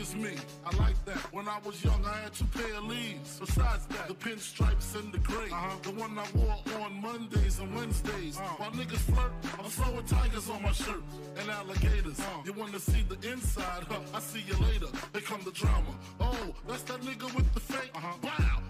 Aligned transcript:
As 0.00 0.14
me. 0.16 0.34
I 0.66 0.76
like 0.76 1.02
that. 1.04 1.32
When 1.32 1.48
I 1.48 1.58
was 1.64 1.82
young, 1.84 2.04
I 2.04 2.16
had 2.22 2.34
two 2.34 2.44
pair 2.46 2.74
of 2.74 2.84
leaves. 2.84 3.38
Besides 3.38 3.86
that, 3.86 4.08
the 4.08 4.14
pinstripes 4.14 4.94
and 4.98 5.12
the 5.12 5.18
gray. 5.18 5.46
Uh-huh. 5.46 5.76
The 5.82 5.92
one 5.92 6.18
I 6.18 6.26
wore 6.34 6.58
on 6.84 7.00
Mondays 7.00 7.60
and 7.60 7.74
Wednesdays. 7.74 8.36
Uh-huh. 8.36 8.56
While 8.58 8.70
niggas 8.72 8.98
flirt, 8.98 9.32
I'm 9.58 9.70
throwing 9.70 10.04
tigers 10.06 10.50
on 10.50 10.62
my 10.62 10.72
shirt 10.72 11.02
and 11.38 11.48
alligators. 11.48 12.18
Uh-huh. 12.18 12.42
You 12.44 12.52
wanna 12.54 12.80
see 12.80 13.04
the 13.08 13.16
inside? 13.30 13.84
Huh? 13.88 14.00
I 14.12 14.20
see 14.20 14.42
you 14.46 14.56
later. 14.66 14.86
They 15.12 15.20
come 15.20 15.42
the 15.44 15.52
drama. 15.52 15.94
Oh, 16.20 16.54
that's 16.66 16.82
that 16.82 17.00
nigga 17.02 17.32
with 17.34 17.52
the 17.54 17.60
fake. 17.60 17.90
Uh-huh. 17.94 18.14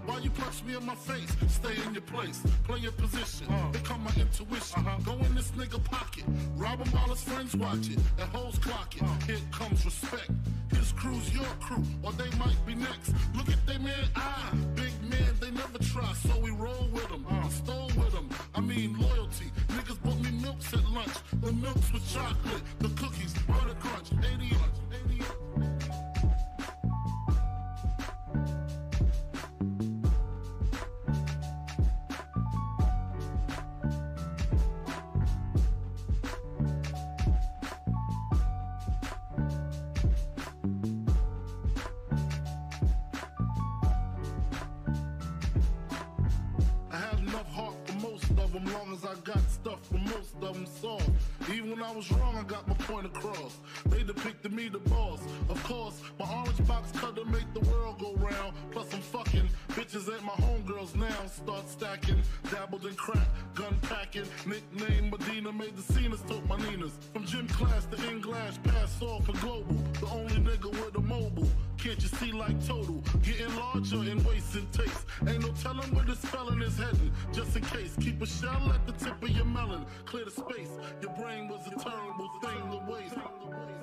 Why 0.06 0.18
you 0.18 0.30
punch 0.30 0.62
me 0.64 0.76
in 0.76 0.84
my 0.84 0.94
face? 0.94 1.34
Stay 1.48 1.76
in 1.86 1.94
your 1.94 2.02
place. 2.02 2.42
Play 2.64 2.80
your 2.80 2.92
position. 2.92 3.46
Uh-huh. 3.48 3.72
Become 3.72 4.04
my 4.04 4.12
intuition. 4.20 4.86
Uh-huh. 4.86 4.98
Go 5.04 5.12
in 5.24 5.34
this 5.34 5.50
nigga 5.52 5.82
pocket. 5.84 6.24
Rob 6.56 6.78
him 6.80 6.92
while 6.92 7.08
his 7.08 7.22
friends 7.22 7.56
watch 7.56 7.88
it. 7.88 7.98
And 8.18 8.28
hoes 8.34 8.58
clock 8.58 8.94
it. 8.96 9.02
Uh-huh. 9.02 9.26
Here 9.26 9.38
comes 9.50 9.84
respect. 9.84 10.30
His 10.72 10.92
crew's 10.92 11.32
your 11.32 11.46
crew, 11.60 11.82
or 12.02 12.12
they 12.12 12.30
might 12.36 12.58
be 12.66 12.74
next. 12.74 13.14
Look 13.34 13.48
at 13.48 13.66
they 13.66 13.78
man 13.78 14.08
eye. 14.16 14.52
Big 14.74 14.92
man, 15.08 15.32
they 15.40 15.50
never 15.50 15.78
try, 15.78 16.12
so 16.12 16.38
we 16.38 16.50
roll 16.50 16.88
with 16.92 17.08
them. 17.08 17.24
Uh. 17.28 17.48
Stole 17.48 17.90
with 17.96 18.12
them. 18.12 18.28
I 18.54 18.60
mean 18.60 18.98
loyalty. 18.98 19.50
Niggas 19.68 20.02
bought 20.02 20.20
me 20.20 20.32
milks 20.32 20.72
at 20.74 20.84
lunch. 20.90 21.16
The 21.40 21.52
milks 21.52 21.92
with 21.92 22.06
chocolate. 22.12 22.62
The 22.80 22.88
cookies, 23.00 23.32
butter 23.48 23.74
crunch. 23.80 24.10
80 24.12 24.46
80 24.46 24.63
I 49.14 49.20
got 49.20 49.48
stuff 49.48 49.78
for 49.86 49.98
most 49.98 50.34
of 50.34 50.40
them 50.40 50.66
soft. 50.66 51.08
Even 51.52 51.70
when 51.70 51.82
I 51.82 51.92
was 51.92 52.10
wrong, 52.10 52.36
I 52.36 52.42
got 52.42 52.66
my 52.66 52.74
point 52.74 53.06
across. 53.06 53.58
They 53.86 54.02
depicted 54.02 54.52
me 54.52 54.68
the 54.68 54.80
boss. 54.80 55.20
Of 55.48 55.62
course, 55.62 56.00
my 56.18 56.26
orange 56.28 56.66
box 56.66 56.90
cutter 56.98 57.24
make 57.26 57.52
the 57.54 57.60
world 57.70 58.00
go 58.00 58.14
round. 58.14 58.54
Plus 58.72 58.92
I'm 58.92 59.00
fucking 59.00 59.48
bitches 59.68 60.12
ain't 60.12 60.24
my 60.24 60.32
homegirls 60.32 60.96
now. 60.96 61.26
Start 61.26 61.68
stacking, 61.68 62.22
dabbled 62.50 62.86
in 62.86 62.94
crack, 62.94 63.28
gun 63.54 63.78
packing. 63.82 64.24
Nickname 64.46 65.10
Medina 65.10 65.52
made 65.52 65.76
the 65.76 65.92
scenes, 65.92 66.20
took 66.22 66.44
my 66.48 66.56
Ninas. 66.56 66.98
From 67.12 67.24
gym 67.24 67.46
class 67.46 67.86
to 67.86 68.10
in 68.10 68.20
glass, 68.20 68.58
pass 68.64 69.00
off 69.00 69.26
for 69.26 69.32
global. 69.34 69.83
You 72.02 72.08
see 72.08 72.32
like 72.32 72.64
total? 72.66 73.02
Getting 73.22 73.54
larger 73.56 74.02
in 74.10 74.22
waist 74.24 74.54
and 74.54 74.70
taste. 74.72 75.04
Ain't 75.26 75.40
no 75.40 75.52
telling 75.62 75.94
where 75.94 76.04
the 76.04 76.16
spelling 76.16 76.62
is 76.62 76.76
heading. 76.78 77.12
Just 77.32 77.56
in 77.56 77.62
case, 77.64 77.96
keep 78.00 78.20
a 78.22 78.26
shell 78.26 78.72
at 78.72 78.86
the 78.86 78.92
tip 78.92 79.22
of 79.22 79.30
your 79.30 79.44
melon. 79.44 79.84
Clear 80.06 80.24
the 80.24 80.30
space. 80.30 80.70
Your 81.02 81.12
brain 81.12 81.48
was 81.48 81.66
a 81.66 81.70
terrible 81.70 82.30
thing 82.42 82.70
to 82.70 82.92
waste. 82.92 83.73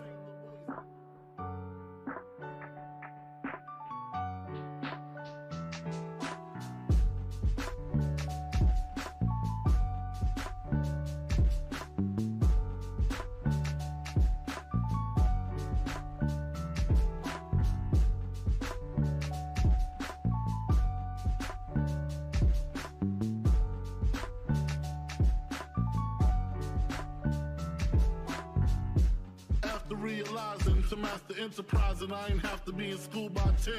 Realizing 30.12 30.84
to 30.90 30.96
master 30.98 31.36
enterprise 31.40 32.02
and 32.02 32.14
I 32.14 32.28
ain't 32.28 32.42
have 32.42 32.66
to 32.66 32.74
be 32.74 32.92
in 32.92 32.98
school 32.98 33.30
by 33.30 33.50
10, 33.64 33.74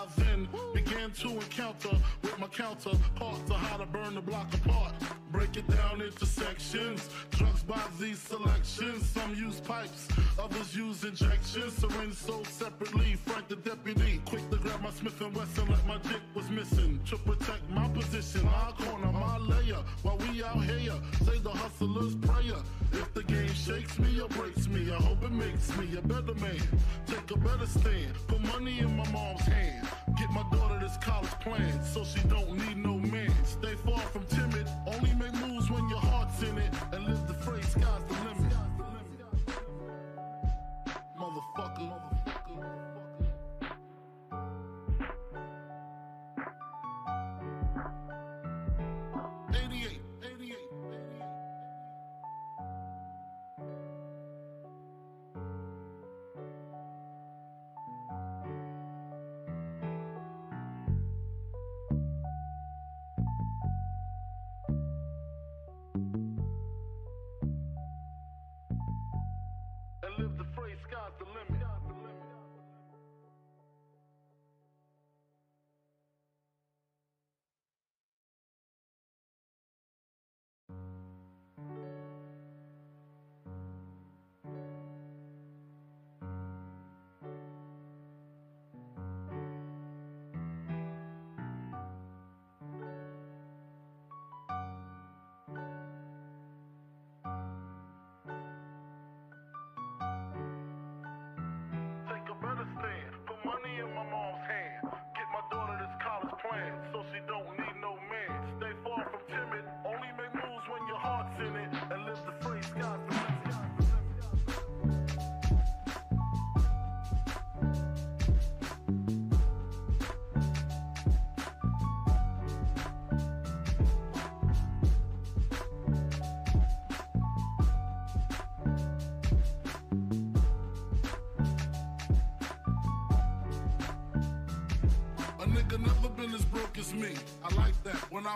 I 0.00 0.06
then 0.16 0.48
began 0.72 1.10
to 1.10 1.28
encounter 1.28 1.90
with 2.22 2.38
my 2.38 2.46
counterparts 2.46 3.50
on 3.50 3.58
how 3.58 3.76
to 3.76 3.84
burn 3.84 4.14
the 4.14 4.22
block 4.22 4.52
apart. 4.54 4.94
Break 5.30 5.58
it 5.58 5.68
down 5.68 6.00
into 6.00 6.24
sections. 6.24 7.10
Drugs 7.32 7.62
by 7.64 7.82
these 7.98 8.18
selections. 8.18 9.04
Some 9.10 9.34
use 9.34 9.60
pipes, 9.60 10.08
others 10.42 10.74
use 10.74 11.04
injections. 11.04 11.74
Syringe 11.74 12.14
sold 12.14 12.46
separately. 12.46 13.16
Frank 13.26 13.48
the 13.48 13.56
deputy, 13.56 14.22
quick 14.24 14.48
to 14.50 14.56
grab 14.56 14.80
my 14.80 14.90
Smith 14.90 15.20
and 15.20 15.36
Wesson 15.36 15.68
like 15.68 15.86
my 15.86 15.98
dick 15.98 16.22
was 16.34 16.48
missing. 16.48 16.98
To 17.10 17.18
protect 17.18 17.68
my 17.68 17.86
position, 17.88 18.46
my 18.46 18.72
corner, 18.78 19.12
my 19.12 19.36
layer. 19.36 19.82
While 20.02 20.16
we 20.16 20.42
out 20.42 20.64
here, 20.64 20.94
say 21.26 21.38
the 21.40 21.50
hustler's 21.50 22.14
prayer. 22.14 22.62
If 22.92 23.12
the 23.12 23.22
game 23.24 23.52
shakes 23.52 23.98
me 23.98 24.18
or 24.18 24.28
breaks 24.28 24.66
me, 24.66 24.90
I 24.90 24.96
hope 24.96 25.22
it 25.24 25.32
makes 25.32 25.76
me 25.76 25.94
a 25.98 26.00
better 26.00 26.34
man. 26.36 26.62
Take 27.06 27.30
a 27.30 27.38
better 27.38 27.66
stand. 27.66 28.14
Put 28.28 28.40
money 28.40 28.78
in 28.78 28.96
my 28.96 29.08
mom's 29.10 29.42
hand. 29.42 29.89
Get 30.16 30.30
my 30.30 30.42
daughter 30.50 30.78
this 30.78 30.96
college 30.98 31.30
plan 31.40 31.82
so 31.84 32.04
she 32.04 32.20
don't 32.28 32.52
need 32.66 32.76
no 32.76 32.98
man. 32.98 33.32
Stay 33.44 33.74
far 33.86 33.98
from 33.98 34.26
timid. 34.26 34.66
Only 34.86 35.14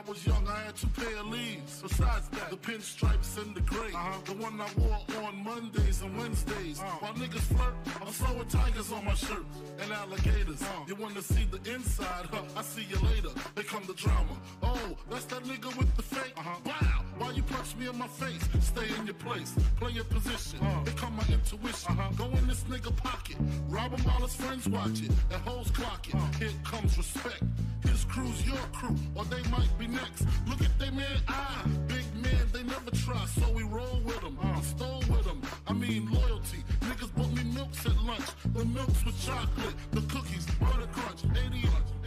I 0.04 0.10
was 0.10 0.26
young, 0.26 0.46
I 0.46 0.64
had 0.64 0.76
two 0.76 0.86
pair 0.88 1.16
of 1.16 1.26
leaves. 1.28 1.80
Besides 1.80 2.23
that, 2.44 2.62
the 2.62 2.72
pinstripes 2.72 3.42
and 3.42 3.54
the 3.54 3.60
gray. 3.60 3.92
Uh-huh. 3.94 4.18
The 4.24 4.32
one 4.34 4.60
I 4.60 4.68
wore 4.76 5.24
on 5.24 5.44
Mondays 5.44 6.02
and 6.02 6.16
Wednesdays. 6.16 6.80
Uh-huh. 6.80 6.98
While 7.00 7.14
niggas 7.14 7.46
flirt, 7.54 7.74
I'm 8.00 8.12
throwing 8.12 8.48
tigers 8.48 8.92
on 8.92 9.04
my 9.04 9.14
shirt 9.14 9.44
and 9.80 9.92
alligators. 9.92 10.62
Uh-huh. 10.62 10.84
You 10.86 10.94
wanna 10.96 11.22
see 11.22 11.46
the 11.50 11.58
inside? 11.72 12.26
Huh? 12.30 12.42
I 12.56 12.62
see 12.62 12.86
you 12.88 12.98
later. 13.08 13.30
They 13.54 13.62
come 13.62 13.84
the 13.86 13.94
drama. 13.94 14.36
Oh, 14.62 14.96
that's 15.10 15.24
that 15.26 15.44
nigga 15.44 15.76
with 15.76 15.94
the 15.96 16.02
fake. 16.02 16.34
Uh-huh. 16.36 16.58
Wow, 16.64 17.04
why 17.18 17.30
you 17.32 17.42
punch 17.42 17.76
me 17.76 17.88
in 17.88 17.98
my 17.98 18.08
face? 18.08 18.42
Stay 18.60 18.88
in 18.98 19.06
your 19.06 19.14
place, 19.14 19.54
play 19.76 19.92
your 19.92 20.04
position. 20.04 20.58
Uh-huh. 20.60 20.84
Here 20.84 20.94
come 20.96 21.16
my 21.16 21.24
intuition. 21.30 21.98
Uh-huh. 21.98 22.10
Go 22.16 22.24
in 22.36 22.46
this 22.46 22.64
nigga 22.64 22.94
pocket, 22.96 23.36
rob 23.68 23.92
him 23.92 24.04
while 24.04 24.20
his 24.20 24.34
friends 24.34 24.68
watch 24.68 25.02
it, 25.02 25.10
and 25.32 25.40
hoes 25.42 25.70
clock 25.70 26.08
it. 26.08 26.14
Uh-huh. 26.14 26.38
Here 26.38 26.52
comes 26.64 26.96
respect. 26.96 27.42
His 27.82 28.04
crew's 28.04 28.46
your 28.46 28.56
crew, 28.72 28.96
or 29.14 29.24
they 29.26 29.42
might 29.50 29.70
be 29.78 29.86
next. 29.86 30.26
Look 30.48 30.62
at 30.62 30.78
they 30.78 30.90
man 30.90 31.20
eye, 31.28 31.64
big 31.86 32.04
man, 32.22 32.33
they 32.52 32.62
never 32.62 32.90
try, 32.90 33.24
so 33.26 33.50
we 33.52 33.62
roll 33.62 34.00
with 34.04 34.20
them. 34.20 34.38
I 34.42 34.60
stole 34.62 35.02
with 35.10 35.24
them. 35.24 35.42
I 35.66 35.72
mean 35.72 36.10
loyalty. 36.10 36.64
Niggas 36.80 37.14
bought 37.14 37.32
me 37.32 37.44
milks 37.44 37.86
at 37.86 37.96
lunch. 38.02 38.28
The 38.54 38.64
milks 38.64 39.04
with 39.04 39.18
chocolate, 39.24 39.74
the 39.92 40.00
cookies, 40.02 40.46
butter 40.60 40.88
crunch, 40.92 41.24
80 41.24 41.58
88. 41.58 42.03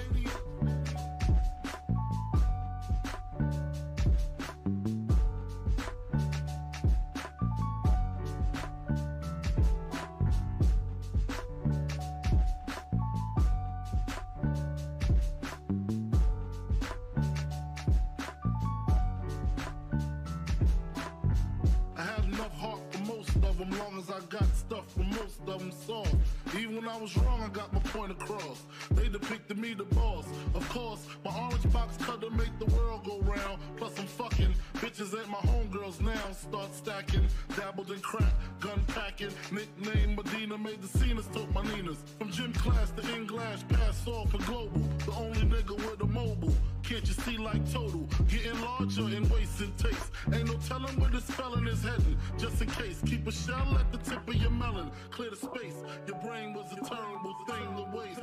Most 25.48 25.56
of 25.56 25.60
them 25.62 25.72
soft. 25.72 26.16
Even 26.58 26.76
when 26.76 26.88
I 26.88 26.98
was 26.98 27.16
wrong, 27.18 27.42
I 27.42 27.50
got 27.50 27.72
my 27.74 27.80
point 27.80 28.12
across. 28.12 28.64
They 28.92 29.08
depicted 29.10 29.58
me 29.58 29.74
the 29.74 29.84
boss. 29.84 30.26
Of 30.54 30.68
course, 30.70 31.06
my 31.24 31.32
orange 31.40 31.72
box 31.72 31.98
cutter 31.98 32.30
make 32.32 32.58
the 32.60 32.66
world 32.76 33.06
go 33.06 33.20
round. 33.22 33.60
Plus 33.78 33.98
I'm 34.00 34.06
fucking 34.06 34.54
bitches 34.78 35.18
ain't 35.18 35.30
my 35.30 35.40
homegirls 35.40 36.02
now. 36.02 36.32
Start 36.32 36.74
stacking, 36.74 37.28
dabbled 37.56 37.92
in 37.92 38.00
crack, 38.00 38.34
gun 38.60 38.82
packing. 38.88 39.32
Nickname 39.52 40.16
Medina 40.16 40.58
made 40.58 40.82
the 40.82 40.88
scenes, 40.88 41.28
took 41.28 41.52
my 41.54 41.64
Ninas. 41.64 42.04
From 42.18 42.32
gym 42.32 42.54
class 42.54 42.92
to 42.92 43.16
English, 43.16 43.68
pass 43.70 44.08
off 44.08 44.32
for 44.32 44.38
global. 44.40 44.82
The 45.06 45.12
only 45.14 45.42
nigga 45.42 45.76
with 45.76 46.02
a 46.02 46.08
mobile. 46.08 46.54
Can't 46.84 47.06
you 47.06 47.14
see 47.14 47.38
like 47.38 47.70
total? 47.72 48.08
Getting 48.30 48.60
larger 48.62 49.10
in 49.10 49.28
waist 49.30 49.60
and 49.60 49.78
taste. 49.78 50.12
Ain't 50.34 50.48
no 50.48 50.58
telling 50.68 51.00
where 51.00 51.10
this 51.10 51.30
felon 51.32 51.68
is 51.68 51.84
heading. 51.84 52.18
Just 52.38 52.62
in 52.62 52.70
case, 52.70 53.02
keep 53.06 53.28
a 53.28 53.32
shell 53.32 53.78
at 53.78 53.92
the 53.92 53.98
tip 53.98 54.28
of 54.28 54.36
your 54.36 54.52
melon. 54.52 54.92
Clear 55.12 55.32
the 55.32 55.36
space. 55.36 55.76
Your 56.08 56.18
brain 56.20 56.54
was 56.54 56.72
a 56.72 56.76
terrible 56.76 57.36
thing 57.48 57.76
to 57.76 57.98
waste. 57.98 58.22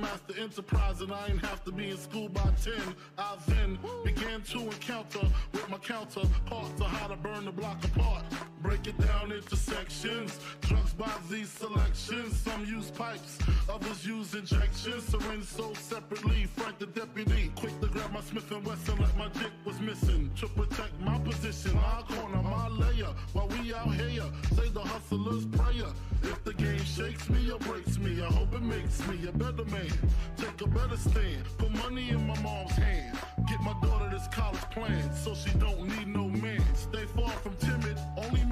Realizing 0.00 0.27
to 0.38 0.44
enterprise 0.44 1.00
and 1.00 1.12
I 1.12 1.26
ain't 1.28 1.44
have 1.44 1.64
to 1.64 1.72
be 1.72 1.90
in 1.90 1.98
school 1.98 2.28
by 2.28 2.50
10, 2.62 2.74
I 3.18 3.36
then 3.46 3.78
began 4.04 4.42
to 4.42 4.60
encounter 4.60 5.26
with 5.52 5.68
my 5.68 5.78
counterparts 5.78 6.80
on 6.80 6.90
how 6.90 7.08
to 7.08 7.16
burn 7.16 7.44
the 7.44 7.52
block 7.52 7.84
apart. 7.84 8.24
Break 8.62 8.86
it 8.86 8.98
down 8.98 9.32
into 9.32 9.56
sections. 9.56 10.38
Drugs 10.60 10.92
by 10.94 11.10
these 11.30 11.48
selections. 11.48 12.38
Some 12.40 12.64
use 12.64 12.90
pipes, 12.90 13.38
others 13.68 14.06
use 14.06 14.34
injections. 14.34 15.04
Syringe 15.04 15.44
sold 15.44 15.76
separately. 15.76 16.44
Frank 16.56 16.78
the 16.78 16.86
deputy, 16.86 17.50
quick 17.56 17.80
to 17.80 17.86
grab 17.88 18.12
my 18.12 18.20
Smith 18.20 18.50
and 18.50 18.64
Wesson 18.64 18.98
like 18.98 19.16
my 19.16 19.28
dick 19.28 19.52
was 19.64 19.80
missing. 19.80 20.30
To 20.40 20.48
protect 20.48 21.00
my 21.00 21.18
position, 21.20 21.74
my 21.76 22.02
corner, 22.08 22.42
my 22.42 22.68
layer. 22.68 23.14
While 23.32 23.48
we 23.48 23.74
out 23.74 23.94
here, 23.94 24.24
say 24.54 24.68
the 24.68 24.80
hustler's 24.80 25.46
prayer. 25.46 25.90
If 26.22 26.44
the 26.44 26.54
game 26.54 26.84
shakes 26.84 27.30
me 27.30 27.50
or 27.50 27.58
breaks 27.60 27.98
me, 27.98 28.20
I 28.20 28.26
hope 28.26 28.52
it 28.54 28.62
makes 28.62 29.06
me 29.06 29.28
a 29.28 29.32
better 29.32 29.64
man. 29.66 29.92
Take 30.36 30.60
a 30.60 30.66
better 30.66 30.96
stand. 30.96 31.44
Put 31.58 31.70
money 31.70 32.10
in 32.10 32.26
my 32.26 32.38
mom's 32.40 32.72
hand. 32.72 33.18
Get 33.48 33.60
my 33.60 33.74
daughter 33.82 34.08
this 34.10 34.28
college 34.28 34.60
plan 34.70 35.14
so 35.14 35.34
she 35.34 35.50
don't 35.58 35.86
need 35.88 36.08
no 36.08 36.28
man. 36.28 36.62
Stay 36.74 37.04
far 37.16 37.30
from 37.30 37.56
timid. 37.56 37.98
Only 38.16 38.44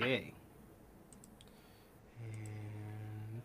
Okay. 0.00 0.32
And 2.22 3.42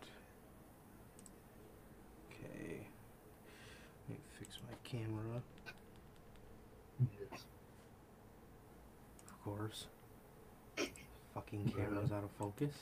okay. 2.30 2.88
Let 4.08 4.10
me 4.10 4.24
fix 4.38 4.60
my 4.70 4.76
camera. 4.84 5.42
Yes. 7.00 7.46
Of 9.26 9.44
course. 9.44 9.88
Fucking 11.34 11.74
camera's 11.76 12.12
out 12.12 12.24
of 12.24 12.30
focus. 12.38 12.76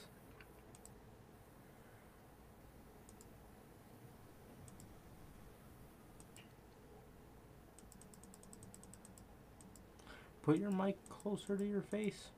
Put 10.42 10.58
your 10.58 10.72
mic 10.72 10.98
closer 11.08 11.56
to 11.56 11.66
your 11.66 11.84
face. 11.84 12.32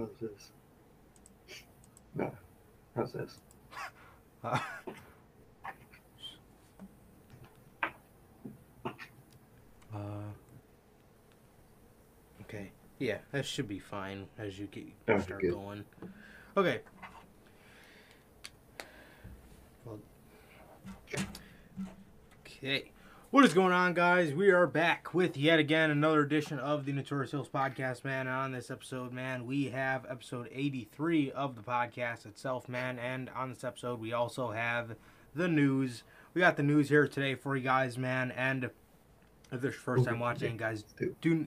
How's 0.00 0.08
this? 0.18 0.50
No. 2.14 2.32
How's 2.96 3.12
this? 3.12 3.36
Uh, 4.42 4.58
uh, 9.94 9.98
okay. 12.40 12.70
Yeah, 12.98 13.18
that 13.32 13.44
should 13.44 13.68
be 13.68 13.78
fine 13.78 14.26
as 14.38 14.58
you 14.58 14.68
get 14.68 14.86
start 15.22 15.42
good. 15.42 15.52
going. 15.52 15.84
Okay. 16.56 16.80
Well, 19.84 19.98
okay. 22.46 22.90
What 23.40 23.46
is 23.46 23.54
going 23.54 23.72
on, 23.72 23.94
guys? 23.94 24.34
We 24.34 24.50
are 24.50 24.66
back 24.66 25.14
with 25.14 25.34
yet 25.34 25.58
again 25.58 25.90
another 25.90 26.20
edition 26.20 26.58
of 26.58 26.84
the 26.84 26.92
Notorious 26.92 27.30
Heels 27.30 27.48
podcast, 27.48 28.04
man. 28.04 28.26
And 28.26 28.36
on 28.36 28.52
this 28.52 28.70
episode, 28.70 29.14
man, 29.14 29.46
we 29.46 29.70
have 29.70 30.04
episode 30.10 30.50
83 30.52 31.32
of 31.32 31.56
the 31.56 31.62
podcast 31.62 32.26
itself, 32.26 32.68
man. 32.68 32.98
And 32.98 33.30
on 33.30 33.48
this 33.48 33.64
episode, 33.64 33.98
we 33.98 34.12
also 34.12 34.50
have 34.50 34.94
the 35.34 35.48
news. 35.48 36.02
We 36.34 36.42
got 36.42 36.58
the 36.58 36.62
news 36.62 36.90
here 36.90 37.08
today 37.08 37.34
for 37.34 37.56
you 37.56 37.62
guys, 37.62 37.96
man. 37.96 38.30
And 38.32 38.64
if 38.64 38.72
this 39.50 39.58
is 39.60 39.64
your 39.64 39.72
first 39.72 40.04
time 40.04 40.20
watching, 40.20 40.58
guys, 40.58 40.84
do. 41.22 41.46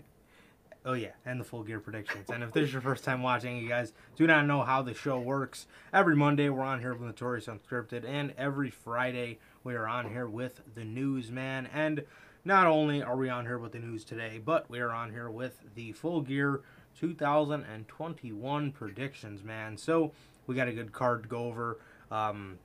Oh 0.86 0.94
yeah, 0.94 1.12
and 1.26 1.40
the 1.40 1.46
full 1.46 1.64
gear 1.64 1.80
predictions. 1.80 2.30
And 2.30 2.44
if 2.44 2.52
this 2.52 2.64
is 2.64 2.74
your 2.74 2.82
first 2.82 3.04
time 3.06 3.22
watching, 3.22 3.56
you 3.56 3.70
guys 3.70 3.94
do 4.18 4.26
not 4.26 4.48
know 4.48 4.64
how 4.64 4.82
the 4.82 4.96
show 4.96 5.18
works. 5.20 5.68
Every 5.94 6.16
Monday 6.16 6.50
we're 6.50 6.64
on 6.64 6.82
here 6.82 6.94
with 6.94 7.04
Notorious 7.04 7.46
Unscripted, 7.46 8.04
and 8.04 8.34
every 8.36 8.70
Friday 8.70 9.38
we 9.64 9.76
are 9.76 9.88
on 9.88 10.10
here 10.10 10.28
with 10.28 10.62
the 10.76 10.84
news 10.84 11.32
man. 11.32 11.68
And 11.74 12.04
not 12.46 12.68
only 12.68 13.02
are 13.02 13.16
we 13.16 13.30
on 13.30 13.46
here 13.46 13.58
with 13.58 13.72
the 13.72 13.80
news 13.80 14.04
today, 14.04 14.40
but 14.44 14.70
we 14.70 14.80
are 14.80 14.92
on 14.92 15.12
here 15.12 15.30
with 15.30 15.60
the 15.76 15.92
full 15.94 16.22
gear 16.22 16.62
2021 17.00 18.72
predictions, 18.72 19.44
man. 19.44 19.78
So 19.78 20.12
we 20.46 20.56
got 20.56 20.68
a 20.68 20.74
good 20.74 20.92
card 20.92 21.24
to 21.24 21.30
go 21.30 21.46
over. 21.46 21.80
Um, 22.12 22.60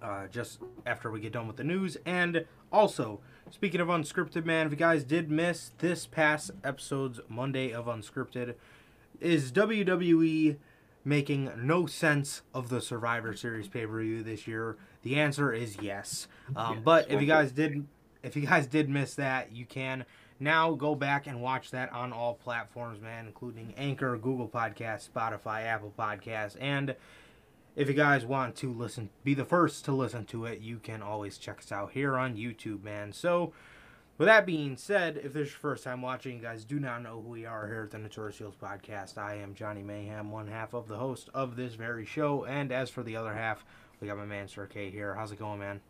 uh, 0.00 0.26
just 0.28 0.60
after 0.86 1.10
we 1.10 1.20
get 1.20 1.32
done 1.32 1.46
with 1.46 1.56
the 1.56 1.64
news. 1.64 1.96
And 2.06 2.44
also, 2.72 3.20
speaking 3.50 3.80
of 3.80 3.88
Unscripted, 3.88 4.44
man, 4.44 4.66
if 4.66 4.72
you 4.72 4.78
guys 4.78 5.04
did 5.04 5.30
miss 5.30 5.72
this 5.78 6.06
past 6.06 6.52
episode's 6.62 7.20
Monday 7.28 7.72
of 7.72 7.86
Unscripted, 7.86 8.54
is 9.20 9.50
WWE 9.50 10.56
making 11.04 11.50
no 11.56 11.86
sense 11.86 12.42
of 12.54 12.68
the 12.68 12.80
Survivor 12.80 13.34
Series 13.34 13.68
pay 13.68 13.86
per 13.86 14.00
view 14.00 14.22
this 14.22 14.46
year? 14.46 14.76
The 15.02 15.16
answer 15.20 15.52
is 15.52 15.76
yes. 15.80 16.28
Um, 16.56 16.74
Yes, 16.74 16.82
but 16.84 17.10
if 17.10 17.20
you 17.20 17.26
guys 17.26 17.52
did, 17.52 17.86
if 18.22 18.36
you 18.36 18.46
guys 18.46 18.66
did 18.66 18.88
miss 18.88 19.14
that, 19.14 19.52
you 19.52 19.64
can 19.64 20.04
now 20.40 20.72
go 20.72 20.94
back 20.94 21.26
and 21.26 21.40
watch 21.42 21.70
that 21.70 21.92
on 21.92 22.12
all 22.12 22.34
platforms, 22.34 23.00
man, 23.00 23.26
including 23.26 23.74
Anchor, 23.76 24.16
Google 24.16 24.48
Podcasts, 24.48 25.08
Spotify, 25.10 25.64
Apple 25.64 25.92
Podcasts, 25.98 26.56
and 26.60 26.94
if 27.76 27.86
you 27.86 27.94
guys 27.94 28.26
want 28.26 28.56
to 28.56 28.72
listen, 28.72 29.08
be 29.22 29.34
the 29.34 29.44
first 29.44 29.84
to 29.84 29.92
listen 29.92 30.24
to 30.26 30.46
it, 30.46 30.60
you 30.60 30.78
can 30.78 31.00
always 31.00 31.38
check 31.38 31.58
us 31.58 31.70
out 31.70 31.92
here 31.92 32.16
on 32.16 32.36
YouTube, 32.36 32.82
man. 32.82 33.12
So, 33.12 33.52
with 34.16 34.26
that 34.26 34.46
being 34.46 34.76
said, 34.76 35.16
if 35.16 35.32
this 35.32 35.46
is 35.46 35.52
your 35.52 35.60
first 35.60 35.84
time 35.84 36.02
watching, 36.02 36.34
you 36.36 36.42
guys 36.42 36.64
do 36.64 36.80
not 36.80 37.04
know 37.04 37.20
who 37.22 37.28
we 37.28 37.46
are 37.46 37.68
here 37.68 37.84
at 37.84 37.92
the 37.92 37.98
Notorious 37.98 38.38
Heels 38.38 38.56
Podcast. 38.60 39.16
I 39.16 39.36
am 39.36 39.54
Johnny 39.54 39.82
Mayhem, 39.84 40.32
one 40.32 40.48
half 40.48 40.74
of 40.74 40.88
the 40.88 40.96
host 40.96 41.30
of 41.32 41.54
this 41.54 41.74
very 41.74 42.04
show, 42.04 42.44
and 42.44 42.72
as 42.72 42.90
for 42.90 43.04
the 43.04 43.14
other 43.14 43.34
half, 43.34 43.64
we 44.00 44.06
got 44.06 44.16
my 44.16 44.24
man 44.24 44.48
Sir 44.48 44.66
K 44.66 44.90
here. 44.90 45.14
How's 45.14 45.32
it 45.32 45.38
going, 45.38 45.58
man? 45.58 45.80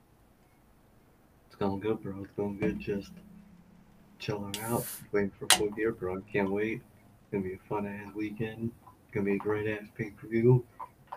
It's 1.46 1.56
going 1.56 1.80
good, 1.80 2.02
bro. 2.02 2.22
It's 2.22 2.32
going 2.36 2.58
good. 2.58 2.80
Just 2.80 3.12
chilling 4.18 4.56
out, 4.62 4.86
waiting 5.12 5.32
for 5.38 5.46
full 5.56 5.70
gear, 5.70 5.92
bro. 5.92 6.20
Can't 6.32 6.50
wait. 6.50 6.80
It's 6.80 7.32
gonna 7.32 7.44
be 7.44 7.54
a 7.54 7.68
fun 7.68 7.86
ass 7.86 8.14
weekend. 8.14 8.70
It's 9.04 9.14
gonna 9.14 9.26
be 9.26 9.34
a 9.34 9.38
great 9.38 9.68
ass 9.68 9.86
pay 9.96 10.10
per 10.10 10.26
view. 10.26 10.64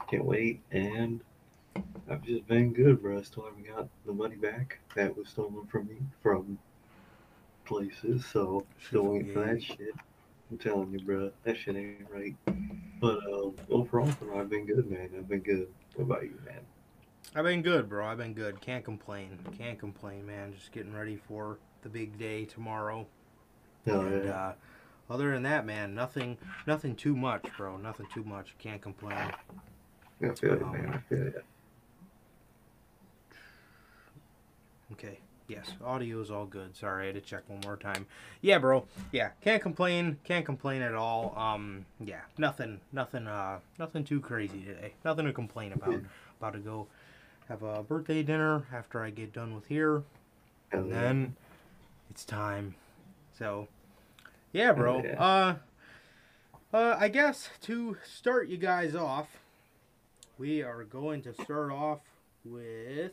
Can't 0.10 0.25
wait. 0.25 0.60
And 0.71 1.21
I've 2.10 2.24
just 2.24 2.45
been 2.48 2.74
good, 2.74 3.01
bro. 3.01 3.19
I 3.19 3.21
still 3.21 3.45
haven't 3.45 3.67
got 3.67 3.88
the 4.05 4.13
money 4.13 4.36
back 4.36 4.79
that 4.95 5.15
was 5.15 5.29
stolen 5.29 5.65
from 5.67 5.88
me 5.88 5.98
from 6.21 6.57
places. 7.65 8.25
So 8.25 8.65
still 8.86 9.03
waiting 9.03 9.31
for 9.31 9.45
that 9.45 9.63
shit. 9.63 9.95
I'm 10.50 10.57
telling 10.57 10.91
you, 10.91 11.00
bro, 11.00 11.31
that 11.45 11.57
shit 11.57 11.77
ain't 11.77 12.07
right. 12.13 12.36
But 13.00 13.19
uh, 13.19 13.51
overall, 13.69 14.12
bro, 14.19 14.41
I've 14.41 14.50
been 14.50 14.65
good, 14.65 14.91
man. 14.91 15.10
I've 15.17 15.29
been 15.29 15.39
good. 15.39 15.67
What 15.95 16.03
about 16.03 16.24
you, 16.24 16.38
man? 16.45 16.60
I've 17.33 17.45
been 17.45 17.61
good, 17.61 17.88
bro. 17.88 18.05
I've 18.05 18.17
been 18.17 18.33
good. 18.33 18.59
Can't 18.59 18.83
complain. 18.83 19.39
Can't 19.57 19.79
complain, 19.79 20.25
man. 20.25 20.53
Just 20.53 20.73
getting 20.73 20.93
ready 20.93 21.15
for 21.15 21.59
the 21.81 21.88
big 21.88 22.19
day 22.19 22.43
tomorrow. 22.43 23.07
And 23.85 24.25
yeah. 24.25 24.31
uh, 24.31 24.53
other 25.09 25.31
than 25.31 25.43
that, 25.43 25.65
man, 25.65 25.95
nothing, 25.95 26.38
nothing 26.67 26.93
too 26.93 27.15
much, 27.15 27.45
bro. 27.57 27.77
Nothing 27.77 28.07
too 28.13 28.25
much. 28.25 28.55
Can't 28.59 28.81
complain. 28.81 29.13
I 29.13 30.29
feel 30.33 30.57
you, 30.57 30.65
man. 30.73 30.93
I 30.93 31.09
feel 31.09 31.19
you. 31.19 31.41
Okay. 34.91 35.19
Yes, 35.47 35.71
audio 35.83 36.21
is 36.21 36.31
all 36.31 36.45
good. 36.45 36.75
Sorry, 36.77 37.03
I 37.03 37.05
had 37.07 37.15
to 37.15 37.21
check 37.21 37.43
one 37.47 37.59
more 37.65 37.75
time. 37.75 38.05
Yeah, 38.41 38.57
bro. 38.57 38.85
Yeah, 39.11 39.31
can't 39.41 39.61
complain. 39.61 40.17
Can't 40.23 40.45
complain 40.45 40.81
at 40.81 40.95
all. 40.95 41.33
Um, 41.38 41.85
yeah, 42.00 42.21
nothing, 42.38 42.79
nothing, 42.93 43.27
uh, 43.27 43.59
nothing 43.77 44.05
too 44.05 44.21
crazy 44.21 44.61
today. 44.61 44.93
Nothing 45.03 45.25
to 45.25 45.33
complain 45.33 45.73
about. 45.73 46.01
About 46.39 46.53
to 46.53 46.59
go 46.59 46.88
have 47.48 47.63
a 47.63 47.83
birthday 47.83 48.24
dinner 48.24 48.65
after 48.74 49.03
I 49.03 49.10
get 49.10 49.33
done 49.33 49.53
with 49.53 49.65
here, 49.67 50.03
and 50.71 50.89
yeah. 50.89 51.01
then 51.01 51.36
it's 52.10 52.24
time. 52.25 52.75
So, 53.38 53.67
yeah, 54.53 54.71
bro. 54.74 55.01
yeah. 55.03 55.21
Uh, 55.21 55.55
uh, 56.74 56.95
I 56.98 57.10
guess 57.10 57.50
to 57.63 57.98
start 58.03 58.48
you 58.48 58.57
guys 58.57 58.95
off, 58.95 59.27
we 60.38 60.62
are 60.63 60.83
going 60.83 61.21
to 61.24 61.33
start 61.33 61.71
off 61.71 62.00
with. 62.45 63.12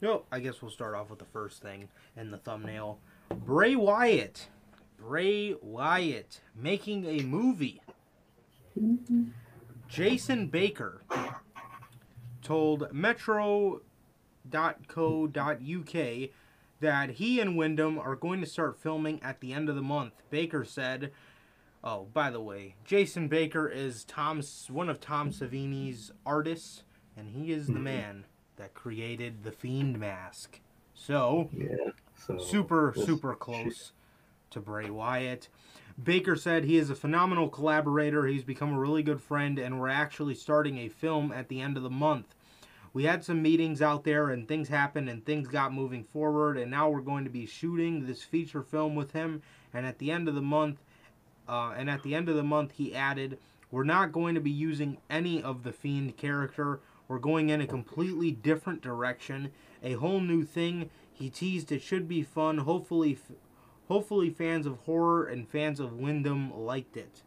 No, 0.00 0.22
I 0.32 0.40
guess 0.40 0.62
we'll 0.62 0.70
start 0.70 0.94
off 0.94 1.10
with 1.10 1.18
the 1.18 1.26
first 1.26 1.60
thing 1.60 1.88
in 2.16 2.30
the 2.30 2.38
thumbnail. 2.38 2.98
Bray 3.28 3.76
Wyatt. 3.76 4.48
Bray 5.10 5.54
Wyatt 5.62 6.40
making 6.54 7.06
a 7.06 7.22
movie. 7.22 7.80
Jason 9.88 10.48
Baker 10.48 11.02
told 12.42 12.92
Metro.co.uk 12.92 13.80
that 16.80 17.10
he 17.10 17.40
and 17.40 17.56
Wyndham 17.56 17.98
are 17.98 18.16
going 18.16 18.40
to 18.40 18.46
start 18.46 18.78
filming 18.80 19.22
at 19.22 19.40
the 19.40 19.52
end 19.52 19.68
of 19.68 19.74
the 19.74 19.82
month. 19.82 20.14
Baker 20.30 20.64
said, 20.64 21.12
"Oh, 21.82 22.04
by 22.12 22.30
the 22.30 22.40
way, 22.40 22.76
Jason 22.84 23.28
Baker 23.28 23.68
is 23.68 24.04
Tom's 24.04 24.68
one 24.70 24.88
of 24.88 25.00
Tom 25.00 25.30
Savini's 25.30 26.12
artists, 26.24 26.84
and 27.16 27.30
he 27.30 27.52
is 27.52 27.66
the 27.66 27.74
Mhm. 27.74 27.82
man 27.82 28.24
that 28.56 28.74
created 28.74 29.42
the 29.42 29.52
Fiend 29.52 29.98
mask." 29.98 30.60
So, 30.94 31.50
Yeah. 31.52 31.90
So 32.14 32.36
super 32.38 32.92
super 32.94 33.34
close 33.34 33.92
to 34.50 34.60
Bray 34.60 34.90
Wyatt. 34.90 35.48
Baker 36.02 36.34
said 36.34 36.64
he 36.64 36.76
is 36.76 36.90
a 36.90 36.94
phenomenal 36.94 37.48
collaborator. 37.48 38.26
He's 38.26 38.42
become 38.42 38.72
a 38.72 38.78
really 38.78 39.02
good 39.02 39.20
friend, 39.20 39.58
and 39.58 39.78
we're 39.78 39.88
actually 39.88 40.34
starting 40.34 40.78
a 40.78 40.88
film 40.88 41.30
at 41.30 41.48
the 41.48 41.60
end 41.60 41.76
of 41.76 41.82
the 41.82 41.90
month. 41.90 42.34
We 42.92 43.04
had 43.04 43.22
some 43.22 43.42
meetings 43.42 43.80
out 43.80 44.02
there, 44.02 44.30
and 44.30 44.48
things 44.48 44.68
happened, 44.68 45.08
and 45.08 45.24
things 45.24 45.46
got 45.46 45.72
moving 45.72 46.02
forward, 46.02 46.56
and 46.56 46.70
now 46.70 46.88
we're 46.88 47.00
going 47.00 47.24
to 47.24 47.30
be 47.30 47.46
shooting 47.46 48.06
this 48.06 48.22
feature 48.22 48.62
film 48.62 48.96
with 48.96 49.12
him. 49.12 49.42
And 49.72 49.86
at 49.86 49.98
the 49.98 50.10
end 50.10 50.26
of 50.26 50.34
the 50.34 50.40
month, 50.40 50.82
uh, 51.48 51.74
and 51.76 51.88
at 51.88 52.02
the 52.02 52.14
end 52.14 52.28
of 52.28 52.34
the 52.34 52.42
month, 52.42 52.72
he 52.72 52.94
added, 52.94 53.38
"We're 53.70 53.84
not 53.84 54.10
going 54.10 54.34
to 54.34 54.40
be 54.40 54.50
using 54.50 54.98
any 55.08 55.40
of 55.40 55.62
the 55.62 55.72
fiend 55.72 56.16
character. 56.16 56.80
We're 57.06 57.18
going 57.18 57.50
in 57.50 57.60
a 57.60 57.66
completely 57.66 58.32
different 58.32 58.82
direction, 58.82 59.52
a 59.82 59.92
whole 59.92 60.20
new 60.20 60.42
thing." 60.42 60.90
He 61.12 61.30
teased 61.30 61.70
it 61.70 61.82
should 61.82 62.08
be 62.08 62.22
fun. 62.22 62.58
Hopefully, 62.58 63.18
hopefully 63.90 64.30
fans 64.30 64.66
of 64.66 64.78
horror 64.78 65.26
and 65.26 65.48
fans 65.48 65.80
of 65.80 65.92
Wyndham 65.94 66.52
liked 66.56 66.96
it. 66.96 67.24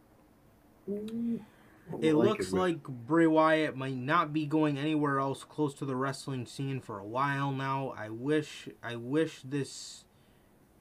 I 0.88 1.96
It 2.00 2.14
like 2.14 2.28
looks 2.28 2.52
man. 2.52 2.60
like 2.62 2.82
Bray 2.82 3.26
Wyatt 3.26 3.76
might 3.76 3.96
not 3.96 4.32
be 4.32 4.46
going 4.46 4.78
anywhere 4.78 5.20
else 5.20 5.44
close 5.44 5.74
to 5.74 5.84
the 5.84 5.96
wrestling 5.96 6.46
scene 6.46 6.80
for 6.80 6.98
a 6.98 7.04
while 7.06 7.52
now. 7.52 7.94
I 7.96 8.08
wish 8.08 8.68
I 8.82 8.96
wish 8.96 9.42
this 9.44 10.04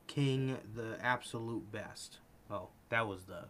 king 0.07 0.57
the 0.75 0.97
absolute 1.01 1.71
best. 1.71 2.19
Oh, 2.49 2.69
that 2.89 3.07
was 3.07 3.25
the 3.25 3.45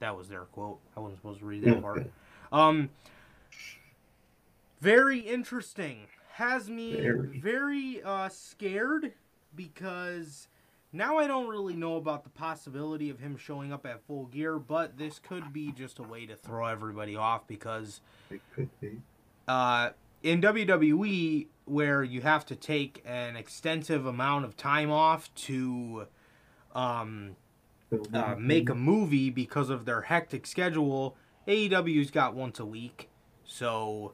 that 0.00 0.16
was 0.16 0.28
their 0.28 0.44
quote. 0.46 0.80
I 0.96 1.00
wasn't 1.00 1.20
supposed 1.20 1.40
to 1.40 1.46
read 1.46 1.64
that 1.64 1.82
part. 1.82 2.10
Um 2.52 2.90
very 4.80 5.20
interesting. 5.20 6.06
Has 6.34 6.70
me 6.70 6.94
Very. 6.96 7.38
very 7.38 8.02
uh 8.02 8.28
scared 8.28 9.12
because 9.54 10.48
now 10.92 11.18
I 11.18 11.26
don't 11.26 11.48
really 11.48 11.74
know 11.74 11.96
about 11.96 12.24
the 12.24 12.30
possibility 12.30 13.10
of 13.10 13.20
him 13.20 13.36
showing 13.36 13.72
up 13.72 13.86
at 13.86 14.02
full 14.06 14.26
gear, 14.26 14.58
but 14.58 14.98
this 14.98 15.18
could 15.18 15.52
be 15.52 15.72
just 15.72 15.98
a 15.98 16.02
way 16.02 16.26
to 16.26 16.36
throw 16.36 16.66
everybody 16.66 17.16
off 17.16 17.46
because 17.46 18.00
It 18.30 18.40
could 18.54 18.68
be. 18.80 18.98
uh, 19.48 19.90
in 20.22 20.40
WWE, 20.42 21.46
where 21.64 22.02
you 22.02 22.20
have 22.22 22.44
to 22.46 22.56
take 22.56 23.02
an 23.06 23.36
extensive 23.36 24.04
amount 24.06 24.44
of 24.44 24.56
time 24.56 24.90
off 24.90 25.32
to 25.34 26.06
um, 26.74 27.36
uh, 28.12 28.34
make 28.38 28.68
a 28.68 28.74
movie 28.74 29.30
because 29.30 29.70
of 29.70 29.84
their 29.84 30.02
hectic 30.02 30.46
schedule, 30.46 31.16
AEW's 31.48 32.10
got 32.10 32.34
once 32.34 32.58
a 32.58 32.66
week. 32.66 33.08
So 33.44 34.12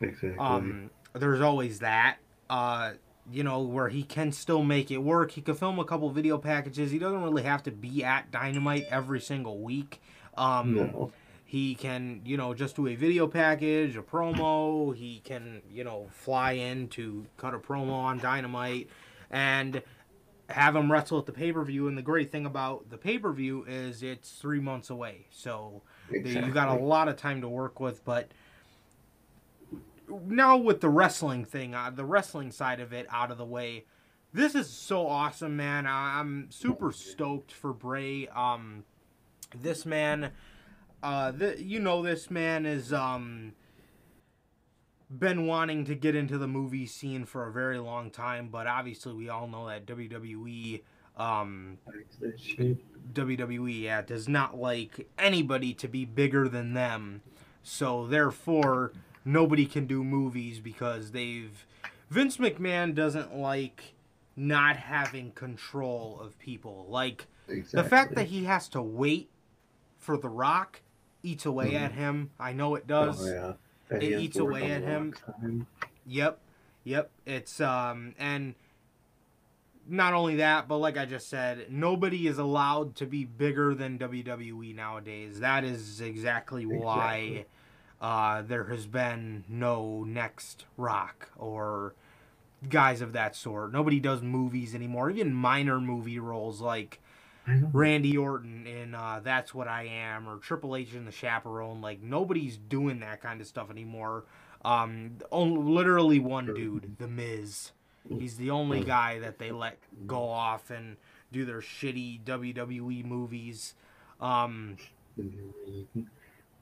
exactly. 0.00 0.36
um, 0.38 0.90
there's 1.14 1.40
always 1.40 1.80
that. 1.80 2.18
Uh, 2.48 2.92
you 3.32 3.42
know, 3.44 3.60
where 3.60 3.88
he 3.88 4.02
can 4.02 4.32
still 4.32 4.62
make 4.62 4.90
it 4.90 4.98
work. 4.98 5.32
He 5.32 5.40
could 5.40 5.58
film 5.58 5.78
a 5.78 5.84
couple 5.84 6.10
video 6.10 6.38
packages. 6.38 6.90
He 6.90 6.98
doesn't 6.98 7.22
really 7.22 7.42
have 7.42 7.62
to 7.64 7.70
be 7.70 8.04
at 8.04 8.30
Dynamite 8.30 8.86
every 8.90 9.20
single 9.20 9.58
week. 9.60 10.00
Um, 10.36 10.74
no. 10.74 11.12
he 11.44 11.74
can, 11.74 12.22
you 12.24 12.36
know, 12.36 12.54
just 12.54 12.76
do 12.76 12.86
a 12.86 12.94
video 12.94 13.26
package, 13.26 13.96
a 13.96 14.02
promo. 14.02 14.94
He 14.94 15.20
can, 15.24 15.62
you 15.70 15.84
know, 15.84 16.08
fly 16.10 16.52
in 16.52 16.88
to 16.88 17.26
cut 17.36 17.54
a 17.54 17.58
promo 17.58 17.92
on 17.92 18.18
Dynamite 18.18 18.88
and 19.30 19.82
have 20.48 20.74
him 20.74 20.90
wrestle 20.90 21.18
at 21.18 21.26
the 21.26 21.32
pay 21.32 21.52
per 21.52 21.62
view. 21.64 21.88
And 21.88 21.96
the 21.96 22.02
great 22.02 22.32
thing 22.32 22.46
about 22.46 22.90
the 22.90 22.96
pay 22.98 23.18
per 23.18 23.32
view 23.32 23.64
is 23.68 24.02
it's 24.02 24.30
three 24.32 24.60
months 24.60 24.90
away. 24.90 25.26
So 25.30 25.82
Exactly. 26.10 26.48
you 26.48 26.54
got 26.54 26.68
a 26.68 26.82
lot 26.82 27.08
of 27.08 27.16
time 27.16 27.40
to 27.42 27.48
work 27.48 27.78
with. 27.80 28.04
But 28.04 28.32
now 30.26 30.56
with 30.56 30.80
the 30.80 30.88
wrestling 30.88 31.44
thing, 31.44 31.74
uh, 31.74 31.90
the 31.90 32.04
wrestling 32.04 32.50
side 32.50 32.80
of 32.80 32.92
it 32.92 33.06
out 33.10 33.30
of 33.30 33.38
the 33.38 33.44
way, 33.44 33.84
this 34.32 34.54
is 34.54 34.68
so 34.68 35.06
awesome, 35.06 35.56
man. 35.56 35.86
I'm 35.86 36.48
super 36.50 36.92
stoked 36.92 37.52
for 37.52 37.72
Bray. 37.72 38.28
Um, 38.28 38.84
this 39.56 39.84
man, 39.84 40.32
uh, 41.02 41.32
you 41.58 41.80
know, 41.80 42.02
this 42.02 42.30
man 42.30 42.66
is 42.66 42.92
um 42.92 43.54
been 45.10 45.46
wanting 45.46 45.84
to 45.86 45.94
get 45.96 46.14
into 46.14 46.38
the 46.38 46.46
movie 46.46 46.86
scene 46.86 47.24
for 47.24 47.48
a 47.48 47.52
very 47.52 47.78
long 47.78 48.10
time, 48.10 48.48
but 48.48 48.66
obviously 48.68 49.12
we 49.12 49.28
all 49.28 49.48
know 49.48 49.66
that 49.66 49.86
WWE 49.86 50.82
um. 51.16 51.78
WWE 53.12 53.82
yeah, 53.82 54.02
does 54.02 54.28
not 54.28 54.56
like 54.56 55.08
anybody 55.18 55.74
to 55.74 55.88
be 55.88 56.04
bigger 56.04 56.48
than 56.48 56.74
them. 56.74 57.22
So 57.62 58.06
therefore, 58.06 58.92
nobody 59.24 59.66
can 59.66 59.86
do 59.86 60.02
movies 60.04 60.60
because 60.60 61.12
they've 61.12 61.66
Vince 62.10 62.38
McMahon 62.38 62.94
doesn't 62.94 63.36
like 63.36 63.94
not 64.36 64.76
having 64.76 65.30
control 65.32 66.18
of 66.20 66.38
people. 66.38 66.86
Like 66.88 67.26
Exactly. 67.48 67.82
the 67.82 67.88
fact 67.88 68.14
that 68.14 68.26
he 68.26 68.44
has 68.44 68.68
to 68.70 68.80
wait 68.82 69.28
for 69.98 70.16
The 70.16 70.28
Rock 70.28 70.80
eats 71.22 71.44
away 71.46 71.72
Mhm. 71.72 71.80
at 71.80 71.92
him. 71.92 72.30
I 72.40 72.52
know 72.52 72.74
it 72.74 72.86
does. 72.86 73.26
Oh, 73.28 73.32
yeah. 73.32 73.52
That 73.88 74.02
It 74.02 74.20
eats 74.20 74.38
away 74.38 74.70
at 74.70 74.82
him. 74.82 75.12
Time. 75.12 75.66
Yep. 76.06 76.40
Yep. 76.84 77.10
It's 77.26 77.60
um 77.60 78.14
and 78.18 78.54
not 79.88 80.14
only 80.14 80.36
that, 80.36 80.68
but 80.68 80.78
like 80.78 80.96
I 80.96 81.04
just 81.04 81.28
said, 81.28 81.66
nobody 81.70 82.26
is 82.28 82.38
allowed 82.38 82.94
to 82.96 83.06
be 83.06 83.24
bigger 83.24 83.74
than 83.74 83.98
WWE 83.98 84.72
nowadays. 84.74 85.40
That 85.40 85.64
is 85.64 86.00
exactly 86.00 86.64
why 86.64 87.16
Exactly. 87.16 87.46
Uh 88.00 88.42
there 88.42 88.64
has 88.64 88.86
been 88.86 89.44
no 89.48 90.04
next 90.04 90.64
rock 90.76 91.30
or 91.36 91.94
guys 92.68 93.00
of 93.00 93.12
that 93.12 93.34
sort. 93.34 93.72
Nobody 93.72 94.00
does 94.00 94.22
movies 94.22 94.74
anymore, 94.74 95.10
even 95.10 95.32
minor 95.32 95.80
movie 95.80 96.18
roles 96.18 96.60
like 96.60 97.00
Randy 97.72 98.16
Orton 98.16 98.66
in 98.66 98.94
uh, 98.94 99.20
That's 99.24 99.54
What 99.54 99.66
I 99.66 99.84
Am 99.84 100.28
or 100.28 100.38
Triple 100.38 100.76
H 100.76 100.94
in 100.94 101.04
The 101.04 101.12
Chaperone. 101.12 101.80
Like 101.80 102.02
nobody's 102.02 102.56
doing 102.56 103.00
that 103.00 103.20
kind 103.20 103.40
of 103.40 103.46
stuff 103.46 103.70
anymore. 103.70 104.24
Um, 104.64 105.12
only, 105.32 105.72
literally 105.72 106.18
one 106.18 106.46
dude, 106.54 106.96
The 106.98 107.08
Miz. 107.08 107.72
He's 108.08 108.36
the 108.36 108.50
only 108.50 108.82
guy 108.84 109.18
that 109.20 109.38
they 109.38 109.52
let 109.52 109.78
go 110.06 110.28
off 110.28 110.70
and 110.70 110.96
do 111.32 111.44
their 111.44 111.60
shitty 111.60 112.22
WWE 112.24 113.04
movies. 113.04 113.74
Um, 114.20 114.76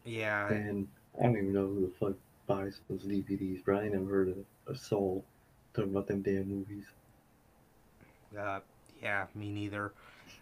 yeah, 0.05 0.49
And 0.49 0.89
I 1.19 1.25
don't 1.25 1.37
even 1.37 1.53
know 1.53 1.67
who 1.67 1.81
the 1.83 1.93
fuck 1.99 2.17
buys 2.47 2.81
those 2.89 3.03
DVDs, 3.03 3.65
bro. 3.65 3.79
I 3.81 3.85
ain't 3.85 3.93
never 3.95 4.07
heard 4.07 4.29
of 4.29 4.37
a 4.67 4.77
soul 4.79 5.25
talking 5.75 5.91
about 5.91 6.07
them 6.07 6.23
damn 6.23 6.49
movies. 6.49 6.85
uh, 8.39 8.61
yeah, 9.03 9.27
me 9.35 9.51
neither. 9.51 9.93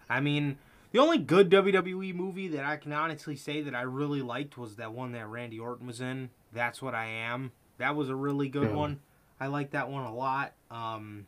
I 0.08 0.20
mean, 0.20 0.58
the 0.92 0.98
only 0.98 1.18
good 1.18 1.50
WWE 1.50 2.14
movie 2.14 2.48
that 2.48 2.64
I 2.64 2.76
can 2.76 2.92
honestly 2.92 3.36
say 3.36 3.60
that 3.62 3.74
I 3.74 3.82
really 3.82 4.22
liked 4.22 4.56
was 4.56 4.76
that 4.76 4.92
one 4.92 5.12
that 5.12 5.26
Randy 5.28 5.58
Orton 5.58 5.86
was 5.86 6.00
in. 6.00 6.30
That's 6.52 6.80
what 6.80 6.94
I 6.94 7.06
am. 7.06 7.52
That 7.78 7.94
was 7.96 8.08
a 8.08 8.14
really 8.16 8.48
good 8.48 8.70
Yeah. 8.70 8.76
one. 8.76 9.00
I 9.38 9.48
like 9.48 9.72
that 9.72 9.90
one 9.90 10.04
a 10.04 10.14
lot. 10.14 10.54
Um, 10.70 11.26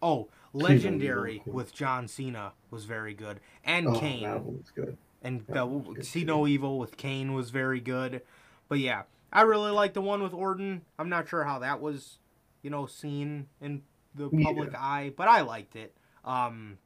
oh, 0.00 0.28
Legendary 0.52 1.42
with 1.46 1.72
John 1.74 2.06
Cena 2.06 2.52
was 2.70 2.84
very 2.84 3.14
good, 3.14 3.40
and 3.64 3.88
Oh, 3.88 3.98
Kane. 3.98 4.22
that 4.22 4.42
one 4.44 4.58
was 4.58 4.70
good. 4.70 4.96
and 5.22 5.40
that 5.48 5.54
the 5.54 5.66
was 5.66 5.96
good 5.96 6.06
See. 6.06 6.24
No 6.24 6.46
Evil 6.46 6.78
with 6.78 6.96
Kane 6.96 7.32
was 7.34 7.50
very 7.50 7.80
good. 7.80 8.22
But 8.68 8.78
yeah, 8.78 9.02
I 9.32 9.42
really 9.42 9.70
like 9.70 9.94
the 9.94 10.00
one 10.00 10.22
with 10.22 10.32
Orton. 10.32 10.82
I'm 10.98 11.08
not 11.08 11.28
sure 11.28 11.44
how 11.44 11.58
that 11.60 11.80
was, 11.80 12.18
you 12.62 12.70
know, 12.70 12.86
seen 12.86 13.48
in 13.60 13.82
the 14.14 14.28
Yeah. 14.32 14.44
public 14.44 14.74
eye, 14.74 15.12
but 15.16 15.28
I 15.28 15.40
liked 15.42 15.76
it. 15.76 15.94
Um, 16.24 16.78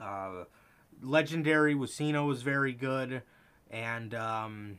uh, 0.00 0.44
Legendary 1.02 1.74
with 1.74 1.90
Cena 1.90 2.24
was 2.24 2.42
very 2.42 2.72
good, 2.72 3.22
and 3.70 4.14
um, 4.14 4.78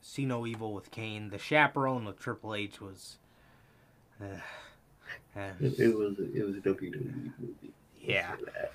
See 0.00 0.24
No 0.26 0.46
Evil 0.46 0.72
with 0.74 0.90
Kane. 0.90 1.30
The 1.30 1.38
Chaperone 1.38 2.04
with 2.04 2.18
Triple 2.18 2.54
H 2.54 2.80
was. 2.80 3.18
Uh. 4.20 4.26
It, 5.36 5.96
was 5.96 6.18
it 6.18 6.44
was 6.44 6.56
a 6.56 6.60
WWE 6.60 7.32
movie. 7.38 7.72
Yeah. 8.00 8.30
Let's 8.30 8.44
say 8.44 8.50
that. 8.60 8.72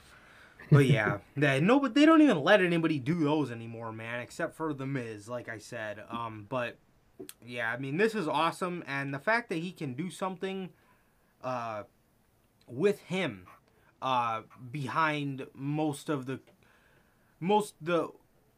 But 0.72 0.86
yeah, 0.88 1.18
they, 1.38 1.60
no, 1.60 1.80
but 1.80 1.94
they 1.94 2.06
don't 2.06 2.22
even 2.22 2.42
let 2.42 2.62
anybody 2.62 2.98
do 2.98 3.24
those 3.24 3.52
anymore, 3.52 3.92
man, 3.92 4.20
except 4.22 4.56
for 4.56 4.74
the 4.74 4.86
Miz, 4.88 5.28
like 5.30 5.48
I 5.48 5.60
said. 5.60 6.04
Um, 6.10 6.48
but 6.50 6.78
yeah, 7.46 7.72
I 7.72 7.78
mean, 7.78 7.98
this 7.98 8.16
is 8.16 8.28
awesome, 8.28 8.84
and 8.88 9.14
the 9.14 9.20
fact 9.20 9.50
that 9.50 9.58
he 9.58 9.72
can 9.72 9.94
do 9.94 10.10
something, 10.10 10.70
uh, 11.44 11.84
with 12.68 13.00
him, 13.02 13.46
uh, 14.02 14.42
behind 14.72 15.48
most 15.54 16.10
of 16.10 16.26
the, 16.26 16.40
most 17.40 17.76
the, 17.82 18.10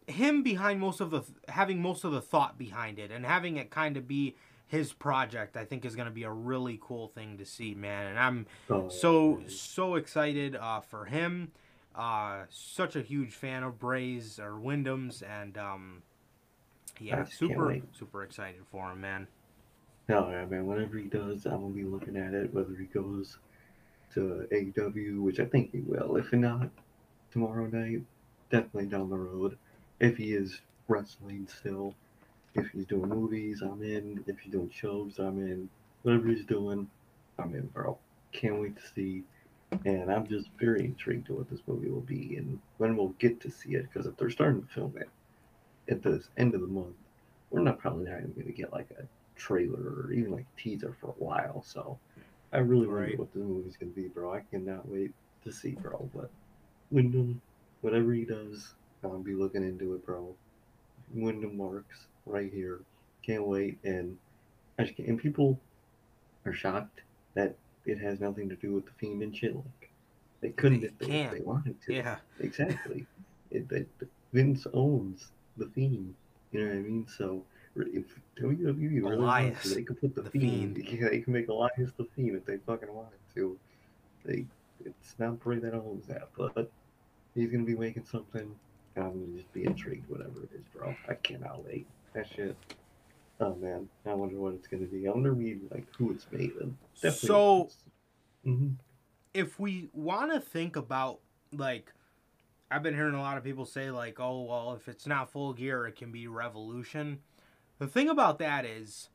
him 0.08 0.42
behind 0.44 0.80
most 0.80 1.02
of 1.02 1.12
the 1.12 1.24
having 1.50 1.82
most 1.82 2.04
of 2.06 2.12
the 2.14 2.22
thought 2.22 2.58
behind 2.58 2.98
it 2.98 3.12
and 3.12 3.26
having 3.26 3.58
it 3.58 3.70
kind 3.70 3.98
of 3.98 4.08
be 4.08 4.36
his 4.66 4.94
project, 4.94 5.56
I 5.58 5.66
think 5.66 5.84
is 5.86 5.96
going 5.96 6.08
to 6.08 6.14
be 6.14 6.24
a 6.24 6.32
really 6.32 6.80
cool 6.82 7.08
thing 7.10 7.38
to 7.38 7.46
see, 7.46 7.74
man. 7.76 8.08
And 8.08 8.20
I'm 8.20 8.46
Oh, 8.70 8.90
so 8.90 9.42
so 9.48 9.96
excited 9.96 10.56
uh, 10.56 10.80
for 10.82 11.06
him. 11.06 11.52
Uh, 11.96 12.44
such 12.50 12.96
a 12.96 13.02
huge 13.02 13.34
fan 13.34 13.64
of 13.64 13.80
Bray's 13.80 14.40
or 14.40 14.60
Wyndham's, 14.60 15.22
and 15.22 15.58
um, 15.58 16.04
yeah, 17.00 17.24
just 17.24 17.38
super 17.38 17.80
super 17.98 18.24
excited 18.24 18.62
for 18.72 18.92
him, 18.92 19.02
man. 19.02 19.28
No, 20.10 20.30
yeah, 20.30 20.46
man. 20.46 20.66
Whenever 20.66 20.98
he 20.98 21.06
does, 21.06 21.46
I'm 21.46 21.62
gonna 21.62 21.74
be 21.74 21.84
looking 21.84 22.18
at 22.18 22.34
it. 22.34 22.54
Whether 22.54 22.76
he 22.76 22.86
goes 22.86 23.38
to 24.14 24.48
AW, 24.52 25.22
which 25.22 25.40
I 25.40 25.46
think 25.46 25.72
he 25.72 25.80
will. 25.80 26.16
If 26.16 26.32
not, 26.34 26.70
tomorrow 27.32 27.68
night, 27.68 28.02
definitely 28.50 28.86
down 28.86 29.10
the 29.10 29.18
road. 29.18 29.58
If 30.00 30.18
he 30.18 30.34
is 30.34 30.62
wrestling 30.88 31.48
still, 31.48 31.94
if 32.56 32.68
he's 32.70 32.86
doing 32.86 33.10
movies, 33.10 33.62
I'm 33.62 33.82
in. 33.84 34.24
If 34.28 34.40
he's 34.40 34.52
doing 34.52 34.72
shows, 34.74 35.20
I'm 35.20 35.40
in. 35.40 35.70
Whatever 36.04 36.30
he's 36.30 36.46
doing, 36.46 36.90
I'm 37.38 37.54
in, 37.54 37.68
bro. 37.68 37.98
Can't 38.32 38.62
wait 38.62 38.78
to 38.78 38.88
see. 38.96 39.24
And 39.84 40.10
I'm 40.10 40.26
just 40.28 40.48
very 40.58 40.86
intrigued 40.86 41.28
to 41.28 41.34
what 41.34 41.50
this 41.50 41.60
movie 41.68 41.90
will 41.90 42.00
be 42.00 42.38
and 42.38 42.58
when 42.78 42.96
we'll 42.96 43.14
get 43.20 43.42
to 43.42 43.52
see 43.52 43.76
it. 43.76 43.88
Because 43.92 44.08
if 44.08 44.16
they're 44.16 44.30
starting 44.30 44.62
to 44.62 44.68
film 44.74 44.94
it 44.98 45.10
at 45.90 46.04
the 46.04 46.24
end 46.38 46.54
of 46.56 46.62
the 46.62 46.68
month, 46.68 46.96
we're 47.50 47.62
not 47.62 47.80
probably 47.80 48.06
not 48.10 48.18
even 48.20 48.34
going 48.34 48.48
to 48.48 48.52
get 48.54 48.74
like 48.74 48.90
a 49.00 49.04
trailer 49.36 49.80
or 50.04 50.12
even 50.12 50.32
like 50.32 50.46
teaser 50.58 50.96
for 51.00 51.08
a 51.08 51.24
while. 51.24 51.64
So 51.66 51.98
I 52.52 52.58
really 52.60 52.88
wonder 52.88 53.02
Right. 53.04 53.20
what 53.20 53.34
this 53.34 53.44
movie's 53.44 53.78
gonna 53.78 53.92
be, 53.92 54.08
bro. 54.08 54.34
I 54.34 54.42
cannot 54.52 54.88
wait 54.88 55.12
to 55.44 55.52
see, 55.52 55.72
bro. 55.72 56.10
But 56.14 56.30
Wyndham, 56.92 57.42
whatever 57.82 58.14
he 58.14 58.26
does, 58.26 58.74
I'll 59.04 59.20
be 59.20 59.36
looking 59.36 59.64
into 59.64 59.94
it, 59.94 60.06
bro. 60.06 60.36
Wyndham 61.14 61.58
marks 61.58 62.08
right 62.26 62.52
here. 62.52 62.80
Can't 63.24 63.46
wait. 63.46 63.78
And 63.84 64.18
I 64.80 64.84
just 64.84 64.96
can't, 64.98 65.10
and 65.10 65.20
people 65.20 65.60
are 66.46 66.54
shocked 66.54 67.02
that 67.36 67.56
it 67.86 68.00
has 68.00 68.20
nothing 68.20 68.50
to 68.50 68.56
do 68.56 68.74
with 68.74 68.86
the 68.86 68.92
fiend 68.98 69.22
and 69.22 69.36
shit. 69.36 69.56
Like 69.56 69.90
they 70.42 70.50
couldn't 70.50 70.82
They 70.82 70.88
if 70.88 70.98
they, 70.98 71.06
if 71.12 71.32
they 71.32 71.42
wanted 71.42 71.80
to. 71.84 71.94
Yeah, 71.94 72.18
Exactly. 72.40 73.06
it, 73.52 73.72
it, 73.72 73.88
Vince 74.34 74.66
owns 74.74 75.32
the 75.58 75.68
Fiend. 75.68 76.14
You 76.52 76.60
know 76.62 76.68
what 76.68 76.76
I 76.76 76.80
mean? 76.80 77.08
So 77.18 77.44
if 77.76 78.06
WWE 78.42 78.78
really 78.78 79.02
Elias, 79.16 79.62
to, 79.64 79.70
they 79.76 79.84
could 79.84 80.00
put 80.00 80.16
the, 80.16 80.22
the 80.24 80.30
Fiend. 80.32 80.76
Fiend. 80.76 80.88
Yeah, 81.02 81.10
they 81.10 81.20
can 81.20 81.34
make 81.34 81.48
Elias 81.50 81.92
the 81.98 82.06
Fiend 82.16 82.36
if 82.36 82.46
they 82.46 82.58
fucking 82.58 82.94
wanted 82.94 83.20
to. 83.36 83.58
They, 84.26 84.46
it's 84.86 85.16
not 85.20 85.40
Bray 85.40 85.60
that 85.60 85.74
owns 85.74 86.08
that, 86.08 86.30
but 86.38 86.72
he's 87.36 87.52
gonna 87.52 87.64
be 87.64 87.76
making 87.76 88.06
something. 88.06 88.56
and 88.96 89.06
I'm 89.06 89.12
gonna 89.12 89.38
just 89.38 89.52
be 89.54 89.66
intrigued, 89.66 90.10
whatever 90.10 90.44
it 90.44 90.50
is, 90.54 90.64
bro. 90.74 90.96
I 91.10 91.14
cannot 91.16 91.66
wait. 91.66 91.88
That 92.14 92.28
shit. 92.28 92.56
Oh 93.40 93.54
man, 93.56 93.88
I 94.06 94.14
wonder 94.14 94.38
what 94.38 94.54
it's 94.56 94.68
gonna 94.68 94.86
be. 94.86 95.08
I 95.08 95.12
wonder 95.12 95.34
we 95.34 95.60
like 95.72 95.86
who 95.96 96.12
it's 96.12 96.26
made 96.32 96.54
of. 96.62 97.14
So- 97.16 97.70
hmm 98.44 98.70
if 99.34 99.60
we 99.60 99.88
want 99.94 100.34
to 100.34 100.40
think 100.40 100.76
about 100.76 101.20
like 101.54 101.94
I've 102.70 102.84
been 102.84 102.96
hearing 102.96 103.16
a 103.16 103.22
lot 103.22 103.38
of 103.38 103.44
people 103.44 103.66
say 103.66 103.92
like, 103.92 104.20
"Oh, 104.20 104.44
well, 104.44 104.74
if 104.74 104.88
it's 104.88 105.08
not 105.08 105.32
full 105.32 105.54
gear, 105.54 105.86
it 105.88 105.96
can 105.96 106.12
be 106.12 106.28
Revolution." 106.28 107.20
The 107.80 107.88
thing 107.88 108.10
about 108.10 108.40
that 108.40 108.66
is 108.66 109.10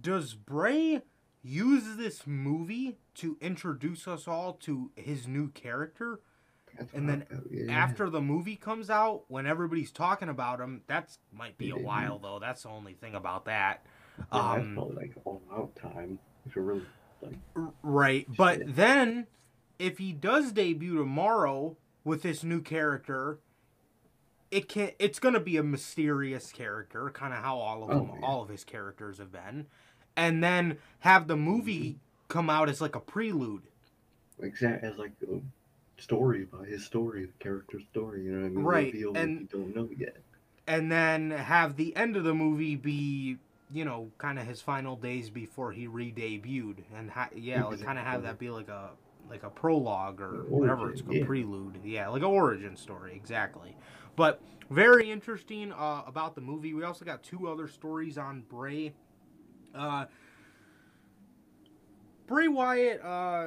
does 0.00 0.34
Bray 0.34 1.02
use 1.42 1.96
this 1.96 2.26
movie 2.26 2.98
to 3.14 3.36
introduce 3.40 4.08
us 4.08 4.26
all 4.26 4.54
to 4.54 4.90
his 4.96 5.28
new 5.28 5.48
character? 5.50 6.20
And 6.92 7.08
then 7.08 7.24
After 7.70 8.10
the 8.10 8.20
movie 8.20 8.56
comes 8.56 8.90
out, 8.90 9.24
when 9.28 9.46
everybody's 9.46 9.92
talking 9.92 10.28
about 10.28 10.60
him, 10.60 10.82
that's 10.88 11.18
might 11.32 11.56
be 11.56 11.70
a 11.70 11.76
while 11.76 12.18
though. 12.18 12.40
That's 12.40 12.64
the 12.64 12.70
only 12.70 12.94
thing 12.94 13.14
about 13.14 13.44
that. 13.44 13.86
yeah, 14.18 14.24
that's 14.32 14.66
um, 14.66 14.74
probably 14.74 14.96
like 14.96 15.12
all 15.24 15.40
out 15.52 15.76
time 15.76 16.18
if 16.46 16.56
you're 16.56 16.64
really 16.64 16.82
like 17.22 17.36
Right. 17.82 18.26
But 18.36 18.74
then, 18.74 19.28
if 19.78 19.98
he 19.98 20.12
does 20.12 20.50
debut 20.50 20.96
tomorrow 20.96 21.76
with 22.04 22.22
this 22.22 22.44
new 22.44 22.60
character, 22.60 23.38
it 24.50 24.68
can 24.68 24.90
it's 24.98 25.18
gonna 25.18 25.40
be 25.40 25.56
a 25.56 25.62
mysterious 25.62 26.52
character, 26.52 27.10
kind 27.10 27.32
of 27.32 27.40
how 27.42 27.56
all 27.58 27.84
of 27.84 27.90
Oh, 27.90 27.94
them, 28.06 28.24
all 28.24 28.42
of 28.42 28.48
his 28.48 28.64
characters 28.64 29.18
have 29.18 29.32
been, 29.32 29.66
and 30.16 30.42
then 30.42 30.78
have 31.00 31.26
the 31.26 31.36
movie 31.36 31.84
mm-hmm. 31.90 31.98
come 32.28 32.50
out 32.50 32.68
as 32.68 32.80
like 32.80 32.94
a 32.94 33.00
prelude. 33.00 33.62
Exact 34.40 34.84
as 34.84 34.96
like 34.98 35.12
a 35.30 35.40
story 36.00 36.42
about 36.44 36.66
his 36.66 36.84
story, 36.84 37.26
the 37.26 37.32
character's 37.44 37.82
story. 37.92 38.24
You 38.24 38.32
know 38.32 38.40
what 38.42 38.46
I 38.46 38.50
mean? 38.50 38.64
Right, 38.64 38.92
Reveal 38.92 39.16
and- 39.16 39.40
you 39.40 39.46
don't 39.50 39.74
know 39.76 39.88
yet. 39.96 40.16
and 40.66 40.90
then 40.90 41.30
have 41.30 41.76
the 41.76 41.94
end 41.96 42.16
of 42.16 42.24
the 42.24 42.34
movie 42.34 42.76
be 42.76 43.38
you 43.70 43.84
know 43.84 44.10
kind 44.18 44.38
of 44.38 44.46
his 44.46 44.60
final 44.60 44.94
days 44.96 45.30
before 45.30 45.72
he 45.72 45.86
re-debuted 45.86 46.82
and 46.96 47.10
ha- 47.10 47.28
yeah 47.34 47.64
like 47.64 47.80
kind 47.82 47.98
of 47.98 48.04
have 48.04 48.22
that 48.22 48.38
be 48.38 48.48
like 48.50 48.68
a 48.68 48.90
like 49.34 49.42
a 49.42 49.50
prologue 49.50 50.20
or 50.20 50.42
An 50.42 50.50
whatever 50.50 50.90
it's 50.90 51.00
origin, 51.00 51.06
called 51.06 51.16
yeah. 51.18 51.24
prelude 51.24 51.80
yeah 51.84 52.08
like 52.08 52.22
an 52.22 52.28
origin 52.28 52.76
story 52.76 53.14
exactly 53.16 53.76
but 54.14 54.40
very 54.70 55.10
interesting 55.10 55.72
uh, 55.72 56.02
about 56.06 56.36
the 56.36 56.40
movie 56.40 56.72
we 56.72 56.84
also 56.84 57.04
got 57.04 57.22
two 57.22 57.48
other 57.48 57.66
stories 57.66 58.16
on 58.16 58.44
bray 58.48 58.94
uh 59.74 60.04
bray 62.28 62.46
wyatt 62.46 63.04
uh 63.04 63.46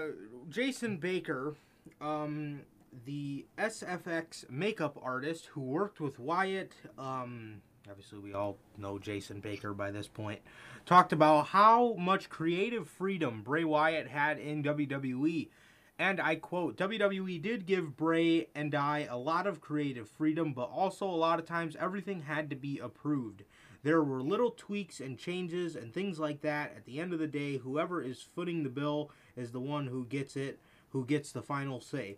jason 0.49 0.97
baker 0.97 1.55
um 2.01 2.59
the 3.05 3.45
SFX 3.57 4.49
makeup 4.49 4.97
artist 5.01 5.47
who 5.47 5.61
worked 5.61 5.99
with 5.99 6.19
Wyatt, 6.19 6.73
um, 6.97 7.61
obviously 7.89 8.19
we 8.19 8.33
all 8.33 8.57
know 8.77 8.97
Jason 8.97 9.39
Baker 9.39 9.73
by 9.73 9.91
this 9.91 10.07
point, 10.07 10.41
talked 10.85 11.13
about 11.13 11.47
how 11.47 11.93
much 11.93 12.29
creative 12.29 12.87
freedom 12.89 13.41
Bray 13.43 13.63
Wyatt 13.63 14.07
had 14.07 14.39
in 14.39 14.63
WWE. 14.63 15.49
And 15.99 16.21
I 16.21 16.35
quote, 16.35 16.77
WWE 16.77 17.41
did 17.41 17.65
give 17.65 17.97
Bray 17.97 18.47
and 18.53 18.75
I 18.75 19.07
a 19.09 19.17
lot 19.17 19.47
of 19.47 19.61
creative 19.61 20.07
freedom, 20.09 20.53
but 20.53 20.69
also 20.69 21.07
a 21.07 21.11
lot 21.11 21.39
of 21.39 21.45
times 21.45 21.75
everything 21.79 22.21
had 22.21 22.49
to 22.51 22.55
be 22.55 22.77
approved. 22.77 23.43
There 23.83 24.03
were 24.03 24.21
little 24.21 24.51
tweaks 24.51 24.99
and 24.99 25.17
changes 25.17 25.75
and 25.75 25.93
things 25.93 26.19
like 26.19 26.41
that. 26.41 26.73
At 26.75 26.85
the 26.85 26.99
end 26.99 27.13
of 27.13 27.19
the 27.19 27.27
day, 27.27 27.57
whoever 27.57 28.01
is 28.01 28.21
footing 28.21 28.63
the 28.63 28.69
bill 28.69 29.11
is 29.35 29.51
the 29.51 29.59
one 29.59 29.87
who 29.87 30.05
gets 30.05 30.35
it, 30.35 30.59
who 30.89 31.05
gets 31.05 31.31
the 31.31 31.41
final 31.41 31.81
say 31.81 32.17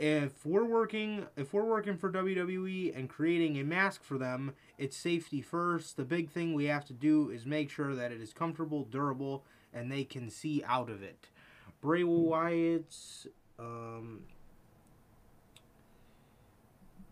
if 0.00 0.46
we're 0.46 0.64
working 0.64 1.26
if 1.36 1.52
we're 1.52 1.62
working 1.62 1.94
for 1.94 2.10
WWE 2.10 2.96
and 2.96 3.06
creating 3.06 3.58
a 3.58 3.64
mask 3.64 4.02
for 4.02 4.16
them, 4.16 4.54
it's 4.78 4.96
safety 4.96 5.42
first. 5.42 5.98
The 5.98 6.04
big 6.04 6.30
thing 6.30 6.54
we 6.54 6.64
have 6.64 6.86
to 6.86 6.94
do 6.94 7.28
is 7.28 7.44
make 7.44 7.68
sure 7.68 7.94
that 7.94 8.10
it 8.10 8.20
is 8.20 8.32
comfortable, 8.32 8.84
durable, 8.84 9.44
and 9.74 9.92
they 9.92 10.04
can 10.04 10.30
see 10.30 10.64
out 10.66 10.88
of 10.88 11.02
it. 11.02 11.26
Bray 11.80 12.04
Wyatt's 12.04 13.26
um 13.58 14.22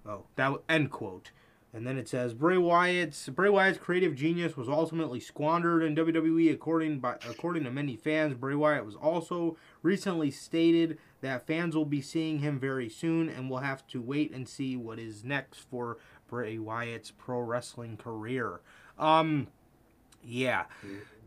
Oh, 0.09 0.25
that 0.37 0.53
end 0.69 0.91
quote. 0.91 1.31
And 1.75 1.87
then 1.87 1.99
it 1.99 2.09
says 2.09 2.33
Bray 2.33 2.57
Wyatt's 2.57 3.29
Bray 3.29 3.51
Wyatt's 3.51 3.79
creative 3.79 4.15
genius 4.15 4.57
was 4.57 4.69
ultimately 4.71 5.21
squandered 5.21 5.83
in 5.83 5.95
WWE 5.95 6.51
according 6.51 6.99
by 7.01 7.17
according 7.29 7.65
to 7.65 7.71
many 7.71 7.95
fans. 7.95 8.35
Bray 8.35 8.55
Wyatt 8.55 8.87
was 8.87 8.95
also 8.95 9.59
recently 9.83 10.31
stated 10.31 10.99
that 11.21 11.47
fans 11.47 11.77
will 11.77 11.85
be 11.85 12.01
seeing 12.01 12.39
him 12.39 12.59
very 12.59 12.89
soon 12.89 13.29
and 13.29 13.51
we'll 13.51 13.61
have 13.61 13.87
to 13.89 14.01
wait 14.01 14.33
and 14.33 14.49
see 14.49 14.77
what 14.77 14.99
is 14.99 15.25
next 15.25 15.59
for 15.71 15.99
Bray 16.27 16.59
Wyatt's 16.59 17.11
pro 17.11 17.41
wrestling 17.41 17.99
career. 17.99 18.61
Um 18.99 19.49
yeah. 20.25 20.65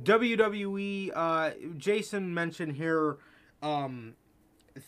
WWE 0.03 1.11
uh 1.13 1.51
Jason 1.77 2.33
mentioned 2.33 2.77
here 2.77 3.17
um 3.61 4.13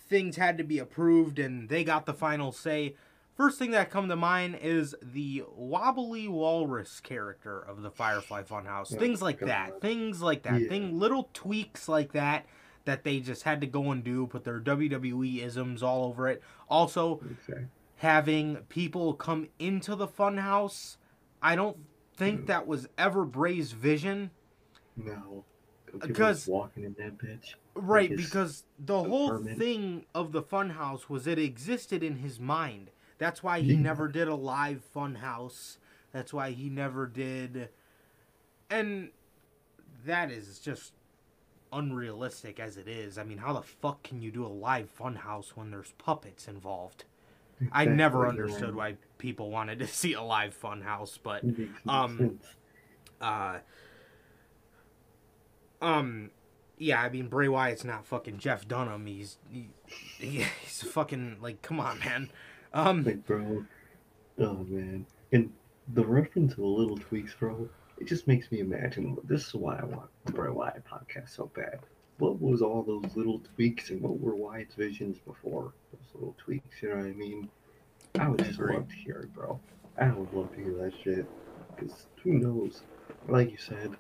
things 0.10 0.38
had 0.38 0.58
to 0.58 0.64
be 0.64 0.80
approved 0.80 1.40
and 1.40 1.70
they 1.70 1.84
got 1.84 2.06
the 2.06 2.14
final 2.14 2.52
say. 2.52 2.96
First 3.36 3.58
thing 3.58 3.72
that 3.72 3.90
come 3.90 4.10
to 4.10 4.16
mind 4.16 4.60
is 4.62 4.94
the 5.02 5.44
wobbly 5.56 6.28
walrus 6.28 7.00
character 7.00 7.60
of 7.60 7.82
the 7.82 7.90
Firefly 7.90 8.44
Funhouse. 8.44 8.94
Oh, 8.96 9.00
Things 9.00 9.22
like 9.24 9.40
that. 9.40 9.82
Things 9.82 10.22
like 10.22 10.44
that. 10.44 10.62
Yeah. 10.62 10.70
Thing 10.70 11.00
little 11.00 11.30
tweaks 11.34 11.90
like 11.90 12.12
that 12.14 12.46
that 12.86 13.04
they 13.04 13.20
just 13.20 13.42
had 13.44 13.60
to 13.62 13.68
go 13.68 13.90
and 13.92 14.04
do, 14.04 14.28
put 14.28 14.44
their 14.44 14.60
WWE 14.60 15.42
isms 15.44 15.82
all 15.82 16.06
over 16.06 16.28
it. 16.28 16.44
Also, 16.70 17.22
Exactly. 17.32 17.66
having 17.98 18.58
people 18.70 19.14
come 19.16 19.48
into 19.58 19.96
the 19.96 20.08
funhouse, 20.08 20.98
I 21.42 21.56
don't 21.56 21.78
think 22.16 22.46
that 22.48 22.68
was 22.68 22.88
ever 23.00 23.26
Bray's 23.26 23.72
vision. 23.72 24.30
No. 24.96 25.44
Because- 26.00 26.48
walking 26.48 26.84
in 26.84 26.94
that 27.00 27.18
bitch. 27.18 27.56
Right, 27.76 28.16
because 28.16 28.64
the 28.80 29.04
whole 29.04 29.38
thing 29.40 30.06
of 30.14 30.32
the 30.32 30.42
funhouse 30.44 31.10
was 31.10 31.26
it 31.28 31.40
existed 31.40 32.04
in 32.04 32.18
his 32.18 32.40
mind. 32.40 32.92
That's 33.18 33.42
why 33.44 33.62
he 33.62 33.74
Yeah. 33.74 33.80
never 33.80 34.08
did 34.08 34.28
a 34.28 34.36
live 34.36 34.84
funhouse. 34.96 35.78
That's 36.12 36.34
why 36.34 36.52
he 36.52 36.70
never 36.70 37.08
did 37.08 37.70
and 38.70 39.12
that 40.06 40.32
is 40.32 40.58
just 40.60 40.94
unrealistic 41.72 42.60
as 42.60 42.78
it 42.78 42.88
is. 42.88 43.18
I 43.18 43.24
mean, 43.24 43.38
how 43.38 43.54
the 43.54 43.62
fuck 43.62 44.02
can 44.04 44.22
you 44.22 44.32
do 44.32 44.46
a 44.46 44.48
live 44.48 44.92
funhouse 44.98 45.50
when 45.50 45.70
there's 45.72 45.92
puppets 45.98 46.48
involved? 46.48 47.06
I 47.72 47.86
never 47.86 48.28
understood 48.28 48.76
why 48.76 48.98
people 49.20 49.50
wanted 49.52 49.80
to 49.80 49.88
see 50.02 50.14
a 50.14 50.22
live 50.22 50.58
funhouse, 50.60 51.18
but 51.22 51.44
It 51.44 51.58
makes 51.58 51.86
no 51.86 51.94
um, 51.94 52.40
uh 53.22 53.60
um 55.84 56.32
yeah 56.78 57.02
i 57.02 57.10
mean 57.10 57.28
bray 57.28 57.48
wyatt's 57.48 57.84
not 57.84 58.06
fucking 58.06 58.38
jeff 58.38 58.68
dunham 58.68 59.06
he's 59.06 59.38
he, 59.52 59.70
he- 60.18 60.46
he's 60.64 60.82
fucking 60.84 61.38
like 61.42 61.62
come 61.62 61.80
on 61.80 62.00
man 62.00 62.30
um 62.74 63.04
Like, 63.04 63.26
bro. 63.28 63.64
Oh, 64.40 64.66
man. 64.68 65.06
And 65.32 65.52
the 65.94 66.04
reference 66.04 66.54
of 66.54 66.58
the 66.58 66.66
little 66.66 66.98
tweaks, 66.98 67.36
bro, 67.40 67.70
it 68.00 68.06
just 68.08 68.26
makes 68.28 68.52
me 68.52 68.62
imagine. 68.62 69.16
This 69.26 69.46
is 69.46 69.54
why 69.54 69.78
I 69.78 69.84
want 69.86 70.10
the 70.26 70.32
Bray 70.32 70.50
Wyatt 70.50 70.84
podcast 70.84 71.30
so 71.36 71.52
bad. 71.56 71.82
What 72.18 72.42
was 72.42 72.64
all 72.64 72.82
those 72.82 73.16
little 73.16 73.40
tweaks 73.56 73.92
and 73.92 74.02
what 74.02 74.20
were 74.20 74.36
Wyatt's 74.36 74.74
visions 74.74 75.20
before 75.20 75.72
those 75.92 76.08
little 76.16 76.36
tweaks? 76.40 76.82
You 76.82 76.90
know 76.90 76.96
what 76.96 77.06
I 77.06 77.12
mean? 77.12 77.48
I 78.20 78.28
would 78.28 78.44
just 78.44 78.60
love 78.60 78.90
to 78.90 78.96
hear 78.96 79.18
it, 79.20 79.34
bro. 79.36 79.60
I 80.00 80.10
would 80.12 80.34
love 80.34 80.50
to 80.56 80.64
hear 80.64 80.74
that 80.78 80.94
shit. 81.04 81.28
Because 81.76 82.08
who 82.24 82.32
knows? 82.34 82.82
Like 83.28 83.52
you 83.52 83.58
said, 83.58 83.92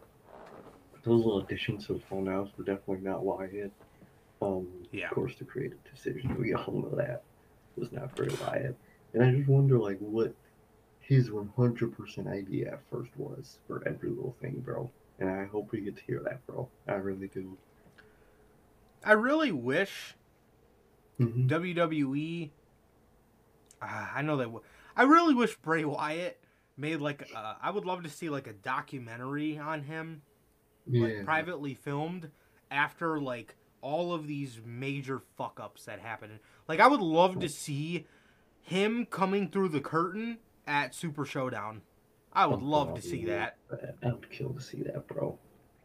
those 1.04 1.24
little 1.26 1.39
additions 1.42 1.86
to 1.88 1.94
the 1.94 2.00
funhouse 2.00 2.50
were 2.58 2.63
definitely 2.63 3.04
not 3.04 3.24
Wyatt. 3.24 3.72
Um, 4.42 4.68
Yeah. 4.92 5.08
Of 5.08 5.12
course, 5.16 5.36
the 5.38 5.46
creative 5.46 5.80
decision, 5.89 6.36
we 6.39 6.54
all 6.54 6.72
know 6.74 6.96
that, 6.96 7.24
was 7.78 7.92
not 7.92 8.13
Bray 8.16 8.30
Wyatt. 8.42 8.76
And 9.13 9.24
I 9.24 9.32
just 9.32 9.48
wonder, 9.50 9.78
like, 9.78 10.00
what 10.00 10.34
his 11.00 11.30
100% 11.30 12.28
idea 12.28 12.74
at 12.74 12.82
first 12.89 13.12
was 13.18 13.60
for 13.68 13.86
every 13.88 14.10
little 14.10 14.36
thing, 14.42 14.60
bro. 14.62 14.89
And 15.20 15.30
I 15.30 15.46
hope 15.46 15.72
we 15.72 15.82
get 15.82 15.96
to 15.98 16.04
hear 16.04 16.22
that, 16.26 16.46
bro. 16.48 16.70
I 16.88 16.94
really 16.94 17.28
do. 17.28 17.58
i 19.06 19.12
really 19.12 19.52
wish 19.52 20.16
Mhm. 21.20 21.48
wwe 21.50 22.50
uh, 23.82 24.08
i 24.16 24.22
know 24.22 24.38
that 24.38 24.46
w- 24.46 24.63
i 24.96 25.04
really 25.04 25.34
wish 25.34 25.56
bray 25.58 25.84
wyatt 25.84 26.39
made 26.78 27.02
like 27.02 27.30
uh, 27.36 27.56
i 27.62 27.70
would 27.70 27.84
love 27.86 28.04
to 28.04 28.10
see 28.10 28.30
like 28.30 28.48
a 28.48 28.54
documentary 28.54 29.58
on 29.58 29.84
him 29.84 30.22
like 30.88 31.26
privately 31.26 31.74
filmed 31.74 32.30
after 32.72 33.19
like 33.19 33.56
all 33.82 34.13
of 34.13 34.28
these 34.28 34.60
major 34.65 35.19
fuck 35.38 35.60
ups 35.62 35.86
that 35.86 36.00
happened. 36.00 36.39
Like 36.67 36.80
I 36.80 36.88
would 36.88 37.02
love 37.02 37.39
to 37.39 37.50
see 37.50 38.06
him 38.62 39.06
coming 39.06 39.50
through 39.50 39.69
the 39.69 39.82
curtain 39.82 40.38
at 40.65 40.96
Super 40.96 41.26
Showdown. 41.26 41.82
I 42.32 42.46
would 42.48 42.62
Oh, 42.62 42.65
love 42.65 42.96
to 42.96 43.02
see 43.02 43.19
yeah. 43.28 43.50
that. 43.69 43.96
I 44.02 44.12
would 44.13 44.30
kill 44.32 44.54
to 44.54 44.62
see 44.62 44.82
that, 44.84 45.08
bro. 45.08 45.38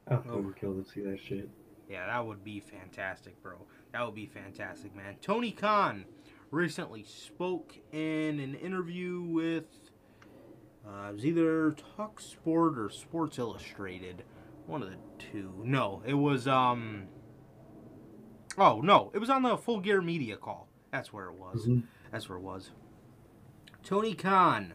I 0.06 0.16
would 0.16 0.26
Oh. 0.30 0.54
kill 0.58 0.82
to 0.82 0.88
see 0.88 1.02
that 1.02 1.18
shit. 1.20 1.50
Yeah, 1.90 2.06
that 2.06 2.24
would 2.26 2.44
be 2.44 2.60
fantastic, 2.60 3.42
bro. 3.42 3.66
That 3.92 4.04
would 4.04 4.14
be 4.14 4.26
fantastic, 4.26 4.94
man. 4.94 5.16
Tony 5.20 5.50
Khan 5.52 6.04
recently 6.50 7.02
spoke 7.02 7.76
in 7.92 8.40
an 8.40 8.54
interview 8.54 9.20
with 9.22 9.66
uh, 10.86 11.08
it 11.10 11.14
was 11.14 11.26
either 11.26 11.72
Talk 11.96 12.20
Sport 12.20 12.78
or 12.78 12.88
Sports 12.88 13.38
Illustrated, 13.38 14.22
one 14.68 14.82
of 14.82 14.90
the 14.90 14.96
two. 15.18 15.52
No, 15.64 16.02
it 16.06 16.14
was 16.14 16.46
um. 16.46 17.08
Oh 18.56 18.80
no, 18.80 19.10
it 19.14 19.18
was 19.18 19.30
on 19.30 19.42
the 19.42 19.56
Full 19.56 19.80
Gear 19.80 20.00
Media 20.00 20.36
call. 20.36 20.68
That's 20.92 21.12
where 21.12 21.26
it 21.26 21.34
was. 21.34 21.66
Mhm. 21.66 21.84
That's 22.12 22.28
where 22.28 22.38
it 22.38 22.42
was. 22.42 22.70
Tony 23.82 24.14
Khan. 24.14 24.74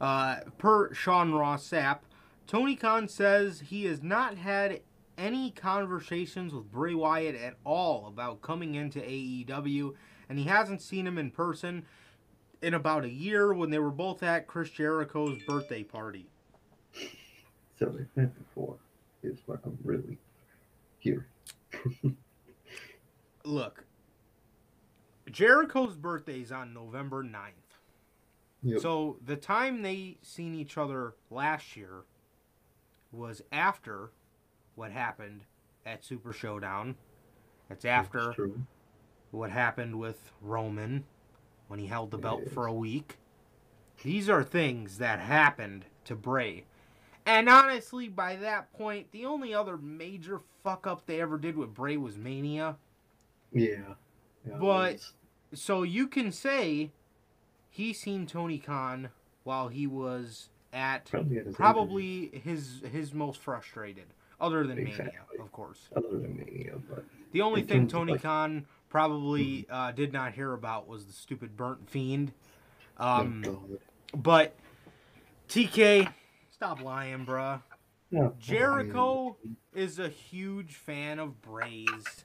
Uh, 0.00 0.36
per 0.56 0.94
Sean 0.94 1.32
Ross 1.32 1.68
Sapp, 1.68 2.00
Tony 2.46 2.74
Khan 2.74 3.06
says 3.06 3.60
he 3.60 3.84
has 3.84 4.02
not 4.02 4.38
had 4.38 4.80
any 5.18 5.50
conversations 5.50 6.54
with 6.54 6.72
Bray 6.72 6.94
Wyatt 6.94 7.34
at 7.34 7.56
all 7.64 8.06
about 8.06 8.40
coming 8.40 8.74
into 8.74 8.98
AEW, 9.00 9.94
and 10.26 10.38
he 10.38 10.46
hasn't 10.46 10.80
seen 10.80 11.06
him 11.06 11.18
in 11.18 11.30
person 11.30 11.84
in 12.62 12.72
about 12.72 13.04
a 13.04 13.10
year 13.10 13.52
when 13.52 13.68
they 13.68 13.78
were 13.78 13.90
both 13.90 14.22
at 14.22 14.46
Chris 14.46 14.70
Jericho's 14.70 15.42
birthday 15.46 15.82
party. 15.82 16.30
So 17.78 17.86
they 17.86 18.06
met 18.16 18.32
before. 18.38 18.76
It's 19.22 19.40
fucking 19.42 19.78
really 19.84 20.18
here. 20.98 21.26
Look, 23.44 23.84
Jericho's 25.30 25.96
birthday 25.96 26.40
is 26.40 26.52
on 26.52 26.72
November 26.74 27.22
9th. 27.22 27.52
Yep. 28.62 28.80
So 28.80 29.16
the 29.24 29.36
time 29.36 29.82
they 29.82 30.18
seen 30.22 30.54
each 30.54 30.76
other 30.76 31.14
last 31.30 31.76
year 31.76 32.04
was 33.12 33.42
after 33.50 34.10
what 34.74 34.90
happened 34.92 35.42
at 35.86 36.04
Super 36.04 36.32
Showdown. 36.32 36.96
It's 37.70 37.84
after 37.84 38.34
That's 38.36 38.50
what 39.30 39.50
happened 39.50 39.98
with 39.98 40.32
Roman 40.40 41.04
when 41.68 41.78
he 41.78 41.86
held 41.86 42.10
the 42.10 42.18
belt 42.18 42.42
is. 42.42 42.52
for 42.52 42.66
a 42.66 42.72
week. 42.72 43.16
These 44.02 44.28
are 44.28 44.42
things 44.42 44.98
that 44.98 45.20
happened 45.20 45.86
to 46.04 46.14
Bray. 46.14 46.64
And 47.26 47.48
honestly, 47.48 48.08
by 48.08 48.36
that 48.36 48.72
point, 48.72 49.10
the 49.12 49.26
only 49.26 49.54
other 49.54 49.76
major 49.76 50.40
fuck 50.64 50.86
up 50.86 51.06
they 51.06 51.20
ever 51.20 51.38
did 51.38 51.56
with 51.56 51.74
Bray 51.74 51.96
was 51.96 52.16
Mania. 52.16 52.76
Yeah. 53.52 53.94
yeah 54.46 54.56
But- 54.58 55.12
So 55.52 55.82
you 55.82 56.06
can 56.06 56.30
say 56.32 56.90
he 57.70 57.92
seen 57.92 58.26
Tony 58.26 58.58
Khan 58.58 59.10
while 59.44 59.68
he 59.68 59.86
was 59.86 60.48
at 60.72 61.06
probably 61.06 61.38
at 61.38 61.46
his 61.46 61.54
probably 61.56 62.26
his 62.44 62.82
his 62.92 63.12
most 63.12 63.40
frustrated, 63.40 64.04
other 64.40 64.64
than 64.66 64.76
Mania, 64.84 65.22
of 65.40 65.50
course. 65.50 65.88
other 65.96 66.10
than 66.10 66.36
Mania, 66.36 66.74
but 66.88 67.04
The 67.32 67.40
only 67.40 67.62
thing 67.62 67.88
Tony 67.88 68.12
like- 68.12 68.22
Khan 68.22 68.66
probably 68.88 69.66
uh, 69.68 69.90
did 69.92 70.12
not 70.12 70.32
hear 70.34 70.52
about 70.52 70.86
was 70.86 71.06
the 71.06 71.12
stupid 71.12 71.56
burnt 71.56 71.88
fiend. 71.90 72.32
Um, 72.98 73.42
oh 73.46 73.50
God. 73.52 73.78
but 74.22 74.54
TK, 75.48 76.12
stop 76.60 76.82
lying, 76.82 77.24
bruh. 77.24 77.62
No, 78.10 78.34
Jericho 78.38 79.34
is 79.74 79.98
a 79.98 80.10
huge 80.10 80.74
fan 80.74 81.18
of 81.18 81.40
Bray's. 81.40 82.24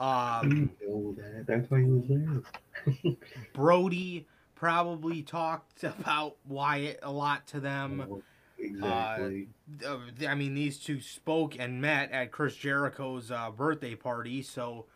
Um, 0.00 0.70
You 0.80 0.88
know 0.88 1.14
that. 1.18 1.46
That's 1.46 1.70
why 1.70 1.80
he 1.80 1.84
was 1.84 2.04
there. 2.08 3.14
Brodie 3.52 4.26
probably 4.54 5.20
talked 5.20 5.84
about 5.84 6.36
Wyatt 6.48 7.00
a 7.02 7.12
lot 7.12 7.46
to 7.48 7.60
them. 7.60 8.06
Oh, 8.10 8.22
exactly. 8.58 9.48
Uh, 9.86 9.98
I 10.26 10.34
mean, 10.34 10.54
these 10.54 10.78
two 10.78 11.02
spoke 11.02 11.56
and 11.58 11.78
met 11.82 12.10
at 12.10 12.32
Chris 12.32 12.56
Jericho's 12.56 13.30
uh, 13.30 13.50
birthday 13.50 13.96
party. 13.96 14.40
So, 14.40 14.86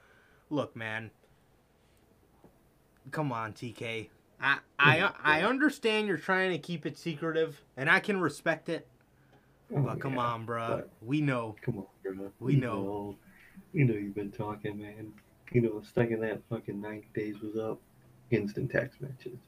look, 0.48 0.74
man, 0.74 1.10
come 3.10 3.32
on, 3.32 3.52
TK. 3.52 4.08
I 4.40 4.58
I 4.78 5.12
I 5.22 5.42
understand 5.42 6.06
you're 6.08 6.16
trying 6.16 6.50
to 6.52 6.58
keep 6.58 6.86
it 6.86 6.96
secretive, 6.98 7.62
and 7.76 7.90
I 7.90 8.00
can 8.00 8.20
respect 8.20 8.68
it. 8.68 8.86
Oh, 9.74 9.82
But 9.82 9.98
come 9.98 10.18
yeah, 10.18 10.18
on, 10.18 10.44
bro. 10.46 10.82
We 11.00 11.20
know. 11.20 11.56
Come 11.62 11.78
on, 11.78 11.86
bro. 12.02 12.32
We 12.40 12.54
You 12.54 12.60
know. 12.60 13.16
You 13.72 13.84
know 13.84 13.94
you've 13.94 14.14
been 14.14 14.32
talking, 14.32 14.78
man. 14.78 15.12
You 15.52 15.62
know, 15.62 15.82
second 15.94 16.20
that 16.20 16.42
fucking 16.50 16.80
90 16.80 17.08
days 17.14 17.40
was 17.40 17.56
up, 17.56 17.80
instant 18.30 18.70
text 18.70 19.00
messages. 19.00 19.38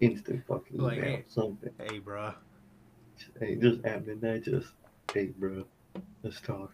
Instant 0.00 0.44
fucking 0.46 0.78
Like, 0.78 0.98
email, 0.98 1.02
hey. 1.02 1.24
something. 1.28 1.72
Hey, 1.78 1.98
bro. 1.98 2.34
Hey, 3.40 3.56
just 3.56 3.84
at 3.84 4.06
midnight, 4.06 4.44
just, 4.44 4.68
hey, 5.14 5.26
bro, 5.28 5.64
let's 6.22 6.40
talk. 6.40 6.72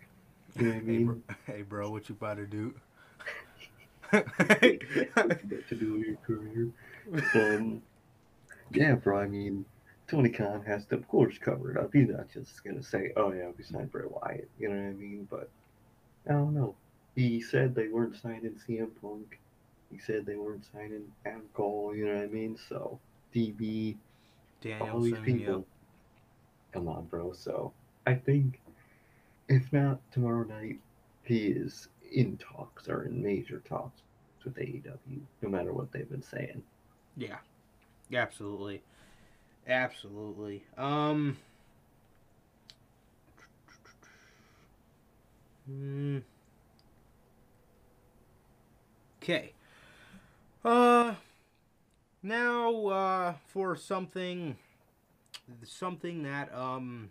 You 0.56 0.64
know 0.66 0.70
what 0.74 0.78
I 0.78 0.80
Hey, 0.87 0.98
mean? 0.98 1.04
bro, 1.04 1.22
hey, 1.46 1.62
bro, 1.62 1.90
what 1.90 2.08
you 2.08 2.14
about 2.14 2.37
to 2.37 2.46
do? 2.46 2.74
what 4.11 4.22
you 4.62 4.76
about 5.22 5.68
to 5.68 5.74
do 5.74 5.92
with 5.94 6.02
your 6.06 6.16
career. 6.18 6.70
Um, 7.35 7.83
yeah, 8.73 8.95
bro. 8.95 9.21
I 9.21 9.27
mean, 9.27 9.65
Tony 10.07 10.31
Khan 10.31 10.62
has 10.67 10.87
to, 10.87 10.95
of 10.97 11.09
course, 11.09 11.38
cover 11.38 11.71
it 11.73 11.77
up. 11.77 11.91
He's 11.93 12.09
not 12.09 12.29
just 12.33 12.62
gonna 12.65 12.83
say, 12.83 13.12
"Oh 13.17 13.33
yeah, 13.33 13.51
we 13.57 13.65
signed 13.65 13.91
Bray 13.91 14.05
Wyatt." 14.07 14.49
You 14.59 14.69
know 14.69 14.77
what 14.77 14.88
I 14.88 14.93
mean? 14.93 15.29
But 15.31 15.51
I 16.29 16.33
don't 16.33 16.55
know. 16.55 16.75
He 17.15 17.41
said 17.41 17.75
they 17.75 17.88
weren't 17.88 18.17
signing 18.17 18.59
CM 18.67 18.91
Punk. 19.01 19.38
He 19.91 19.99
said 19.99 20.25
they 20.25 20.37
weren't 20.37 20.65
signing 20.73 21.12
Adam 21.27 21.49
Cole. 21.55 21.95
You 21.95 22.07
know 22.07 22.15
what 22.15 22.25
I 22.25 22.27
mean? 22.29 22.57
So 22.69 22.99
DB, 23.35 23.97
all 24.81 25.01
these 25.01 25.12
Danielson, 25.12 25.25
people. 25.25 25.55
yep. 25.55 25.65
Come 26.73 26.88
on, 26.88 27.07
bro. 27.07 27.33
So 27.33 27.73
I 28.07 28.15
think, 28.15 28.61
if 29.49 29.73
not 29.73 30.01
tomorrow 30.12 30.45
night, 30.45 30.79
he 31.25 31.49
is 31.49 31.88
in 32.11 32.38
talks 32.38 32.88
or 32.88 33.05
in 33.05 33.23
major 33.23 33.62
talks 33.69 34.03
with 34.45 34.57
AEW. 34.57 35.21
No 35.43 35.49
matter 35.49 35.73
what 35.73 35.93
they've 35.93 36.09
been 36.09 36.23
saying. 36.23 36.62
Yeah, 37.16 37.38
absolutely, 38.12 38.83
absolutely. 39.68 40.64
Um, 40.79 41.38
hmm. 45.66 46.18
okay. 49.22 49.53
Uh, 50.64 51.14
now 52.22 52.87
uh, 52.87 53.35
for 53.48 53.77
something, 53.77 54.57
something 55.64 56.22
that 56.25 56.55
um, 56.55 57.11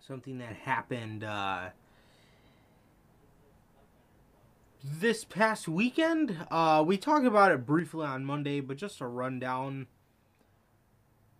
something 0.00 0.38
that 0.38 0.54
happened 0.56 1.24
uh. 1.24 1.70
This 4.90 5.22
past 5.22 5.68
weekend, 5.68 6.46
uh, 6.50 6.82
we 6.86 6.96
talked 6.96 7.26
about 7.26 7.52
it 7.52 7.66
briefly 7.66 8.06
on 8.06 8.24
Monday, 8.24 8.60
but 8.60 8.78
just 8.78 9.02
a 9.02 9.06
rundown, 9.06 9.86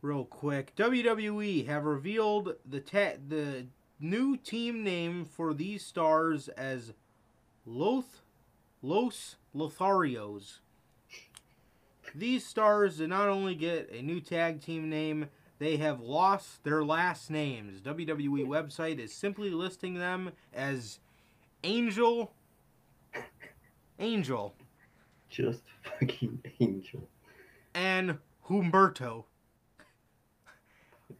real 0.02 0.24
quick. 0.26 0.76
WWE 0.76 1.66
have 1.66 1.84
revealed 1.84 2.56
the 2.68 2.80
the 3.26 3.66
new 3.98 4.36
team 4.36 4.84
name 4.84 5.24
for 5.24 5.54
these 5.54 5.84
stars 5.84 6.48
as 6.48 6.92
Loth 7.64 8.20
Los 8.82 9.36
Lotharios. 9.56 10.58
These 12.14 12.46
stars 12.46 12.98
did 12.98 13.08
not 13.08 13.28
only 13.28 13.54
get 13.54 13.90
a 13.90 14.02
new 14.02 14.20
tag 14.20 14.60
team 14.60 14.90
name, 14.90 15.30
they 15.58 15.78
have 15.78 16.00
lost 16.00 16.64
their 16.64 16.84
last 16.84 17.30
names. 17.30 17.80
WWE 17.80 18.46
website 18.46 18.98
is 18.98 19.12
simply 19.12 19.50
listing 19.50 19.94
them 19.94 20.32
as 20.52 21.00
Angel 21.64 22.32
Angel 23.98 24.54
Just 25.28 25.62
fucking 25.82 26.42
angel. 26.60 27.08
and 27.74 28.18
Humberto. 28.48 29.24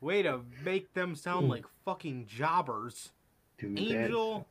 Way 0.01 0.23
to 0.23 0.43
make 0.65 0.93
them 0.95 1.17
sound 1.17 1.47
hmm. 1.47 1.51
like 1.51 1.65
fucking 1.85 2.27
jobbers. 2.27 3.11
Dude, 3.59 3.79
Angel 3.79 4.47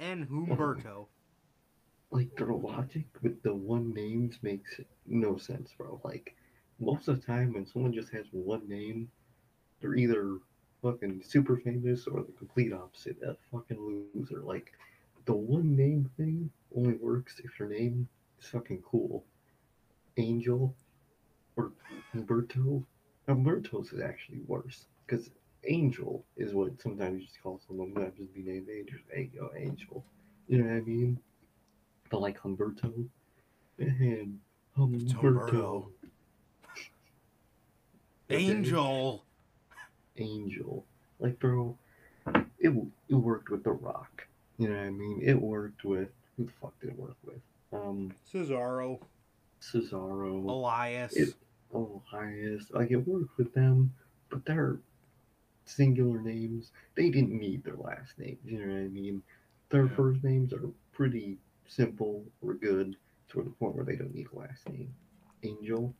and 0.00 0.28
Humberto. 0.28 1.06
like 2.10 2.34
their 2.36 2.52
logic 2.52 3.04
with 3.22 3.42
the 3.42 3.54
one 3.54 3.92
names 3.92 4.38
makes 4.42 4.80
no 5.06 5.36
sense, 5.36 5.72
bro. 5.76 6.00
Like 6.04 6.34
most 6.78 7.08
of 7.08 7.20
the 7.20 7.26
time 7.26 7.52
when 7.52 7.66
someone 7.66 7.92
just 7.92 8.10
has 8.12 8.26
one 8.32 8.66
name, 8.68 9.08
they're 9.80 9.96
either 9.96 10.38
fucking 10.82 11.22
super 11.26 11.56
famous 11.58 12.06
or 12.06 12.22
the 12.22 12.32
complete 12.32 12.72
opposite, 12.72 13.16
a 13.22 13.36
fucking 13.52 14.06
loser. 14.14 14.40
Like 14.42 14.72
the 15.26 15.34
one 15.34 15.76
name 15.76 16.10
thing 16.16 16.50
only 16.74 16.94
works 16.94 17.40
if 17.44 17.58
your 17.58 17.68
name 17.68 18.08
is 18.40 18.48
fucking 18.48 18.82
cool. 18.88 19.24
Angel 20.16 20.74
or 21.56 21.72
Humberto. 22.14 22.84
Humberto's 23.28 23.92
is 23.92 24.00
actually 24.00 24.40
worse 24.46 24.86
because 25.04 25.30
Angel 25.64 26.24
is 26.36 26.54
what 26.54 26.80
sometimes 26.80 27.20
you 27.20 27.26
just 27.26 27.42
call 27.42 27.60
someone 27.66 27.92
happens 27.96 28.28
to 28.28 28.34
be 28.34 28.42
named 28.42 28.68
Angel. 28.70 28.98
Hey, 29.12 29.30
yo, 29.34 29.50
Angel. 29.56 30.04
You 30.46 30.58
know 30.58 30.68
what 30.68 30.76
I 30.76 30.80
mean? 30.80 31.18
But 32.08 32.20
like 32.20 32.38
Humberto 32.40 33.08
and 33.78 34.38
Humberto, 34.78 35.14
Humberto. 35.14 35.86
Angel. 38.30 39.24
Angel, 40.18 40.84
like 41.18 41.38
bro, 41.38 41.76
it 42.58 42.72
it 43.08 43.14
worked 43.14 43.50
with 43.50 43.64
The 43.64 43.72
Rock. 43.72 44.26
You 44.58 44.68
know 44.68 44.76
what 44.76 44.84
I 44.86 44.90
mean? 44.90 45.20
It 45.22 45.40
worked 45.40 45.84
with 45.84 46.08
who 46.36 46.44
the 46.44 46.52
fuck 46.60 46.78
did 46.80 46.90
it 46.90 46.98
work 46.98 47.16
with? 47.24 47.40
Um, 47.72 48.12
Cesaro. 48.32 49.00
Cesaro, 49.60 50.48
Elias. 50.48 51.14
It- 51.14 51.34
Elias. 51.74 52.70
Like 52.70 52.90
it 52.90 52.96
worked 53.06 53.36
with 53.36 53.52
them, 53.52 53.92
but 54.30 54.44
their 54.46 54.78
singular 55.64 56.20
names, 56.22 56.70
they 56.94 57.10
didn't 57.10 57.38
need 57.38 57.64
their 57.64 57.76
last 57.76 58.18
names. 58.18 58.38
You 58.44 58.64
know 58.64 58.72
what 58.72 58.80
I 58.80 58.88
mean? 58.88 59.22
Their 59.70 59.86
Yeah. 59.86 59.96
first 59.96 60.22
names 60.24 60.52
are 60.52 60.70
pretty 60.92 61.38
simple 61.66 62.24
or 62.40 62.54
good 62.54 62.96
to 63.28 63.42
the 63.42 63.50
point 63.50 63.74
where 63.74 63.84
they 63.84 63.96
don't 63.96 64.14
need 64.14 64.28
a 64.32 64.36
last 64.38 64.68
name. 64.68 64.94
Angel, 65.42 65.94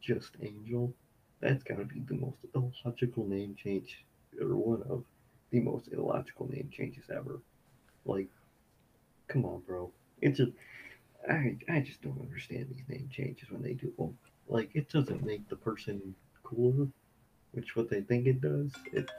just 0.00 0.36
Angel. 0.40 0.92
That's 1.40 1.62
gotta 1.62 1.84
be 1.84 2.00
the 2.00 2.14
most 2.14 2.38
illogical 2.54 3.26
name 3.26 3.54
change, 3.54 4.04
or 4.40 4.56
one 4.56 4.82
of 4.82 5.04
the 5.50 5.60
most 5.60 5.88
illogical 5.88 6.48
name 6.50 6.68
changes 6.70 7.08
ever. 7.10 7.40
Like, 8.06 8.28
come 9.28 9.44
on, 9.44 9.62
bro. 9.66 9.90
It's 10.20 10.38
just, 10.38 10.52
I, 11.30 11.56
I 11.68 11.80
just 11.80 12.02
don't 12.02 12.20
understand 12.20 12.68
these 12.70 12.84
name 12.88 13.08
changes 13.12 13.50
when 13.50 13.62
they 13.62 13.74
do 13.74 13.92
them. 13.98 14.16
Like, 14.48 14.70
it 14.74 14.90
doesn't 14.90 15.24
make 15.24 15.48
the 15.48 15.56
person 15.56 16.14
cooler, 16.42 16.86
which 17.52 17.76
what 17.76 17.88
they 17.88 18.02
think 18.02 18.26
it 18.26 18.40
does. 18.40 18.72
It, 18.92 19.10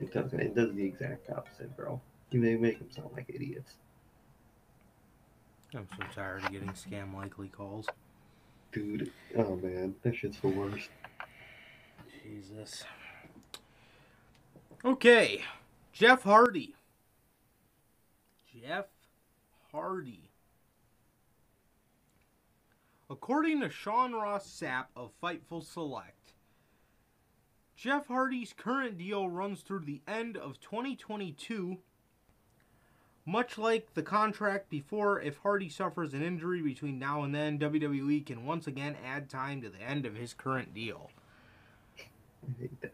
it 0.00 0.12
doesn't. 0.12 0.40
It 0.40 0.54
does 0.54 0.74
the 0.74 0.84
exact 0.84 1.30
opposite, 1.30 1.76
bro. 1.76 2.00
They 2.32 2.56
make 2.56 2.78
them 2.78 2.90
sound 2.90 3.10
like 3.12 3.26
idiots. 3.28 3.74
I'm 5.74 5.86
so 5.98 6.04
tired 6.14 6.44
of 6.44 6.52
getting 6.52 6.70
scam 6.70 7.14
likely 7.14 7.48
calls. 7.48 7.86
Dude, 8.72 9.10
oh 9.36 9.56
man, 9.56 9.94
that 10.02 10.16
shit's 10.16 10.40
the 10.40 10.48
worst. 10.48 10.88
Jesus. 12.22 12.84
Okay. 14.84 15.42
Jeff 15.92 16.22
Hardy 16.22 16.74
Jeff 18.62 18.86
Hardy. 19.72 20.30
According 23.10 23.60
to 23.60 23.70
Sean 23.70 24.12
Ross 24.12 24.46
Sapp 24.46 24.86
of 24.94 25.10
Fightful 25.22 25.64
Select, 25.64 26.34
Jeff 27.76 28.06
Hardy's 28.06 28.52
current 28.56 28.98
deal 28.98 29.28
runs 29.28 29.62
through 29.62 29.84
the 29.84 30.00
end 30.06 30.36
of 30.36 30.60
2022. 30.60 31.78
Much 33.26 33.58
like 33.58 33.94
the 33.94 34.02
contract 34.02 34.70
before, 34.70 35.20
if 35.20 35.38
Hardy 35.38 35.68
suffers 35.68 36.14
an 36.14 36.22
injury 36.22 36.62
between 36.62 36.98
now 36.98 37.22
and 37.22 37.34
then, 37.34 37.58
WWE 37.58 38.24
can 38.24 38.46
once 38.46 38.66
again 38.66 38.96
add 39.04 39.28
time 39.28 39.60
to 39.62 39.70
the 39.70 39.82
end 39.82 40.06
of 40.06 40.14
his 40.14 40.34
current 40.34 40.72
deal. 40.72 41.10
I 41.98 42.60
hate 42.60 42.80
that. 42.80 42.91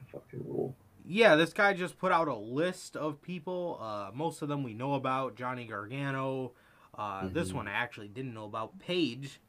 Yeah, 1.11 1.37
this 1.37 1.55
guy 1.55 1.73
just 1.73 1.97
put 1.99 2.13
out 2.13 2.29
a 2.29 2.35
list 2.37 2.95
of 2.95 3.23
people. 3.23 3.79
Uh, 3.81 4.11
most 4.15 4.43
of 4.43 4.49
them 4.49 4.63
we 4.63 4.75
know 4.75 4.93
about. 4.95 5.37
Johnny 5.37 5.65
Gargano. 5.65 6.53
Uh, 6.97 7.29
This 7.29 7.51
Mhm. 7.51 7.55
one 7.55 7.69
I 7.69 7.73
actually 7.73 8.09
didn't 8.09 8.35
know 8.35 8.45
about. 8.45 8.79
Paige 8.79 9.41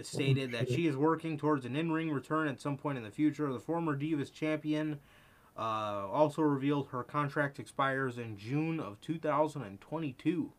stated 0.00 0.52
that 0.52 0.68
she 0.68 0.86
is 0.86 0.96
working 0.96 1.36
towards 1.36 1.64
an 1.66 1.76
in-ring 1.76 2.10
return 2.10 2.48
at 2.48 2.60
some 2.60 2.76
point 2.78 2.96
in 2.96 3.04
the 3.04 3.10
future. 3.10 3.52
The 3.52 3.58
former 3.60 3.96
Divas 3.96 4.32
champion 4.32 5.00
uh, 5.56 6.06
also 6.08 6.40
revealed 6.40 6.88
her 6.90 7.02
contract 7.02 7.58
expires 7.58 8.16
in 8.16 8.36
June 8.38 8.78
of 8.78 9.00
2022. 9.00 10.52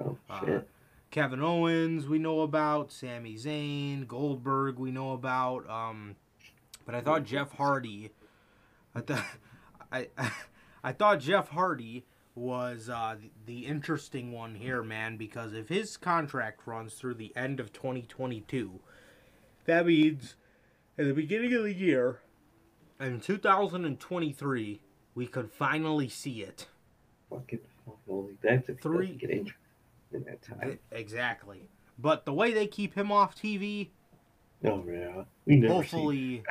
Oh 0.00 0.16
Uh, 0.30 0.44
shit. 0.46 0.70
Kevin 1.10 1.42
Owens 1.42 2.08
we 2.08 2.18
know 2.18 2.40
about, 2.40 2.90
Sami 2.90 3.34
Zayn, 3.36 4.08
Goldberg 4.08 4.78
we 4.78 4.90
know 4.90 5.12
about. 5.12 5.68
Um, 5.68 6.16
but 6.86 6.94
I 6.94 7.02
thought 7.02 7.24
Jeff 7.24 7.52
Hardy, 7.52 8.12
I 8.94 9.00
thought 9.00 9.24
I, 9.92 10.08
I 10.82 10.92
thought 10.92 11.20
Jeff 11.20 11.48
Hardy 11.50 12.04
was 12.34 12.88
uh, 12.88 13.16
the, 13.46 13.66
interesting 13.66 14.32
one 14.32 14.56
here, 14.56 14.82
man, 14.82 15.16
because 15.16 15.54
if 15.54 15.68
his 15.68 15.96
contract 15.96 16.62
runs 16.66 16.94
through 16.94 17.14
the 17.14 17.32
end 17.36 17.60
of 17.60 17.72
2022, 17.72 18.80
that 19.66 19.86
means 19.86 20.34
at 20.98 21.06
the 21.06 21.12
beginning 21.12 21.54
of 21.54 21.62
the 21.62 21.72
year, 21.72 22.20
in 22.98 23.20
2023, 23.20 24.80
we 25.14 25.26
could 25.26 25.52
finally 25.52 26.08
see 26.08 26.42
it. 26.42 26.66
Fucking 27.30 27.60
finally. 28.06 28.36
That's 28.42 28.68
if 28.68 28.80
Three- 28.80 29.14
get 29.14 29.30
injured 29.30 29.54
in 30.12 30.24
that 30.24 30.42
time. 30.42 30.78
Exactly. 30.90 31.68
But 31.98 32.24
the 32.24 32.32
way 32.32 32.52
they 32.52 32.66
keep 32.66 32.94
him 32.94 33.12
off 33.12 33.36
TV, 33.36 33.90
Oh 34.64 34.82
yeah. 34.88 35.24
We 35.44 35.56
never 35.56 35.84
see. 35.84 36.42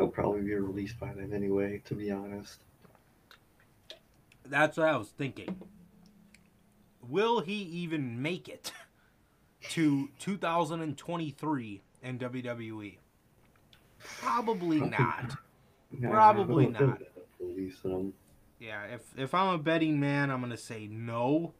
He'll 0.00 0.08
probably 0.08 0.40
be 0.40 0.54
released 0.54 0.98
by 0.98 1.12
then 1.12 1.34
anyway. 1.34 1.82
To 1.84 1.94
be 1.94 2.10
honest. 2.10 2.60
That's 4.46 4.78
what 4.78 4.88
I 4.88 4.96
was 4.96 5.10
thinking. 5.10 5.60
Will 7.06 7.40
he 7.40 7.54
even 7.54 8.22
make 8.22 8.48
it 8.48 8.72
to 9.70 10.08
2023 10.18 11.82
in 12.02 12.18
WWE? 12.18 12.96
Probably 13.98 14.80
not. 14.80 15.36
Nah, 15.92 16.10
Probably 16.10 16.68
not. 16.68 16.98
him. 17.38 18.14
Yeah, 18.58 18.84
if 18.84 19.02
if 19.18 19.34
I'm 19.34 19.54
a 19.54 19.58
betting 19.58 20.00
man, 20.00 20.30
I'm 20.30 20.40
gonna 20.40 20.56
say 20.56 20.86
no. 20.86 21.52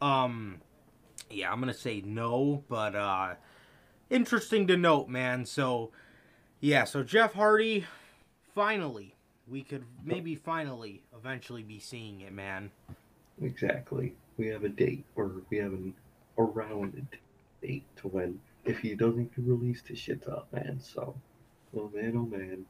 Um, 0.00 0.62
yeah, 1.30 1.52
I'm 1.52 1.60
gonna 1.60 1.74
say 1.74 2.00
no. 2.04 2.64
But 2.68 2.94
uh, 2.94 3.34
interesting 4.08 4.66
to 4.68 4.76
note, 4.76 5.08
man. 5.08 5.44
So, 5.46 5.90
yeah, 6.60 6.84
so 6.84 7.02
Jeff 7.02 7.34
Hardy, 7.34 7.84
finally, 8.54 9.14
we 9.48 9.62
could 9.62 9.84
maybe 10.04 10.34
finally 10.34 11.02
eventually 11.16 11.62
be 11.62 11.78
seeing 11.78 12.20
it, 12.20 12.32
man. 12.32 12.70
Exactly. 13.42 14.14
We 14.36 14.46
have 14.48 14.64
a 14.64 14.68
date, 14.68 15.04
or 15.16 15.32
we 15.50 15.58
have 15.58 15.72
an 15.72 15.94
around 16.38 17.06
date 17.62 17.84
to 17.96 18.08
when 18.08 18.40
if 18.64 18.78
he 18.78 18.94
doesn't 18.94 19.34
get 19.36 19.44
released, 19.44 19.88
his 19.88 19.98
shit's 19.98 20.26
up, 20.26 20.48
man. 20.52 20.80
So, 20.80 21.14
oh 21.76 21.90
man, 21.94 22.14
oh 22.16 22.24
man, 22.26 22.64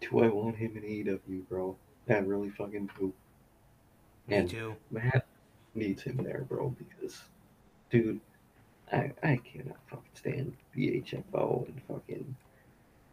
do 0.00 0.20
I 0.20 0.28
want 0.28 0.56
him 0.56 0.76
in 0.76 0.82
AEW, 0.82 1.48
bro? 1.48 1.76
I 2.08 2.14
really 2.18 2.50
fucking 2.50 2.90
do. 2.98 3.12
Me 4.26 4.36
And 4.36 4.50
too. 4.50 4.76
Matt 4.90 5.26
needs 5.74 6.02
him 6.02 6.18
there, 6.18 6.44
bro, 6.48 6.74
because, 6.78 7.22
dude, 7.90 8.20
I 8.92 9.12
I 9.22 9.36
cannot 9.36 9.78
fucking 9.88 10.10
stand 10.14 10.56
the 10.74 11.00
HFO 11.02 11.66
and 11.68 11.80
fucking 11.88 12.36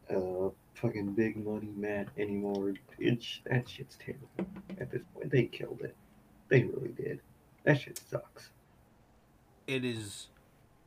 uh 0.09 0.49
fucking 0.75 1.13
big 1.13 1.43
money 1.43 1.69
Matt 1.75 2.07
anymore. 2.17 2.73
It's 2.99 3.39
that 3.45 3.67
shit's 3.67 3.97
terrible. 3.97 4.29
At 4.79 4.91
this 4.91 5.01
point, 5.13 5.31
they 5.31 5.45
killed 5.45 5.81
it. 5.83 5.95
They 6.49 6.63
really 6.63 6.89
did. 6.89 7.19
That 7.63 7.81
shit 7.81 7.99
sucks. 8.09 8.49
It 9.65 9.83
is 9.83 10.27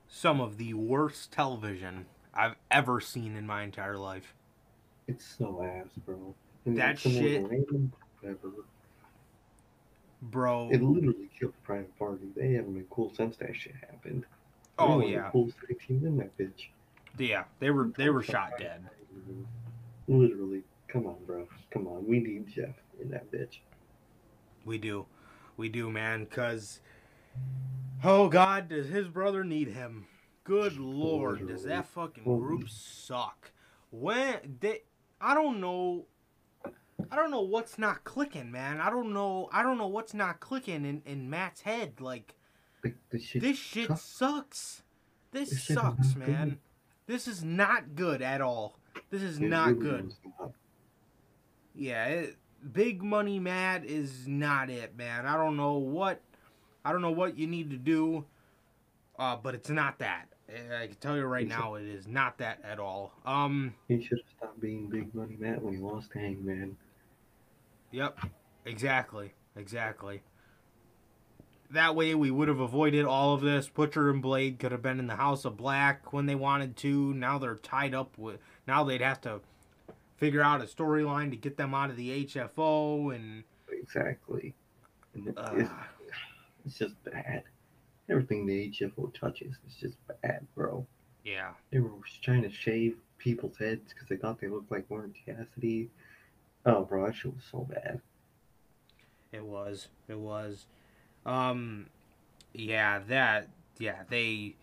some 0.08 0.40
of 0.40 0.56
the 0.56 0.74
worst 0.74 1.32
television 1.32 2.06
I've 2.32 2.56
ever 2.70 3.00
seen 3.00 3.36
in 3.36 3.46
my 3.46 3.62
entire 3.62 3.98
life. 3.98 4.34
It's 5.06 5.26
so 5.26 5.62
ass, 5.62 5.88
bro. 6.06 6.34
And 6.64 6.78
That 6.78 6.98
shit- 6.98 7.44
ever. 8.24 8.50
Bro, 10.22 10.68
It 10.70 10.82
literally 10.82 11.30
killed 11.38 11.54
the 11.54 11.62
private 11.64 11.98
party. 11.98 12.28
They 12.36 12.52
haven't 12.52 12.74
been 12.74 12.86
cool 12.90 13.12
since 13.14 13.36
that 13.38 13.56
shit 13.56 13.74
happened. 13.76 14.22
They 14.78 14.84
oh 14.84 15.00
yeah, 15.00 15.30
tag 15.30 15.80
team 15.86 16.06
in 16.06 16.18
that 16.18 16.36
bitch. 16.36 16.68
yeah, 17.18 17.44
they 17.58 17.70
were 17.70 17.90
they 17.96 18.10
were 18.10 18.22
shot 18.22 18.52
dead. 18.58 18.82
Mm-hmm. 19.14 19.42
Literally. 20.20 20.62
Come 20.88 21.06
on, 21.06 21.16
bro. 21.26 21.46
Come 21.70 21.86
on. 21.86 22.06
We 22.06 22.18
need 22.20 22.48
Jeff 22.48 22.74
in 23.00 23.10
that 23.10 23.30
bitch. 23.30 23.58
We 24.64 24.78
do. 24.78 25.06
We 25.56 25.68
do, 25.68 25.90
man, 25.90 26.26
cuz 26.26 26.80
Oh 28.02 28.28
god, 28.28 28.68
does 28.68 28.88
his 28.88 29.08
brother 29.08 29.44
need 29.44 29.68
him? 29.68 30.06
Good 30.44 30.78
lord, 30.78 31.46
does 31.46 31.64
that 31.64 31.86
fucking 31.86 32.24
group 32.24 32.68
suck. 32.68 33.52
When 33.90 34.56
they 34.60 34.82
I 35.20 35.34
don't 35.34 35.60
know 35.60 36.06
I 37.10 37.16
don't 37.16 37.30
know 37.30 37.42
what's 37.42 37.78
not 37.78 38.04
clicking, 38.04 38.50
man. 38.50 38.80
I 38.80 38.90
don't 38.90 39.12
know 39.12 39.48
I 39.52 39.62
don't 39.62 39.78
know 39.78 39.86
what's 39.88 40.14
not 40.14 40.40
clicking 40.40 40.84
in, 40.84 41.02
in 41.04 41.30
Matt's 41.30 41.60
head. 41.62 42.00
Like 42.00 42.34
Like, 42.82 42.96
this 43.10 43.22
shit. 43.22 43.42
this 43.42 43.58
shit 43.58 43.88
sucks. 43.88 44.02
sucks. 44.02 44.82
This 45.32 45.50
This 45.50 45.64
sucks, 45.66 46.16
man. 46.16 46.48
good. 46.48 46.58
This 47.06 47.28
is 47.28 47.44
not 47.44 47.94
good 47.94 48.22
at 48.22 48.40
all. 48.40 48.78
This 49.10 49.22
is 49.22 49.40
not 49.40 49.78
good. 49.78 50.12
Yeah, 51.74 52.04
it, 52.06 52.36
big 52.72 53.02
money 53.02 53.38
Matt 53.38 53.84
is 53.84 54.26
not 54.26 54.70
it, 54.70 54.96
man. 54.96 55.26
I 55.26 55.36
don't 55.36 55.56
know 55.56 55.74
what 55.74 56.20
I 56.84 56.92
don't 56.92 57.02
know 57.02 57.10
what 57.10 57.36
you 57.38 57.46
need 57.46 57.70
to 57.70 57.76
do, 57.76 58.24
uh, 59.18 59.36
but 59.36 59.54
it's 59.54 59.70
not 59.70 59.98
that. 59.98 60.26
I 60.48 60.88
can 60.88 60.96
tell 60.96 61.16
you 61.16 61.24
right 61.24 61.46
a- 61.46 61.48
now, 61.48 61.74
it 61.74 61.84
is 61.86 62.08
not 62.08 62.38
that 62.38 62.60
at 62.64 62.80
all. 62.80 63.12
Um, 63.24 63.74
He 63.86 64.02
should 64.02 64.18
have 64.18 64.26
stopped 64.36 64.60
being 64.60 64.88
Big 64.88 65.14
Money 65.14 65.36
Matt 65.38 65.62
when 65.62 65.74
he 65.74 65.80
lost 65.80 66.12
Hangman. 66.12 66.76
yep, 67.92 68.18
exactly, 68.64 69.32
exactly. 69.56 70.22
That 71.72 71.94
way, 71.94 72.16
we 72.16 72.32
would 72.32 72.48
have 72.48 72.58
avoided 72.58 73.04
all 73.04 73.32
of 73.32 73.42
this. 73.42 73.68
Butcher 73.68 74.10
and 74.10 74.20
Blade 74.20 74.58
could 74.58 74.72
have 74.72 74.82
been 74.82 74.98
in 74.98 75.06
the 75.06 75.14
House 75.14 75.44
of 75.44 75.56
Black 75.56 76.12
when 76.12 76.26
they 76.26 76.34
wanted 76.34 76.76
to. 76.78 77.14
Now 77.14 77.38
they're 77.38 77.54
tied 77.54 77.94
up 77.94 78.18
with. 78.18 78.40
Now 78.70 78.84
they'd 78.84 79.00
have 79.00 79.20
to 79.22 79.40
figure 80.16 80.42
out 80.42 80.60
a 80.60 80.64
storyline 80.64 81.30
to 81.30 81.36
get 81.36 81.56
them 81.56 81.74
out 81.74 81.90
of 81.90 81.96
the 81.96 82.24
HFO 82.24 83.12
and. 83.12 83.42
Exactly. 83.68 84.54
And 85.14 85.36
Uh, 85.36 85.50
it's, 85.56 85.70
it's 86.66 86.78
just 86.78 86.94
bad. 87.02 87.42
Everything 88.08 88.46
the 88.46 88.70
HFO 88.70 89.12
touches 89.12 89.56
is 89.66 89.74
just 89.74 89.96
bad, 90.22 90.46
bro. 90.54 90.86
yeah. 91.24 91.50
They 91.72 91.80
were 91.80 91.90
trying 92.22 92.42
to 92.42 92.50
shave 92.50 92.96
people's 93.18 93.56
heads 93.58 93.92
because 93.92 94.08
they 94.08 94.16
thought 94.16 94.40
they 94.40 94.46
looked 94.46 94.70
like 94.70 94.86
Orange 94.88 95.20
Cassidy. 95.26 95.90
Oh, 96.64 96.84
bro, 96.84 97.06
that 97.06 97.14
shit 97.16 97.34
was 97.34 97.42
so 97.50 97.66
bad. 97.68 98.00
It 99.32 99.44
was. 99.44 99.88
It 100.08 100.18
was. 100.18 100.66
Um, 101.26 101.86
yeah, 102.54 103.00
that. 103.08 103.48
Yeah, 103.78 104.02
they 104.08 104.54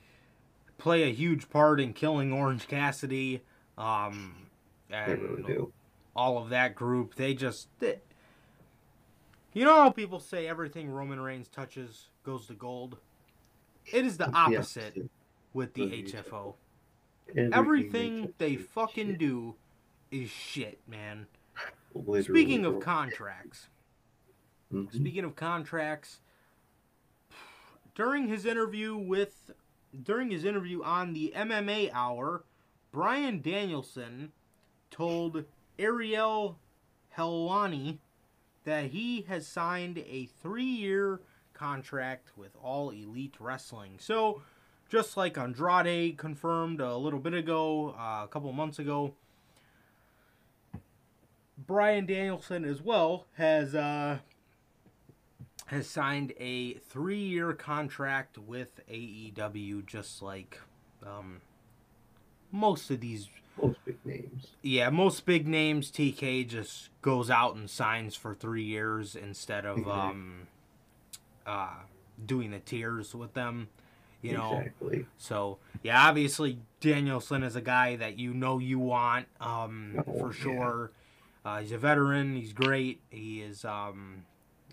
play 0.78 1.03
a 1.03 1.14
huge 1.14 1.49
part 1.49 1.82
in 1.82 1.91
killing 1.91 2.32
Orange 2.32 2.68
Cassidy. 2.70 3.41
Um, 3.78 4.36
They 4.90 4.96
and 4.96 5.22
really 5.22 5.44
do. 5.44 5.74
all 6.16 6.38
of 6.38 6.50
that 6.50 6.76
group. 6.76 7.16
They 7.16 7.34
just. 7.34 7.68
They, 7.80 8.00
you 9.54 9.66
know 9.66 9.76
how 9.76 9.90
people 9.92 10.20
say 10.20 10.48
everything 10.48 10.90
Roman 10.90 11.20
Reigns 11.20 11.48
touches 11.48 12.10
goes 12.24 12.48
to 12.48 12.54
gold? 12.54 12.98
It 13.92 14.06
is 14.06 14.18
the 14.18 14.30
opposite 14.32 15.10
with 15.54 15.74
the 15.74 16.04
HFO. 16.04 16.56
Everything, 17.30 17.54
Everything 17.54 18.34
they 18.38 18.56
fucking 18.56 19.12
shit. 19.12 19.18
do 19.20 19.56
is 20.12 20.30
shit, 20.30 20.80
man. 20.88 21.28
Literally, 21.94 22.24
Speaking 22.24 22.66
of 22.66 22.80
contracts, 22.80 23.68
Mhm. 24.74 24.94
Speaking 24.94 25.24
of 25.24 25.36
contracts, 25.36 26.20
during 27.96 28.28
his 28.28 28.46
interview 28.46 28.96
with 28.96 29.52
during 30.04 30.30
his 30.30 30.44
interview 30.46 30.84
on 30.84 31.14
the 31.14 31.32
MMA 31.36 31.90
Hour, 31.94 32.44
Bryan 32.92 33.42
Danielson 33.42 34.32
told 34.90 35.46
Ariel 35.78 36.58
Helwani 37.18 38.00
that 38.64 38.86
he 38.86 39.22
has 39.22 39.48
signed 39.48 40.00
a 40.00 40.26
three-year 40.42 41.22
contract 41.54 42.32
with 42.36 42.52
All 42.62 42.92
Elite 42.92 43.36
Wrestling. 43.40 43.98
So, 44.00 44.42
just 44.90 45.18
like 45.18 45.38
Andrade 45.38 46.18
confirmed 46.18 46.80
a 46.82 46.96
little 46.96 47.20
bit 47.20 47.34
ago, 47.34 47.96
uh, 47.98 48.24
a 48.24 48.28
couple 48.30 48.52
months 48.54 48.80
ago, 48.80 49.14
Bryan 51.58 52.06
Danielson 52.06 52.64
as 52.64 52.82
well 52.82 53.26
has 53.34 53.74
uh, 53.74 54.20
has 55.68 55.88
signed 55.88 56.34
a 56.40 56.76
three-year 56.76 57.54
contract 57.54 58.38
with 58.38 58.80
AEW, 58.90 59.86
just 59.86 60.22
like 60.22 60.60
um, 61.06 61.42
most 62.52 62.89
of 62.91 63.00
these. 63.00 63.30
Most 63.62 63.78
big 63.86 63.98
names. 64.06 64.48
Yeah, 64.62 64.89
most 64.91 65.26
big 65.26 65.48
names. 65.48 65.89
TK 65.91 66.48
just 66.48 66.89
goes 67.02 67.30
out 67.32 67.56
and 67.56 67.68
signs 67.70 68.16
for 68.16 68.36
three 68.36 68.64
years 68.64 69.16
instead 69.16 69.66
of 69.66 69.80
Exactly. 69.80 70.00
um, 70.02 70.48
uh, 71.45 71.70
doing 72.24 72.52
the 72.52 72.60
tiers 72.60 73.16
with 73.16 73.34
them. 73.34 73.70
You 74.22 74.34
know, 74.34 74.58
exactly. 74.58 75.06
so 75.18 75.60
yeah, 75.84 76.08
obviously 76.08 76.60
Danielson 76.82 77.43
is 77.43 77.56
a 77.56 77.62
guy 77.62 77.95
that 77.98 78.18
you 78.18 78.34
know 78.34 78.58
you 78.58 78.80
want 78.80 79.28
um, 79.39 80.04
Oh, 80.08 80.20
for 80.20 80.28
yeah. 80.34 80.41
sure. 80.43 80.91
Uh, 81.45 81.60
he's 81.62 81.72
a 81.72 81.78
veteran. 81.78 82.36
He's 82.36 82.52
great. 82.52 83.00
He 83.10 83.41
is 83.41 83.64
um, 83.64 84.26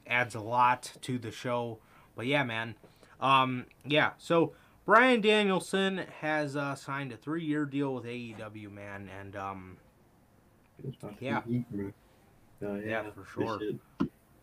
adds 0.06 0.34
a 0.34 0.40
lot 0.40 0.92
to 1.02 1.18
the 1.18 1.30
show. 1.30 1.78
But 2.16 2.26
yeah, 2.26 2.42
man. 2.42 2.74
Um, 3.20 3.66
yeah. 3.84 4.12
So 4.18 4.54
Bryan 4.84 5.20
Danielson 5.22 5.98
has 6.20 6.56
uh, 6.56 6.74
signed 6.74 7.12
a 7.12 7.16
three-year 7.16 7.64
deal 7.64 7.94
with 7.94 8.04
AEW, 8.04 8.70
man, 8.70 9.08
and 9.18 9.34
um, 9.34 9.76
It's 10.86 10.96
about 11.02 11.16
to 11.18 11.24
Yeah. 11.24 11.40
be 11.40 11.64
heat. 11.72 11.94
Uh, 12.62 12.74
Yeah, 12.74 13.10
for 13.10 13.24
sure. 13.24 13.60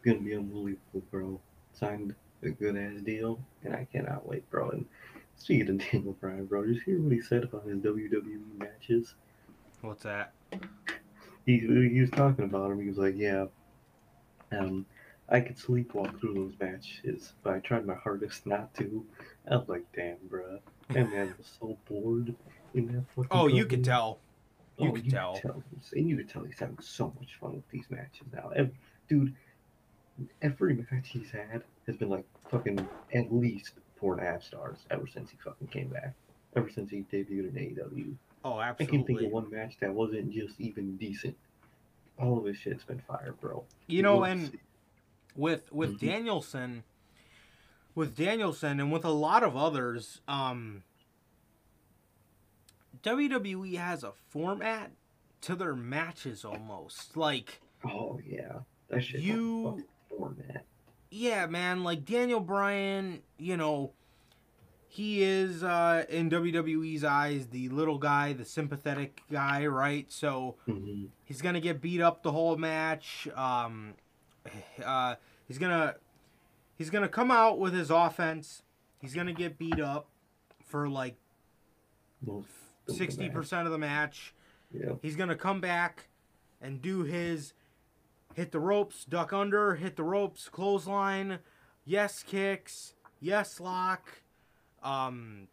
gonna 0.04 0.20
be 0.20 0.36
unbelievable, 0.36 1.04
bro. 1.12 1.40
Signed 1.74 2.16
a 2.42 2.50
good 2.50 2.76
ass 2.76 3.02
deal, 3.02 3.40
and 3.64 3.76
I 3.76 3.86
cannot 3.92 4.28
wait, 4.28 4.50
bro. 4.50 4.70
And 4.72 4.86
speaking 5.36 5.70
of 5.70 5.78
Daniel 5.92 6.14
Bryan, 6.14 6.46
bro, 6.48 6.64
you 6.64 6.80
hear 6.86 7.00
what 7.02 7.12
he 7.12 7.22
said 7.22 7.44
about 7.44 7.66
his 7.66 7.78
WWE 7.78 8.58
matches? 8.58 9.14
what's 9.82 10.04
that? 10.04 10.34
He 11.46 11.60
he 11.60 12.02
was 12.02 12.10
talking 12.12 12.46
about 12.46 12.72
him. 12.72 12.82
He 12.82 12.88
was 12.88 12.98
like, 12.98 13.16
"Yeah, 13.16 13.46
um, 14.52 14.86
I 15.30 15.40
could 15.40 15.58
sleepwalk 15.58 16.20
through 16.20 16.34
those 16.36 16.54
matches, 16.60 17.34
but 17.44 17.54
I 17.54 17.60
tried 17.60 17.86
my 17.86 17.96
hardest 17.96 18.46
not 18.46 18.74
to." 18.76 19.06
I 19.50 19.56
was 19.58 19.68
like, 19.68 19.86
"Damn, 19.96 20.18
bro, 20.30 20.60
that 20.90 21.10
man 21.10 21.34
was 21.38 21.48
so 21.60 21.78
bored 21.88 22.36
in 22.74 22.88
that 22.88 23.04
fucking." 23.16 23.28
Oh, 23.32 23.48
you 23.48 23.66
could 23.66 23.84
tell. 23.84 24.20
You 24.78 24.90
oh, 24.90 24.94
could 24.94 25.06
you 25.06 25.12
tell. 25.12 25.36
Tell 25.36 25.64
and 25.94 26.10
you 26.10 26.18
could 26.18 26.30
tell 26.30 26.44
he's 26.44 26.60
having 26.60 26.80
so 26.80 27.14
much 27.20 27.36
fun 27.40 27.56
with 27.56 27.70
these 27.70 27.86
matches 27.90 28.28
now. 28.34 28.50
Ev- 28.56 28.72
dude, 29.08 29.34
every 30.42 30.76
match 30.92 31.10
he's 31.10 31.32
had 31.32 31.64
has 31.88 31.98
been 31.98 32.10
like 32.10 32.26
fucking 32.50 32.88
at 33.14 33.34
least 33.34 33.74
four 34.00 34.14
and 34.14 34.22
a 34.22 34.26
half 34.32 34.44
stars 34.44 34.78
ever 34.90 35.08
since 35.08 35.30
he 35.30 35.38
fucking 35.44 35.68
came 35.68 35.90
back. 35.90 36.14
Ever 36.56 36.70
since 36.70 36.90
he 36.90 37.06
debuted 37.12 37.56
in 37.56 37.76
AEW. 37.76 38.16
Oh, 38.44 38.60
absolutely. 38.60 38.86
I 38.86 38.98
can 38.98 39.06
think 39.06 39.22
of 39.22 39.32
one 39.32 39.50
match 39.52 39.76
that 39.80 39.94
wasn't 39.94 40.32
just 40.32 40.60
even 40.60 40.98
decent. 40.98 41.38
All 42.20 42.38
of 42.38 42.46
his 42.46 42.58
shit's 42.58 42.84
been 42.84 43.02
fire, 43.08 43.36
bro. 43.40 43.64
You 43.88 44.02
know, 44.04 44.18
We'll 44.18 44.26
and 44.26 44.60
with 45.36 45.72
with 45.72 45.96
Mhm. 45.96 46.00
Danielson, 46.00 46.84
with 47.96 48.16
Danielson, 48.16 48.80
and 48.80 48.92
with 48.92 49.04
a 49.06 49.10
lot 49.12 49.44
of 49.44 49.56
others, 49.58 50.22
um, 50.28 50.84
WWE 53.04 53.78
has 53.78 54.04
a 54.04 54.12
format 54.30 54.92
to 55.42 55.56
their 55.56 55.76
matches 55.76 56.46
almost. 56.46 57.18
Like, 57.18 57.62
oh 57.86 58.20
yeah, 58.26 58.60
that 58.90 59.04
shit. 59.04 59.22
You- 59.22 59.86
format. 60.18 60.66
yeah, 61.10 61.48
man, 61.48 61.84
like 61.84 62.06
Daniel 62.06 62.40
Bryan, 62.42 63.22
you 63.38 63.58
know, 63.58 63.94
he 64.88 65.24
is 65.24 65.64
uh, 65.64 66.04
in 66.10 66.30
WWE's 66.30 67.04
eyes 67.04 67.48
the 67.48 67.70
little 67.70 67.98
guy, 67.98 68.34
the 68.34 68.44
sympathetic 68.46 69.22
guy, 69.32 69.66
right? 69.66 70.12
So 70.12 70.58
hmm 70.66 71.06
he's 71.24 71.42
gonna 71.42 71.62
get 71.62 71.82
beat 71.82 72.02
up 72.02 72.24
the 72.24 72.32
whole 72.34 72.58
match. 72.58 73.28
Um, 73.36 73.94
uh, 74.86 75.16
he's 75.48 75.58
gonna 75.58 75.96
he's 76.82 76.90
gonna 76.90 77.08
come 77.08 77.30
out 77.30 77.60
with 77.60 77.76
his 77.76 77.92
offense. 77.92 78.64
He's 79.02 79.14
gonna 79.14 79.34
get 79.34 79.60
beat 79.60 79.80
up 79.80 80.08
for 80.66 80.90
like 80.90 81.16
Most 82.26 82.48
of 82.88 82.98
the 82.98 83.18
match. 83.28 83.34
percent 83.34 83.68
of 83.68 83.72
the 83.72 83.78
match. 83.78 84.34
Yeah. 84.74 84.94
He's 85.04 85.16
gonna 85.16 85.36
come 85.36 85.62
back 85.62 86.08
and 86.60 86.82
do 86.82 87.04
his 87.04 87.54
hit 88.34 88.52
the 88.52 88.60
ropes, 88.60 89.06
duck 89.06 89.32
under, 89.32 89.76
hit 89.76 89.96
the 89.96 90.04
ropes, 90.04 90.50
clothesline, 90.50 91.38
yes 91.86 92.24
kicks, 92.24 92.96
yes 93.20 93.60
lock. 93.60 94.24
Um, 94.82 95.50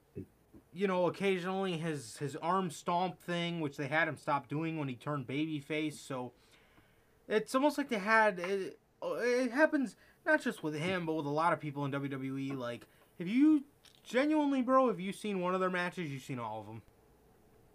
you 0.73 0.87
know, 0.87 1.09
occasionally 1.09 1.77
his 1.77 2.17
his 2.17 2.37
arm 2.37 2.71
stomp 2.71 3.21
thing, 3.21 3.61
which 3.61 3.77
they 3.77 3.89
had 3.89 4.09
him 4.09 4.17
stop 4.17 4.49
doing 4.49 4.79
when 4.79 4.89
he 4.89 4.95
turned 4.95 5.27
babyface. 5.27 5.99
So 5.99 6.33
it's 7.29 7.55
almost 7.55 7.77
like 7.77 7.91
they 7.91 7.99
had 7.99 8.39
it, 8.39 8.79
it 9.03 9.51
happens 9.53 9.95
not 10.29 10.43
just 10.43 10.63
with 10.63 10.75
him, 10.75 11.07
but 11.07 11.15
with 11.15 11.27
a 11.27 11.31
lot 11.31 11.53
of 11.53 11.61
people 11.61 11.85
in 11.85 11.91
WWE. 11.91 12.51
Like, 12.53 12.87
have 13.19 13.29
you 13.29 13.65
genuinely, 14.05 14.63
bro? 14.63 14.89
Have 14.89 15.01
you 15.01 15.13
seen 15.13 15.41
one 15.41 15.55
of 15.55 15.61
their 15.61 15.71
matches? 15.71 16.11
You've 16.11 16.23
seen 16.23 16.39
all 16.39 16.61
of 16.61 16.67
them. 16.67 16.83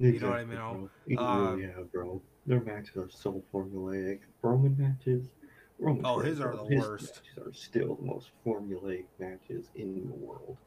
You 0.10 0.20
know 0.20 0.30
what 0.30 0.40
I 0.40 0.46
Exactly, 0.46 0.46
mean, 0.46 0.62
bro. 0.70 0.90
You 1.08 1.18
uh, 1.18 1.58
really 1.58 1.64
have, 1.64 1.92
bro. 1.92 2.22
Their 2.46 2.62
matches 2.62 2.98
are 2.98 3.10
so 3.10 3.44
formulaic. 3.52 4.22
Roman 4.42 4.78
matches. 4.78 5.32
Roman's 5.80 6.10
Oh, 6.10 6.20
his 6.20 6.40
are 6.40 6.56
the 6.56 6.64
His 6.68 6.76
worst. 6.80 7.06
matches 7.14 7.38
are 7.40 7.54
still 7.54 7.96
the 7.96 8.04
most 8.04 8.32
formulaic 8.46 9.08
matches 9.20 9.72
in 9.76 10.08
the 10.08 10.14
world. 10.14 10.58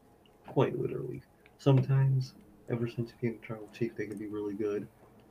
Quite 0.49 0.79
literally. 0.79 1.23
Sometimes, 1.59 2.35
ever 2.69 2.89
since 2.89 3.11
he 3.13 3.17
became 3.17 3.41
tribal 3.41 3.69
chief, 3.69 3.95
they 3.97 4.07
can 4.07 4.19
be 4.19 4.27
really 4.27 4.55
good. 4.55 4.89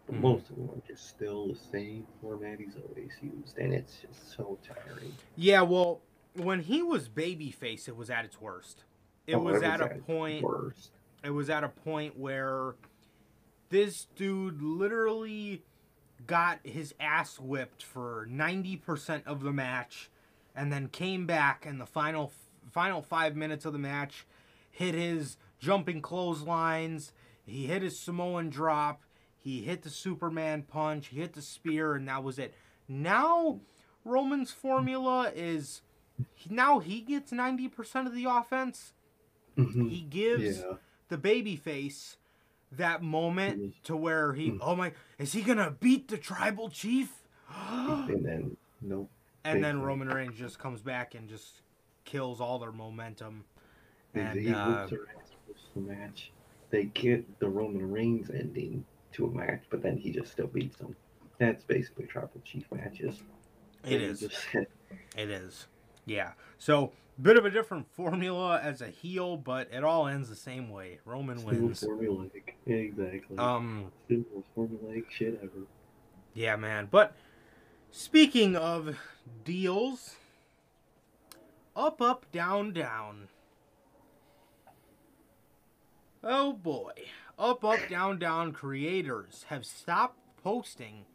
But 0.08 0.16
Mhm. 0.16 0.22
most 0.22 0.50
of 0.50 0.58
them 0.58 0.70
are 0.70 0.82
just 0.88 1.08
still 1.08 1.50
the 1.50 1.56
same 1.56 2.08
format 2.22 2.60
he's 2.60 2.78
always 2.78 3.18
used, 3.22 3.58
and 3.58 3.74
it's 3.74 4.00
just 4.02 4.32
so 4.36 4.60
tiring. 4.64 5.18
Yeah, 5.36 5.62
well, 5.62 6.04
when 6.36 6.62
he 6.62 6.82
was 6.82 7.10
babyface, 7.10 7.88
it 7.88 7.96
was 7.96 8.10
at 8.10 8.26
its 8.26 8.40
worst. 8.40 8.84
It 9.28 9.36
Oh, 9.36 9.40
was 9.40 9.62
it 9.62 9.64
at 9.64 9.82
a 9.82 9.88
point. 10.00 10.44
Worst. 10.44 10.92
It 11.24 11.32
was 11.32 11.50
at 11.50 11.64
a 11.64 11.70
point 11.70 12.18
where 12.18 12.76
this 13.70 14.06
dude 14.16 14.62
literally 14.62 15.64
got 16.28 16.60
his 16.64 16.94
ass 17.00 17.40
whipped 17.40 17.84
for 17.84 18.28
ninety 18.30 18.76
percent 18.76 19.24
of 19.26 19.42
the 19.42 19.52
match, 19.52 20.10
and 20.56 20.72
then 20.72 20.88
came 20.88 21.26
back 21.26 21.66
in 21.66 21.78
the 21.80 21.86
final 21.86 22.32
final 22.72 23.02
five 23.02 23.36
minutes 23.36 23.66
of 23.66 23.74
the 23.74 23.80
match, 23.80 24.26
hit 24.72 24.94
his 24.94 25.38
jumping 25.60 26.02
clotheslines, 26.02 27.12
he 27.46 27.66
hit 27.68 27.82
his 27.82 27.98
Samoan 28.00 28.50
drop, 28.50 29.04
he 29.38 29.62
hit 29.64 29.82
the 29.82 29.90
Superman 29.90 30.64
punch, 30.64 31.08
he 31.08 31.20
hit 31.20 31.34
the 31.34 31.42
spear, 31.42 31.96
and 31.96 32.08
that 32.08 32.24
was 32.24 32.38
it. 32.38 32.54
Now 32.88 33.62
Roman's 34.04 34.52
formula 34.52 35.32
is 35.36 35.82
now 36.50 36.80
he 36.80 37.02
gets 37.02 37.32
ninety 37.32 37.68
percent 37.68 38.08
of 38.08 38.14
the 38.16 38.26
offense. 38.26 38.94
Mhm. 39.58 39.90
He 39.90 40.02
gives 40.02 40.60
Yeah. 40.60 40.74
the 41.10 41.18
baby 41.18 41.56
face 41.56 42.18
that 42.72 43.02
moment 43.02 43.62
Mhm. 43.62 43.74
to 43.84 43.96
where 43.96 44.34
he 44.34 44.52
Mm. 44.52 44.58
oh 44.62 44.76
my 44.76 44.92
is 45.18 45.32
he 45.34 45.42
gonna 45.44 45.72
beat 45.80 46.08
the 46.10 46.18
tribal 46.18 46.70
chief 46.70 47.24
And 47.50 48.26
then, 48.26 48.58
nope. 48.82 49.10
and 49.46 49.64
then 49.64 49.82
roman 49.82 50.10
reigns 50.10 50.38
just 50.38 50.60
comes 50.60 50.82
back 50.82 51.16
and 51.16 51.30
just 51.30 51.62
kills 52.04 52.42
all 52.42 52.60
their 52.60 52.72
momentum 52.74 53.46
and 54.14 54.38
he 54.40 54.54
uh, 54.54 54.82
whoops 54.82 54.92
her 54.92 55.08
ass 55.18 55.30
most 55.48 55.68
of 55.68 55.74
the 55.76 55.94
match. 55.94 56.32
They 56.72 56.86
get 56.86 57.40
the 57.40 57.48
Roman 57.48 57.90
Reigns 57.92 58.30
ending 58.32 58.84
to 59.14 59.26
a 59.28 59.30
match, 59.32 59.64
but 59.70 59.82
then 59.82 59.98
he 59.98 60.12
just 60.12 60.32
still 60.32 60.48
beats 60.48 60.78
them. 60.78 60.96
That's 61.38 61.64
basically 61.64 62.06
Tribal 62.08 62.42
Chief 62.44 62.70
matches. 62.72 63.22
it 63.84 64.02
is 64.02 64.22
just 64.22 64.48
it 65.18 65.30
is 65.30 65.68
yeah 66.06 66.32
so 66.58 66.92
bit 67.22 67.38
of 67.38 67.46
a 67.46 67.50
different 67.50 67.88
formula 67.92 68.60
as 68.62 68.82
a 68.82 68.88
heel 68.88 69.38
but 69.38 69.70
it 69.72 69.84
all 69.84 70.08
ends 70.08 70.30
the 70.30 70.36
same 70.36 70.70
way 70.70 71.00
roman 71.06 71.38
still 71.38 71.52
wins 71.52 71.82
formulaic. 71.82 72.54
Exactly. 72.66 73.38
um 73.38 73.92
still 74.06 74.24
formulaic 74.56 75.10
shit 75.10 75.40
ever. 75.42 75.66
Yeah, 76.36 76.58
man. 76.58 76.90
But 76.92 77.16
speaking 77.90 78.56
of 78.56 78.98
deals, 79.46 80.18
up, 81.76 82.02
up, 82.02 82.26
down, 82.32 82.74
down. 82.74 83.30
Oh 86.22 86.54
boy. 86.54 86.92
Up, 87.40 87.64
up, 87.64 87.80
down, 87.90 88.20
down 88.20 88.52
creators 88.52 89.46
have 89.48 89.66
stopped 89.66 90.20
posting 90.44 91.06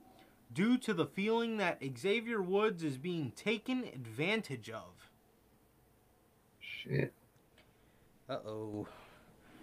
due 0.53 0.79
to 0.79 0.95
the 0.95 1.07
feeling 1.07 1.57
that 1.59 1.83
Xavier 1.99 2.43
Woods 2.43 2.83
is 2.83 2.99
being 2.99 3.33
taken 3.33 3.85
advantage 3.85 4.71
of. 4.71 5.11
Shit. 6.61 7.13
Uh 8.29 8.39
oh. 8.47 8.89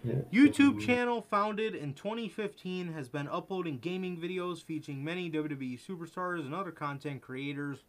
Yeah, 0.04 0.22
YouTube 0.32 0.80
channel 0.80 1.22
founded 1.22 1.74
in 1.74 1.92
2015 1.94 2.92
has 2.92 3.08
been 3.08 3.28
uploading 3.28 3.78
gaming 3.78 4.16
videos 4.16 4.62
featuring 4.62 5.04
many 5.04 5.30
WWE 5.30 5.80
superstars 5.84 6.40
and 6.40 6.54
other 6.54 6.70
content 6.72 7.20
creators 7.20 7.84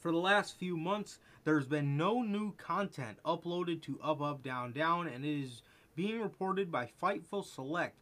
For 0.00 0.10
the 0.10 0.18
last 0.18 0.58
few 0.58 0.76
months, 0.76 1.18
there's 1.44 1.66
been 1.66 1.96
no 1.96 2.22
new 2.22 2.52
content 2.54 3.18
uploaded 3.24 3.82
to 3.82 4.00
Up 4.02 4.20
Up 4.20 4.42
Down 4.42 4.72
Down, 4.72 5.06
and 5.06 5.24
it 5.24 5.42
is 5.42 5.62
being 5.94 6.20
reported 6.20 6.70
by 6.72 6.86
Fightful 7.00 7.44
Select. 7.44 7.98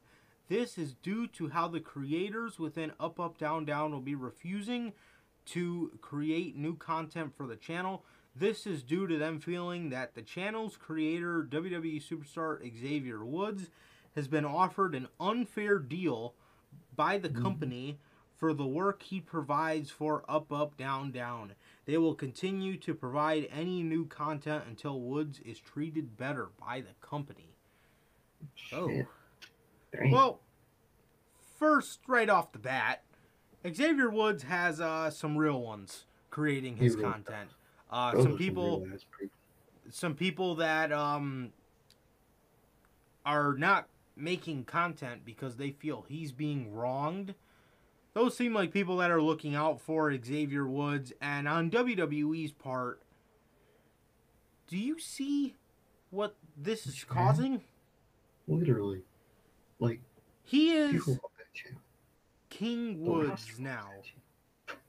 This 0.48 0.78
is 0.78 0.94
due 0.94 1.26
to 1.28 1.50
how 1.50 1.68
the 1.68 1.80
creators 1.80 2.58
within 2.58 2.92
Up 2.98 3.20
Up 3.20 3.36
Down 3.36 3.64
Down 3.64 3.92
will 3.92 4.00
be 4.00 4.14
refusing 4.14 4.94
to 5.46 5.98
create 6.00 6.56
new 6.56 6.74
content 6.74 7.34
for 7.36 7.46
the 7.46 7.56
channel. 7.56 8.04
This 8.34 8.66
is 8.66 8.82
due 8.82 9.06
to 9.06 9.18
them 9.18 9.40
feeling 9.40 9.90
that 9.90 10.14
the 10.14 10.22
channel's 10.22 10.76
creator, 10.76 11.46
WWE 11.48 12.02
superstar 12.02 12.60
Xavier 12.78 13.24
Woods, 13.24 13.68
has 14.14 14.28
been 14.28 14.44
offered 14.44 14.94
an 14.94 15.08
unfair 15.20 15.78
deal 15.78 16.34
by 16.94 17.18
the 17.18 17.28
mm-hmm. 17.28 17.42
company 17.42 17.98
for 18.36 18.54
the 18.54 18.66
work 18.66 19.02
he 19.02 19.20
provides 19.20 19.90
for 19.90 20.24
Up 20.28 20.52
Up 20.52 20.76
Down 20.76 21.10
Down. 21.10 21.52
They 21.84 21.98
will 21.98 22.14
continue 22.14 22.76
to 22.78 22.94
provide 22.94 23.48
any 23.50 23.82
new 23.82 24.06
content 24.06 24.64
until 24.68 25.00
Woods 25.00 25.40
is 25.40 25.58
treated 25.58 26.16
better 26.16 26.48
by 26.58 26.80
the 26.80 26.94
company. 27.06 27.56
Oh. 28.72 29.02
Shit. 29.98 30.04
Dang. 30.04 30.12
Well, 30.12 30.40
first, 31.58 32.00
right 32.06 32.28
off 32.28 32.52
the 32.52 32.58
bat, 32.58 33.02
Xavier 33.66 34.10
Woods 34.10 34.44
has 34.44 34.80
uh, 34.80 35.10
some 35.10 35.36
real 35.36 35.60
ones 35.60 36.04
creating 36.30 36.76
his 36.76 36.94
really 36.94 37.10
content. 37.10 37.50
Uh, 37.90 38.22
some 38.22 38.36
people, 38.36 38.80
real 38.86 39.30
some 39.90 40.14
people 40.14 40.54
that 40.56 40.92
um, 40.92 41.52
are 43.24 43.54
not 43.54 43.88
making 44.16 44.64
content 44.64 45.22
because 45.24 45.56
they 45.56 45.70
feel 45.70 46.04
he's 46.08 46.32
being 46.32 46.72
wronged. 46.72 47.34
Those 48.14 48.36
seem 48.36 48.52
like 48.52 48.72
people 48.72 48.96
that 48.98 49.10
are 49.10 49.22
looking 49.22 49.54
out 49.54 49.80
for 49.80 50.12
Xavier 50.22 50.66
Woods. 50.66 51.12
And 51.20 51.46
on 51.46 51.70
WWE's 51.70 52.52
part, 52.52 53.00
do 54.66 54.76
you 54.76 54.98
see 54.98 55.54
what 56.10 56.34
this 56.56 56.86
is 56.86 57.04
causing? 57.04 57.62
Literally. 58.46 59.02
Like, 59.78 60.00
He 60.44 60.72
is 60.72 60.92
people 60.92 61.12
love 61.14 61.30
that 61.38 61.54
channel. 61.54 61.80
King 62.50 63.00
Woods 63.00 63.58
now. 63.58 63.90
loves 63.94 63.96
that 63.96 64.04
channel. 64.04 64.82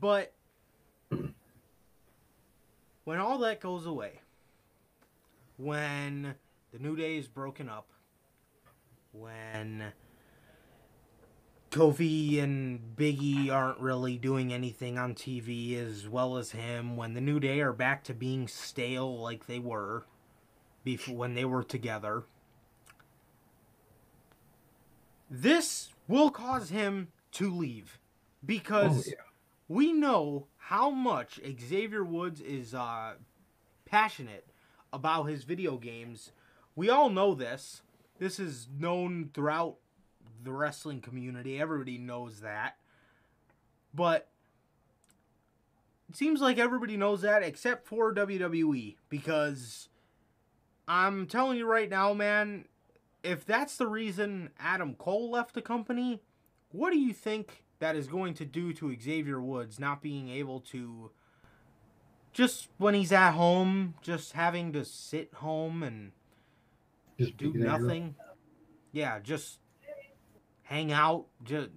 But 0.00 0.34
when 3.04 3.18
all 3.18 3.38
that 3.38 3.60
goes 3.60 3.86
away, 3.86 4.20
when 5.56 6.34
the 6.72 6.78
New 6.78 6.94
Day 6.94 7.16
is 7.16 7.26
broken 7.26 7.68
up, 7.68 7.88
when 9.12 9.92
Kofi 11.70 12.42
and 12.42 12.80
Biggie 12.96 13.50
aren't 13.50 13.80
really 13.80 14.16
doing 14.18 14.52
anything 14.52 14.98
on 14.98 15.14
TV 15.14 15.76
as 15.76 16.08
well 16.08 16.36
as 16.36 16.50
him, 16.50 16.96
when 16.96 17.14
the 17.14 17.20
New 17.20 17.40
Day 17.40 17.60
are 17.60 17.72
back 17.72 18.04
to 18.04 18.14
being 18.14 18.46
stale 18.46 19.18
like 19.18 19.46
they 19.46 19.58
were 19.58 20.04
before 20.84 21.14
when 21.16 21.34
they 21.34 21.44
were 21.44 21.64
together, 21.64 22.24
this 25.30 25.90
will 26.06 26.30
cause 26.30 26.70
him 26.70 27.08
to 27.32 27.50
leave 27.54 27.98
because 28.44 29.08
Oh, 29.08 29.10
yeah. 29.10 29.22
we 29.68 29.92
know 29.92 30.46
how 30.56 30.90
much 30.90 31.40
Xavier 31.60 32.04
Woods 32.04 32.40
is 32.40 32.74
uh, 32.74 33.14
passionate 33.84 34.46
about 34.92 35.24
his 35.24 35.44
video 35.44 35.76
games. 35.76 36.32
We 36.74 36.88
all 36.90 37.10
know 37.10 37.34
this. 37.34 37.82
This 38.18 38.38
is 38.40 38.68
known 38.78 39.30
throughout 39.34 39.76
the 40.42 40.52
wrestling 40.52 41.00
community. 41.00 41.60
Everybody 41.60 41.98
knows 41.98 42.40
that. 42.40 42.76
But 43.94 44.28
it 46.08 46.16
seems 46.16 46.40
like 46.40 46.58
everybody 46.58 46.96
knows 46.96 47.22
that 47.22 47.42
except 47.42 47.86
for 47.86 48.14
WWE 48.14 48.96
because 49.08 49.88
I'm 50.86 51.26
telling 51.26 51.58
you 51.58 51.66
right 51.66 51.88
now, 51.90 52.14
man, 52.14 52.64
if 53.22 53.44
that's 53.44 53.76
the 53.76 53.86
reason 53.86 54.50
Adam 54.58 54.94
Cole 54.94 55.30
left 55.30 55.54
the 55.54 55.62
company, 55.62 56.22
what 56.70 56.92
do 56.92 56.98
you 56.98 57.12
think 57.12 57.64
that 57.78 57.96
is 57.96 58.06
going 58.06 58.34
to 58.34 58.44
do 58.44 58.72
to 58.74 58.96
Xavier 59.00 59.40
Woods 59.40 59.78
not 59.78 60.02
being 60.02 60.28
able 60.28 60.60
to 60.60 61.10
just 62.32 62.68
when 62.78 62.94
he's 62.94 63.12
at 63.12 63.32
home, 63.32 63.94
just 64.02 64.32
having 64.32 64.72
to 64.72 64.84
sit 64.84 65.34
home 65.34 65.82
and 65.82 66.12
Just 67.18 67.36
do 67.36 67.52
nothing? 67.54 68.14
Yeah, 68.92 69.18
just 69.18 69.58
hang 70.62 70.92
out. 70.92 71.26
Just 71.42 71.70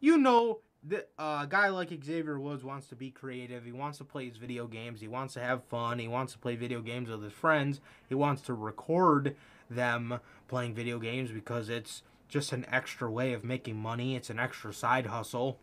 you 0.00 0.18
know, 0.18 0.60
the, 0.82 1.06
uh, 1.18 1.40
a 1.42 1.46
guy 1.48 1.68
like 1.68 1.90
Xavier 2.04 2.38
Woods 2.38 2.64
wants 2.64 2.88
to 2.88 2.96
be 2.96 3.10
creative. 3.10 3.64
He 3.64 3.72
wants 3.72 3.98
to 3.98 4.04
play 4.04 4.28
his 4.28 4.38
video 4.38 4.66
games. 4.66 5.00
He 5.00 5.08
wants 5.08 5.34
to 5.34 5.40
have 5.40 5.64
fun. 5.64 5.98
He 5.98 6.08
wants 6.08 6.32
to 6.32 6.38
play 6.38 6.56
video 6.56 6.80
games 6.80 7.08
with 7.10 7.22
his 7.22 7.32
friends. 7.32 7.80
He 8.08 8.14
wants 8.14 8.42
to 8.42 8.54
record 8.54 9.36
them 9.70 10.20
playing 10.48 10.74
video 10.74 10.98
games 10.98 11.30
because 11.30 11.68
it's 11.68 12.02
just 12.28 12.52
an 12.52 12.66
extra 12.70 13.10
way 13.10 13.32
of 13.32 13.44
making 13.44 13.76
money. 13.76 14.16
It's 14.16 14.30
an 14.30 14.38
extra 14.38 14.72
side 14.72 15.06
hustle. 15.06 15.58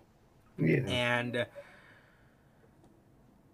Yeah. 0.58 0.80
And 0.88 1.45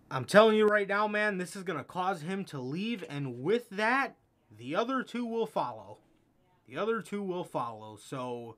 I'm 0.10 0.26
telling 0.26 0.56
you 0.56 0.68
right 0.68 0.88
now, 0.88 1.08
man, 1.08 1.38
this 1.38 1.56
is 1.56 1.64
going 1.64 1.80
to 1.80 1.84
cause 1.84 2.22
him 2.22 2.46
to 2.46 2.60
leave. 2.60 3.04
And 3.10 3.42
with 3.42 3.70
that, 3.72 4.16
the 4.56 4.76
other 4.76 5.04
two 5.04 5.26
will 5.26 5.48
follow. 5.48 5.98
The 6.68 6.78
other 6.78 7.02
two 7.02 7.24
will 7.24 7.44
follow. 7.44 7.98
So, 8.02 8.56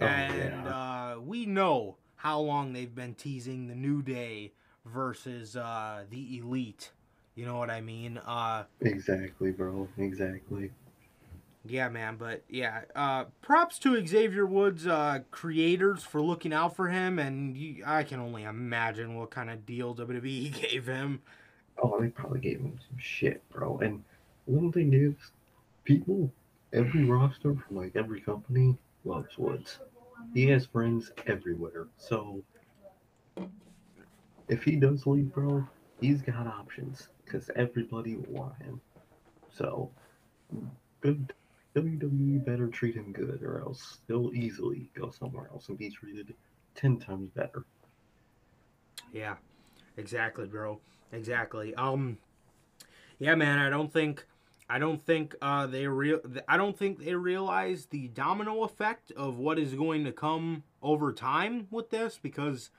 Oh, 0.00 0.04
and 0.04 0.68
uh, 0.68 1.16
we 1.22 1.46
know 1.46 1.96
how 2.16 2.40
long 2.40 2.72
they've 2.72 2.94
been 2.94 3.14
teasing 3.14 3.66
the 3.68 3.74
New 3.74 4.02
Day 4.02 4.52
versus 4.84 5.56
uh, 5.56 6.04
the 6.10 6.38
Elite. 6.38 6.90
You 7.34 7.46
know 7.46 7.56
what 7.58 7.70
I 7.70 7.80
mean? 7.80 8.18
Uh, 8.18 8.64
Exactly, 8.80 9.52
bro. 9.52 9.88
Exactly. 9.96 10.70
Yeah, 11.68 11.88
man, 11.88 12.16
but 12.16 12.44
yeah, 12.48 12.82
uh, 12.94 13.24
props 13.42 13.78
to 13.80 14.06
Xavier 14.06 14.46
Woods 14.46 14.86
uh, 14.86 15.20
creators 15.30 16.02
for 16.02 16.20
looking 16.20 16.52
out 16.52 16.76
for 16.76 16.88
him, 16.88 17.18
and 17.18 17.56
you, 17.56 17.82
I 17.86 18.02
can 18.02 18.20
only 18.20 18.44
imagine 18.44 19.14
what 19.14 19.30
kind 19.30 19.50
of 19.50 19.66
deal 19.66 19.94
WWE 19.94 20.60
gave 20.70 20.86
him. 20.86 21.22
Oh, 21.82 22.00
they 22.00 22.08
probably 22.08 22.40
gave 22.40 22.60
him 22.60 22.78
some 22.88 22.98
shit, 22.98 23.42
bro. 23.50 23.78
And 23.78 24.02
one 24.46 24.72
thing 24.72 24.92
is, 24.94 25.14
people, 25.84 26.32
every 26.72 27.04
roster 27.04 27.54
from 27.54 27.76
like 27.76 27.96
every 27.96 28.20
company 28.20 28.76
loves 29.04 29.36
Woods. 29.38 29.78
He 30.34 30.46
has 30.48 30.66
friends 30.66 31.12
everywhere. 31.26 31.86
So 31.96 32.42
if 34.48 34.62
he 34.62 34.76
does 34.76 35.06
leave, 35.06 35.32
bro, 35.32 35.66
he's 36.00 36.22
got 36.22 36.46
options 36.46 37.08
because 37.24 37.50
everybody 37.56 38.16
will 38.16 38.32
want 38.32 38.62
him. 38.62 38.80
So 39.50 39.90
good. 41.00 41.32
WWE 41.76 42.44
better 42.44 42.68
treat 42.68 42.94
him 42.94 43.12
good, 43.12 43.42
or 43.42 43.60
else 43.60 43.98
he'll 44.08 44.32
easily 44.34 44.90
go 44.98 45.10
somewhere 45.10 45.48
else 45.52 45.68
and 45.68 45.76
be 45.76 45.90
treated 45.90 46.34
ten 46.74 46.98
times 46.98 47.30
better. 47.30 47.64
Yeah, 49.12 49.36
exactly, 49.96 50.46
bro. 50.46 50.80
Exactly. 51.12 51.74
Um, 51.74 52.18
yeah, 53.18 53.34
man. 53.34 53.58
I 53.58 53.68
don't 53.68 53.92
think, 53.92 54.24
I 54.70 54.78
don't 54.78 55.00
think 55.00 55.36
uh 55.42 55.66
they 55.66 55.86
real, 55.86 56.20
I 56.48 56.56
don't 56.56 56.76
think 56.78 57.04
they 57.04 57.14
realize 57.14 57.86
the 57.86 58.08
domino 58.08 58.64
effect 58.64 59.12
of 59.12 59.38
what 59.38 59.58
is 59.58 59.74
going 59.74 60.04
to 60.04 60.12
come 60.12 60.64
over 60.82 61.12
time 61.12 61.68
with 61.70 61.90
this 61.90 62.18
because, 62.20 62.70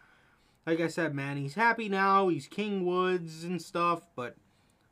like 0.65 0.79
I 0.79 0.87
said, 0.87 1.13
man, 1.13 1.37
he's 1.37 1.53
happy 1.53 1.87
now. 1.87 2.29
He's 2.29 2.47
King 2.47 2.83
Woods 2.83 3.43
and 3.43 3.61
stuff, 3.61 4.07
but 4.15 4.35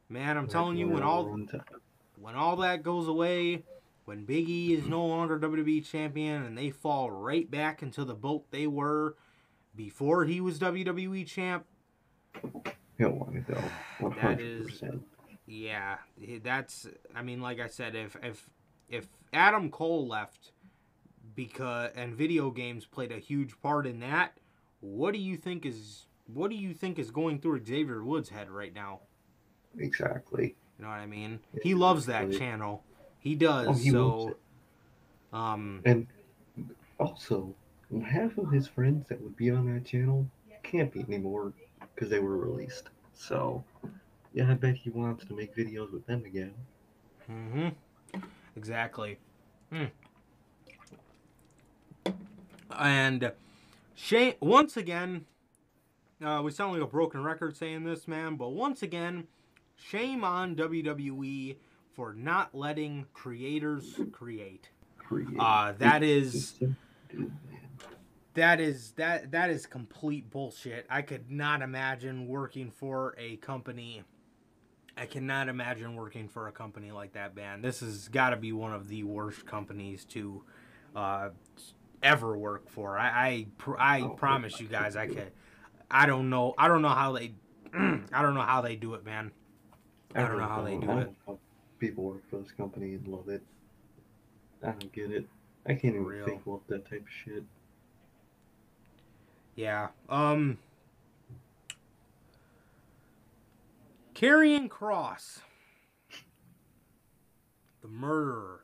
man, 0.09 0.37
I'm 0.37 0.47
telling 0.47 0.77
you, 0.77 0.89
when 0.89 1.03
all 1.03 1.37
when 2.19 2.35
all 2.35 2.55
that 2.57 2.83
goes 2.83 3.07
away, 3.07 3.63
when 4.05 4.25
Big 4.25 4.47
E 4.49 4.73
is 4.73 4.85
no 4.87 5.05
longer 5.05 5.39
WWE 5.39 5.85
champion 5.85 6.43
and 6.43 6.57
they 6.57 6.69
fall 6.69 7.11
right 7.11 7.49
back 7.49 7.81
into 7.81 8.05
the 8.05 8.13
boat 8.15 8.45
they 8.51 8.67
were 8.67 9.15
before 9.75 10.25
he 10.25 10.39
was 10.39 10.57
WWE 10.59 11.25
champ, 11.27 11.65
He'll 12.97 13.11
want 13.11 13.33
to 13.33 13.53
go. 13.53 13.61
One 13.99 14.11
hundred 14.13 14.39
is- 14.67 14.81
yeah, 15.47 15.97
that's 16.43 16.87
I 17.13 17.21
mean 17.21 17.41
like 17.41 17.59
I 17.59 17.67
said 17.67 17.95
if 17.95 18.15
if 18.23 18.49
if 18.89 19.07
Adam 19.33 19.69
Cole 19.69 20.07
left 20.07 20.51
because 21.35 21.91
and 21.95 22.15
video 22.15 22.51
games 22.51 22.85
played 22.85 23.11
a 23.11 23.19
huge 23.19 23.59
part 23.61 23.85
in 23.85 23.99
that, 23.99 24.37
what 24.79 25.13
do 25.13 25.19
you 25.19 25.35
think 25.37 25.65
is 25.65 26.07
what 26.27 26.49
do 26.49 26.55
you 26.55 26.73
think 26.73 26.97
is 26.97 27.11
going 27.11 27.39
through 27.39 27.63
Xavier 27.65 28.03
Woods' 28.03 28.29
head 28.29 28.49
right 28.49 28.73
now? 28.73 29.01
Exactly. 29.77 30.55
You 30.79 30.83
know 30.85 30.89
what 30.89 30.99
I 30.99 31.05
mean? 31.05 31.39
He 31.61 31.73
loves 31.75 32.05
that 32.07 32.31
channel. 32.31 32.83
He 33.25 33.33
does. 33.33 33.67
Oh, 33.67 33.73
he 33.73 33.89
so 33.89 34.37
um 35.33 35.81
And 35.83 36.07
also, 36.99 37.53
half 38.07 38.37
of 38.37 38.51
his 38.51 38.67
friends 38.67 39.09
that 39.09 39.19
would 39.19 39.35
be 39.35 39.49
on 39.49 39.73
that 39.73 39.83
channel 39.83 40.29
can't 40.63 40.91
be 40.93 41.01
anymore 41.01 41.53
because 41.93 42.09
they 42.09 42.19
were 42.19 42.37
released. 42.37 42.89
So, 43.13 43.63
yeah, 44.33 44.49
I 44.49 44.53
bet 44.53 44.75
he 44.75 44.91
wants 44.91 45.25
to 45.25 45.33
make 45.33 45.55
videos 45.55 45.91
with 45.91 46.05
them 46.05 46.23
again. 46.25 46.53
Mm-hmm. 47.29 48.19
Exactly. 48.55 49.17
Hmm. 49.71 49.85
And 52.77 53.31
Shane, 53.95 54.35
once 54.39 54.77
again, 54.77 55.25
uh, 56.23 56.41
we 56.43 56.51
sound 56.51 56.73
like 56.73 56.81
a 56.81 56.87
broken 56.87 57.23
record 57.23 57.57
saying 57.57 57.85
this, 57.85 58.07
man, 58.07 58.35
but 58.35 58.49
once 58.49 58.83
again, 58.83 59.27
shame 59.75 60.23
on 60.23 60.55
WWE 60.55 61.57
for 61.95 62.13
not 62.13 62.53
letting 62.53 63.05
creators 63.13 63.95
create. 64.11 64.69
Uh, 65.39 65.71
that 65.79 66.03
is 66.03 66.55
that 68.33 68.59
is 68.59 68.91
that 68.97 69.31
that 69.31 69.49
is 69.49 69.65
complete 69.65 70.29
bullshit. 70.29 70.85
I 70.89 71.01
could 71.01 71.31
not 71.31 71.61
imagine 71.61 72.27
working 72.27 72.69
for 72.69 73.15
a 73.17 73.37
company. 73.37 74.03
I 74.97 75.05
cannot 75.05 75.49
imagine 75.49 75.95
working 75.95 76.27
for 76.27 76.47
a 76.47 76.51
company 76.51 76.91
like 76.91 77.13
that, 77.13 77.35
man. 77.35 77.61
This 77.61 77.79
has 77.81 78.07
got 78.07 78.29
to 78.29 78.37
be 78.37 78.51
one 78.51 78.73
of 78.73 78.87
the 78.87 79.03
worst 79.03 79.45
companies 79.45 80.05
to 80.05 80.43
uh, 80.95 81.29
ever 82.01 82.37
work 82.37 82.69
for. 82.69 82.97
I 82.97 83.07
I, 83.07 83.47
pr- 83.57 83.77
I 83.77 84.01
Oh, 84.01 84.09
promise 84.09 84.59
you 84.59 84.67
guys, 84.67 84.95
I 84.95 85.07
could. 85.07 85.31
I 85.89 86.05
don't 86.05 86.29
know. 86.29 86.53
I 86.57 86.67
don't 86.67 86.81
know 86.81 86.89
how 86.89 87.13
they. 87.13 87.33
I 87.73 88.21
don't 88.21 88.33
know 88.35 88.41
how 88.41 88.61
they 88.61 88.75
do 88.75 88.93
it, 88.95 89.05
man. 89.05 89.31
I 90.13 90.21
don't 90.21 90.37
know 90.37 90.47
how 90.47 90.63
they 90.63 90.77
do 90.77 90.97
it. 90.99 91.11
Don't 91.79 91.89
know 91.89 91.95
how 91.95 92.03
people 92.03 92.03
work 92.03 92.29
for 92.29 92.37
this 92.39 92.51
company 92.51 92.95
and 92.95 93.07
love 93.07 93.29
it. 93.29 93.41
I 94.63 94.67
don't 94.71 94.91
get 94.91 95.11
it. 95.11 95.27
I 95.65 95.73
can't 95.73 95.95
even 95.95 96.05
Real. 96.05 96.25
think 96.25 96.45
about 96.45 96.67
that 96.67 96.89
type 96.89 97.01
of 97.01 97.07
shit. 97.09 97.43
Yeah. 99.55 99.89
Um. 100.09 100.57
Karrion 104.13 104.69
Cross. 104.69 105.41
The 107.81 107.87
murderer. 107.87 108.61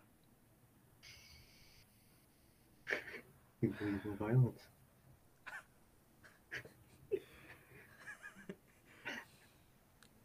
You 3.61 3.73
believe 3.77 3.99
in 4.05 4.15
violence. 4.17 4.61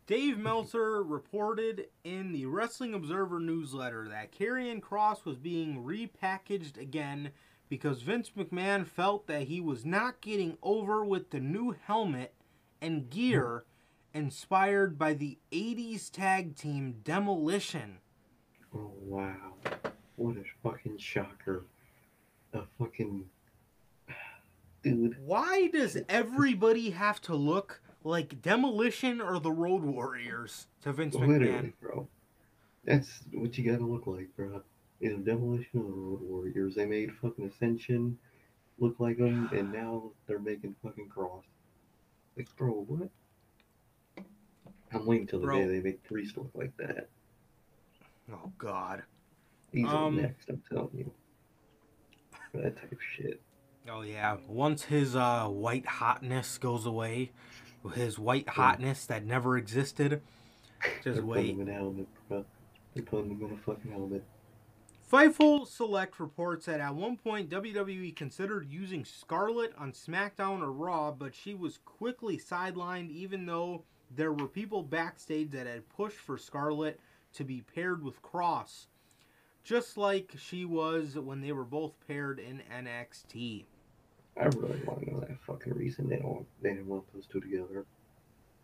Dave 0.07 0.38
Meltzer 0.38 1.02
reported 1.02 1.88
in 2.04 2.32
the 2.32 2.46
Wrestling 2.46 2.94
Observer 2.94 3.40
newsletter 3.40 4.07
that 4.09 4.30
Karrion 4.30 4.80
Cross 4.80 5.24
was 5.24 5.36
being 5.36 5.82
repackaged 5.82 6.78
again 6.80 7.32
because 7.68 8.02
Vince 8.02 8.30
McMahon 8.36 8.86
felt 8.86 9.26
that 9.26 9.48
he 9.48 9.61
was 9.61 9.84
not 9.84 10.20
getting 10.20 10.59
over 10.62 11.04
with 11.04 11.30
the 11.30 11.40
new 11.40 11.74
helmet 11.86 12.34
and 12.80 13.11
gear 13.11 13.64
inspired 14.14 14.96
by 14.96 15.12
the 15.12 15.38
80s 15.50 16.09
tag 16.09 16.54
team 16.54 17.00
Demolition. 17.02 17.98
Oh 18.72 18.92
wow. 19.00 19.54
What 20.14 20.36
a 20.36 20.44
fucking 20.62 20.98
shocker. 20.98 21.64
A 22.52 22.62
fucking 22.78 23.24
dude. 24.84 25.16
Why 25.20 25.66
does 25.66 25.98
everybody 26.09 26.90
have 26.90 27.20
to 27.22 27.34
look 27.34 27.80
like 28.07 28.40
Demolition 28.40 29.20
or 29.20 29.40
the 29.40 29.50
Road 29.50 29.82
Warriors 29.82 30.68
to 30.82 30.92
Vince 30.92 31.14
Literally, 31.14 31.46
McMahon? 31.48 31.72
bro. 31.80 32.09
That's 32.84 33.20
what 33.32 33.59
you 33.59 33.70
gotta 33.70 33.84
look 33.84 34.07
like, 34.07 34.28
bro. 34.36 34.62
Either 35.00 35.16
Demolition 35.16 35.80
or 35.80 35.82
the 35.84 35.90
Road 35.90 36.20
Warriors. 36.22 36.74
They 36.76 36.86
made 36.86 37.12
fucking 37.20 37.46
Ascension 37.46 38.16
look 38.78 39.00
like 39.00 39.18
them, 39.18 39.48
and 39.52 39.72
now 39.72 40.11
they're 40.26 40.38
making 40.38 40.76
fucking 40.82 41.09
Cross. 41.09 41.44
Like, 42.36 42.48
bro, 42.57 42.84
what? 42.86 43.09
I'm 44.92 45.04
waiting 45.04 45.26
till 45.26 45.40
the 45.40 45.46
Bro. 45.46 45.59
day 45.62 45.66
they 45.66 45.80
make 45.80 46.02
Priest 46.04 46.36
look 46.36 46.50
like 46.54 46.76
that. 46.76 47.09
Oh 48.32 48.52
God. 48.57 49.02
He's 49.72 49.88
Um, 49.88 50.16
next, 50.16 50.48
I'm 50.48 50.62
telling 50.70 50.90
you. 50.96 51.11
For 52.52 52.59
that 52.59 52.76
type 52.76 52.92
of 52.92 52.98
shit. 53.16 53.40
Oh 53.90 54.02
yeah. 54.02 54.36
Once 54.46 54.84
his 54.84 55.16
uh, 55.16 55.46
white 55.48 55.86
hotness 55.86 56.59
goes 56.59 56.86
away, 56.86 57.32
his 57.89 58.18
white 58.18 58.49
hotness 58.49 59.07
that 59.07 59.24
never 59.24 59.57
existed, 59.57 60.22
just 61.03 61.22
wait. 61.22 61.51
him 61.51 61.61
in 61.61 61.68
a 61.68 61.72
helmet, 61.72 62.09
bro. 62.28 62.45
They're 62.95 63.20
him 63.20 63.39
in 63.43 63.53
a 63.53 63.57
fucking 63.57 63.91
helmet. 63.91 64.24
Fightful 65.11 65.68
Select 65.68 66.18
reports 66.18 66.66
that 66.66 66.80
at 66.80 66.95
one 66.97 67.16
point 67.16 67.49
WWE 67.49 68.16
considered 68.16 68.68
using 68.68 69.05
Scarlett 69.05 69.72
on 69.78 69.93
SmackDown 69.93 70.62
or 70.62 70.72
Raw, 70.72 71.12
but 71.12 71.32
she 71.32 71.55
was 71.55 71.78
quickly 71.84 72.37
sidelined 72.37 73.11
even 73.11 73.47
though 73.47 73.84
there 74.11 74.32
were 74.32 74.49
people 74.49 74.82
backstage 74.82 75.51
that 75.51 75.68
had 75.68 75.89
pushed 75.89 76.18
for 76.18 76.37
Scarlett 76.37 76.99
to 77.34 77.45
be 77.45 77.61
paired 77.61 78.03
with 78.03 78.20
Cross. 78.20 78.89
Just 79.62 79.97
like 79.97 80.34
she 80.39 80.64
was 80.64 81.16
when 81.16 81.41
they 81.41 81.53
were 81.53 81.64
both 81.64 81.95
paired 82.09 82.41
in 82.41 82.62
NXT. 82.72 83.66
I 84.39 84.45
really 84.45 84.80
want 84.84 85.01
to 85.05 85.11
know 85.12 85.20
that 85.20 85.39
fucking 85.47 85.74
reason 85.74 86.09
they 86.09 86.16
don't 86.16 86.47
they 86.62 86.70
didn't 86.70 86.87
want 86.89 87.05
those 87.14 87.26
two 87.26 87.41
together. 87.41 87.84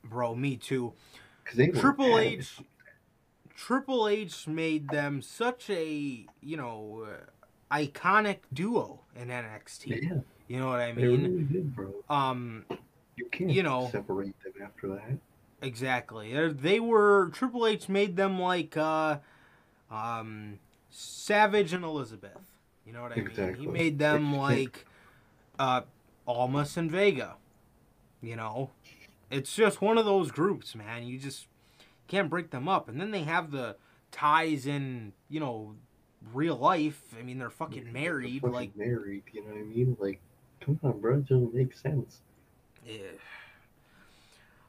Bro, 0.04 0.34
me 0.34 0.56
too. 0.56 0.92
Cause 1.44 1.56
they 1.56 1.68
Triple. 1.68 2.18
H 2.18 2.58
Triple 3.56 4.08
H 4.08 4.46
made 4.48 4.88
them 4.88 5.22
such 5.22 5.70
a, 5.70 6.26
you 6.40 6.56
know, 6.56 7.06
uh, 7.08 7.74
iconic 7.76 8.38
duo 8.52 9.00
in 9.14 9.28
NXT. 9.28 10.02
Yeah, 10.02 10.18
You 10.48 10.58
know 10.58 10.68
what 10.68 10.80
I 10.80 10.92
they 10.92 11.06
mean? 11.06 11.22
really 11.22 11.42
did, 11.44 11.76
bro. 11.76 11.92
Um, 12.10 12.64
You 13.16 13.26
can't 13.30 13.50
you 13.50 13.62
know- 13.62 13.88
separate 13.92 14.34
them 14.42 14.54
after 14.64 14.88
that. 14.88 15.18
exactly. 15.60 16.32
They're- 16.32 16.52
They 16.52 16.80
were 16.80 17.30
Triple 17.32 17.66
H 17.66 17.88
made 17.88 18.16
them 18.16 18.38
like 18.40 18.76
uh, 18.76 19.18
um, 19.90 20.58
Savage 20.90 21.72
and 21.72 21.84
Elizabeth. 21.84 22.40
You 22.86 22.92
know 22.94 23.02
what 23.02 23.12
I 23.12 23.16
mean? 23.22 23.54
He 23.54 23.66
made 23.66 23.98
them 23.98 24.34
like 24.36 24.86
uh, 25.62 25.82
Almas 26.26 26.76
and 26.76 26.90
Vega. 26.90 27.36
You 28.20 28.34
know, 28.36 28.70
it's 29.30 29.54
just 29.54 29.80
one 29.80 29.96
of 29.96 30.04
those 30.04 30.30
groups, 30.32 30.74
man. 30.74 31.04
You 31.04 31.18
just 31.18 31.46
can't 32.08 32.28
break 32.28 32.50
them 32.50 32.68
up. 32.68 32.88
And 32.88 33.00
then 33.00 33.12
they 33.12 33.22
have 33.22 33.50
the 33.52 33.76
ties 34.10 34.66
in, 34.66 35.12
you 35.28 35.38
know, 35.40 35.74
real 36.32 36.56
life. 36.56 37.02
I 37.18 37.22
mean, 37.22 37.38
they're 37.38 37.50
fucking 37.50 37.84
They're 37.84 37.92
married. 37.92 38.40
fucking 38.42 38.52
Like, 38.54 38.76
married. 38.76 39.22
You 39.32 39.42
know 39.44 39.50
what 39.52 39.60
I 39.60 39.62
mean? 39.62 39.96
Like, 40.00 40.20
come 40.60 40.78
on, 40.82 41.00
bro. 41.00 41.14
It 41.18 41.28
doesn't 41.28 41.54
make 41.54 41.74
sense. 41.74 42.20
Yeah. 42.84 42.98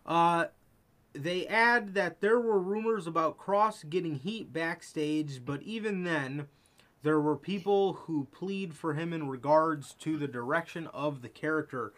Uh, 0.05 0.45
they 1.13 1.47
add 1.47 1.93
that 1.95 2.21
there 2.21 2.39
were 2.39 2.59
rumors 2.59 3.07
about 3.07 3.37
Cross 3.37 3.85
getting 3.85 4.15
heat 4.15 4.51
backstage, 4.53 5.43
but 5.45 5.61
even 5.63 6.03
then, 6.03 6.47
there 7.03 7.19
were 7.19 7.35
people 7.35 7.93
who 7.93 8.27
plead 8.31 8.73
for 8.73 8.93
him 8.93 9.13
in 9.13 9.27
regards 9.27 9.93
to 9.95 10.17
the 10.17 10.27
direction 10.27 10.87
of 10.87 11.21
the 11.21 11.29
character. 11.29 11.93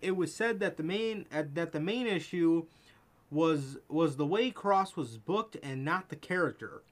It- 0.00 0.16
was 0.16 0.34
said 0.34 0.60
that 0.60 0.76
the 0.76 0.82
main 0.82 1.26
that 1.30 1.72
the 1.72 1.80
main 1.80 2.06
issue 2.06 2.66
was 3.30 3.78
was 3.88 4.16
the 4.16 4.26
way 4.26 4.50
Cross 4.50 4.96
was 4.96 5.16
booked 5.16 5.56
and 5.62 5.84
not 5.84 6.08
the 6.08 6.16
character. 6.16 6.82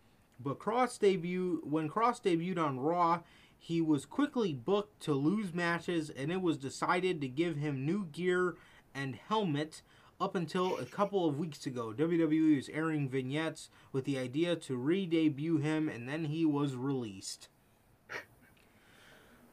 But 0.43 0.59
Cross 0.59 0.99
debut 0.99 1.61
when 1.65 1.89
Cross 1.89 2.21
debuted 2.21 2.59
on 2.59 2.81
Raw, 2.81 3.21
he 3.59 3.81
was 3.81 4.07
quickly 4.07 4.55
booked 4.55 5.01
to 5.03 5.13
lose 5.13 5.53
matches, 5.53 6.09
and 6.09 6.33
it 6.33 6.41
was 6.41 6.57
decided 6.57 7.21
to 7.21 7.29
give 7.29 7.57
him 7.57 7.85
new 7.85 8.07
gear 8.07 8.57
and 8.95 9.17
helmet. 9.17 9.83
Up 10.21 10.35
until 10.35 10.77
a 10.77 10.85
couple 10.85 11.27
of 11.27 11.39
weeks 11.39 11.65
ago, 11.65 11.95
WWE 11.97 12.57
was 12.57 12.69
airing 12.69 13.09
vignettes 13.09 13.71
with 13.91 14.05
the 14.05 14.19
idea 14.19 14.55
to 14.55 14.77
re-debut 14.77 15.57
him, 15.57 15.89
and 15.89 16.07
then 16.07 16.27
he 16.27 16.45
was 16.45 16.77
released. 16.77 17.49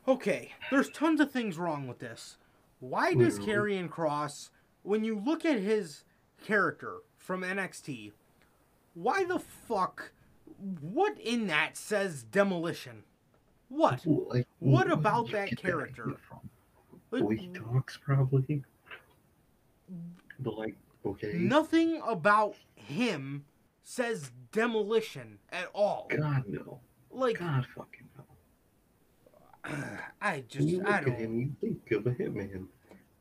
Okay, 0.08 0.52
there's 0.70 0.90
tons 0.90 1.20
of 1.20 1.32
things 1.32 1.58
wrong 1.58 1.88
with 1.88 2.00
this. 2.00 2.38
Why 2.80 3.14
does. 3.14 3.40
Karrion 3.40 3.90
Cross, 3.90 4.52
when 4.84 5.04
you 5.04 5.18
look 5.18 5.46
at 5.46 5.60
his 5.60 6.04
character 6.44 6.98
from 7.18 7.42
NXT, 7.42 8.12
why 8.94 9.24
the 9.24 9.40
fuck? 9.40 10.12
What 10.82 11.20
in 11.20 11.48
that 11.48 11.76
says 11.76 12.24
demolition? 12.24 13.04
What? 13.70 14.06
Like, 14.06 14.48
What 14.60 14.92
about 14.92 15.32
that 15.32 15.58
character? 15.58 16.16
Like, 17.12 17.28
The 17.28 17.36
he 17.36 17.48
talks, 17.50 17.98
probably. 17.98 18.64
But 20.40 20.58
like, 20.58 20.76
okay. 21.06 21.34
Nothing 21.34 22.02
about 22.06 22.56
him 22.76 23.46
says 23.84 24.32
demolition 24.52 25.40
at 25.52 25.70
all. 25.74 26.08
God 26.10 26.44
no. 26.48 26.82
Like 27.10 27.40
God 27.40 27.66
fucking 27.76 28.10
no. 28.18 28.24
I 30.22 30.44
just 30.48 30.68
you 30.68 30.78
look 30.80 30.88
I 30.88 30.98
at 30.98 31.06
don't. 31.06 31.16
him, 31.16 31.40
you 31.40 31.56
think 31.60 31.92
of 31.92 32.08
a 32.08 32.12
hitman. 32.12 32.68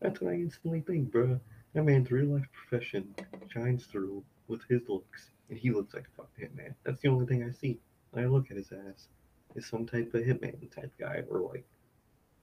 That's 0.00 0.20
what 0.20 0.32
I 0.32 0.34
instantly 0.34 0.80
think, 0.80 1.10
bro. 1.10 1.40
That 1.74 1.84
man's 1.84 2.10
real 2.10 2.26
life 2.34 2.46
profession 2.52 3.14
shines 3.52 3.84
through 3.86 4.24
with 4.48 4.62
his 4.68 4.82
looks, 4.88 5.30
and 5.50 5.58
he 5.58 5.70
looks 5.70 5.94
like 5.94 6.06
a 6.06 6.22
fucking 6.22 6.48
hitman. 6.48 6.74
That's 6.84 7.00
the 7.00 7.08
only 7.08 7.26
thing 7.26 7.44
I 7.44 7.52
see. 7.52 7.78
When 8.10 8.24
I 8.24 8.28
look 8.28 8.50
at 8.50 8.56
his 8.56 8.72
ass, 8.72 9.08
is 9.54 9.66
some 9.66 9.86
type 9.86 10.12
of 10.14 10.22
hitman 10.22 10.70
type 10.74 10.92
guy, 10.98 11.22
or 11.30 11.40
like, 11.40 11.66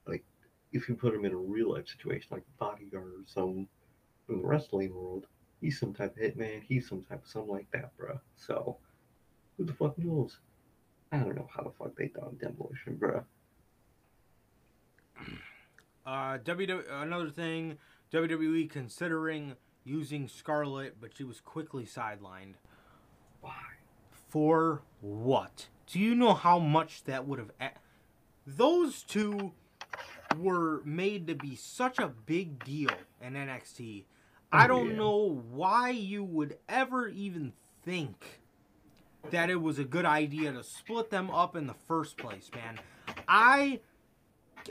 like 0.08 0.24
if 0.72 0.90
you 0.90 0.96
put 0.96 1.14
him 1.14 1.26
in 1.26 1.34
a 1.34 1.38
real 1.38 1.72
life 1.74 1.88
situation, 1.88 2.28
like 2.32 2.44
bodyguard 2.60 3.06
or 3.06 3.26
some 3.26 3.68
from 4.26 4.42
the 4.42 4.48
wrestling 4.48 4.94
world, 4.94 5.26
he's 5.62 5.80
some 5.80 5.94
type 5.94 6.16
of 6.18 6.22
hitman. 6.24 6.62
He's 6.64 6.88
some 6.88 7.04
type 7.04 7.24
of 7.24 7.30
something 7.30 7.52
like 7.52 7.70
that, 7.72 7.96
bro. 7.98 8.20
So, 8.36 8.78
who 9.58 9.66
the 9.66 9.74
fuck 9.74 9.98
knows? 9.98 10.38
I 11.12 11.18
don't 11.20 11.36
know 11.36 11.48
how 11.56 11.64
the 11.64 11.72
fuck 11.72 11.96
they 11.96 12.08
done 12.08 12.38
demolition, 12.42 12.96
bro. 12.96 13.24
Uh, 16.06 16.38
WWE. 16.40 16.84
Another 16.92 17.30
thing, 17.30 17.78
WWE 18.12 18.70
considering 18.70 19.56
using 19.86 20.28
Scarlett, 20.28 21.00
but 21.00 21.16
she 21.16 21.24
was 21.24 21.40
quickly 21.40 21.86
sidelined. 21.86 22.56
Why? 23.42 23.54
For 24.30 24.82
what? 25.02 25.68
Do 25.88 26.00
you 26.00 26.16
know 26.16 26.34
how 26.34 26.60
much 26.60 27.04
that 27.06 27.28
would 27.28 27.40
have. 27.40 27.52
A- 27.62 27.78
Those 28.48 29.04
two 29.04 29.52
were 30.38 30.82
made 30.84 31.28
to 31.28 31.36
be 31.36 31.56
such 31.56 32.00
a 32.00 32.08
big 32.08 32.64
deal 32.66 32.90
in 33.22 33.34
NXT. 33.34 34.04
Oh, 34.54 34.58
I 34.58 34.66
Oh, 34.66 34.68
don't 34.68 34.92
yeah. 34.92 34.96
know 34.98 35.42
why 35.52 35.90
you 35.90 36.24
would 36.24 36.58
ever 36.70 37.08
even 37.08 37.54
think 37.84 38.42
that 39.32 39.50
it 39.50 39.56
was 39.62 39.80
a 39.80 39.84
good 39.84 40.06
idea 40.06 40.52
to 40.52 40.64
split 40.64 41.10
them 41.10 41.30
up 41.32 41.56
in 41.56 41.68
the 41.68 41.74
first 41.88 42.18
place, 42.18 42.50
man. 42.56 42.80
I 43.28 43.80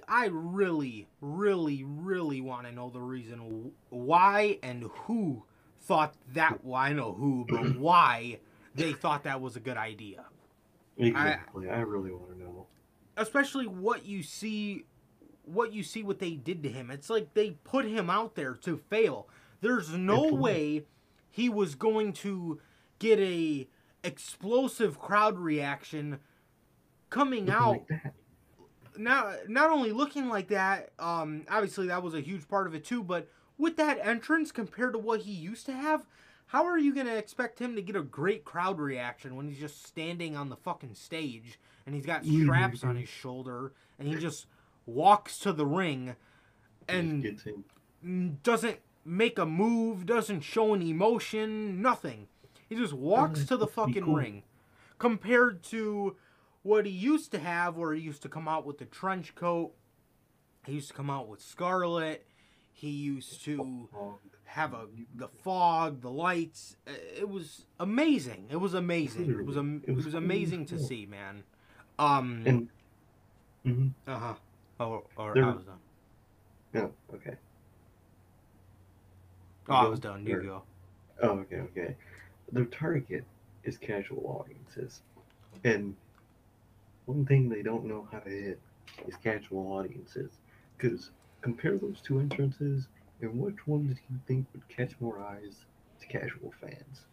I 0.09 0.27
really 0.33 1.09
really 1.21 1.85
really 1.85 2.41
want 2.41 2.67
to 2.67 2.73
know 2.73 2.89
the 2.91 3.01
reason 3.01 3.73
why 3.91 4.59
and 4.63 4.85
who 5.05 5.45
thought 5.83 6.15
that 6.33 6.65
well, 6.65 6.77
I 6.81 6.93
know 6.93 7.13
who, 7.13 7.45
but 7.49 7.77
why 7.77 8.39
they 8.75 8.93
thought 8.93 9.25
that 9.25 9.41
was 9.41 9.57
a 9.57 9.61
good 9.61 9.77
idea. 9.77 10.25
Exactly. 10.97 11.69
I, 11.69 11.81
really 11.81 12.11
want 12.13 12.31
to 12.33 12.39
know. 12.39 12.67
especially 13.17 13.67
what 13.67 14.05
you 14.07 14.23
see 14.23 14.85
what 15.45 15.73
you 15.73 15.83
see 15.83 16.03
what 16.03 16.19
they 16.21 16.33
did 16.35 16.63
to 16.63 16.69
him 16.69 16.91
it's 16.91 17.11
like 17.11 17.33
they 17.35 17.51
put 17.65 17.85
him 17.87 18.09
out 18.11 18.35
there 18.37 18.55
to 18.55 18.77
fail 18.91 19.27
there's 19.63 19.91
no 19.95 20.29
way 20.35 20.85
he 21.31 21.49
was 21.49 21.75
going 21.75 22.13
to 22.13 22.61
get 22.99 23.19
a 23.19 23.67
explosive 24.05 24.99
crowd 25.01 25.39
reaction 25.39 26.19
coming 27.09 27.47
Looking 27.47 27.63
out 27.63 27.85
like 27.91 28.13
not 28.97 29.49
not 29.49 29.71
only 29.71 29.93
looking 29.93 30.29
like 30.29 30.49
that 30.49 30.91
um 30.99 31.45
obviously 31.51 31.87
that 31.87 32.03
was 32.03 32.13
a 32.15 32.21
huge 32.21 32.47
part 32.49 32.67
of 32.67 32.75
it 32.75 32.85
too 32.85 33.03
but 33.03 33.29
with 33.57 33.77
that 33.77 33.99
entrance 34.03 34.53
compared 34.53 34.93
to 34.93 34.99
what 34.99 35.21
he 35.23 35.33
used 35.33 35.65
to 35.67 35.73
have 35.73 36.07
how 36.47 36.67
are 36.67 36.77
you 36.77 36.95
going 36.95 37.07
to 37.07 37.17
expect 37.17 37.59
him 37.59 37.75
to 37.75 37.81
get 37.81 37.97
a 37.97 38.03
great 38.03 38.45
crowd 38.45 38.79
reaction 38.79 39.37
when 39.37 39.49
he's 39.49 39.59
just 39.59 39.87
standing 39.87 40.37
on 40.37 40.51
the 40.51 40.57
fucking 40.57 40.95
stage 40.95 41.59
and 41.87 41.95
he's 41.95 42.05
got 42.05 42.25
straps 42.25 42.85
on 42.85 42.97
his 42.97 43.09
shoulder 43.09 43.73
and 43.99 44.09
he 44.09 44.17
just 44.17 44.47
walks 44.85 45.39
to 45.39 45.53
the 45.53 45.65
ring 45.65 46.15
and 46.89 47.23
Just 47.23 47.45
gets 47.45 47.57
in. 48.03 48.39
doesn't 48.43 48.79
make 49.05 49.39
a 49.39 49.47
move, 49.47 50.07
doesn't 50.07 50.41
show 50.43 50.75
any 50.75 50.91
emotion, 50.91 51.81
nothing. 51.83 52.29
He 52.69 52.77
just 52.77 52.93
walks 52.93 53.45
to 53.47 53.57
the 53.57 53.67
supposed 53.67 53.75
to 53.75 53.87
be 53.87 53.93
fucking 53.93 54.05
cool. 54.05 54.15
ring. 54.17 54.43
Compared 54.99 55.63
to 55.65 56.17
what 56.63 56.87
he 56.87 56.93
used 56.93 57.33
to 57.33 57.39
have, 57.39 57.77
where 57.77 57.93
he 57.93 58.01
used 58.01 58.23
to 58.23 58.29
come 58.29 58.47
out 58.49 58.65
with 58.65 58.79
the 58.79 58.85
trench 58.85 59.35
coat, 59.35 59.73
he 60.65 60.75
used 60.75 60.89
to 60.89 60.95
come 60.95 61.11
out 61.11 61.29
with 61.29 61.41
Scarlett, 61.41 62.25
he 62.73 62.91
used 62.91 63.43
to 63.45 63.89
have 64.45 64.73
a 64.75 64.87
the 65.15 65.29
fog, 65.29 66.01
the 66.03 66.11
lights. 66.11 66.77
Uh, 66.87 66.93
It 67.19 67.29
was 67.29 67.67
amazing. 67.81 68.47
It 68.51 68.57
was 68.57 68.75
amazing. 68.75 69.31
It 69.31 69.45
was 69.47 69.57
am- 69.57 69.83
It 69.87 69.95
was 69.95 70.05
was 70.07 70.15
cool 70.15 70.19
as 70.19 70.25
amazing 70.25 70.67
to 70.67 70.79
see, 70.79 71.07
man. 71.07 71.43
Um. 71.99 72.43
and. 72.47 72.69
hmm 73.65 73.89
Uh 74.07 74.19
huh. 74.19 74.35
Oh, 74.81 75.05
or 75.17 75.35
There- 75.35 75.45
I 75.45 75.51
was 75.55 75.65
Okay. 77.15 77.37
Oh, 79.73 79.87
I 79.87 79.89
was 79.89 80.01
done. 80.01 80.27
You 80.27 80.37
Or- 80.37 80.41
go. 80.43 80.63
Oh, 81.23 81.39
okay, 81.41 81.61
okay. 81.61 81.97
Their 82.51 82.67
target 82.67 83.25
is 83.65 83.79
casual 83.79 84.23
audiences. 84.27 85.03
And 85.65 85.97
one 87.07 87.25
thing 87.25 87.49
they 87.49 87.63
don't 87.63 87.85
know 87.87 88.07
how 88.13 88.19
to 88.21 88.31
hit 88.31 88.61
is 89.07 89.17
casual 89.17 89.73
audiences. 89.73 90.39
Because 90.77 91.11
compare 91.41 91.79
those 91.79 92.01
two 92.03 92.19
entrances, 92.21 92.89
and 93.21 93.39
which 93.41 93.67
one 93.67 93.87
do 93.87 93.95
you 94.11 94.21
think 94.27 94.47
would 94.53 94.69
catch 94.69 95.01
more 95.01 95.21
eyes 95.21 95.65
to 96.01 96.07
casual 96.07 96.53
fans? 96.61 97.07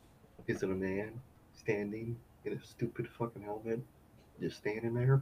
Is 0.48 0.64
it 0.64 0.70
a 0.70 0.74
man 0.76 1.22
standing 1.54 2.18
in 2.46 2.54
a 2.54 2.62
stupid 2.62 3.08
fucking 3.08 3.44
helmet, 3.44 3.80
just 4.42 4.58
standing 4.58 4.96
there 4.96 5.22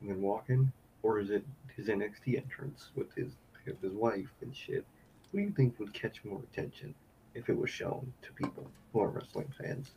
and 0.00 0.08
then 0.10 0.22
walking? 0.22 0.72
Or 1.02 1.18
is 1.18 1.30
it 1.30 1.44
his 1.76 1.88
NXT 1.88 2.36
entrance 2.36 2.90
with 2.94 3.12
his, 3.14 3.32
with 3.66 3.82
his 3.82 3.92
wife 3.92 4.32
and 4.40 4.54
shit? 4.54 4.86
What 5.32 5.40
do 5.40 5.46
you 5.46 5.52
think 5.52 5.78
would 5.80 5.92
catch 5.92 6.24
more 6.24 6.40
attention? 6.52 6.94
if 7.34 7.48
it 7.48 7.56
was 7.56 7.70
shown 7.70 8.12
to 8.22 8.32
people 8.34 8.70
who 8.92 9.00
are 9.00 9.08
wrestling 9.08 9.50
fans. 9.58 9.92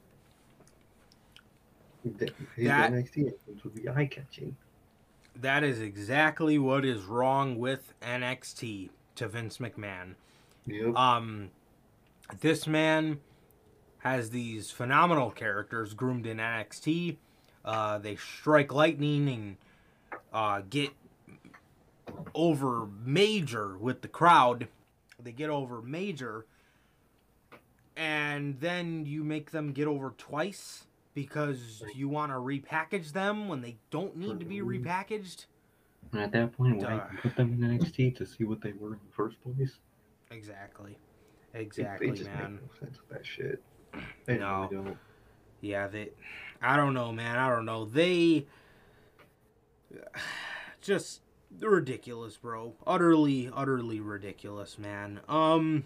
That 2.06 2.30
his 2.56 2.68
That- 2.68 2.92
NXT 2.92 3.28
entrance 3.28 3.64
would 3.64 3.76
be 3.76 3.90
eye 3.90 4.06
catching. 4.06 4.56
That 5.36 5.64
is 5.64 5.82
exactly 5.82 6.58
what 6.58 6.86
is 6.86 7.04
wrong 7.04 7.58
with 7.58 7.94
NXT 8.02 8.90
to 9.16 9.28
Vince 9.28 9.58
McMahon. 9.58 10.16
Yep. 10.66 10.96
Um, 10.96 11.52
this 12.40 12.68
man 12.68 13.20
has 14.00 14.30
these 14.30 14.72
phenomenal 14.72 15.32
characters 15.32 15.94
groomed 15.94 16.26
in 16.26 16.38
NXT. 16.38 17.18
Uh, 17.66 17.98
they 17.98 18.16
strike 18.16 18.72
lightning 18.72 19.28
and 19.28 19.58
uh, 20.32 20.62
get 20.70 20.92
over 22.34 22.88
major 23.04 23.78
with 23.78 24.02
the 24.02 24.08
crowd. 24.08 24.70
They 25.26 25.32
get 25.34 25.50
over 25.50 25.82
major, 25.82 26.46
and 27.98 28.60
then 28.62 29.06
you 29.06 29.24
make 29.24 29.52
them 29.52 29.74
get 29.74 29.88
over 29.88 30.14
twice 30.18 30.86
because 31.14 31.84
you 31.96 32.08
want 32.08 32.32
to 32.32 32.36
repackage 32.36 33.12
them 33.12 33.48
when 33.50 33.62
they 33.62 33.78
don't 33.90 34.16
need 34.16 34.40
to 34.40 34.46
be 34.46 34.60
repackaged. 34.62 35.48
and 36.12 36.22
at 36.22 36.32
that 36.34 36.56
point, 36.56 36.78
why 36.78 36.96
even 36.96 37.18
put 37.22 37.36
them 37.36 37.54
in 37.54 37.60
NXT 37.80 38.16
to 38.18 38.26
see 38.26 38.44
what 38.44 38.62
they 38.62 38.72
were 38.74 38.94
in 38.94 39.00
the 39.06 39.14
first 39.14 39.42
place? 39.44 39.80
Exactly. 40.32 40.98
Exactly, 41.54 42.10
they 42.12 42.16
just 42.18 42.30
man. 42.30 42.60
no 42.62 42.80
sense 42.86 43.00
with 43.00 43.10
that 43.18 43.26
shit. 43.26 43.64
They 44.26 44.38
No. 44.38 44.68
really 44.70 44.84
don't. 44.86 44.98
Yeah, 45.62 45.88
they. 45.88 46.10
I 46.62 46.76
don't 46.78 46.94
know, 46.94 47.12
man. 47.12 47.38
I 47.38 47.50
don't 47.50 47.66
know. 47.66 47.86
They. 47.86 48.46
Just 50.82 51.22
ridiculous, 51.60 52.38
bro. 52.38 52.74
Utterly, 52.86 53.50
utterly 53.54 54.00
ridiculous, 54.00 54.78
man. 54.78 55.22
Um. 55.28 55.86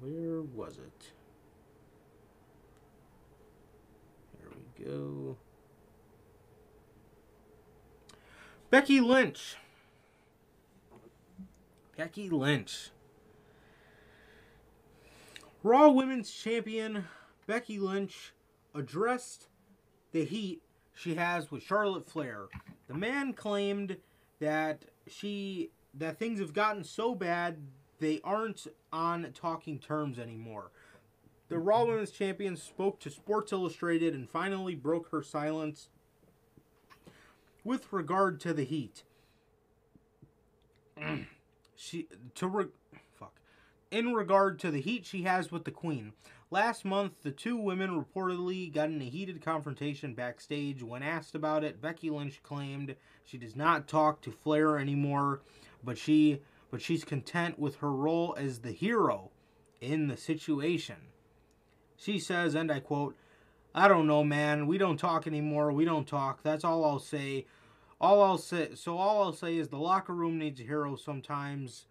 Where 0.00 0.42
was 0.42 0.78
it? 0.78 1.12
Here 4.38 4.50
we 4.54 4.84
go. 4.84 5.36
Becky 8.70 9.00
Lynch. 9.00 9.56
Becky 11.96 12.30
Lynch. 12.30 12.90
Raw 15.64 15.90
Women's 15.90 16.30
Champion 16.30 17.06
Becky 17.46 17.80
Lynch 17.80 18.32
addressed 18.74 19.48
the 20.12 20.24
heat 20.24 20.62
she 20.98 21.14
has 21.14 21.50
with 21.50 21.62
Charlotte 21.62 22.08
Flair. 22.10 22.46
The 22.88 22.94
man 22.94 23.32
claimed 23.32 23.96
that 24.40 24.84
she 25.06 25.70
that 25.94 26.18
things 26.18 26.40
have 26.40 26.52
gotten 26.52 26.84
so 26.84 27.14
bad 27.14 27.58
they 27.98 28.20
aren't 28.22 28.66
on 28.92 29.30
talking 29.32 29.78
terms 29.78 30.18
anymore. 30.18 30.70
The 31.48 31.58
Raw 31.58 31.84
Women's 31.84 32.10
Champion 32.10 32.56
spoke 32.56 33.00
to 33.00 33.10
Sports 33.10 33.52
Illustrated 33.52 34.14
and 34.14 34.28
finally 34.28 34.74
broke 34.74 35.10
her 35.10 35.22
silence 35.22 35.88
with 37.64 37.92
regard 37.92 38.38
to 38.40 38.52
the 38.52 38.64
heat. 38.64 39.04
she 41.76 42.08
to 42.34 42.46
re- 42.46 42.66
fuck 43.18 43.40
in 43.90 44.12
regard 44.12 44.58
to 44.60 44.70
the 44.70 44.80
heat 44.80 45.06
she 45.06 45.22
has 45.22 45.50
with 45.50 45.64
the 45.64 45.70
queen. 45.70 46.12
Last 46.50 46.84
month, 46.86 47.22
the 47.22 47.30
two 47.30 47.58
women 47.58 47.90
reportedly 47.90 48.72
got 48.72 48.88
in 48.88 49.02
a 49.02 49.04
heated 49.04 49.42
confrontation 49.42 50.14
backstage. 50.14 50.82
When 50.82 51.02
asked 51.02 51.34
about 51.34 51.62
it, 51.62 51.82
Becky 51.82 52.08
Lynch 52.08 52.42
claimed 52.42 52.96
she 53.22 53.36
does 53.36 53.54
not 53.54 53.86
talk 53.86 54.22
to 54.22 54.32
Flair 54.32 54.78
anymore, 54.78 55.42
but 55.84 55.98
she 55.98 56.40
but 56.70 56.82
she's 56.82 57.04
content 57.04 57.58
with 57.58 57.76
her 57.76 57.92
role 57.92 58.34
as 58.38 58.60
the 58.60 58.72
hero 58.72 59.30
in 59.80 60.08
the 60.08 60.16
situation. 60.16 60.96
She 61.96 62.18
says, 62.18 62.54
and 62.54 62.70
I 62.70 62.80
quote, 62.80 63.16
I 63.74 63.88
don't 63.88 64.06
know, 64.06 64.24
man. 64.24 64.66
We 64.66 64.78
don't 64.78 64.98
talk 64.98 65.26
anymore. 65.26 65.72
We 65.72 65.84
don't 65.84 66.06
talk. 66.06 66.42
That's 66.42 66.64
all 66.64 66.84
I'll 66.84 66.98
say. 66.98 67.46
All 68.00 68.22
I'll 68.22 68.38
say. 68.38 68.74
So 68.74 68.96
all 68.96 69.22
I'll 69.22 69.32
say 69.32 69.56
is 69.56 69.68
the 69.68 69.78
locker 69.78 70.14
room 70.14 70.38
needs 70.38 70.60
a 70.60 70.64
hero 70.64 70.96
sometimes, 70.96 71.86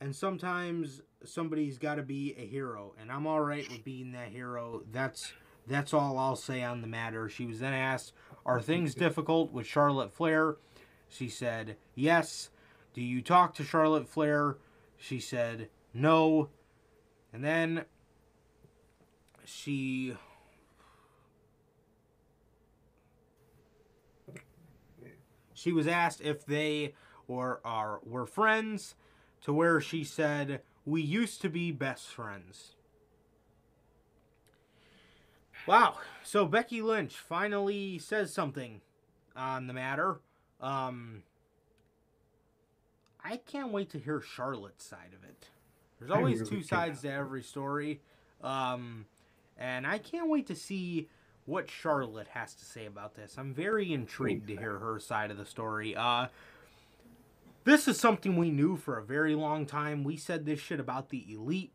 and 0.00 0.14
sometimes 0.14 1.02
somebody's 1.24 1.78
got 1.78 1.96
to 1.96 2.02
be 2.02 2.34
a 2.38 2.46
hero, 2.46 2.94
and 3.00 3.10
I'm 3.10 3.26
all 3.26 3.40
right 3.40 3.68
with 3.70 3.84
being 3.84 4.12
that 4.12 4.28
hero. 4.28 4.82
That's 4.92 5.32
that's 5.66 5.92
all 5.92 6.18
I'll 6.18 6.36
say 6.36 6.62
on 6.62 6.80
the 6.80 6.86
matter. 6.86 7.28
She 7.28 7.46
was 7.46 7.60
then 7.60 7.72
asked, 7.72 8.12
"Are 8.44 8.60
things 8.60 8.94
difficult 8.94 9.52
with 9.52 9.66
Charlotte 9.66 10.12
Flair?" 10.12 10.56
She 11.08 11.28
said, 11.28 11.76
"Yes." 11.94 12.50
Do 12.94 13.02
you 13.02 13.20
talk 13.20 13.52
to 13.56 13.64
Charlotte 13.64 14.08
Flair? 14.08 14.56
She 14.96 15.20
said, 15.20 15.68
"No." 15.92 16.48
And 17.32 17.44
then 17.44 17.84
she 19.44 20.14
she 25.52 25.72
was 25.72 25.86
asked 25.86 26.20
if 26.20 26.46
they 26.46 26.94
or 27.28 27.60
are 27.64 28.00
were 28.04 28.26
friends 28.26 28.94
to 29.42 29.52
where 29.52 29.80
she 29.80 30.04
said 30.04 30.62
we 30.86 31.02
used 31.02 31.42
to 31.42 31.50
be 31.50 31.72
best 31.72 32.06
friends. 32.06 32.76
Wow. 35.66 35.96
So 36.22 36.46
Becky 36.46 36.80
Lynch 36.80 37.14
finally 37.14 37.98
says 37.98 38.32
something 38.32 38.80
on 39.34 39.66
the 39.66 39.72
matter. 39.72 40.20
Um, 40.60 41.24
I 43.22 43.38
can't 43.38 43.72
wait 43.72 43.90
to 43.90 43.98
hear 43.98 44.20
Charlotte's 44.20 44.84
side 44.84 45.12
of 45.12 45.28
it. 45.28 45.48
There's 45.98 46.10
always 46.10 46.40
really 46.40 46.50
two 46.50 46.62
sides 46.62 47.02
to 47.02 47.10
every 47.10 47.42
story. 47.42 48.00
Um, 48.42 49.06
and 49.58 49.86
I 49.86 49.98
can't 49.98 50.28
wait 50.28 50.46
to 50.46 50.54
see 50.54 51.08
what 51.46 51.68
Charlotte 51.70 52.28
has 52.28 52.54
to 52.54 52.64
say 52.64 52.86
about 52.86 53.14
this. 53.14 53.36
I'm 53.38 53.52
very 53.52 53.92
intrigued 53.92 54.46
to 54.48 54.56
hear 54.56 54.78
her 54.78 55.00
side 55.00 55.30
of 55.30 55.38
the 55.38 55.46
story. 55.46 55.96
Uh, 55.96 56.26
this 57.66 57.88
is 57.88 57.98
something 57.98 58.36
we 58.36 58.50
knew 58.50 58.76
for 58.76 58.96
a 58.96 59.04
very 59.04 59.34
long 59.34 59.66
time. 59.66 60.04
We 60.04 60.16
said 60.16 60.46
this 60.46 60.60
shit 60.60 60.78
about 60.78 61.10
the 61.10 61.26
elite. 61.28 61.72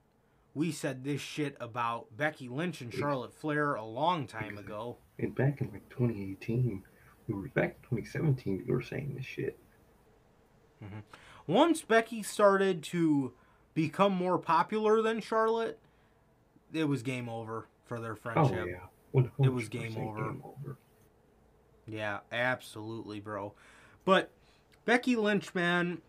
We 0.54 0.72
said 0.72 1.04
this 1.04 1.22
shit 1.22 1.56
about 1.60 2.16
Becky 2.16 2.48
Lynch 2.48 2.82
and 2.82 2.94
Charlotte 2.94 3.34
Flair 3.34 3.76
a 3.76 3.84
long 3.84 4.26
time 4.26 4.58
ago. 4.58 4.98
And 5.20 5.36
back 5.36 5.60
in 5.62 5.70
like 5.72 5.88
2018, 5.90 6.82
we 7.28 7.34
were 7.34 7.50
back 7.50 7.76
in 7.92 7.98
2017. 7.98 8.64
We 8.66 8.74
were 8.74 8.82
saying 8.82 9.16
this 9.16 9.26
shit. 9.26 9.60
Mm-hmm. 10.84 11.00
Once 11.46 11.82
Becky 11.82 12.24
started 12.24 12.84
to 12.84 13.34
become 13.74 14.14
more 14.14 14.38
popular 14.38 15.02
than 15.02 15.20
Charlotte, 15.20 15.78
it 16.72 16.86
was 16.86 17.04
game 17.04 17.28
over 17.28 17.68
for 17.84 18.00
their 18.00 18.16
friendship. 18.16 18.60
Oh 18.62 18.66
yeah, 18.66 19.22
100% 19.22 19.46
It 19.46 19.50
was 19.50 19.68
game 19.68 19.98
over. 19.98 20.24
Game 20.24 20.42
over. 20.44 20.78
Yeah, 21.86 22.20
absolutely, 22.32 23.20
bro. 23.20 23.54
But 24.06 24.32
Becky 24.86 25.16
Lynch, 25.16 25.54
man, 25.54 26.02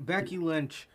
Becky 0.00 0.38
Lynch. 0.38 0.88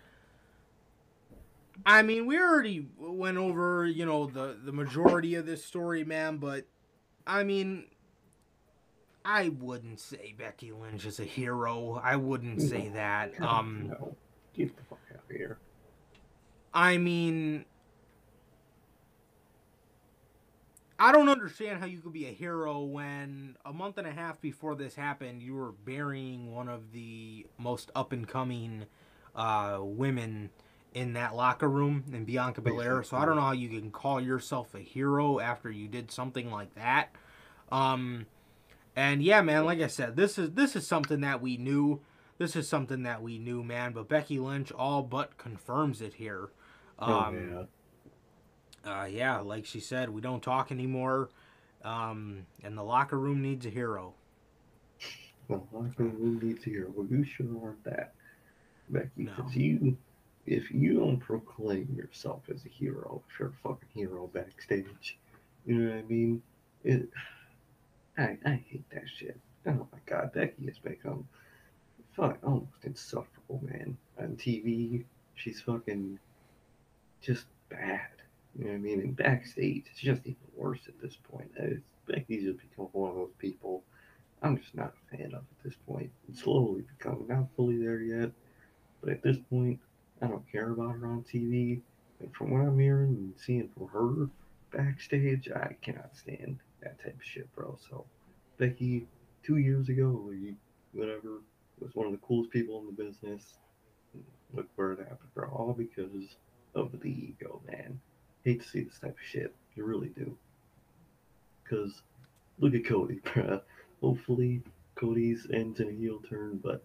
I 1.85 2.01
mean, 2.01 2.25
we 2.25 2.37
already 2.37 2.87
went 2.97 3.37
over, 3.37 3.85
you 3.85 4.05
know, 4.05 4.25
the 4.25 4.57
the 4.63 4.71
majority 4.71 5.35
of 5.35 5.45
this 5.45 5.63
story, 5.63 6.03
man. 6.03 6.37
But 6.37 6.65
I 7.25 7.43
mean, 7.43 7.85
I 9.23 9.49
wouldn't 9.49 9.99
say 9.99 10.33
Becky 10.37 10.71
Lynch 10.71 11.05
is 11.05 11.19
a 11.19 11.23
hero. 11.23 12.01
I 12.03 12.15
wouldn't 12.15 12.61
say 12.61 12.89
that. 12.89 13.39
Um, 13.41 13.89
no, 13.89 14.15
get 14.53 14.75
the 14.75 14.83
fuck 14.83 14.99
out 15.13 15.23
of 15.29 15.35
here. 15.35 15.59
I 16.73 16.97
mean, 16.97 17.65
I 20.99 21.13
don't 21.13 21.29
understand 21.29 21.79
how 21.79 21.85
you 21.85 21.99
could 21.99 22.11
be 22.11 22.25
a 22.25 22.31
hero 22.31 22.81
when 22.81 23.55
a 23.65 23.71
month 23.71 23.97
and 23.97 24.05
a 24.05 24.11
half 24.11 24.41
before 24.41 24.75
this 24.75 24.95
happened, 24.95 25.41
you 25.41 25.55
were 25.55 25.71
burying 25.71 26.51
one 26.51 26.67
of 26.67 26.91
the 26.91 27.45
most 27.57 27.89
up 27.95 28.11
and 28.11 28.27
coming 28.27 28.85
uh, 29.33 29.79
women 29.81 30.49
in 30.93 31.13
that 31.13 31.35
locker 31.35 31.69
room 31.69 32.03
in 32.11 32.25
Bianca 32.25 32.61
Belair. 32.61 33.01
So 33.03 33.15
I 33.15 33.25
don't 33.25 33.35
know 33.35 33.43
how 33.43 33.53
you 33.53 33.69
can 33.69 33.91
call 33.91 34.19
yourself 34.19 34.75
a 34.75 34.79
hero 34.79 35.39
after 35.39 35.71
you 35.71 35.87
did 35.87 36.11
something 36.11 36.51
like 36.51 36.75
that. 36.75 37.15
Um, 37.71 38.25
and 38.95 39.23
yeah, 39.23 39.41
man, 39.41 39.65
like 39.65 39.79
I 39.79 39.87
said, 39.87 40.17
this 40.17 40.37
is 40.37 40.51
this 40.51 40.75
is 40.75 40.85
something 40.85 41.21
that 41.21 41.41
we 41.41 41.55
knew. 41.57 42.01
This 42.37 42.55
is 42.55 42.67
something 42.67 43.03
that 43.03 43.21
we 43.21 43.37
knew, 43.37 43.63
man. 43.63 43.93
But 43.93 44.09
Becky 44.09 44.39
Lynch 44.39 44.71
all 44.71 45.03
but 45.03 45.37
confirms 45.37 46.01
it 46.01 46.15
here. 46.15 46.49
Um, 46.97 47.11
oh 47.11 47.31
yeah. 47.31 47.63
Uh, 48.85 49.07
yeah, 49.09 49.39
like 49.39 49.65
she 49.65 49.79
said, 49.79 50.09
we 50.09 50.21
don't 50.21 50.41
talk 50.41 50.71
anymore. 50.71 51.29
Um, 51.83 52.45
and 52.63 52.77
the 52.77 52.83
locker 52.83 53.17
room 53.17 53.41
needs 53.41 53.65
a 53.65 53.69
hero. 53.69 54.13
Well, 55.47 55.67
locker 55.71 56.03
room 56.03 56.39
needs 56.41 56.65
a 56.67 56.69
hero. 56.69 56.91
Well, 56.93 57.07
you 57.09 57.23
sure 57.23 57.47
aren't 57.63 57.83
that, 57.85 58.13
Becky. 58.89 59.09
No. 59.17 59.31
Because 59.35 59.55
you, 59.55 59.97
if 60.45 60.71
you 60.71 60.99
don't 60.99 61.19
proclaim 61.19 61.93
yourself 61.95 62.43
as 62.53 62.65
a 62.65 62.69
hero, 62.69 63.21
if 63.27 63.39
you're 63.39 63.49
a 63.49 63.53
fucking 63.63 63.89
hero 63.93 64.27
backstage, 64.27 65.17
you 65.65 65.75
know 65.75 65.91
what 65.95 65.99
I 65.99 66.01
mean? 66.03 66.41
It. 66.83 67.09
I 68.17 68.37
I 68.45 68.63
hate 68.69 68.89
that 68.91 69.03
shit. 69.17 69.39
Oh 69.65 69.87
my 69.91 69.99
god, 70.05 70.33
Becky 70.33 70.65
has 70.65 70.79
become 70.79 71.27
fuck 72.15 72.37
almost 72.43 72.83
insufferable, 72.83 73.61
man. 73.63 73.97
On 74.19 74.35
TV, 74.35 75.03
she's 75.35 75.61
fucking 75.61 76.19
just 77.21 77.45
bad. 77.69 78.09
You 78.57 78.65
know 78.65 78.71
what 78.71 78.75
I 78.75 78.79
mean? 78.79 78.99
And 79.01 79.15
backstage, 79.15 79.85
it's 79.91 79.99
just 79.99 80.21
even 80.25 80.37
worse 80.55 80.81
at 80.87 80.99
this 81.01 81.17
point. 81.31 81.51
Becky's 82.07 82.43
just 82.43 82.59
become 82.59 82.87
one 82.91 83.11
of 83.11 83.15
those 83.17 83.33
people 83.37 83.83
I'm 84.41 84.57
just 84.57 84.75
not 84.75 84.93
a 84.93 85.17
fan 85.17 85.33
of 85.33 85.41
at 85.41 85.63
this 85.63 85.75
point. 85.87 86.09
It's 86.29 86.43
slowly 86.43 86.83
becoming 86.97 87.27
not 87.27 87.47
fully 87.55 87.77
there 87.77 87.99
yet, 87.99 88.31
but 89.01 89.09
at 89.09 89.21
this 89.21 89.37
point, 89.49 89.79
I 90.21 90.27
don't 90.27 90.49
care 90.49 90.71
about 90.71 90.95
her 90.95 91.07
on 91.07 91.23
TV. 91.23 91.81
And 92.19 92.33
from 92.33 92.51
what 92.51 92.61
I'm 92.61 92.79
hearing 92.79 93.09
and 93.09 93.33
seeing 93.37 93.69
from 93.69 93.87
her 93.89 94.29
backstage, 94.71 95.49
I 95.53 95.75
cannot 95.81 96.15
stand 96.15 96.59
that 96.81 97.01
type 97.03 97.15
of 97.15 97.23
shit, 97.23 97.53
bro. 97.53 97.77
So, 97.89 98.05
Becky, 98.57 99.07
two 99.43 99.57
years 99.57 99.89
ago, 99.89 100.05
or 100.05 100.33
whatever, 100.93 101.41
was 101.79 101.93
one 101.93 102.05
of 102.07 102.13
the 102.13 102.19
coolest 102.19 102.51
people 102.51 102.79
in 102.79 102.85
the 102.85 103.03
business. 103.03 103.57
Look 104.53 104.67
where 104.75 104.93
it 104.93 104.99
happened, 104.99 105.33
bro. 105.33 105.49
All 105.49 105.73
because 105.73 106.37
of 106.75 106.91
the 107.01 107.09
ego, 107.09 107.61
man. 107.67 107.99
Hate 108.43 108.61
to 108.61 108.67
see 108.67 108.81
this 108.83 108.99
type 108.99 109.11
of 109.11 109.25
shit. 109.25 109.53
You 109.75 109.85
really 109.85 110.09
do. 110.09 110.35
Because 111.63 112.01
look 112.59 112.73
at 112.73 112.85
Cody, 112.85 113.15
bruh. 113.25 113.61
Hopefully, 114.01 114.61
Cody's 114.95 115.47
ends 115.53 115.79
in 115.79 115.89
a 115.89 115.91
heel 115.91 116.21
turn, 116.29 116.59
but 116.63 116.83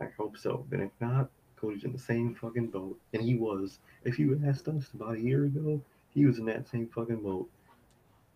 I 0.00 0.06
hope 0.16 0.36
so. 0.36 0.64
But 0.70 0.80
if 0.80 0.90
not, 1.00 1.30
Cody's 1.56 1.84
in 1.84 1.92
the 1.92 1.98
same 1.98 2.34
fucking 2.34 2.68
boat. 2.68 2.98
And 3.12 3.22
he 3.22 3.34
was. 3.34 3.78
If 4.04 4.18
you 4.18 4.40
asked 4.46 4.68
us 4.68 4.88
about 4.94 5.16
a 5.16 5.20
year 5.20 5.44
ago, 5.44 5.80
he 6.14 6.24
was 6.26 6.38
in 6.38 6.46
that 6.46 6.68
same 6.68 6.88
fucking 6.94 7.22
boat. 7.22 7.48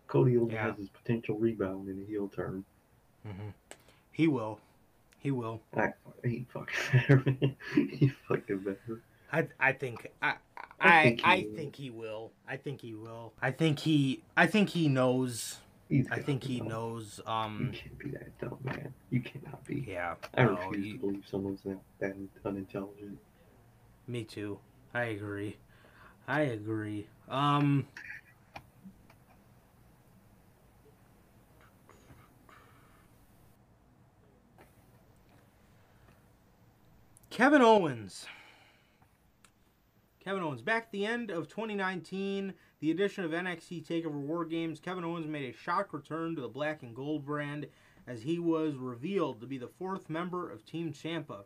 Cody 0.07 0.37
only 0.37 0.53
Yeah. 0.53 0.67
has 0.67 0.77
his 0.77 0.89
potential 0.89 1.37
rebound 1.37 1.89
in 1.89 2.01
a 2.01 2.05
heel 2.05 2.27
turn. 2.27 2.63
Mm-hmm. 3.27 3.49
He 4.11 4.27
will. 4.27 4.59
He 5.19 5.31
will. 5.31 5.61
I, 5.75 5.93
he 6.23 6.45
fucking 6.51 6.75
better, 6.93 7.23
man. 7.25 7.55
He 7.75 8.11
fucking 8.27 8.59
better. 8.59 9.01
I 9.31 9.47
I 9.59 9.71
think 9.73 10.07
I 10.21 10.35
I 10.79 10.91
I 10.99 11.03
think 11.03 11.21
he 11.21 11.25
I 11.25 11.35
will. 11.43 11.55
think 11.55 11.75
he 11.75 11.89
will. 11.89 12.31
I 12.47 12.57
think 12.57 12.81
he 12.81 12.93
will. 12.93 13.33
I 13.41 13.51
think 13.51 13.79
he 13.79 14.23
I 14.35 14.47
think 14.47 14.69
he 14.69 14.89
knows. 14.89 15.59
I 16.09 16.19
think 16.19 16.43
he 16.43 16.61
know. 16.61 16.67
knows. 16.69 17.19
You 17.25 17.31
Um. 17.31 17.71
can't 17.73 17.99
be 17.99 18.11
that 18.11 18.37
dumb, 18.39 18.57
man. 18.63 18.93
You 19.09 19.21
cannot 19.21 19.65
be. 19.65 19.85
Yeah. 19.87 20.15
I 20.37 20.43
no, 20.43 20.51
refuse 20.69 20.93
to 20.93 20.97
believe 20.99 21.23
someone's 21.29 21.61
that, 21.63 21.79
that 21.99 22.15
unintelligent. 22.45 23.19
me 24.07 24.23
too. 24.23 24.59
I 24.93 25.03
agree. 25.05 25.57
I 26.27 26.41
agree. 26.41 27.07
Um. 27.29 27.87
Kevin 37.29 37.61
Owens. 37.61 38.25
Kevin 40.23 40.43
Owens. 40.43 40.61
Back 40.61 40.83
at 40.83 40.91
the 40.91 41.05
end 41.05 41.31
of 41.31 41.47
2019, 41.47 42.53
the 42.79 42.91
addition 42.91 43.23
of 43.23 43.31
NXT 43.31 43.87
TakeOver 43.87 44.11
War 44.11 44.45
Games, 44.45 44.79
Kevin 44.79 45.03
Owens 45.03 45.27
made 45.27 45.49
a 45.49 45.57
shock 45.57 45.93
return 45.93 46.35
to 46.35 46.41
the 46.41 46.47
black 46.47 46.83
and 46.83 46.95
gold 46.95 47.25
brand 47.25 47.65
as 48.05 48.21
he 48.21 48.37
was 48.37 48.75
revealed 48.75 49.41
to 49.41 49.47
be 49.47 49.57
the 49.57 49.67
fourth 49.67 50.09
member 50.09 50.49
of 50.49 50.63
Team 50.63 50.93
Ciampa. 50.93 51.45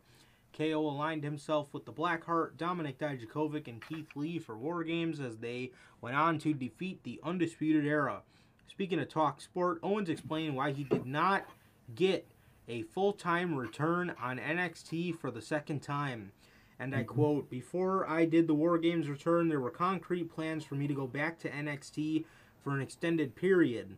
KO 0.52 0.78
aligned 0.78 1.24
himself 1.24 1.72
with 1.72 1.86
the 1.86 1.92
Blackheart, 1.92 2.56
Dominik 2.56 2.96
Dijakovic, 2.96 3.66
and 3.66 3.86
Keith 3.86 4.10
Lee 4.14 4.38
for 4.38 4.56
War 4.56 4.84
Games 4.84 5.20
as 5.20 5.38
they 5.38 5.72
went 6.02 6.16
on 6.16 6.38
to 6.40 6.52
defeat 6.52 7.02
the 7.02 7.20
Undisputed 7.22 7.86
Era. 7.86 8.22
Speaking 8.66 8.98
of 8.98 9.08
Talk 9.08 9.40
Sport, 9.40 9.78
Owens 9.82 10.10
explained 10.10 10.54
why 10.54 10.72
he 10.72 10.84
did 10.84 11.06
not 11.06 11.46
get 11.94 12.26
a 12.68 12.82
full 12.82 13.12
time 13.12 13.54
return 13.54 14.14
on 14.20 14.38
NXT 14.38 15.18
for 15.18 15.30
the 15.30 15.42
second 15.42 15.80
time. 15.80 16.32
And 16.78 16.94
I 16.94 17.04
quote, 17.04 17.48
Before 17.48 18.08
I 18.08 18.26
did 18.26 18.46
the 18.46 18.54
War 18.54 18.78
Games 18.78 19.08
return, 19.08 19.48
there 19.48 19.60
were 19.60 19.70
concrete 19.70 20.30
plans 20.30 20.64
for 20.64 20.74
me 20.74 20.86
to 20.86 20.94
go 20.94 21.06
back 21.06 21.38
to 21.40 21.50
NXT 21.50 22.24
for 22.62 22.74
an 22.74 22.82
extended 22.82 23.34
period. 23.34 23.96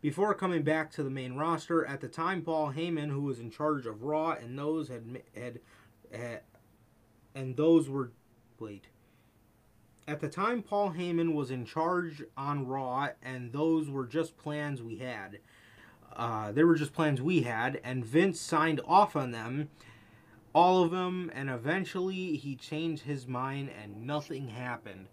Before 0.00 0.32
coming 0.34 0.62
back 0.62 0.92
to 0.92 1.02
the 1.02 1.10
main 1.10 1.34
roster, 1.34 1.84
at 1.84 2.00
the 2.00 2.06
time, 2.06 2.42
Paul 2.42 2.72
Heyman, 2.72 3.10
who 3.10 3.22
was 3.22 3.40
in 3.40 3.50
charge 3.50 3.86
of 3.86 4.04
Raw, 4.04 4.30
and 4.30 4.56
those 4.56 4.88
had 4.88 5.22
had, 5.34 5.60
had 6.12 6.42
and 7.34 7.56
those 7.56 7.88
were 7.88 8.12
wait. 8.60 8.86
At 10.06 10.20
the 10.20 10.28
time, 10.28 10.62
Paul 10.62 10.92
Heyman 10.92 11.34
was 11.34 11.50
in 11.50 11.66
charge 11.66 12.22
on 12.36 12.66
Raw, 12.66 13.08
and 13.22 13.52
those 13.52 13.90
were 13.90 14.06
just 14.06 14.38
plans 14.38 14.82
we 14.82 14.98
had. 14.98 15.40
Uh, 16.14 16.52
they 16.52 16.64
were 16.64 16.76
just 16.76 16.94
plans 16.94 17.20
we 17.20 17.42
had, 17.42 17.80
and 17.84 18.04
Vince 18.04 18.40
signed 18.40 18.80
off 18.86 19.14
on 19.16 19.32
them, 19.32 19.68
all 20.54 20.82
of 20.82 20.90
them, 20.90 21.30
and 21.34 21.50
eventually 21.50 22.36
he 22.36 22.56
changed 22.56 23.04
his 23.04 23.26
mind, 23.26 23.70
and 23.82 24.06
nothing 24.06 24.48
happened. 24.48 25.06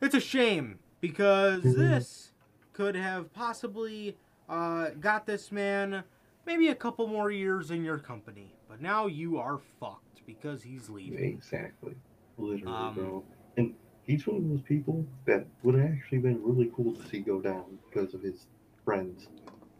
It's 0.00 0.14
a 0.14 0.20
shame 0.20 0.78
because 1.00 1.62
Mhm. 1.62 1.76
this 1.76 2.32
could 2.72 2.94
have 2.96 3.32
possibly 3.32 4.16
uh, 4.48 4.90
got 5.00 5.24
this 5.24 5.50
man 5.52 6.04
maybe 6.44 6.68
a 6.68 6.74
couple 6.74 7.06
more 7.06 7.30
years 7.30 7.70
in 7.70 7.84
your 7.84 7.98
company. 7.98 8.52
But 8.68 8.82
now 8.82 9.06
you 9.06 9.38
are 9.38 9.58
fucked 9.58 10.26
because 10.26 10.62
he's 10.64 10.90
leaving. 10.90 11.18
Exactly. 11.24 11.94
Literally, 12.36 12.74
Um, 12.74 12.94
bro. 12.94 13.24
And 13.56 13.74
he's 14.02 14.26
one 14.26 14.36
of 14.38 14.48
those 14.48 14.62
people 14.62 15.06
that 15.26 15.46
would 15.62 15.76
have 15.76 15.90
actually 15.92 16.18
been 16.18 16.42
really 16.42 16.70
cool 16.74 16.92
to 16.92 17.02
see 17.08 17.20
go 17.20 17.40
down 17.40 17.78
because 17.88 18.12
of 18.14 18.20
his 18.22 18.46
friends 18.84 19.28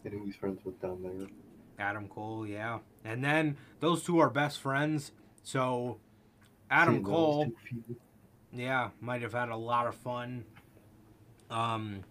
and 0.04 0.14
who 0.14 0.24
he's 0.24 0.36
friends 0.36 0.64
with 0.64 0.80
down 0.80 1.02
there. 1.02 1.26
Adam 1.78 2.08
Cole, 2.08 2.46
yeah. 2.46 2.78
And 3.04 3.24
then 3.24 3.56
those 3.80 4.02
two 4.02 4.18
are 4.18 4.30
best 4.30 4.60
friends. 4.60 5.12
So 5.42 5.98
Adam 6.70 7.04
Cole, 7.04 7.52
yeah, 8.52 8.90
might 9.00 9.22
have 9.22 9.32
had 9.32 9.48
a 9.48 9.56
lot 9.56 9.86
of 9.86 9.94
fun. 9.94 10.44
Um, 11.50 12.04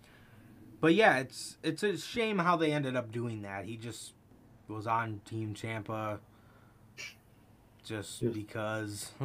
but 0.79 0.93
yeah, 0.93 1.17
it's 1.19 1.57
it's 1.63 1.83
a 1.83 1.97
shame 1.97 2.39
how 2.39 2.57
they 2.57 2.71
ended 2.71 2.95
up 2.95 3.11
doing 3.11 3.41
that. 3.43 3.65
He 3.65 3.77
just 3.77 4.13
was 4.67 4.87
on 4.87 5.21
Team 5.25 5.53
Ciampa 5.53 6.19
just 7.83 8.33
because. 8.33 9.11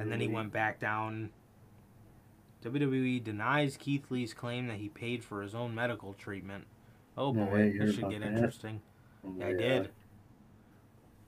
And 0.00 0.10
then 0.10 0.20
he 0.20 0.26
went 0.26 0.52
back 0.52 0.80
down. 0.80 1.30
WWE 2.64 3.22
denies 3.22 3.76
Keith 3.76 4.10
Lee's 4.10 4.34
claim 4.34 4.66
that 4.66 4.78
he 4.78 4.88
paid 4.88 5.22
for 5.22 5.42
his 5.42 5.54
own 5.54 5.76
medical 5.76 6.12
treatment. 6.14 6.66
Oh 7.16 7.32
boy, 7.32 7.72
this 7.78 7.94
should 7.94 8.10
get 8.10 8.20
that? 8.20 8.32
interesting. 8.32 8.80
Yeah, 9.38 9.46
I 9.46 9.52
did. 9.52 9.90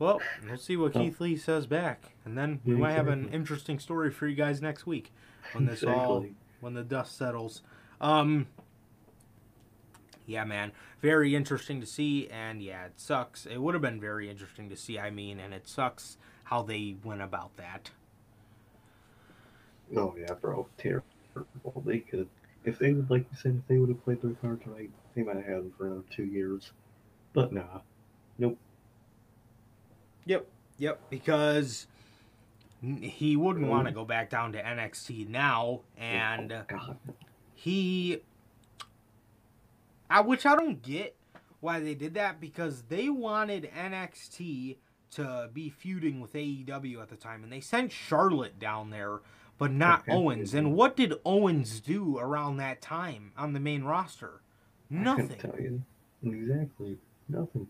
Well, 0.03 0.21
we'll 0.45 0.57
see 0.59 0.77
what 0.77 0.97
Oh. 0.97 0.99
Keith 0.99 1.21
Lee 1.21 1.37
says 1.37 1.69
back, 1.69 2.17
and 2.25 2.37
then 2.37 2.61
we 2.65 2.75
might 2.75 2.95
have 2.95 3.07
an 3.07 3.29
interesting 3.29 3.79
story 3.79 4.11
for 4.11 4.27
you 4.27 4.35
guys 4.35 4.61
next 4.61 4.85
week 4.85 5.13
when 5.53 5.65
this 5.67 5.85
all 5.85 6.27
when 6.59 6.75
the 6.75 6.83
dust 6.83 7.17
settles. 7.17 7.63
Um, 8.01 8.49
yeah, 10.27 10.43
man, 10.43 10.73
very 11.01 11.37
interesting 11.37 11.81
to 11.81 11.87
see, 11.87 12.29
and 12.31 12.61
yeah, 12.61 12.87
it 12.87 12.99
sucks. 12.99 13.47
It 13.47 13.59
would 13.59 13.75
have 13.75 13.83
been 13.83 14.01
very 14.01 14.29
interesting 14.29 14.69
to 14.71 14.77
see. 14.77 14.99
I 14.99 15.11
mean, 15.11 15.39
and 15.39 15.55
it 15.55 15.69
sucks 15.69 16.17
how 16.43 16.63
they 16.63 16.97
went 17.05 17.23
about 17.23 17.57
that. 17.57 17.93
Oh 19.97 20.17
yeah, 20.19 20.35
bro, 20.35 20.67
terrible. 20.79 21.07
They 21.87 22.01
could, 22.01 22.29
if 22.65 22.77
they 22.81 22.93
would, 22.93 23.09
like 23.09 23.27
you 23.31 23.37
said, 23.41 23.63
if 23.63 23.69
they 23.69 23.79
would 23.79 23.91
have 23.91 24.03
played 24.03 24.21
their 24.21 24.33
cards 24.33 24.67
right, 24.67 24.91
they 25.15 25.23
might 25.23 25.37
have 25.37 25.45
had 25.45 25.57
him 25.59 25.73
for 25.79 25.87
another 25.87 26.03
two 26.11 26.25
years. 26.25 26.73
But 27.35 27.53
nah, 27.53 27.83
Yep, 30.27 30.47
yep, 30.79 31.01
because 31.11 31.87
he 32.81 33.37
wouldn't 33.37 33.69
want 33.69 33.87
to 33.87 33.93
go 33.93 34.05
back 34.05 34.31
down 34.31 34.53
to 34.53 34.63
NXT 34.63 35.29
now, 35.29 35.81
and. 35.97 36.53
oh, 36.53 36.97
he 37.63 38.21
I, 40.11 40.21
which 40.21 40.45
I 40.45 40.57
don't 40.57 40.83
get 40.83 41.15
why 41.61 41.79
they 41.79 41.95
did 41.95 42.15
that 42.15 42.41
because 42.41 42.83
they 42.89 43.09
wanted 43.09 43.71
NXT 43.73 44.79
to 45.13 45.49
be 45.53 45.71
feuding 45.71 46.21
with 46.21 46.33
AEW 46.33 47.01
at 47.01 47.09
the 47.09 47.15
time 47.15 47.45
and 47.45 47.53
they 47.53 47.61
sent 47.61 47.93
Charlotte 47.93 48.59
down 48.59 48.91
there 48.91 49.21
but 49.59 49.71
not. 49.71 50.03
Owens 50.09 50.55
and 50.55 50.75
what 50.75 50.97
did 50.97 51.15
Owens 51.25 51.79
do 51.81 52.19
around 52.19 52.57
that 52.57 52.83
time 52.83 53.31
on 53.37 53.53
the 53.53 53.61
main 53.61 53.85
roster 53.85 54.43
I 54.91 54.97
nothing 54.97 55.29
tell 55.39 55.55
you 55.61 55.83
exactly 56.25 56.99
nothing. 57.29 57.69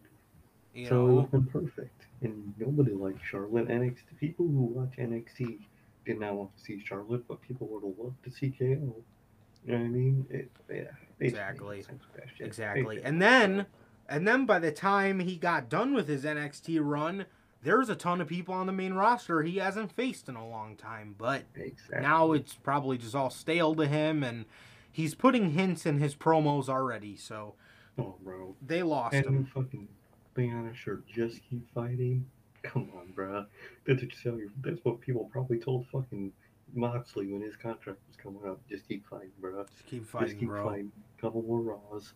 you 0.74 0.86
so 0.86 0.94
know 0.94 1.14
would 1.14 1.22
have 1.22 1.30
been 1.30 1.46
perfect. 1.46 2.06
And 2.22 2.54
nobody 2.58 2.92
liked 2.92 3.20
Charlotte. 3.24 3.68
NXT 3.68 4.18
people 4.20 4.46
who 4.46 4.62
watch 4.74 4.96
NXT 4.98 5.58
did 6.04 6.20
not 6.20 6.34
want 6.34 6.56
to 6.56 6.62
see 6.62 6.82
Charlotte, 6.84 7.26
but 7.28 7.40
people 7.42 7.66
would 7.68 7.82
have 7.84 7.98
loved 7.98 8.22
to 8.24 8.30
see 8.30 8.50
KO. 8.50 8.64
You 8.66 9.72
know 9.72 9.78
what 9.78 9.84
I 9.84 9.88
mean? 9.88 10.26
It, 10.30 10.50
yeah, 10.72 10.82
Exactly. 11.20 11.78
the 11.78 11.84
same 11.84 12.00
sort 12.12 12.24
of 12.24 12.30
shit. 12.36 12.46
Exactly. 12.46 13.00
And 13.02 13.20
then 13.22 13.66
and 14.08 14.26
then 14.26 14.46
by 14.46 14.58
the 14.58 14.72
time 14.72 15.20
he 15.20 15.36
got 15.36 15.68
done 15.68 15.94
with 15.94 16.08
his 16.08 16.24
NXT 16.24 16.80
run, 16.82 17.26
there's 17.62 17.88
a 17.88 17.94
ton 17.94 18.20
of 18.20 18.26
people 18.28 18.54
on 18.54 18.66
the 18.66 18.72
main 18.72 18.94
roster 18.94 19.42
he 19.42 19.58
hasn't 19.58 19.92
faced 19.92 20.28
in 20.28 20.34
a 20.34 20.46
long 20.48 20.76
time. 20.76 21.14
But 21.16 21.44
exactly. 21.54 22.00
now 22.00 22.32
it's 22.32 22.54
probably 22.54 22.98
just 22.98 23.14
all 23.14 23.30
stale 23.30 23.74
to 23.76 23.86
him 23.86 24.24
and 24.24 24.44
he's 24.90 25.14
putting 25.14 25.52
hints 25.52 25.86
in 25.86 25.98
his 25.98 26.14
promos 26.16 26.68
already, 26.68 27.16
so 27.16 27.54
oh, 27.98 28.16
bro. 28.22 28.56
they 28.60 28.82
lost 28.82 29.14
And 29.14 29.24
him. 29.26 29.44
fucking 29.46 29.88
a 30.36 30.74
shirt, 30.74 31.06
just 31.06 31.40
keep 31.48 31.68
fighting. 31.74 32.26
Come 32.62 32.90
on, 32.96 33.12
bro. 33.12 33.46
That's 33.86 34.02
what, 34.02 34.12
you 34.24 34.50
that's 34.62 34.78
what 34.84 35.00
people 35.00 35.28
probably 35.32 35.58
told 35.58 35.86
fucking 35.88 36.32
Moxley 36.74 37.26
when 37.32 37.42
his 37.42 37.56
contract 37.56 37.98
was 38.06 38.16
coming 38.16 38.48
up. 38.48 38.60
Just 38.68 38.86
keep 38.86 39.06
fighting, 39.08 39.32
bro. 39.40 39.64
Just 39.64 39.86
keep 39.86 40.06
fighting, 40.06 40.28
Just 40.28 40.40
keep 40.40 40.48
bro. 40.48 40.64
fighting. 40.64 40.92
Couple 41.20 41.42
more 41.42 41.60
Raws. 41.60 42.12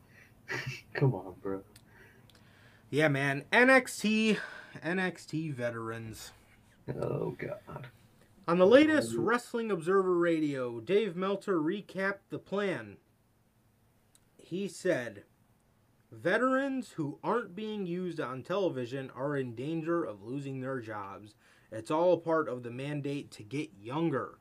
Come 0.95 1.15
on, 1.15 1.35
bro. 1.43 1.63
Yeah, 2.91 3.09
man. 3.09 3.45
NXT 3.53 4.39
NXT 4.85 5.53
veterans. 5.55 6.33
Oh 7.01 7.37
God. 7.39 7.89
On 8.49 8.59
the 8.59 8.67
latest 8.67 9.15
Wrestling 9.17 9.73
Observer 9.73 10.15
Radio, 10.17 10.79
Dave 10.79 11.17
Meltzer 11.17 11.59
recapped 11.59 12.29
the 12.31 12.39
plan. 12.39 12.97
He 14.37 14.69
said, 14.69 15.25
Veterans 16.11 16.93
who 16.93 17.19
aren't 17.23 17.57
being 17.57 17.87
used 17.87 18.21
on 18.21 18.43
television 18.43 19.11
are 19.15 19.37
in 19.37 19.55
danger 19.55 20.05
of 20.05 20.23
losing 20.23 20.61
their 20.61 20.81
jobs. 20.81 21.35
It's 21.73 21.91
all 21.91 22.19
part 22.19 22.49
of 22.49 22.63
the 22.63 22.71
mandate 22.71 23.31
to 23.33 23.43
get 23.43 23.71
younger. 23.81 24.39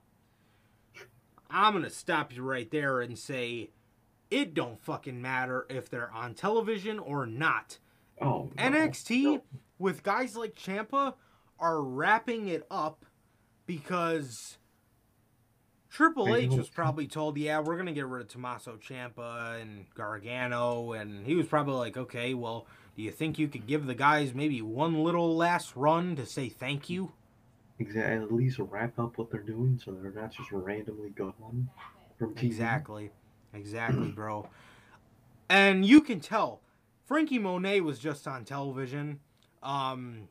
I'm 1.49 1.73
going 1.73 1.83
to 1.83 1.89
stop 1.89 2.35
you 2.35 2.43
right 2.43 2.69
there 2.69 3.01
and 3.01 3.17
say, 3.17 3.71
it 4.29 4.53
don't 4.53 4.79
fucking 4.79 5.21
matter 5.21 5.65
if 5.69 5.89
they're 5.89 6.11
on 6.11 6.33
television 6.33 6.99
or 6.99 7.25
not. 7.25 7.79
Oh. 8.21 8.51
no. 8.57 8.63
NXT 8.63 9.23
No. 9.23 9.43
with 9.79 10.03
guys 10.03 10.35
like 10.35 10.55
Ciampa 10.55 11.13
are 11.59 11.81
wrapping 11.81 12.47
it 12.47 12.65
up 12.69 13.05
because 13.65 14.57
Triple 15.95 16.35
H 16.35 16.49
was 16.51 16.67
probably 16.67 17.07
told, 17.07 17.37
"Yeah, 17.37 17.61
we're 17.61 17.77
gonna 17.77 17.93
get 17.93 18.05
rid 18.05 18.23
of 18.23 18.27
Tommaso 18.27 18.75
Ciampa 18.75 19.61
and 19.61 19.85
Gargano," 19.93 20.91
and 20.91 21.25
he 21.25 21.35
was 21.35 21.47
probably 21.47 21.75
like, 21.75 21.95
"Okay, 21.95 22.33
well, 22.33 22.67
do 22.97 23.01
you 23.01 23.11
think 23.11 23.39
you 23.39 23.47
could 23.47 23.65
give 23.65 23.85
the 23.85 23.95
guys 23.95 24.33
maybe 24.33 24.61
one 24.61 25.05
little 25.05 25.37
last 25.37 25.73
run 25.73 26.17
to 26.17 26.25
say 26.25 26.49
thank 26.49 26.89
you?" 26.89 27.13
Exactly. 27.79 28.13
At 28.13 28.33
least 28.33 28.59
wrap 28.59 28.99
up 28.99 29.17
what 29.17 29.31
they're 29.31 29.39
doing, 29.39 29.79
so 29.81 29.93
they're 29.93 30.11
not 30.11 30.33
just 30.33 30.51
randomly 30.51 31.11
gone 31.11 31.69
from 32.19 32.35
TV. 32.35 32.43
Exactly, 32.43 33.11
exactly, 33.53 34.11
bro. 34.11 34.49
And 35.47 35.85
you 35.85 36.01
can 36.01 36.19
tell 36.19 36.59
Frankie 37.05 37.39
Monet 37.39 37.79
was 37.79 37.99
just 37.99 38.27
on 38.27 38.43
television. 38.43 39.21
Um, 39.63 40.27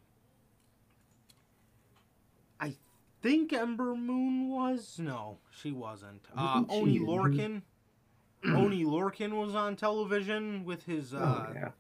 I 2.61 2.77
think 3.25 3.55
Ember 3.55 3.95
Moon 3.95 4.51
was. 4.51 4.99
No, 4.99 5.39
she 5.51 5.72
wasn't. 5.72 6.27
Uh, 6.37 6.61
she 6.61 6.66
Oney 6.77 6.99
Lorcan. 7.01 7.62
Oney 8.45 8.85
Lorcan 8.85 9.33
was 9.41 9.55
on 9.55 9.77
television 9.77 10.62
with 10.66 10.85
his 10.85 11.14
uh, 11.14 11.47
Oh 11.49 11.53
yeah. 11.55 11.70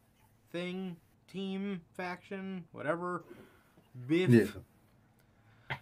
thing, 0.50 0.96
team, 1.30 1.82
faction, 1.94 2.64
whatever. 2.72 3.24
Biff. 4.08 4.30
Yeah. 4.30 5.76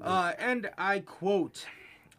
Uh, 0.00 0.32
and 0.38 0.70
I 0.78 1.00
quote, 1.00 1.66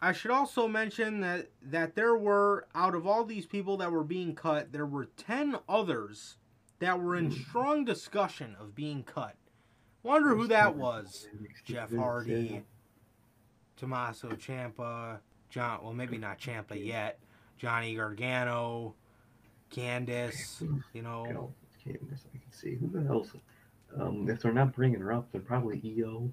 I 0.02 0.12
should 0.12 0.30
also 0.30 0.68
mention 0.68 1.20
that, 1.20 1.48
that 1.62 1.96
there 1.96 2.14
were, 2.16 2.66
out 2.74 2.94
of 2.94 3.06
all 3.06 3.24
these 3.24 3.46
people 3.46 3.78
that 3.78 3.90
were 3.90 4.04
being 4.04 4.34
cut, 4.34 4.72
there 4.72 4.86
were 4.86 5.06
10 5.16 5.56
others 5.68 6.36
that 6.80 7.00
were 7.00 7.16
in 7.16 7.32
strong 7.32 7.84
discussion 7.86 8.54
of 8.60 8.74
being 8.74 9.02
cut. 9.02 9.36
Wonder 10.02 10.36
who 10.36 10.46
that 10.48 10.76
was. 10.76 11.26
Jeff 11.64 11.90
Hardy. 11.94 12.62
Tommaso 13.76 14.28
Ciampa, 14.30 15.18
John, 15.50 15.80
well, 15.82 15.92
maybe 15.92 16.18
not 16.18 16.38
Ciampa 16.38 16.82
yet, 16.82 17.18
Johnny 17.58 17.94
Gargano, 17.94 18.94
Candice, 19.74 20.62
you 20.92 21.02
know. 21.02 21.26
Go. 21.32 21.52
Candice, 21.84 22.24
I 22.34 22.38
can 22.38 22.52
see. 22.52 22.76
Who 22.76 22.88
the 22.88 23.08
else? 23.08 23.30
Um, 24.00 24.28
if 24.28 24.40
they're 24.40 24.52
not 24.52 24.72
bringing 24.74 25.00
her 25.00 25.12
up, 25.12 25.30
then 25.32 25.42
probably 25.42 25.80
EO. 25.84 26.32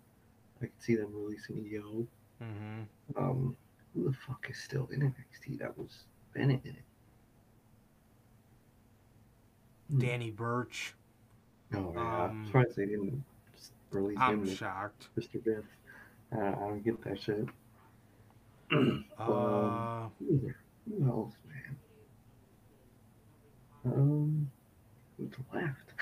I 0.62 0.66
can 0.66 0.80
see 0.80 0.96
them 0.96 1.10
releasing 1.14 1.58
EO. 1.66 2.08
hmm 2.39 2.82
Um, 3.18 3.56
who 3.94 4.06
the 4.06 4.14
fuck 4.14 4.48
is 4.50 4.58
still 4.58 4.88
in 4.94 5.02
NXT? 5.02 5.60
That 5.60 5.78
was 5.78 6.06
Bennett 6.34 6.62
in 6.64 6.72
it. 6.72 6.84
Hmm. 9.92 10.00
Danny 10.00 10.32
Burch. 10.32 10.96
Oh 11.74 11.92
yeah. 11.94 12.00
um, 12.02 12.32
I'm 12.32 12.46
surprised 12.46 12.76
they 12.78 12.86
didn't 12.86 13.24
release 13.92 14.18
him 14.18 14.22
I'm 14.24 14.42
with 14.42 14.56
shocked. 14.58 15.10
Mr. 15.18 15.44
Biff. 15.44 15.66
Uh, 16.36 16.39
I 16.39 16.51
don't 16.51 16.84
get 16.84 17.03
that 17.03 17.21
shit. 17.21 17.45
Uh, 19.19 20.07
Who 20.19 20.34
is 20.36 20.41
there? 20.41 20.55
Who 20.89 21.05
else, 21.09 21.34
man? 21.47 21.77
Um, 23.93 24.51
who's 25.17 25.32
left? 25.53 25.93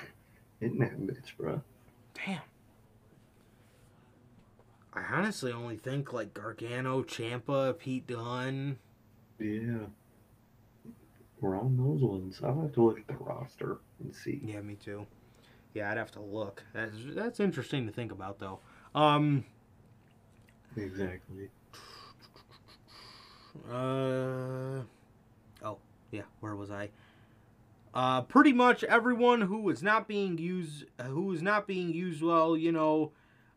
Isn't 0.61 0.79
that 0.79 0.99
bitch, 1.01 1.35
bro? 1.37 1.61
Damn. 2.13 2.41
I 4.93 5.01
honestly 5.11 5.51
only 5.51 5.77
think 5.77 6.13
like 6.13 6.33
Gargano, 6.33 7.01
Ciampa, 7.03 7.77
Pete 7.77 8.05
Dunne. 8.07 8.77
Yeah. 9.39 9.85
We're 11.41 11.59
on 11.59 11.77
those 11.77 12.01
ones. 12.01 12.39
I'll 12.43 12.61
have 12.61 12.73
to 12.73 12.83
look 12.83 12.99
at 12.99 13.07
the 13.07 13.15
roster 13.15 13.77
and 13.99 14.13
see. 14.13 14.41
Yeah, 14.43 14.61
me 14.61 14.75
too. 14.75 15.05
Yeah, 15.73 15.91
I'd 15.91 15.97
have 15.97 16.11
to 16.11 16.21
look. 16.21 16.63
That's 16.73 16.95
that's 17.15 17.39
interesting 17.39 17.85
to 17.87 17.91
think 17.93 18.11
about 18.11 18.39
though. 18.39 18.59
Um, 18.93 19.45
Exactly. 20.75 21.49
Uh, 23.69 24.81
oh, 25.63 25.77
yeah, 26.11 26.21
where 26.39 26.55
was 26.55 26.71
I? 26.71 26.89
Uh, 27.93 28.21
pretty 28.21 28.53
much 28.53 28.83
everyone 28.83 29.41
who 29.41 29.67
is 29.69 29.81
not 29.81 30.07
being 30.07 30.37
used, 30.37 30.85
who 31.01 31.23
was 31.23 31.41
not 31.41 31.67
being 31.67 31.89
used 31.91 32.21
well, 32.21 32.55
you 32.55 32.71
know, 32.71 33.11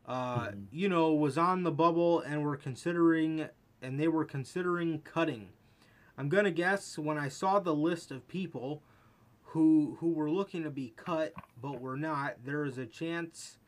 uh, 0.06 0.48
Mhm. 0.48 0.66
you 0.72 0.88
know, 0.88 1.14
was 1.14 1.36
on 1.38 1.62
the 1.62 1.70
bubble 1.70 2.20
and 2.20 2.42
were 2.42 2.56
considering, 2.56 3.48
and 3.82 4.00
they 4.00 4.08
were 4.08 4.24
considering 4.24 5.00
cutting. 5.02 5.50
I'm 6.18 6.28
gonna 6.28 6.50
guess 6.50 6.98
when 6.98 7.18
I 7.18 7.28
saw 7.28 7.58
the 7.60 7.74
list 7.74 8.10
of 8.10 8.26
people 8.26 8.82
who 9.44 9.96
who 10.00 10.08
were 10.12 10.30
looking 10.30 10.62
to 10.62 10.70
be 10.70 10.94
cut 10.96 11.34
but 11.60 11.80
were 11.80 11.96
not, 11.96 12.44
there 12.44 12.64
is 12.64 12.78
a 12.78 12.86
chance, 12.86 13.58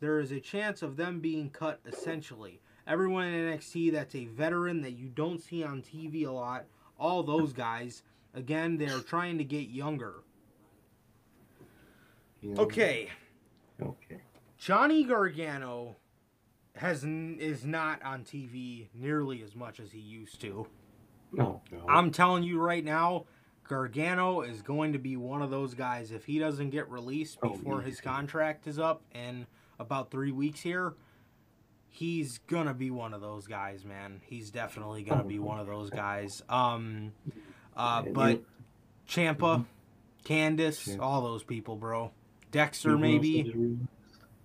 there 0.00 0.20
is 0.20 0.30
a 0.30 0.40
chance 0.40 0.82
of 0.82 0.96
them 0.96 1.20
being 1.20 1.50
cut 1.50 1.80
essentially 1.86 2.60
everyone 2.86 3.26
in 3.26 3.58
NXT 3.58 3.92
that's 3.92 4.14
a 4.14 4.26
veteran 4.26 4.82
that 4.82 4.92
you 4.92 5.08
don't 5.08 5.42
see 5.42 5.64
on 5.64 5.82
TV 5.82 6.26
a 6.26 6.30
lot, 6.30 6.64
all 6.98 7.22
those 7.22 7.52
guys, 7.52 8.02
again, 8.34 8.76
they're 8.76 9.00
trying 9.00 9.38
to 9.38 9.44
get 9.44 9.68
younger. 9.68 10.14
You 12.40 12.54
know? 12.54 12.62
Okay, 12.62 13.08
Okay. 13.82 14.20
Johnny 14.58 15.04
Gargano 15.04 15.96
has 16.76 17.04
is 17.04 17.64
not 17.64 18.02
on 18.02 18.22
TV 18.24 18.88
nearly 18.94 19.42
as 19.42 19.54
much 19.54 19.80
as 19.80 19.92
he 19.92 19.98
used 19.98 20.40
to. 20.42 20.66
No, 21.32 21.60
no. 21.70 21.84
I'm 21.88 22.10
telling 22.10 22.42
you 22.42 22.58
right 22.58 22.84
now, 22.84 23.26
Gargano 23.68 24.42
is 24.42 24.62
going 24.62 24.92
to 24.92 24.98
be 24.98 25.16
one 25.16 25.42
of 25.42 25.50
those 25.50 25.74
guys 25.74 26.10
if 26.10 26.24
he 26.24 26.38
doesn't 26.38 26.70
get 26.70 26.90
released 26.90 27.38
Oh, 27.42 27.50
before 27.50 27.82
his 27.82 28.00
contract 28.00 28.66
is 28.66 28.78
up 28.78 29.02
in 29.14 29.46
about 29.78 30.10
3 30.10 30.32
weeks 30.32 30.60
here. 30.60 30.94
He's 31.88 32.38
gonna 32.38 32.74
be 32.74 32.90
one 32.90 33.14
of 33.14 33.20
those 33.20 33.46
guys, 33.46 33.84
man. 33.84 34.20
He's 34.26 34.50
definitely 34.50 35.02
gonna 35.02 35.24
be 35.24 35.38
one 35.38 35.58
of 35.60 35.66
those 35.66 35.88
guys. 35.90 36.42
Um, 36.48 37.12
uh, 37.76 38.02
but 38.02 38.42
Ciampa, 39.08 39.64
Candice, 40.24 40.96
Ciampa. 40.96 41.00
all 41.00 41.22
those 41.22 41.42
people, 41.42 41.76
bro. 41.76 42.10
Dexter, 42.50 42.90
know 42.90 42.96
who 42.98 43.04
else 43.04 43.12
maybe. 43.22 43.78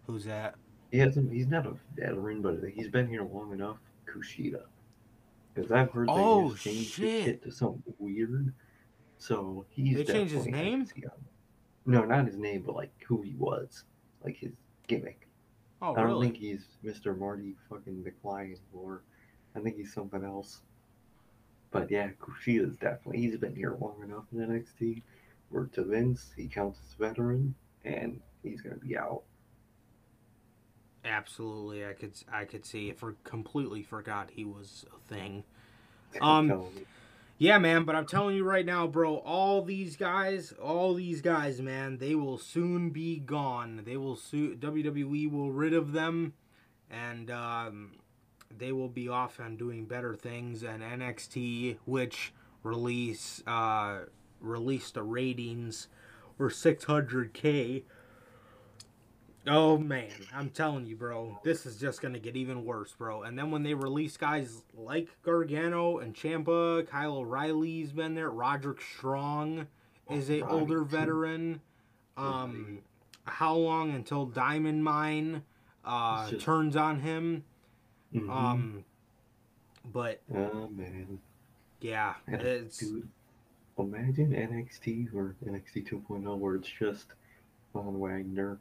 Who's 0.08 0.26
that? 0.26 0.56
He 0.92 0.98
hasn't. 1.00 1.32
He's 1.32 1.48
not 1.48 1.66
a 1.66 1.74
veteran, 1.96 2.42
but 2.42 2.60
he's 2.74 2.88
been 2.88 3.08
here 3.08 3.24
long 3.24 3.52
enough. 3.52 3.78
Kushida, 4.08 4.64
because 5.54 5.72
I've 5.72 5.92
heard 5.92 6.08
they 6.10 6.14
Oh, 6.14 6.52
just 6.52 6.64
changed 6.64 6.90
shit. 6.92 7.10
his 7.14 7.24
shit 7.26 7.44
to 7.44 7.52
something 7.52 7.94
weird. 8.00 8.54
So 9.18 9.66
he's 9.70 9.98
They 9.98 10.04
changed 10.04 10.34
his 10.34 10.46
name? 10.48 10.86
can 10.86 10.96
see 10.96 11.02
him. 11.02 11.12
No, 11.86 12.04
not 12.06 12.26
his 12.28 12.38
name, 12.38 12.64
but 12.66 12.76
like 12.76 12.92
who 13.08 13.22
he 13.22 13.36
was, 13.38 13.84
like 14.24 14.38
his 14.38 14.52
gimmick. 14.88 15.28
Oh, 15.82 15.96
I 15.96 16.02
don't 16.02 16.08
really? 16.08 16.28
think 16.28 16.38
he's 16.38 16.66
Mr. 16.84 17.18
Marty 17.18 17.56
fucking 17.70 18.04
McFly 18.04 18.56
anymore. 18.74 19.04
I 19.56 19.60
think 19.60 19.78
he's 19.78 19.94
something 19.94 20.24
else. 20.24 20.62
But 21.72 21.90
yeah, 21.90 22.10
Kushida's 22.20 22.78
definitely 22.78 23.22
he's 23.22 23.38
been 23.38 23.56
here 23.56 23.76
long 23.80 24.02
enough 24.04 24.26
in 24.32 24.40
NXT. 24.40 25.02
Where 25.50 25.66
to 25.74 25.84
Vince, 25.84 26.32
he 26.36 26.48
counts 26.48 26.80
as 26.86 26.94
veteran, 26.94 27.56
and 27.84 28.22
he's 28.44 28.62
gonna 28.62 28.78
be 28.78 28.98
out. 28.98 29.24
Absolutely, 31.04 31.86
I 31.86 31.94
could 31.94 32.14
I 32.32 32.46
could 32.46 32.66
see. 32.66 32.92
For 32.94 33.16
completely 33.24 33.84
forgot 33.84 34.30
he 34.32 34.46
was 34.46 34.86
a 34.96 35.00
thing. 35.14 35.44
Um. 36.22 36.58
Yeah, 37.42 37.58
man, 37.58 37.86
but 37.86 37.96
I'm 37.96 38.06
telling 38.06 38.36
you 38.36 38.44
right 38.44 38.64
now, 38.68 38.86
bro, 38.86 39.16
all 39.16 39.64
these 39.64 39.96
guys, 39.96 40.54
all 40.62 40.94
these 40.94 41.22
guys, 41.22 41.60
man, 41.60 41.98
they 41.98 42.14
will 42.14 42.38
soon 42.38 42.92
be 42.92 43.18
gone. 43.18 43.82
They 43.84 43.98
will 43.98 44.16
soon 44.16 44.58
WWE 44.58 45.32
will 45.32 45.52
rid 45.52 45.74
of 45.74 45.92
them 45.92 46.34
and 46.92 47.32
um, 47.32 47.94
they 48.56 48.72
will 48.72 48.90
be 48.90 49.10
off 49.10 49.40
and 49.40 49.58
doing 49.58 49.86
better 49.86 50.16
things 50.16 50.62
and 50.62 50.84
NXT 50.84 51.78
which 51.86 52.32
release 52.62 53.42
uh 53.48 54.02
released 54.40 54.94
the 54.94 55.02
ratings 55.02 55.88
were 56.38 56.52
600k. 56.52 57.82
Oh 59.48 59.78
man, 59.78 60.12
I'm 60.34 60.50
telling 60.52 60.86
you, 60.86 60.96
bro, 60.96 61.40
this 61.44 61.66
is 61.66 61.78
just 61.78 62.02
gonna 62.02 62.20
get 62.20 62.36
even 62.36 62.64
worse, 62.64 62.94
bro. 62.94 63.24
And 63.24 63.38
then 63.38 63.50
when 63.50 63.64
they 63.64 63.74
release 63.74 64.16
guys 64.18 64.62
like 64.76 65.08
Gargano 65.24 65.98
and 65.98 66.14
Ciampa, 66.14 66.88
Kyle 66.88 67.18
O'Reilly's 67.18 67.92
been 67.92 68.14
there, 68.14 68.30
Roderick 68.30 68.82
Strong 68.82 69.68
is 70.12 70.30
a 70.30 70.42
Roderick, 70.42 70.52
older 70.62 70.84
veteran. 70.84 71.62
Um, 72.18 72.80
how 73.24 73.56
long 73.56 73.92
until 73.96 74.28
Diamond 74.28 74.84
Mine 74.84 75.44
uh, 75.84 76.30
just- 76.30 76.46
turns 76.46 76.76
on 76.76 77.00
him? 77.00 77.44
Mhm. 78.14 78.30
Um, 78.30 78.86
but 79.92 80.22
oh 80.36 80.68
man, 80.68 81.20
yeah, 81.80 82.16
Yeah, 82.30 82.36
it's 82.38 82.78
dude. 82.78 83.08
Imagine 83.80 84.34
NXT 84.34 85.12
or 85.16 85.36
NXT 85.44 85.88
2.0 85.90 86.38
where 86.38 86.56
it's 86.56 86.70
just 86.70 87.08
Von 87.74 87.98
Wagner, 88.00 88.60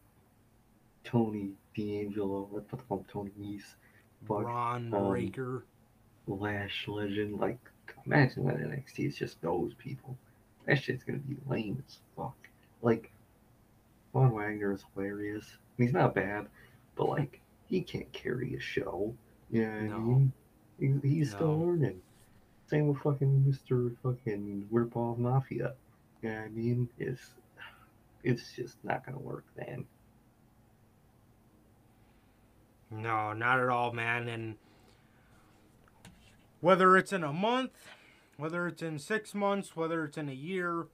Tony 1.05 1.51
D'Angelo, 1.77 2.49
let's 2.53 2.67
put 2.67 2.87
them 2.89 3.05
Tony 3.11 3.33
Nese, 3.41 3.75
fuck, 4.27 4.43
Bron 4.43 4.93
um, 4.95 5.09
Breakker. 5.09 5.65
Lash 6.27 6.87
Legend. 6.87 7.41
Like, 7.41 7.59
imagine 8.07 8.47
that 8.47 8.59
NXT 8.59 9.07
is 9.09 9.17
just 9.17 9.41
those 9.43 9.73
people. 9.75 10.17
That 10.67 10.83
shit's 10.83 11.05
gonna 11.05 11.19
be 11.19 11.37
lame 11.49 11.83
as 11.87 11.99
fuck. 12.17 12.37
Like, 12.83 13.11
Von 14.13 14.33
Wagner 14.33 14.73
is 14.73 14.85
hilarious. 14.95 15.47
He's 15.79 15.93
not 15.93 16.15
bad, 16.15 16.47
but 16.97 17.09
like, 17.09 17.41
he 17.67 17.81
can't 17.81 18.13
carry 18.13 18.55
a 18.55 18.61
show. 18.61 19.15
You 19.51 19.67
know 19.67 19.81
No. 19.81 19.95
I 19.95 19.99
mean? 19.99 20.33
He, 21.03 21.09
he's 21.09 21.31
still 21.33 21.59
learning. 21.59 22.01
Same 22.67 22.89
with 22.89 22.99
fucking 23.03 23.45
Mr. 23.47 23.97
fucking 24.03 24.67
Whirlpool 24.71 25.17
Mafia. 25.19 25.75
You 26.23 26.29
know 26.29 26.37
what 26.37 26.45
I 26.45 26.49
mean? 26.49 26.89
It's, 26.99 27.35
it's 28.23 28.53
just 28.55 28.77
not 28.85 29.05
gonna 29.05 29.19
work, 29.19 29.45
man. 29.59 29.85
No, 32.91 33.33
not 33.33 33.61
at 33.61 33.69
all, 33.69 33.93
man. 33.93 34.29
And 34.29 34.57
whether 36.61 36.97
it's 36.97 37.13
in 37.13 37.23
a 37.25 37.33
month, 37.33 37.73
whether 38.37 38.67
it's 38.67 38.83
in 38.83 38.99
six 38.99 39.35
months, 39.35 39.77
whether 39.77 40.05
it's 40.05 40.19
in 40.19 40.29
a 40.29 40.33
year, 40.35 40.87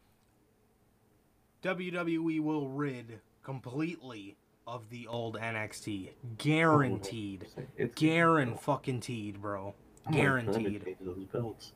WWE 1.62 2.40
will 2.40 2.68
rid 2.68 3.20
completely 3.42 4.36
of 4.66 4.90
the 4.90 5.06
old 5.06 5.36
NXT. 5.38 6.10
Guaranteed. 6.38 7.46
Oh, 7.56 7.62
it's 7.76 7.94
Guaranteed, 8.00 8.60
fucking 8.60 9.00
teed, 9.00 9.40
bro. 9.40 9.74
I'm 10.06 10.12
trying 10.12 10.46
to 10.46 10.52
Guaranteed. 10.52 10.96
those 11.00 11.24
belts. 11.32 11.72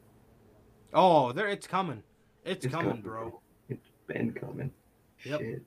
Oh, 0.93 1.33
there, 1.33 1.49
it's 1.49 1.67
coming. 1.67 2.03
It's, 2.45 2.65
It's 2.65 2.75
coming, 2.75 3.01
bro. 3.01 3.41
It's 3.69 3.89
been 4.07 4.33
coming. 4.33 4.73
Yep. 5.25 5.41
Shit. 5.41 5.63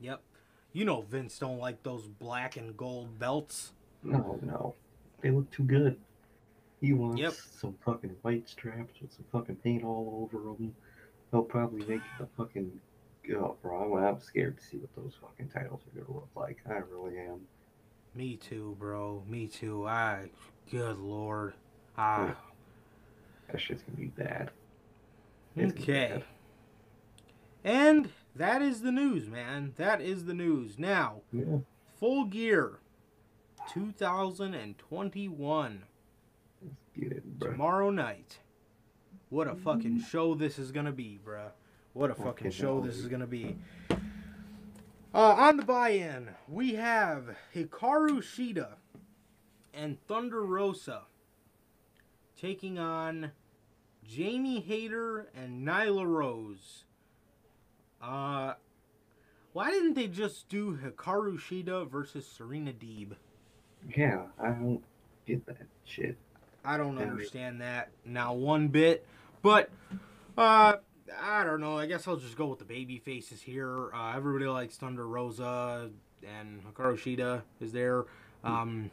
Yep. 0.00 0.22
You 0.72 0.84
know 0.84 1.02
Vince 1.02 1.38
don't 1.38 1.58
like 1.58 1.82
those 1.82 2.06
black 2.06 2.56
and 2.56 2.76
gold 2.76 3.18
belts. 3.18 3.72
No, 4.04 4.38
no. 4.42 4.74
They 5.20 5.30
look 5.30 5.50
too 5.50 5.62
good. 5.64 5.98
He 6.80 6.92
wants 6.92 7.20
Yep. 7.20 7.32
some 7.32 7.74
fucking 7.84 8.14
white 8.22 8.48
straps 8.48 9.00
with 9.00 9.12
some 9.12 9.24
fucking 9.32 9.56
paint 9.56 9.84
all 9.84 10.28
over 10.32 10.42
them. 10.44 10.74
They'll 11.30 11.42
probably 11.42 11.84
make 11.86 12.02
the 12.18 12.26
fucking. 12.36 12.80
Oh, 13.34 13.56
bro, 13.62 13.96
I'm, 13.96 14.04
I'm 14.16 14.20
scared 14.20 14.58
to 14.58 14.64
see 14.64 14.76
what 14.76 14.94
those 14.94 15.14
fucking 15.20 15.48
titles 15.48 15.80
are 15.86 15.98
gonna 16.00 16.14
look 16.14 16.28
like. 16.36 16.58
I 16.68 16.74
really 16.74 17.18
am. 17.18 17.40
Me 18.14 18.36
too, 18.36 18.76
bro. 18.78 19.24
Me 19.26 19.46
too. 19.46 19.86
I, 19.88 20.28
good 20.70 20.98
lord. 20.98 21.54
Ah. 21.96 22.26
Yeah. 22.26 22.34
That 23.50 23.60
shit's 23.60 23.82
gonna 23.82 23.96
be 23.98 24.06
bad. 24.08 24.50
It's 25.56 25.72
Okay. 25.80 26.08
bad. 26.08 26.24
And 27.64 28.10
that 28.36 28.60
is 28.60 28.82
the 28.82 28.92
news, 28.92 29.28
man. 29.28 29.72
That 29.76 30.00
is 30.02 30.26
the 30.26 30.34
news. 30.34 30.78
Now, 30.78 31.22
Yeah. 31.32 31.58
full 31.98 32.26
gear 32.26 32.78
2021 33.72 35.82
Let's 36.62 36.74
get 36.98 37.12
it, 37.12 37.38
bro. 37.38 37.52
tomorrow 37.52 37.90
night. 37.90 38.38
What 39.30 39.48
a 39.48 39.54
fucking 39.54 40.02
show 40.02 40.34
this 40.34 40.58
is 40.58 40.70
to 40.86 40.92
be, 40.92 41.18
bruh. 41.24 41.50
What 41.92 42.10
a 42.10 42.14
fucking 42.14 42.50
show 42.50 42.80
this 42.80 42.96
is 42.96 43.06
to 43.20 43.26
be. 43.26 43.56
Uh, 45.14 45.34
on 45.38 45.56
the 45.56 45.64
buy-in, 45.64 46.30
we 46.48 46.74
have 46.74 47.36
Hikaru 47.54 48.18
Shida 48.18 48.74
and 49.72 49.98
Thunder 50.06 50.42
Rosa 50.42 51.02
taking 52.36 52.78
on 52.78 53.30
Jamie 54.04 54.60
Hayter 54.60 55.28
and 55.34 55.66
Nyla 55.66 56.06
Rose. 56.06 56.84
Uh, 58.02 58.54
why 59.52 59.70
didn't 59.70 59.94
they 59.94 60.08
just 60.08 60.48
do 60.48 60.76
Hikaru 60.82 61.38
Shida 61.38 61.88
versus 61.88 62.26
Serena 62.26 62.72
Deeb? 62.72 63.12
Yeah, 63.96 64.22
I 64.38 64.48
don't 64.50 64.82
get 65.26 65.44
that 65.46 65.56
shit. 65.84 66.16
I 66.64 66.76
don't 66.76 66.98
understand 66.98 67.60
that 67.60 67.90
now 68.04 68.32
one 68.34 68.68
bit. 68.68 69.06
But 69.42 69.70
uh 70.38 70.74
I 71.22 71.44
don't 71.44 71.60
know. 71.60 71.76
I 71.78 71.86
guess 71.86 72.08
I'll 72.08 72.16
just 72.16 72.36
go 72.36 72.46
with 72.46 72.58
the 72.58 72.64
baby 72.64 72.98
faces 72.98 73.42
here. 73.42 73.94
Uh, 73.94 74.14
everybody 74.16 74.46
likes 74.46 74.76
Thunder 74.76 75.06
Rosa 75.06 75.90
and 76.26 76.62
Hikaru 76.64 76.94
Shida 76.94 77.42
is 77.60 77.72
there. 77.72 78.04
Um, 78.42 78.90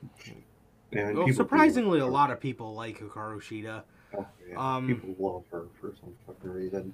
And 0.91 1.17
well, 1.17 1.27
surprisingly, 1.31 1.99
a 1.99 2.05
lot 2.05 2.29
of 2.29 2.39
people 2.41 2.75
like 2.75 2.99
Hikaru 2.99 3.37
Shida. 3.41 3.83
Oh, 4.15 4.25
yeah. 4.47 4.75
um, 4.75 4.87
people 4.87 5.15
love 5.17 5.43
her 5.51 5.67
for 5.79 5.93
some 6.01 6.13
fucking 6.27 6.49
reason. 6.51 6.93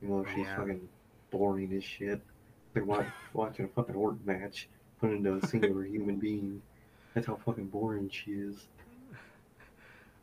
You 0.00 0.08
know, 0.08 0.24
she's 0.34 0.38
Yeah. 0.46 0.56
fucking 0.56 0.88
boring 1.30 1.72
as 1.76 1.84
shit. 1.84 2.22
They're 2.72 2.84
wa- 2.86 3.04
watching 3.34 3.66
a 3.66 3.68
fucking 3.68 3.94
orc 3.94 4.16
match 4.24 4.68
put 4.98 5.10
into 5.12 5.34
a 5.36 5.46
singular 5.46 5.84
human 5.84 6.16
being. 6.16 6.62
That's 7.14 7.26
how 7.26 7.36
fucking 7.36 7.68
boring 7.68 8.10
she 8.10 8.32
is. 8.32 8.66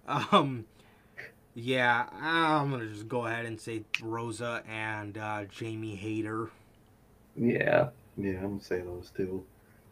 Um, 0.07 0.65
yeah, 1.53 2.07
I'm 2.13 2.71
gonna 2.71 2.87
just 2.87 3.07
go 3.07 3.25
ahead 3.25 3.45
and 3.45 3.59
say 3.59 3.83
Rosa 4.01 4.63
and 4.67 5.17
uh, 5.17 5.45
Jamie 5.45 5.95
Hayter. 5.95 6.49
Yeah, 7.35 7.89
yeah, 8.17 8.37
I'm 8.37 8.57
gonna 8.57 8.61
say 8.61 8.81
those 8.81 9.11
two, 9.15 9.43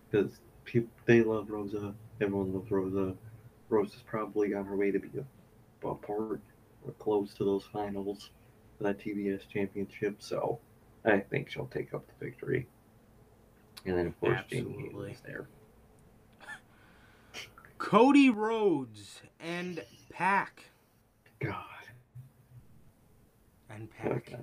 because 0.10 0.40
people 0.66 0.90
they 1.06 1.22
love 1.22 1.50
Rosa. 1.50 1.94
Everyone 2.22 2.54
loves 2.54 2.70
Rosa. 2.70 3.14
Rosa's 3.70 4.04
probably 4.06 4.54
on 4.54 4.66
her 4.66 4.76
way 4.76 4.92
to 4.92 5.00
be 5.00 5.10
a, 5.20 5.88
a 5.88 5.96
part 5.96 6.42
or 6.86 6.92
close 6.98 7.34
to 7.36 7.46
those 7.46 7.64
finals 7.72 8.30
for 8.78 8.86
that 8.86 9.00
TBS 9.00 9.48
championship. 9.48 10.16
So 10.20 10.60
I 11.06 11.20
think 11.20 11.50
she'll 11.50 11.68
take 11.68 11.94
up 11.94 12.06
the 12.08 12.26
victory. 12.26 12.68
And 13.86 13.98
then 13.98 14.08
of 14.08 14.20
course 14.20 14.40
Jamie 14.50 14.90
Hayter 14.92 15.10
is 15.10 15.22
there. 15.26 15.48
Cody 17.80 18.30
Rhodes 18.30 19.22
and 19.40 19.84
Pac 20.12 20.66
God, 21.42 21.56
and 23.70 23.90
Pac 23.90 24.34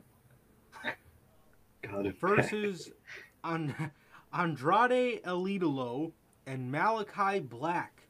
God, 1.82 2.14
versus 2.18 2.90
on 3.44 3.92
Andrade 4.32 5.20
El 5.22 5.44
Idolo 5.44 6.12
and 6.46 6.72
Malakai 6.72 7.46
Black. 7.46 8.08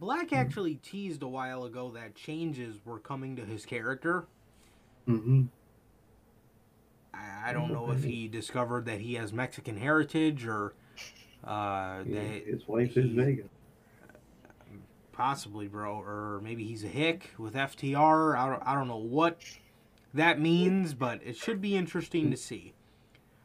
Black 0.00 0.32
actually 0.32 0.74
teased 0.74 1.22
a 1.22 1.28
while 1.28 1.64
ago 1.64 1.90
that 1.92 2.16
changes 2.16 2.84
were 2.84 2.98
coming 2.98 3.36
to 3.36 3.44
his 3.44 3.64
character. 3.64 4.26
Mm-hmm. 5.08 5.44
I, 7.14 7.50
I 7.50 7.52
don't 7.52 7.72
know 7.72 7.92
if 7.92 8.02
he 8.02 8.26
discovered 8.26 8.86
that 8.86 9.00
he 9.00 9.14
has 9.14 9.32
Mexican 9.32 9.76
heritage 9.76 10.46
or 10.46 10.74
uh, 11.44 11.98
that 11.98 12.42
his 12.44 12.66
wife 12.66 12.96
is 12.96 13.12
Vega. 13.12 13.44
Possibly, 15.18 15.68
bro, 15.68 16.00
or 16.00 16.40
maybe 16.42 16.64
he's 16.64 16.84
a 16.84 16.88
hick 16.88 17.30
with 17.38 17.54
FTR. 17.54 18.36
I 18.36 18.48
don't, 18.50 18.62
I 18.66 18.74
don't 18.74 18.88
know 18.88 18.96
what 18.98 19.40
that 20.12 20.40
means, 20.40 20.92
but 20.94 21.20
it 21.24 21.36
should 21.36 21.60
be 21.60 21.76
interesting 21.76 22.30
to 22.30 22.36
see. 22.36 22.74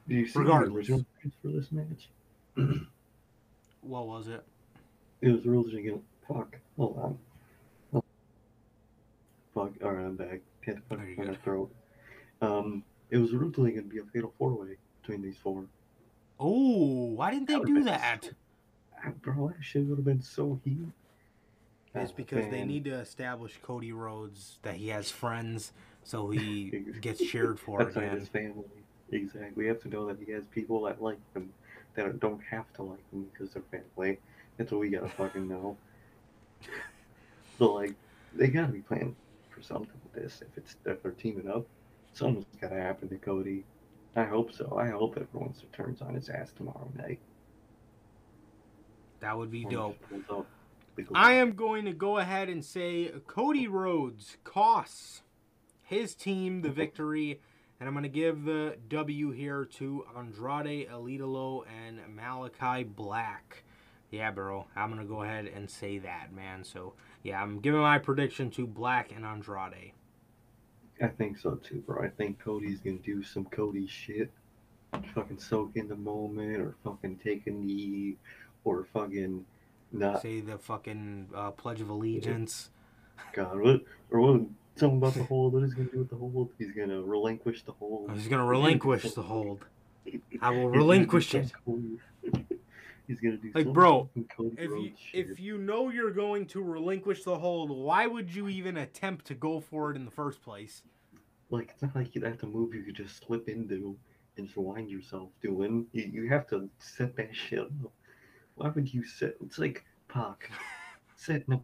Do 0.08 0.16
you 0.16 0.28
see 0.28 0.40
Regardless. 0.40 0.88
the 0.88 0.94
original 0.94 1.06
for 1.42 1.48
this 1.50 1.72
match? 1.72 2.10
What 3.82 4.08
was 4.08 4.28
it? 4.28 4.44
It 5.22 5.30
was 5.30 5.46
originally 5.46 5.82
gonna 5.84 6.02
fuck. 6.28 6.58
Hold 6.78 6.98
on. 6.98 7.18
Oh. 7.94 8.04
Fuck. 9.56 9.72
All 9.82 9.92
right, 9.94 10.06
I'm 10.06 10.18
back. 10.18 10.42
Had 10.66 10.82
to 10.90 10.98
my 10.98 11.06
good. 11.26 11.42
throat. 11.44 11.72
Um, 12.42 12.84
it 13.10 13.18
was 13.18 13.34
originally 13.34 13.72
gonna 13.72 13.88
be 13.88 14.00
a 14.00 14.04
fatal 14.14 14.34
four 14.38 14.52
way 14.54 14.76
between 15.02 15.22
these 15.22 15.38
four. 15.38 15.64
Oh, 16.42 17.06
why 17.16 17.32
didn't 17.32 17.48
they 17.48 17.56
That 17.56 17.66
do 17.66 17.84
that? 17.86 18.26
so- 18.26 19.12
Bro, 19.22 19.54
that 19.56 19.64
shit 19.64 19.86
would 19.86 19.98
have 19.98 20.06
been 20.06 20.22
so 20.22 20.60
heat. 20.66 20.78
It's 21.96 22.12
Oh, 22.12 22.14
because 22.16 22.50
they 22.52 22.64
need 22.64 22.84
to 22.86 22.92
establish 22.94 23.58
Cody 23.64 23.92
Rhodes 23.92 24.60
that 24.62 24.76
he 24.76 24.90
has 24.90 25.10
friends, 25.10 25.74
so 26.04 26.30
he 26.30 26.70
gets 27.02 27.20
cheered 27.20 27.60
for 27.60 27.84
That's 27.84 27.96
again. 27.96 28.20
his 28.20 28.28
family. 28.28 28.66
Exactly. 29.12 29.52
We 29.56 29.66
have 29.68 29.82
to 29.82 29.90
know 29.90 30.06
that 30.08 30.18
he 30.24 30.32
has 30.34 30.46
people 30.48 30.84
that 30.84 31.02
like 31.02 31.18
him, 31.34 31.52
that 31.96 32.20
don't 32.20 32.42
have 32.44 32.72
to 32.74 32.84
like 32.84 33.12
him 33.12 33.28
because 33.34 33.54
they're 33.54 33.64
family. 33.72 34.20
That's 34.58 34.72
what 34.72 34.82
we 34.82 34.90
gotta 34.90 35.10
fucking 35.10 35.48
know. 35.48 35.78
So 37.58 37.74
like, 37.74 37.96
they 38.36 38.48
gotta 38.48 38.72
be 38.72 38.82
planning 38.82 39.16
for 39.50 39.64
something 39.64 40.00
with 40.04 40.24
this. 40.24 40.42
If 40.42 40.58
it's 40.58 40.76
if 40.86 41.02
they're 41.02 41.12
teaming 41.12 41.50
up, 41.50 41.66
something's 42.14 42.46
gotta 42.62 42.76
happen 42.80 43.10
to 43.10 43.18
Cody. 43.18 43.64
I 44.16 44.26
hope 44.26 44.54
so. 44.54 44.78
I 44.78 44.90
hope 44.90 45.18
everyone 45.18 45.54
turns 45.74 46.02
on 46.02 46.14
his 46.14 46.30
ass 46.30 46.52
tomorrow 46.56 46.90
night. 46.98 47.20
That 49.22 49.38
would 49.38 49.52
be 49.52 49.66
dope. 49.66 49.98
Pulls 51.08 51.18
up 51.18 51.24
the 51.24 51.26
gold. 51.26 51.26
I 51.26 51.34
am 51.34 51.54
going 51.54 51.86
to 51.86 51.94
go 51.94 52.18
ahead 52.18 52.50
and 52.50 52.64
say 52.64 53.12
Cody 53.28 53.68
Rhodes 53.68 54.38
costs 54.44 55.22
his 55.84 56.16
team 56.16 56.62
the 56.62 56.70
victory, 56.70 57.40
and 57.80 57.88
I'm 57.88 57.94
going 57.94 58.04
to 58.04 58.10
give 58.10 58.44
the 58.44 58.78
W 58.90 59.32
here 59.32 59.66
to 59.66 60.06
Andrade 60.18 60.88
El 60.90 61.04
Idolo 61.04 61.64
and 61.68 62.00
Malakai 62.18 62.96
Black. 62.96 63.64
Yeah, 64.12 64.32
bro, 64.32 64.66
I'm 64.76 64.90
going 64.92 65.02
to 65.02 65.08
go 65.08 65.24
ahead 65.24 65.46
and 65.46 65.70
say 65.70 66.00
that, 66.00 66.34
man. 66.34 66.64
So, 66.64 66.94
yeah, 67.24 67.42
I'm 67.42 67.60
giving 67.60 67.82
my 67.82 68.00
prediction 68.00 68.50
to 68.52 68.66
Black 68.66 69.12
and 69.16 69.26
Andrade. 69.26 69.94
I 71.02 71.08
think 71.08 71.38
so 71.38 71.56
too, 71.56 71.82
bro. 71.86 72.04
I 72.04 72.10
think 72.10 72.40
Cody's 72.40 72.80
gonna 72.82 72.98
do 72.98 73.24
some 73.24 73.46
Cody 73.46 73.88
shit. 73.88 74.32
Fucking 75.14 75.40
soak 75.40 75.76
in 75.76 75.88
the 75.88 75.96
moment 75.96 76.58
or 76.60 76.76
fucking 76.84 77.18
take 77.24 77.48
a 77.48 77.52
knee 77.52 78.18
or 78.66 78.86
fucking 78.92 79.46
not 79.92 80.22
Say 80.22 80.40
the 80.42 80.58
fucking 80.58 81.30
uh, 81.34 81.52
Pledge 81.52 81.82
of 81.82 81.90
Allegiance. 81.90 82.70
God 83.34 83.60
what 83.60 83.82
or 84.12 84.20
what 84.22 84.42
something 84.76 84.98
about 84.98 85.14
the 85.14 85.24
hold. 85.24 85.54
What 85.54 85.64
is 85.64 85.74
he 85.74 85.78
gonna 85.78 85.90
do 85.92 86.00
with 86.00 86.10
the 86.10 86.16
hold? 86.16 86.52
He's 86.58 86.72
gonna 86.72 87.02
relinquish 87.02 87.64
the 87.64 87.74
hold. 87.74 88.12
He's 88.14 88.28
going 88.28 88.42
to 88.42 88.48
relinquish 88.48 89.12
the 89.12 89.22
hold. 89.22 89.66
I 90.06 90.12
will 90.12 90.14
He's 90.32 90.42
gonna 90.42 90.70
relinquish 90.70 91.36
it. 91.36 91.52
He's 93.08 93.20
gonna 93.20 93.38
do. 93.38 93.52
Like, 93.54 93.68
bro, 93.74 94.10
If 94.16 94.70
you 94.70 94.92
shit. 94.98 95.30
if 95.32 95.40
you 95.40 95.58
know 95.58 95.90
you're 95.90 96.12
going 96.12 96.46
to 96.48 96.62
relinquish 96.62 97.24
the 97.24 97.38
hold, 97.40 97.72
why 97.72 98.06
would 98.08 98.34
you 98.34 98.48
even 98.48 98.78
attempt 98.78 99.26
to 99.26 99.34
go 99.34 99.60
for 99.60 99.92
it 99.92 99.96
in 99.96 100.06
the 100.06 100.12
first 100.12 100.42
place? 100.42 100.84
like 101.52 101.72
it's 101.72 101.82
not 101.82 101.96
like 101.96 102.14
you 102.14 102.22
that's 102.22 102.44
a 102.44 102.46
move 102.46 102.76
you 102.76 102.84
could 102.84 102.96
just 102.96 103.26
slip 103.26 103.50
into 103.50 103.98
and 104.38 104.46
just 104.46 104.58
wind 104.58 104.90
yourself 104.90 105.30
doing. 105.42 105.88
You, 105.92 106.04
you 106.14 106.30
have 106.30 106.48
to 106.50 106.70
set 106.78 107.16
that 107.18 107.36
shit 107.36 107.60
up. 107.60 107.92
Why 108.60 108.68
would 108.68 108.94
you 108.94 109.06
set? 109.06 109.36
It's 109.42 109.58
like 109.58 109.86
Pac 110.10 110.52
setting 111.16 111.54
up 111.54 111.64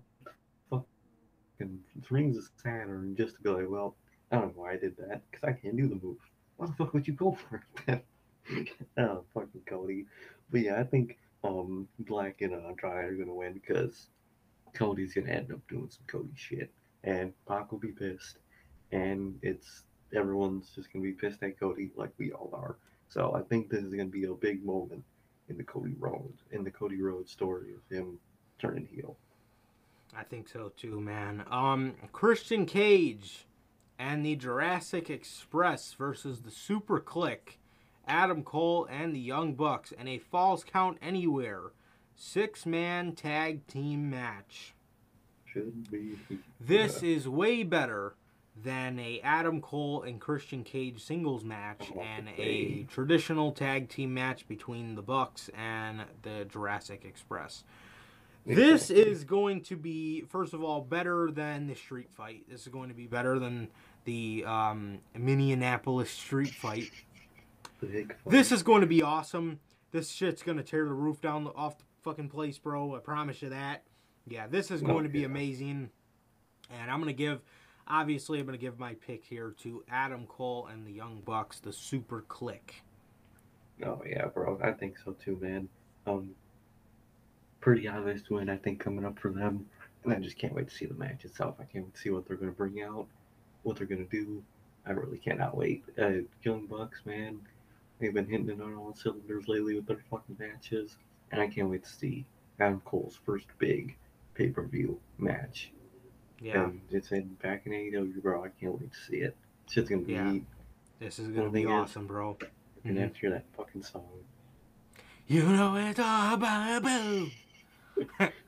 fucking 0.69 1.79
rings 2.09 2.37
of 2.37 2.49
Saturn 2.63 3.15
just 3.17 3.35
to 3.35 3.41
be 3.41 3.49
like, 3.49 3.69
well, 3.69 3.97
I 4.31 4.37
don't 4.37 4.55
know 4.55 4.61
why 4.61 4.71
I 4.71 4.77
did 4.77 4.95
that 4.97 5.21
because 5.29 5.43
I 5.43 5.51
can't 5.51 5.75
do 5.75 5.89
the 5.89 5.99
move. 6.01 6.19
Why 6.55 6.67
the 6.67 6.73
fuck 6.73 6.93
would 6.93 7.05
you 7.05 7.13
go 7.13 7.37
for 7.49 7.61
it? 7.89 8.05
oh, 8.97 9.25
fucking 9.33 9.63
Cody. 9.65 10.05
But 10.49 10.61
yeah, 10.61 10.79
I 10.79 10.85
think 10.85 11.17
um 11.43 11.89
Black 11.99 12.39
and 12.39 12.53
uh, 12.53 12.69
Andrade 12.69 13.11
are 13.11 13.15
gonna 13.15 13.33
win 13.33 13.55
because 13.55 14.07
Cody's 14.73 15.13
gonna 15.13 15.31
end 15.31 15.51
up 15.51 15.67
doing 15.67 15.89
some 15.89 16.05
Cody 16.07 16.31
shit, 16.35 16.71
and 17.03 17.33
Pac 17.45 17.73
will 17.73 17.79
be 17.79 17.91
pissed 17.91 18.37
and 18.93 19.37
it's 19.41 19.83
everyone's 20.15 20.69
just 20.73 20.93
gonna 20.93 21.03
be 21.03 21.11
pissed 21.11 21.43
at 21.43 21.59
Cody 21.59 21.91
like 21.97 22.11
we 22.17 22.31
all 22.31 22.51
are. 22.53 22.77
So 23.09 23.35
I 23.35 23.41
think 23.41 23.69
this 23.69 23.83
is 23.83 23.91
gonna 23.91 24.05
be 24.05 24.23
a 24.23 24.33
big 24.33 24.63
moment 24.63 25.03
in 25.49 25.57
the 25.57 25.63
Cody 25.63 25.93
Road 25.99 26.33
in 26.51 26.63
the 26.63 26.71
Cody 26.71 27.01
Road 27.01 27.29
story 27.29 27.73
of 27.73 27.95
him 27.95 28.19
turning 28.59 28.87
heel. 28.93 29.17
I 30.17 30.23
think 30.23 30.47
so 30.47 30.71
too, 30.75 31.01
man. 31.01 31.43
Um, 31.49 31.95
Christian 32.11 32.65
Cage 32.65 33.45
and 33.99 34.25
the 34.25 34.35
Jurassic 34.35 35.09
Express 35.09 35.93
versus 35.93 36.41
the 36.41 36.49
SuperKliq, 36.49 37.57
Adam 38.07 38.43
Cole 38.43 38.87
and 38.89 39.13
the 39.13 39.19
Young 39.19 39.55
Bucks, 39.55 39.93
and 39.97 40.07
a 40.07 40.19
Falls 40.19 40.63
Count 40.63 40.97
Anywhere 41.01 41.71
six 42.15 42.65
man 42.65 43.13
tag 43.13 43.67
team 43.67 44.09
match. 44.09 44.73
Should 45.45 45.89
be. 45.91 46.17
This 46.59 47.03
is 47.03 47.27
way 47.27 47.63
better 47.63 48.15
than 48.63 48.99
a 48.99 49.19
Adam 49.21 49.61
Cole 49.61 50.03
and 50.03 50.19
Christian 50.19 50.63
Cage 50.63 51.03
singles 51.03 51.43
match 51.43 51.91
Oh, 51.95 52.01
and 52.01 52.29
a 52.37 52.83
traditional 52.83 53.51
tag 53.51 53.89
team 53.89 54.13
match 54.13 54.47
between 54.47 54.95
the 54.95 55.01
Bucks 55.01 55.49
and 55.57 56.05
the 56.21 56.45
Jurassic 56.45 57.03
Express. 57.05 57.63
This 58.45 58.91
is 58.91 59.23
going 59.23 59.61
to 59.63 59.75
be, 59.75 60.21
first 60.21 60.53
of 60.53 60.63
all, 60.63 60.79
better 60.81 61.31
than 61.31 61.65
the 61.67 61.73
street 61.73 62.11
fight. 62.11 62.43
This 62.47 62.61
is 62.61 62.67
going 62.67 62.89
to 62.89 62.95
be 62.95 63.07
better 63.07 63.39
than 63.39 63.69
the 64.05 64.45
um, 64.45 64.99
Minneapolis 65.17 66.11
street 66.11 66.53
fight. 66.53 66.91
This 68.25 68.51
is 68.51 68.61
going 68.61 68.81
to 68.81 68.87
be 68.87 69.01
awesome. 69.01 69.59
This 69.91 70.09
shit's 70.11 70.43
going 70.43 70.57
to 70.57 70.63
tear 70.63 70.85
the 70.85 70.93
roof 70.93 71.21
down 71.21 71.47
off 71.55 71.79
the 71.79 71.85
fucking 72.03 72.29
place, 72.29 72.57
bro. 72.59 72.95
I 72.95 72.99
promise 72.99 73.41
you 73.41 73.49
that. 73.49 73.83
Yeah, 74.27 74.47
this 74.47 74.69
is 74.71 74.81
going 74.81 75.03
to 75.03 75.09
be 75.09 75.23
amazing. 75.23 75.89
And 76.69 76.91
I'm 76.91 76.99
going 76.99 77.07
to 77.07 77.17
give, 77.17 77.41
obviously, 77.87 78.39
I'm 78.39 78.45
going 78.45 78.57
to 78.57 78.63
give 78.63 78.79
my 78.79 78.93
pick 78.95 79.23
here 79.25 79.55
to 79.63 79.83
Adam 79.89 80.25
Cole 80.27 80.67
and 80.71 80.85
the 80.85 80.91
Young 80.91 81.21
Bucks, 81.25 81.59
the 81.59 81.71
SuperKliq. 81.71 82.59
Oh 83.83 84.01
yeah, 84.07 84.27
bro. 84.27 84.59
I 84.63 84.71
think 84.71 84.97
so 85.03 85.11
too, 85.13 85.37
man. 85.41 85.67
Um, 86.07 86.31
pretty 87.59 87.87
obvious 87.87 88.29
win 88.29 88.49
I 88.49 88.57
think 88.57 88.79
coming 88.79 89.05
up 89.05 89.19
for 89.19 89.31
them, 89.31 89.65
and 90.03 90.13
I 90.13 90.19
just 90.19 90.37
can't 90.37 90.53
wait 90.53 90.69
to 90.69 90.75
see 90.75 90.85
the 90.85 90.93
match 90.93 91.25
itself. 91.25 91.55
I 91.59 91.63
can't 91.63 91.85
wait 91.85 91.95
to 91.95 91.99
see 91.99 92.09
what 92.09 92.27
they're 92.27 92.37
gonna 92.37 92.51
bring 92.51 92.81
out, 92.81 93.07
what 93.63 93.75
they're 93.77 93.87
gonna 93.87 94.05
do. 94.05 94.41
I 94.85 94.91
really 94.91 95.17
cannot 95.17 95.57
wait. 95.57 95.83
Uh, 95.99 96.21
Young 96.43 96.67
Bucks, 96.67 97.01
man, 97.05 97.39
they've 97.99 98.13
been 98.13 98.27
hitting 98.27 98.49
it 98.49 98.61
on 98.61 98.75
all 98.75 98.93
cylinders 98.93 99.47
lately 99.47 99.75
with 99.75 99.87
their 99.87 100.03
fucking 100.09 100.37
matches, 100.39 100.97
and 101.31 101.41
I 101.41 101.47
can't 101.47 101.69
wait 101.69 101.83
to 101.83 101.89
see 101.89 102.25
Adam 102.59 102.81
Cole's 102.85 103.19
first 103.25 103.47
big 103.57 103.97
pay 104.35 104.49
per 104.49 104.63
view 104.63 104.99
match. 105.17 105.71
Yeah, 106.41 106.65
And 106.65 106.81
it's 106.91 107.11
in 107.11 107.35
back 107.41 107.65
in 107.65 107.71
AEW, 107.73 108.21
bro. 108.21 108.43
I 108.43 108.49
can't 108.59 108.79
wait 108.79 108.91
to 108.91 108.99
see 108.99 109.17
it. 109.17 109.35
It's 109.65 109.73
just 109.73 109.89
gonna 109.89 110.01
be 110.01 110.13
Yeah. 110.13 110.37
this 110.99 111.17
is 111.19 111.29
gonna 111.29 111.49
be 111.49 111.59
thing 111.63 111.69
is- 111.69 111.71
awesome, 111.71 112.07
bro. 112.07 112.37
And 112.83 112.97
Mhm. 112.97 113.05
after 113.09 113.29
that 113.31 113.45
fucking 113.55 113.83
song, 113.83 114.07
You 115.27 115.43
know 115.43 115.75
it's 115.75 115.99
all 115.99 116.35
about 116.35 116.83
boo. 116.83 117.29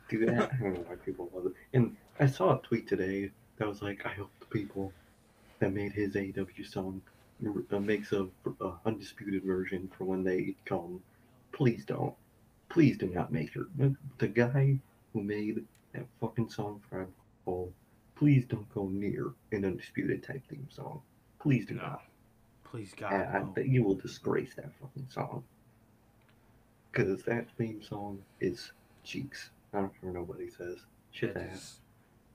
do 0.09 0.25
that. 0.25 0.53
I 0.53 0.57
don't 0.57 0.73
know 0.75 0.81
why 0.81 0.95
people 0.95 1.29
love 1.33 1.47
it. 1.47 1.53
And 1.73 1.95
I 2.19 2.27
saw 2.27 2.57
a 2.59 2.61
tweet 2.61 2.87
today 2.87 3.31
that 3.57 3.67
was 3.67 3.81
like, 3.81 4.05
I 4.05 4.09
hope 4.09 4.29
the 4.39 4.45
people 4.45 4.93
that 5.59 5.73
made 5.73 5.93
his 5.93 6.15
AEW 6.15 6.63
song 6.65 7.01
uh, 7.71 7.79
makes 7.79 8.11
a, 8.13 8.27
a 8.61 8.73
undisputed 8.85 9.43
version 9.43 9.87
for 9.97 10.03
when 10.05 10.23
they 10.23 10.55
come. 10.65 11.01
Please 11.51 11.83
don't. 11.85 12.15
Please 12.69 12.97
do 12.97 13.07
not 13.07 13.31
make 13.31 13.55
it. 13.55 13.65
The 14.19 14.27
guy 14.27 14.79
who 15.13 15.23
made 15.23 15.65
that 15.93 16.05
fucking 16.19 16.49
song 16.49 16.81
for 16.89 17.07
Cole, 17.47 17.71
please 18.15 18.45
don't 18.45 18.67
go 18.73 18.89
near 18.89 19.31
an 19.53 19.63
undisputed 19.63 20.21
type 20.21 20.41
theme 20.49 20.67
song. 20.69 21.01
Please 21.39 21.65
do 21.65 21.75
No. 21.75 21.83
not. 21.83 22.01
Please 22.65 22.93
God. 22.93 23.13
I, 23.13 23.23
I 23.23 23.39
no. 23.39 23.45
bet 23.45 23.67
you 23.69 23.83
will 23.83 23.95
disgrace 23.95 24.53
that 24.55 24.69
fucking 24.81 25.07
song. 25.09 25.45
Because 26.91 27.23
that 27.23 27.47
theme 27.57 27.81
song 27.81 28.21
is 28.41 28.73
cheeks. 29.05 29.51
I 29.73 29.77
don't 29.79 29.93
care 30.01 30.11
what 30.11 30.19
nobody 30.19 30.49
says. 30.49 30.79
Shit 31.11 31.37
It 31.37 31.37
ass. 31.37 31.55
is, 31.55 31.79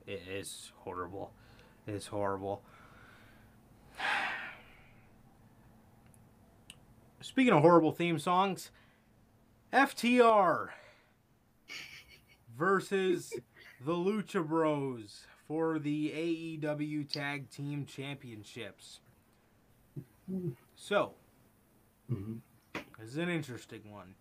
it 0.06 0.22
is 0.30 0.72
horrible. 0.78 1.30
It's 1.86 2.06
horrible. 2.06 2.62
Speaking 7.20 7.52
of 7.52 7.60
horrible 7.60 7.92
theme 7.92 8.18
songs, 8.18 8.70
FTR 9.74 10.68
versus 12.58 13.34
the 13.84 13.92
Lucha 13.92 14.46
Bros 14.46 15.26
for 15.46 15.78
the 15.78 16.10
AEW 16.10 17.04
Tag 17.04 17.50
Team 17.50 17.84
Championships. 17.86 19.00
So, 20.74 21.14
hmm 22.08 22.38
this 22.98 23.08
is 23.10 23.16
an 23.16 23.28
interesting 23.28 23.90
one 23.90 24.14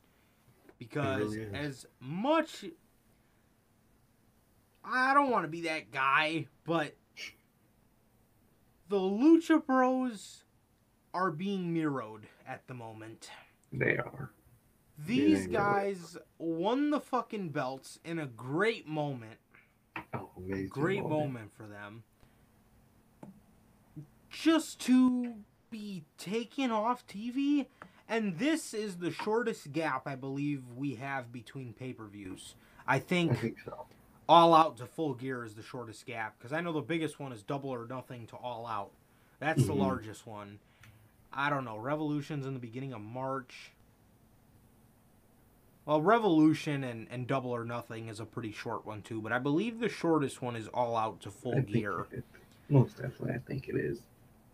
because 0.80 1.36
really 1.36 1.48
as 1.54 1.86
much 2.00 2.66
I 4.84 5.14
don't 5.14 5.30
want 5.32 5.44
to 5.46 5.50
be 5.50 5.62
that 5.62 5.92
guy, 5.92 6.48
but 6.66 6.96
the 8.90 8.98
Lucha 8.98 9.66
Bros 9.66 10.46
are 11.14 11.32
being 11.32 11.74
mirrored 11.74 12.28
at 12.48 12.68
the 12.68 12.74
moment. 12.74 13.30
They 13.74 13.98
are. 13.98 14.32
These 14.98 15.48
Yeah, 15.48 15.54
guys 15.54 16.18
won 16.38 16.92
the 16.92 17.02
fucking 17.02 17.50
belts 17.50 18.00
in 18.06 18.20
a 18.20 18.26
great 18.26 18.88
moment. 18.88 19.41
Amazing. 20.14 20.68
Great 20.70 21.04
moment 21.04 21.52
for 21.56 21.64
them. 21.68 22.04
Just 24.30 24.80
to 24.82 25.36
be 25.70 26.04
taken 26.18 26.72
off 26.72 27.06
TV. 27.08 27.68
And 28.08 28.38
this 28.40 28.74
is 28.74 28.98
the 28.98 29.12
shortest 29.12 29.72
gap 29.72 30.06
I 30.06 30.16
believe 30.16 30.64
we 30.76 30.96
have 30.96 31.32
between 31.32 31.74
pay 31.74 31.94
per 31.94 32.06
views. 32.08 32.56
I 32.88 32.96
I 32.96 33.00
think 33.00 33.38
think 33.40 33.58
so. 33.64 33.86
All 34.28 34.54
Out 34.54 34.78
to 34.78 34.86
Full 34.86 35.14
Gear 35.14 35.44
is 35.46 35.56
the 35.56 35.64
shortest 35.64 36.06
gap 36.06 36.38
because 36.38 36.52
I 36.54 36.62
know 36.62 36.74
the 36.74 36.82
biggest 36.82 37.20
one 37.20 37.32
is 37.32 37.42
Double 37.44 37.70
or 37.70 37.86
Nothing 37.88 38.28
to 38.28 38.36
All 38.36 38.66
Out. 38.68 38.92
That's 39.40 39.66
the 39.66 39.74
Mhm. 39.74 39.80
largest 39.80 40.28
one. 40.28 40.60
I 41.34 41.50
don't 41.50 41.64
know. 41.66 41.78
Revolution's 41.78 42.46
in 42.46 42.54
the 42.54 42.60
beginning 42.60 42.94
of 42.94 43.02
March. 43.02 43.72
Well, 45.92 46.02
Revolution 46.02 46.86
and, 46.86 47.06
and 47.12 47.28
Double 47.28 47.52
or 47.52 47.66
Nothing 47.66 48.08
is 48.08 48.22
a 48.22 48.26
pretty 48.26 48.54
short 48.54 48.86
one 48.86 49.02
too, 49.02 49.20
but 49.22 49.34
I 49.34 49.40
believe 49.40 49.82
the 49.82 49.90
shortest 49.90 50.42
one 50.42 50.56
is 50.56 50.70
All 50.70 50.96
Out 50.96 51.20
to 51.24 51.30
Full 51.30 51.58
I 51.58 51.60
Gear. 51.60 52.08
most 52.70 52.96
definitely, 52.96 53.34
I 53.34 53.40
think 53.40 53.68
it 53.68 53.76
is. 53.76 54.00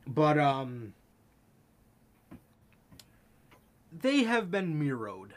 But 0.07 0.39
um 0.39 0.95
they 3.91 4.23
have 4.23 4.49
been 4.49 4.81
Miroed. 4.81 5.29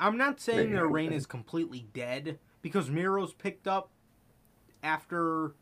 I'm 0.00 0.18
not 0.18 0.40
saying 0.40 0.70
They 0.70 0.74
their 0.74 0.88
reign 0.88 1.10
been. 1.10 1.16
is 1.18 1.26
completely 1.26 1.86
dead 1.94 2.40
because 2.60 2.90
Miro's 2.90 3.32
picked 3.32 3.68
up 3.68 3.90
after 4.82 5.54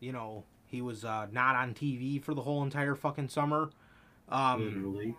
you 0.00 0.10
know, 0.10 0.42
he 0.66 0.82
was 0.82 1.04
uh, 1.04 1.28
not 1.30 1.54
on 1.54 1.74
TV 1.74 2.20
for 2.20 2.34
the 2.34 2.42
whole 2.42 2.64
entire 2.64 2.96
fucking 2.96 3.28
summer. 3.28 3.70
Um 4.28 4.64
Literally. 4.64 5.14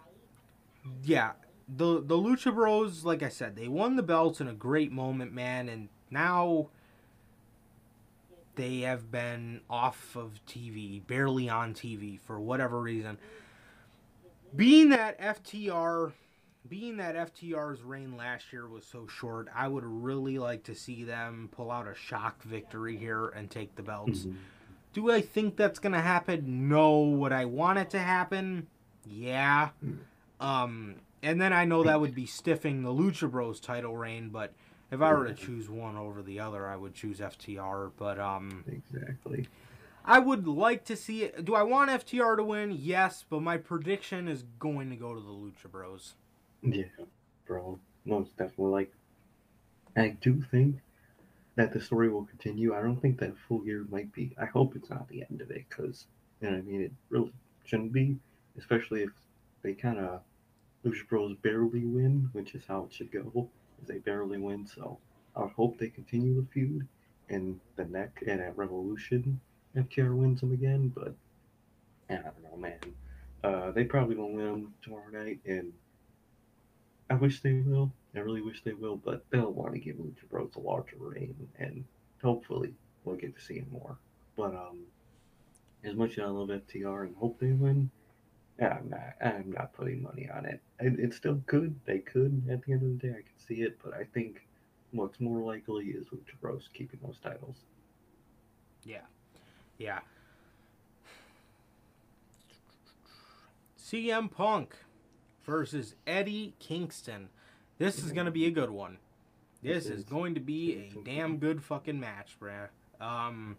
yeah, 1.06 1.32
the 1.67 2.01
the 2.01 2.15
Lucha 2.15 2.53
Bros, 2.53 3.03
like 3.05 3.23
I 3.23 3.29
said, 3.29 3.55
they 3.55 3.67
won 3.67 3.95
the 3.95 4.03
belts 4.03 4.39
in 4.41 4.47
a 4.47 4.53
great 4.53 4.91
moment, 4.91 5.33
man, 5.33 5.67
and 5.69 5.89
now 6.11 6.69
they 8.55 8.81
have 8.81 9.11
been 9.11 9.61
off 9.69 10.15
of 10.15 10.39
TV, 10.47 11.05
barely 11.05 11.49
on 11.49 11.73
TV 11.73 12.19
for 12.19 12.39
whatever 12.39 12.79
reason. 12.81 13.17
Being 14.55 14.89
that 14.89 15.19
FTR, 15.19 16.13
being 16.69 16.97
that 16.97 17.15
FTR's 17.15 17.81
reign 17.83 18.15
last 18.15 18.53
year 18.53 18.67
was 18.67 18.85
so 18.85 19.07
short, 19.07 19.49
I 19.53 19.67
would 19.67 19.83
really 19.83 20.39
like 20.39 20.63
to 20.63 20.75
see 20.75 21.03
them 21.03 21.49
pull 21.51 21.69
out 21.69 21.87
a 21.87 21.95
shock 21.95 22.41
victory 22.43 22.95
here 22.95 23.27
and 23.29 23.51
take 23.51 23.75
the 23.75 23.83
belts. 23.83 24.19
Mhm. 24.25 24.35
Do 24.93 25.11
I 25.11 25.19
think 25.19 25.57
that's 25.57 25.79
gonna 25.79 26.01
happen? 26.01 26.69
No. 26.69 27.01
Would 27.01 27.33
I 27.33 27.43
want 27.43 27.79
it 27.79 27.89
to 27.89 27.99
happen? 27.99 28.67
Yeah. 29.05 29.71
Mm. 29.83 29.97
Um, 30.39 30.95
and 31.23 31.39
then 31.41 31.53
I 31.53 31.65
know 31.65 31.83
that 31.83 31.99
would 31.99 32.15
be 32.15 32.25
stiffing 32.25 32.83
the 32.83 32.93
Lucha 32.93 33.29
Bros 33.29 33.59
title 33.59 33.95
reign, 33.95 34.29
but 34.29 34.53
if 34.91 35.01
I 35.01 35.13
were 35.13 35.27
to 35.27 35.33
choose 35.33 35.69
one 35.69 35.97
over 35.97 36.21
the 36.21 36.39
other, 36.39 36.67
I 36.67 36.75
would 36.75 36.93
choose 36.93 37.19
FTR. 37.19 37.91
But 37.97 38.19
um, 38.19 38.63
Exactly. 38.67 39.47
I 40.05 40.19
would 40.19 40.47
like 40.47 40.85
to 40.85 40.95
see 40.95 41.23
it. 41.23 41.45
Do 41.45 41.55
I 41.55 41.63
want 41.63 41.89
FTR 41.89 42.37
to 42.37 42.43
win? 42.43 42.77
Yes, 42.79 43.25
but 43.27 43.41
my 43.41 43.57
prediction 43.57 44.27
is 44.27 44.43
going 44.59 44.91
to 44.91 44.95
go 44.95 45.15
to 45.15 45.19
the 45.19 45.27
Lucha 45.27 45.71
Bros. 45.71 46.13
Yeah, 46.61 46.83
bro. 47.47 47.79
Most 48.05 48.37
definitely. 48.37 48.71
Like, 48.71 48.93
I 49.97 50.09
do 50.21 50.43
think 50.51 50.77
that 51.55 51.73
the 51.73 51.81
story 51.81 52.09
will 52.09 52.25
continue. 52.25 52.75
I 52.75 52.81
don't 52.81 53.01
think 53.01 53.19
that 53.19 53.33
full 53.47 53.65
year 53.65 53.85
might 53.89 54.13
be. 54.13 54.35
I 54.39 54.45
hope 54.45 54.75
it's 54.75 54.89
not 54.89 55.07
the 55.09 55.23
end 55.29 55.41
of 55.41 55.49
it, 55.49 55.65
because 55.69 56.05
you 56.39 56.49
know 56.49 56.57
what 56.57 56.63
I 56.63 56.65
mean. 56.67 56.81
It 56.81 56.91
really 57.09 57.31
shouldn't 57.63 57.91
be, 57.91 58.17
especially 58.59 59.01
if 59.01 59.11
they 59.63 59.73
kind 59.73 59.97
of 59.97 60.21
Lucha 60.85 61.07
Bros 61.07 61.35
barely 61.41 61.83
win, 61.83 62.29
which 62.33 62.53
is 62.53 62.63
how 62.67 62.83
it 62.85 62.93
should 62.93 63.11
go. 63.11 63.49
Is 63.81 63.87
they 63.87 63.97
barely 63.97 64.37
win, 64.37 64.67
so 64.67 64.99
I 65.35 65.41
would 65.41 65.51
hope 65.53 65.77
they 65.77 65.89
continue 65.89 66.35
the 66.35 66.47
feud, 66.53 66.87
and 67.29 67.59
the 67.75 67.85
neck 67.85 68.23
and 68.27 68.39
at 68.39 68.55
Revolution, 68.55 69.41
FTR 69.75 70.15
wins 70.15 70.41
them 70.41 70.53
again. 70.53 70.89
But 70.89 71.15
I 72.09 72.15
don't 72.15 72.43
know, 72.43 72.57
man. 72.57 72.79
Uh, 73.43 73.71
they 73.71 73.83
probably 73.83 74.15
won't 74.15 74.33
win 74.33 74.73
tomorrow 74.81 75.09
night, 75.11 75.39
and 75.45 75.73
I 77.09 77.15
wish 77.15 77.41
they 77.41 77.53
will. 77.53 77.91
I 78.15 78.19
really 78.19 78.41
wish 78.41 78.63
they 78.63 78.73
will, 78.73 78.95
but 78.95 79.25
they'll 79.29 79.51
want 79.51 79.73
to 79.73 79.79
give 79.79 79.97
Lucha 79.97 80.29
Bros 80.29 80.55
a 80.55 80.59
larger 80.59 80.97
reign, 80.99 81.35
and 81.57 81.83
hopefully 82.23 82.73
we'll 83.03 83.17
get 83.17 83.35
to 83.35 83.41
see 83.41 83.55
him 83.55 83.67
more. 83.71 83.97
But 84.37 84.53
um, 84.53 84.85
as 85.83 85.95
much 85.95 86.13
as 86.13 86.19
I 86.19 86.27
love 86.27 86.49
FTR 86.49 87.07
and 87.07 87.15
hope 87.15 87.39
they 87.39 87.51
win, 87.51 87.89
I'm 88.61 88.90
not. 88.90 89.15
I'm 89.22 89.52
not 89.52 89.73
putting 89.73 90.02
money 90.02 90.30
on 90.34 90.45
it. 90.45 90.61
it. 90.80 90.99
It's 90.99 91.18
still 91.18 91.36
good. 91.45 91.76
They 91.86 91.99
could 91.99 92.44
at 92.49 92.64
the 92.64 92.73
end 92.73 92.84
of 92.84 93.02
the 93.02 93.07
day. 93.07 93.14
I 93.14 93.22
can 93.22 93.48
see 93.48 93.61
it, 93.61 93.77
but 93.84 93.94
I 93.94 94.06
think 94.14 94.48
what's 94.91 95.19
more 95.19 95.40
likely 95.40 95.88
is 95.88 96.06
Lucha 96.07 96.40
Bros 96.41 96.69
keeping 96.73 96.99
those 97.03 97.19
titles. 97.22 97.57
Yeah. 98.84 99.02
Yeah. 99.77 99.99
CM 103.77 104.32
Punk 104.32 104.76
versus 105.44 105.95
Eddie 106.07 106.53
Kingston. 106.60 107.30
This 107.77 107.99
is 107.99 108.14
going 108.14 108.26
to 108.26 108.32
be 108.32 108.45
a 108.45 108.52
good 108.52 108.69
one. 108.69 108.98
This 109.61 109.88
is 109.88 110.03
going 110.03 110.36
to 110.36 110.40
be 110.40 110.91
a 110.95 111.03
damn 111.03 111.38
good 111.38 111.64
fucking 111.64 111.99
match, 111.99 112.38
bruh. 112.40 112.69
Um, 113.02 113.57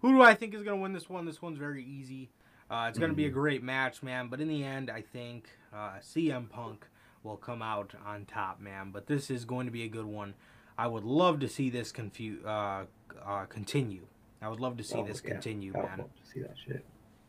who 0.00 0.12
do 0.12 0.22
I 0.22 0.34
think 0.34 0.54
is 0.54 0.62
going 0.62 0.78
to 0.78 0.82
win 0.82 0.92
this 0.92 1.08
one? 1.08 1.24
This 1.24 1.40
one's 1.40 1.58
very 1.58 1.84
easy. 1.84 2.30
Uh, 2.70 2.86
it's 2.88 2.98
going 2.98 3.10
to 3.10 3.16
be 3.16 3.26
a 3.26 3.30
Mhm. 3.30 3.34
great 3.34 3.62
match, 3.62 4.02
man. 4.02 4.28
But 4.28 4.40
in 4.40 4.48
the 4.48 4.64
end, 4.64 4.90
I 4.90 5.02
think 5.02 5.48
uh, 5.72 5.98
CM 6.00 6.48
Punk 6.48 6.86
will 7.22 7.36
come 7.36 7.62
out 7.62 7.94
on 8.04 8.24
top, 8.26 8.60
man. 8.60 8.90
But 8.92 9.06
this 9.06 9.30
is 9.30 9.44
going 9.44 9.66
to 9.66 9.72
be 9.72 9.82
a 9.82 9.88
good 9.88 10.06
one. 10.06 10.34
I 10.78 10.86
would 10.86 11.04
love 11.04 11.40
to 11.40 11.48
see 11.48 11.68
this 11.70 11.92
confu- 11.92 12.42
uh, 12.44 12.84
uh, 13.24 13.44
continue. 13.46 14.06
I 14.40 14.48
would 14.48 14.60
love 14.60 14.76
to 14.78 14.84
see 14.84 14.98
Oh, 14.98 15.04
this 15.04 15.20
yeah. 15.24 15.32
continue, 15.32 15.72
I 15.76 15.82
man. 15.82 15.98
love 16.00 16.10
to 16.14 16.26
see 16.30 16.40
that 16.40 16.56
shit. 16.58 16.84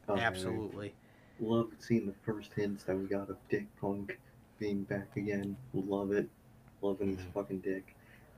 Oh, 0.07 0.16
man. 0.16 0.24
Absolutely. 0.26 0.94
Love 1.40 1.72
seeing 1.80 2.06
the 2.06 2.14
first 2.24 2.53
hints 2.53 2.84
that 2.86 2.98
we 2.98 3.06
got 3.07 3.30
of 3.30 3.38
Dick 3.49 3.66
Punk 3.82 4.20
being 4.60 4.84
back 4.84 5.16
again. 5.18 5.57
Love 5.74 6.12
it. 6.12 6.30
Loving 6.82 7.18
his 7.18 7.26
Mhm. 7.26 7.34
fucking 7.34 7.60
dick. 7.60 7.95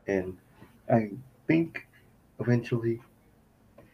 And 0.07 0.38
I 0.90 1.11
think 1.48 1.86
eventually 2.40 3.02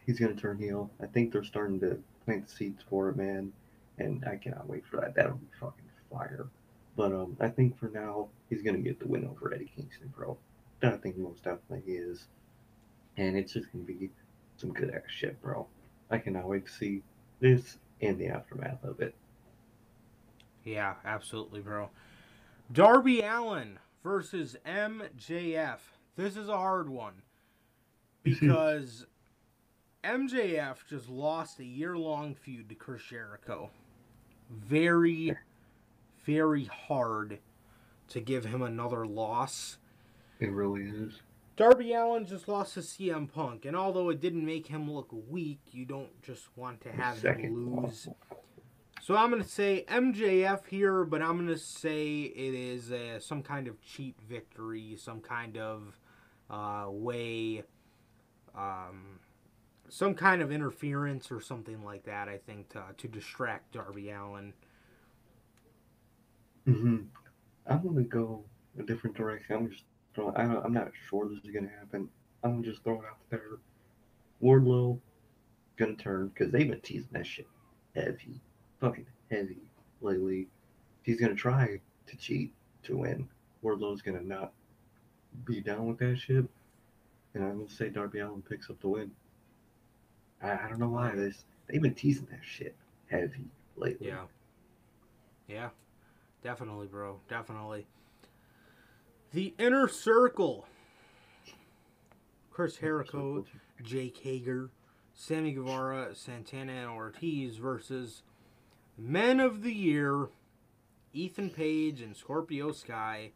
he's 0.06 0.18
gonna 0.18 0.34
turn 0.34 0.58
heel. 0.58 0.90
I 1.00 1.06
think 1.06 1.32
they're 1.32 1.42
starting 1.44 1.80
to 1.80 2.02
plant 2.24 2.48
the 2.48 2.54
seeds 2.54 2.82
for 2.88 3.08
it, 3.08 3.16
man. 3.16 3.52
And 3.98 4.24
I 4.28 4.36
cannot 4.36 4.68
wait 4.68 4.84
for 4.86 5.00
that. 5.00 5.14
That'll 5.14 5.36
be 5.36 5.46
fucking 5.60 5.84
fire. 6.10 6.48
But 6.96 7.12
um, 7.12 7.36
I 7.40 7.48
think 7.48 7.78
for 7.78 7.88
now 7.88 8.28
he's 8.48 8.62
gonna 8.62 8.78
get 8.78 8.98
the 9.00 9.08
win 9.08 9.26
over 9.26 9.52
Eddie 9.52 9.70
Kingston, 9.74 10.12
bro. 10.16 10.36
I 10.82 10.90
think 10.90 11.16
most 11.16 11.44
definitely 11.44 11.82
he 11.86 11.92
is. 11.92 12.26
And 13.16 13.36
it's 13.36 13.52
just 13.52 13.72
gonna 13.72 13.84
be 13.84 14.10
some 14.56 14.72
good 14.72 14.90
ass 14.90 15.02
shit, 15.08 15.40
bro. 15.42 15.66
I 16.10 16.18
cannot 16.18 16.48
wait 16.48 16.66
to 16.66 16.72
see 16.72 17.02
this 17.40 17.78
and 18.00 18.18
the 18.18 18.28
aftermath 18.28 18.82
of 18.84 19.00
it. 19.00 19.14
Yeah, 20.64 20.94
absolutely, 21.04 21.60
bro. 21.60 21.90
Darby 22.72 23.20
Allin 23.20 23.78
versus 24.02 24.56
MJF. 24.66 25.78
This 26.16 26.36
is 26.36 26.48
a 26.48 26.56
hard 26.56 26.88
one 26.88 27.22
because 28.22 29.06
MJF 30.04 30.86
just 30.88 31.08
lost 31.08 31.58
a 31.60 31.64
year 31.64 31.96
long 31.96 32.34
feud 32.34 32.68
to 32.68 32.74
Chris 32.74 33.02
Jericho. 33.02 33.70
Very, 34.50 35.36
very 36.24 36.64
hard 36.64 37.38
to 38.08 38.20
give 38.20 38.44
him 38.44 38.62
another 38.62 39.06
loss. 39.06 39.78
It 40.40 40.50
really 40.50 40.82
is. 40.82 41.20
Darby 41.56 41.92
Allin 41.92 42.26
just 42.26 42.48
lost 42.48 42.74
to 42.74 42.80
CM 42.80 43.32
Punk, 43.32 43.64
and 43.64 43.76
although 43.76 44.10
it 44.10 44.20
didn't 44.20 44.44
make 44.44 44.66
him 44.66 44.90
look 44.90 45.08
weak, 45.28 45.60
you 45.70 45.84
don't 45.84 46.20
just 46.22 46.48
want 46.56 46.80
to 46.82 46.90
have 46.90 47.18
Second 47.18 47.44
him 47.44 47.76
lose. 47.82 48.08
So 49.00 49.16
I'm 49.16 49.30
gonna 49.30 49.44
say 49.44 49.84
MJF 49.88 50.66
here, 50.66 51.04
but 51.04 51.22
I'm 51.22 51.36
gonna 51.36 51.56
say 51.58 52.22
it 52.22 52.54
is 52.54 52.90
uh 52.90 53.20
some 53.20 53.42
kind 53.42 53.68
of 53.68 53.80
cheap 53.82 54.20
victory, 54.28 54.96
some 54.98 55.20
kind 55.20 55.56
of 55.56 55.98
uh, 56.50 56.86
way, 56.88 57.62
um, 58.56 59.20
some 59.94 60.12
kind 60.16 60.42
of 60.42 60.50
interference 60.50 61.30
or 61.30 61.40
something 61.40 61.84
like 61.84 62.02
that. 62.02 62.28
I 62.28 62.36
think 62.36 62.68
to, 62.70 62.82
to 62.96 63.06
distract 63.06 63.74
Darby 63.74 64.10
Allin. 64.10 64.52
hmm 66.66 66.96
I'm 67.66 67.82
gonna 67.86 68.02
go 68.02 68.44
a 68.76 68.82
different 68.82 69.16
direction. 69.16 69.54
I'm 69.54 69.70
just 69.70 69.84
throwing. 70.14 70.36
I 70.36 70.42
I'm 70.42 70.72
not 70.72 70.90
sure 71.08 71.28
this 71.28 71.44
is 71.44 71.50
gonna 71.54 71.70
happen. 71.78 72.08
I'm 72.42 72.64
just 72.64 72.82
throwing 72.82 73.04
out 73.08 73.18
there. 73.30 73.60
Wardlow 74.42 74.98
gonna 75.76 75.94
turn 75.94 76.28
because 76.28 76.50
they've 76.50 76.68
been 76.68 76.80
teasing 76.80 77.08
that 77.12 77.26
shit 77.26 77.46
heavy, 77.94 78.40
fucking 78.80 79.06
heavy 79.30 79.62
lately. 80.00 80.48
He's 81.02 81.20
gonna 81.20 81.36
try 81.36 81.80
to 82.08 82.16
cheat 82.16 82.52
to 82.82 82.96
win. 82.96 83.28
Wardlow's 83.62 84.02
gonna 84.02 84.22
not 84.22 84.52
be 85.44 85.60
down 85.60 85.86
with 85.86 85.98
that 85.98 86.16
shit, 86.16 86.44
and 87.34 87.44
I'm 87.44 87.58
gonna 87.58 87.70
say 87.70 87.90
Darby 87.90 88.18
Allin 88.18 88.42
picks 88.42 88.68
up 88.70 88.80
the 88.80 88.88
win. 88.88 89.12
I, 90.42 90.52
I 90.52 90.68
don't 90.68 90.78
know 90.78 90.88
why 90.88 91.14
this. 91.14 91.44
They've 91.68 91.82
been 91.82 91.94
teasing 91.94 92.26
that 92.30 92.40
shit 92.42 92.76
heavy 93.10 93.46
lately. 93.76 94.08
Yeah. 94.08 94.24
Yeah. 95.48 95.68
Definitely, 96.42 96.86
bro. 96.86 97.20
Definitely. 97.28 97.86
The 99.32 99.54
inner 99.58 99.88
circle. 99.88 100.66
Chris 102.50 102.76
Jericho, 102.76 103.44
Jake 103.82 104.16
Hager, 104.18 104.70
Sammy 105.12 105.52
Guevara, 105.52 106.14
Santana, 106.14 106.72
and 106.72 106.90
Ortiz 106.90 107.56
versus 107.56 108.22
Men 108.96 109.40
of 109.40 109.62
the 109.62 109.72
Year, 109.72 110.28
Ethan 111.12 111.50
Page 111.50 112.00
and 112.00 112.16
Scorpio 112.16 112.70
Sky, 112.70 113.32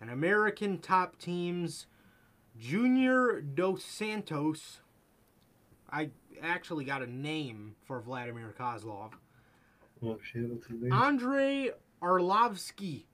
and 0.00 0.10
American 0.10 0.78
top 0.78 1.18
teams, 1.18 1.86
Junior 2.56 3.40
Dos 3.40 3.82
Santos. 3.82 4.80
I 5.92 6.10
actually 6.42 6.84
got 6.84 7.02
a 7.02 7.06
name 7.06 7.76
for 7.84 8.00
Vladimir 8.00 8.54
Kozlov. 8.58 9.12
Oh 10.02 10.18
shit, 10.22 10.48
what's 10.48 10.66
his 10.66 10.82
name? 10.82 10.92
Andrei 10.92 11.70
Arlovski 12.02 13.04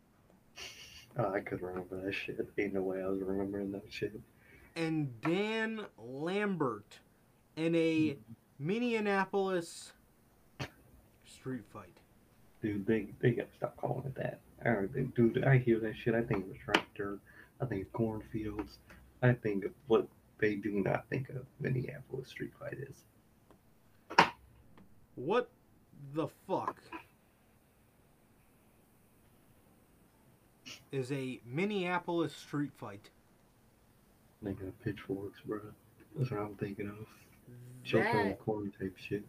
Oh, 1.18 1.32
I 1.32 1.40
could 1.40 1.60
remember 1.62 2.00
that 2.04 2.14
shit. 2.14 2.38
Ain't 2.58 2.74
no 2.74 2.82
way 2.82 3.02
I 3.02 3.08
was 3.08 3.20
remembering 3.20 3.72
that 3.72 3.82
shit. 3.90 4.18
and 4.76 5.20
Dan 5.20 5.84
Lambert 5.98 6.98
in 7.56 7.74
a 7.74 8.10
hmm. 8.10 8.20
Minneapolis 8.60 9.92
street 11.24 11.62
fight. 11.72 11.96
Dude, 12.62 12.86
they 12.86 13.08
they 13.20 13.32
gotta 13.32 13.48
stop 13.56 13.76
calling 13.76 14.06
it 14.06 14.14
that. 14.14 14.40
I 14.64 14.86
dude, 15.16 15.44
I 15.44 15.58
hear 15.58 15.80
that 15.80 15.94
shit. 15.96 16.14
I 16.14 16.22
think 16.22 16.44
of 16.44 16.50
a 16.52 16.58
tractor. 16.58 17.18
I 17.60 17.66
think 17.66 17.86
of 17.86 17.92
cornfields. 17.92 18.78
I 19.22 19.32
think 19.32 19.64
of 19.64 19.72
what 19.88 20.06
they 20.38 20.54
do 20.54 20.70
not 20.84 21.04
think 21.10 21.28
of 21.30 21.44
Minneapolis 21.60 22.28
street 22.28 22.52
fight 22.58 22.74
is. 22.78 24.26
What 25.14 25.50
the 26.14 26.28
fuck 26.46 26.76
is 30.92 31.10
a 31.12 31.40
Minneapolis 31.44 32.34
street 32.34 32.72
fight? 32.76 33.10
Thinking 34.44 34.68
of 34.68 34.84
pitchforks, 34.84 35.40
bro. 35.44 35.60
That's 36.16 36.30
what 36.30 36.40
I'm 36.40 36.54
thinking 36.54 36.88
of. 36.88 37.06
Choke 37.84 38.06
on 38.06 38.16
the 38.16 38.22
That, 38.30 38.38
corn 38.40 38.72
type 38.78 38.96
shit. 38.96 39.24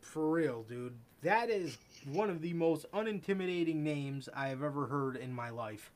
for 0.00 0.30
real, 0.30 0.62
dude. 0.64 0.94
That 1.22 1.50
is 1.50 1.78
one 2.06 2.30
of 2.30 2.40
the 2.40 2.52
most 2.54 2.90
unintimidating 2.92 3.76
names 3.76 4.28
I 4.34 4.48
have 4.48 4.62
ever 4.62 4.86
heard 4.86 5.16
in 5.16 5.32
my 5.32 5.50
life. 5.50 5.92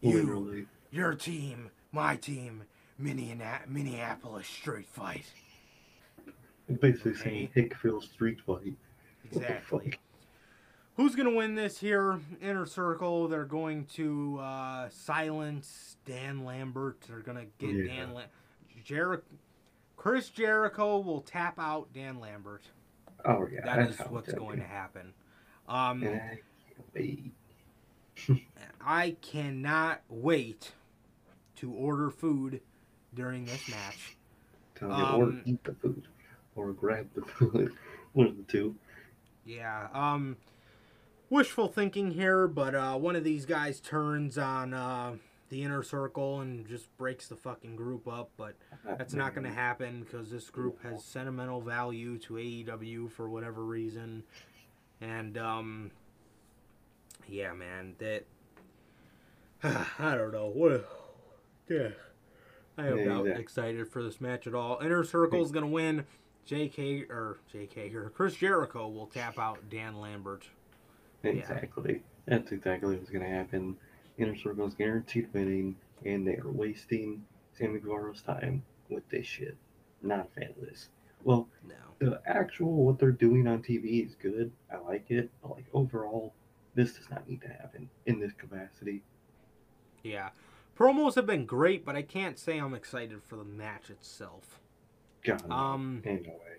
You, 0.00 0.14
Literally. 0.22 0.66
your 0.90 1.14
team, 1.14 1.70
my 1.92 2.16
team, 2.16 2.64
Minneapolis 2.98 4.46
street 4.46 4.88
fight. 4.88 5.24
I'm 6.68 6.76
Basically 6.76 7.14
saying 7.14 7.50
Hickville 7.56 8.02
street 8.02 8.40
fight. 8.46 8.74
Exactly. 9.24 9.94
Who's 10.96 11.14
gonna 11.14 11.34
win 11.34 11.54
this 11.54 11.78
here? 11.78 12.18
Inner 12.42 12.66
Circle. 12.66 13.28
They're 13.28 13.44
going 13.44 13.86
to 13.94 14.38
uh, 14.40 14.88
silence 14.90 15.96
Dan 16.04 16.44
Lambert. 16.44 17.00
They're 17.08 17.20
gonna 17.20 17.46
get 17.58 17.70
Yeah. 17.70 17.86
Dan. 17.86 18.14
La- 18.14 18.22
Jer- 18.84 19.22
Chris 19.96 20.28
Jericho 20.28 20.98
will 20.98 21.20
tap 21.20 21.58
out 21.58 21.92
Dan 21.92 22.18
Lambert. 22.20 22.62
Oh 23.24 23.46
yeah, 23.50 23.64
That 23.64 23.88
is 23.90 23.98
what's 24.08 24.32
going 24.32 24.58
to 24.58 24.64
happen. 24.66 25.12
Um, 25.68 26.04
I. 26.96 27.18
I 28.84 29.16
cannot 29.22 30.00
wait 30.08 30.72
to 31.56 31.70
order 31.72 32.10
food 32.10 32.60
during 33.18 33.44
this 33.44 33.68
match. 33.68 34.16
Tell 34.76 34.88
me, 34.88 34.94
or 34.94 35.24
Um, 35.24 35.42
eat 35.44 35.64
the 35.64 35.74
food, 35.74 36.06
or 36.54 36.72
grab 36.72 37.08
the 37.16 37.22
food. 37.22 37.72
One 38.12 38.28
of 38.28 38.36
the 38.36 38.44
two. 38.44 38.76
Yeah. 39.44 39.88
Um, 39.92 40.36
wishful 41.28 41.66
thinking 41.66 42.12
here, 42.12 42.46
but 42.46 42.76
uh, 42.76 42.94
one 42.94 43.16
of 43.16 43.24
these 43.24 43.44
guys 43.44 43.80
turns 43.80 44.38
on 44.38 44.72
uh, 44.72 45.16
the 45.48 45.64
inner 45.64 45.82
circle 45.82 46.40
and 46.40 46.64
just 46.68 46.96
breaks 46.96 47.26
the 47.26 47.34
fucking 47.34 47.74
group 47.74 48.06
up. 48.06 48.30
But 48.36 48.54
that's 48.84 49.14
not 49.14 49.34
going 49.34 49.46
to 49.46 49.52
happen 49.52 50.04
because 50.04 50.30
this 50.30 50.48
group 50.48 50.80
has 50.84 51.02
sentimental 51.04 51.60
value 51.60 52.16
to 52.18 52.34
AEW 52.34 53.10
for 53.10 53.28
whatever 53.28 53.64
reason. 53.64 54.22
And 55.00 55.36
um, 55.36 55.90
yeah, 57.28 57.52
man, 57.52 57.96
that 57.98 58.24
I 59.98 60.14
don't 60.14 60.32
know 60.32 60.50
what. 60.54 60.88
Yeah, 61.68 61.88
I 62.78 62.86
am 62.86 62.98
Yeah, 62.98 63.04
not 63.06 63.20
exactly. 63.22 63.42
excited 63.42 63.88
for 63.88 64.02
this 64.02 64.20
match 64.20 64.46
at 64.46 64.54
all. 64.54 64.78
Inner 64.80 65.02
Circle 65.04 65.42
is 65.42 65.50
going 65.50 65.64
to 65.64 65.70
win. 65.70 66.06
JK 66.46 67.10
or 67.10 67.38
JK 67.52 67.92
or 67.94 68.08
Chris 68.10 68.34
Jericho 68.36 68.88
will 68.88 69.06
tap 69.08 69.38
out 69.38 69.58
Dan 69.68 70.00
Lambert. 70.00 70.48
Exactly. 71.22 72.02
That's 72.26 72.52
exactly 72.52 72.96
what's 72.96 73.10
going 73.10 73.24
to 73.24 73.30
happen. 73.30 73.76
Inner 74.16 74.36
Circle 74.36 74.66
is 74.66 74.74
guaranteed 74.74 75.28
winning, 75.34 75.76
and 76.06 76.26
they 76.26 76.36
are 76.36 76.50
wasting 76.50 77.24
Sammy 77.52 77.80
Guevara's 77.80 78.22
time 78.22 78.62
with 78.88 79.06
this 79.10 79.26
shit. 79.26 79.56
Not 80.00 80.20
a 80.20 80.40
fan 80.40 80.50
of 80.50 80.60
this. 80.66 80.88
Well, 81.24 81.48
No. 81.68 81.74
the 81.98 82.22
actual 82.26 82.84
what 82.86 82.98
they're 82.98 83.10
doing 83.10 83.46
on 83.48 83.62
TV 83.62 84.06
is 84.06 84.14
good. 84.14 84.52
I 84.72 84.78
like 84.78 85.10
it, 85.10 85.30
but 85.42 85.50
like 85.50 85.66
overall, 85.74 86.32
this 86.74 86.94
does 86.94 87.10
not 87.10 87.28
need 87.28 87.42
to 87.42 87.48
happen 87.48 87.90
in 88.06 88.20
this 88.20 88.32
capacity. 88.32 89.02
Yeah. 90.04 90.30
Promos 90.78 91.16
have 91.16 91.26
been 91.26 91.44
great, 91.44 91.84
but 91.84 91.96
I 91.96 92.02
can't 92.02 92.38
say 92.38 92.58
I'm 92.58 92.74
excited 92.74 93.22
for 93.24 93.36
the 93.36 93.44
match 93.44 93.90
itself. 93.90 94.60
God. 95.24 95.50
Um, 95.50 96.02
ain't 96.06 96.26
no 96.26 96.34
way. 96.34 96.58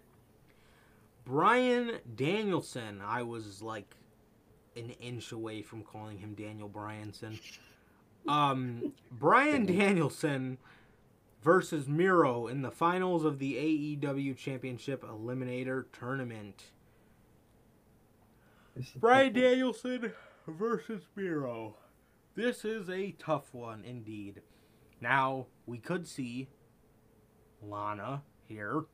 Bryan 1.25 1.99
Danielson, 2.15 3.01
I 3.05 3.23
was 3.23 3.61
like 3.61 3.95
an 4.75 4.89
inch 4.99 5.31
away 5.31 5.61
from 5.61 5.83
calling 5.83 6.17
him 6.17 6.33
Daniel 6.33 6.67
Bryanson. 6.67 7.39
Um, 8.27 8.91
Bryan 9.11 9.65
Danielson 9.65 10.57
versus 11.41 11.87
Miro 11.87 12.47
in 12.47 12.61
the 12.61 12.71
finals 12.71 13.23
of 13.23 13.39
the 13.39 13.55
AEW 13.55 14.35
Championship 14.35 15.01
Eliminator 15.03 15.85
Tournament. 15.97 16.71
Bryan 18.97 19.33
Danielson 19.33 20.11
versus 20.45 21.03
Miro. 21.15 21.75
This 22.35 22.63
is 22.63 22.89
a 22.89 23.11
tough 23.19 23.53
one 23.53 23.83
indeed. 23.83 24.41
Now, 25.01 25.47
we 25.65 25.77
could 25.77 26.07
see 26.07 26.47
Lana 27.61 28.21
here 28.47 28.85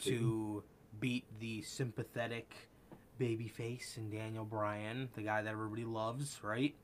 to 0.00 0.62
beat 1.00 1.24
the 1.40 1.62
sympathetic 1.62 2.54
babyface 3.20 3.96
and 3.96 4.10
Daniel 4.10 4.44
Bryan, 4.44 5.08
the 5.14 5.22
guy 5.22 5.42
that 5.42 5.50
everybody 5.50 5.84
loves, 5.84 6.40
right? 6.42 6.74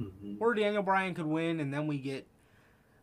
Mm-hmm. 0.00 0.34
Or 0.40 0.54
Daniel 0.54 0.82
Bryan 0.82 1.14
could 1.14 1.26
win, 1.26 1.60
and 1.60 1.72
then 1.72 1.86
we 1.86 1.98
get. 1.98 2.26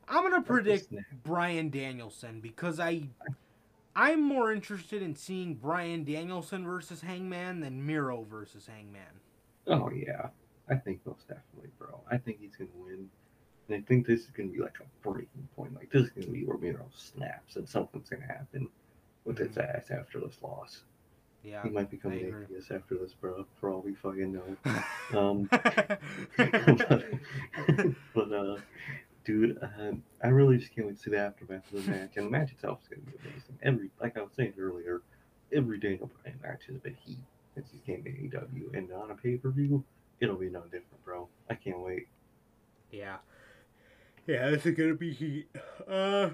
I'm 0.08 0.24
gonna 0.24 0.42
predict. 0.42 0.94
Bryan 1.24 1.70
Danielson 1.70 2.40
because 2.40 2.80
I, 2.80 3.10
I'm 3.96 4.22
more 4.22 4.52
interested 4.52 5.02
in 5.02 5.16
seeing 5.16 5.56
Bryan 5.56 6.04
Danielson 6.04 6.64
versus 6.64 7.02
Hangman 7.02 7.60
than 7.60 7.86
Miro 7.86 8.24
versus 8.30 8.68
Hangman. 8.68 9.02
Oh 9.68 9.90
yeah, 9.90 10.30
I 10.70 10.76
think 10.76 11.06
most 11.06 11.28
definitely, 11.28 11.70
bro. 11.78 12.00
I 12.10 12.18
think 12.18 12.40
he's 12.40 12.56
gonna 12.56 12.70
win, 12.76 13.10
and 13.68 13.78
I 13.78 13.82
think 13.82 14.08
this 14.08 14.22
is 14.22 14.32
gonna 14.32 14.50
be 14.50 14.60
like 14.60 14.78
a 14.80 15.08
breaking 15.08 15.48
point. 15.56 15.76
Like 15.76 15.92
this 15.92 16.04
is 16.04 16.10
gonna 16.10 16.28
be 16.28 16.44
where 16.46 16.58
Miro 16.58 16.86
snaps 16.96 17.56
and 17.56 17.68
something's 17.68 18.10
gonna 18.10 18.26
happen 18.26 18.68
with 19.26 19.38
his 19.38 19.58
ass 19.58 19.92
after 19.92 20.20
this 20.20 20.38
loss. 20.42 20.84
Yeah. 21.44 21.62
He 21.62 21.70
might 21.70 21.92
become 21.92 22.14
an 22.14 22.44
atheist 22.44 22.72
after 22.72 22.98
this, 22.98 23.14
bro. 23.14 23.46
For 23.60 23.70
all 23.72 23.82
we 23.82 23.94
fucking 23.94 24.34
know. 24.34 24.58
Um, 25.14 25.48
but 28.16 28.32
uh, 28.32 28.58
dude, 29.24 29.60
uh, 29.62 29.92
I 30.24 30.28
really 30.30 30.58
just 30.58 30.74
can't 30.74 30.88
wait 30.88 30.98
to 30.98 31.04
see 31.04 31.12
the 31.12 31.20
aftermath 31.20 31.72
of 31.72 31.86
the 31.86 31.92
match, 31.92 32.18
and 32.18 32.26
the 32.26 32.32
match 32.32 32.52
itself 32.52 32.80
is 32.82 32.88
gonna 32.88 33.04
be 33.04 33.12
amazing. 33.22 33.60
Every, 33.62 33.92
like 34.02 34.18
I 34.18 34.22
was 34.22 34.32
saying 34.36 34.54
earlier, 34.60 35.04
every 35.54 35.78
Daniel 35.78 36.10
Bryan 36.24 36.40
match 36.42 36.66
has 36.68 36.78
been 36.78 36.96
heat 37.06 37.20
since 37.54 37.70
he 37.72 37.78
came 37.86 38.04
to 38.04 38.10
AEW, 38.10 38.74
and 38.76 38.92
on 38.92 39.12
a 39.12 39.16
pay 39.16 39.38
per 39.38 39.52
view, 39.52 39.84
it'll 40.20 40.36
be 40.38 40.50
no 40.50 40.62
different, 40.64 41.04
bro. 41.04 41.28
I 41.50 41.56
can't 41.56 41.80
wait. 41.80 42.08
yeah. 42.92 43.18
Yeah, 44.28 44.50
this 44.50 44.66
is 44.66 44.76
gonna 44.76 44.96
be 44.96 45.14
heat. 45.14 45.48
Uh. 45.88 46.30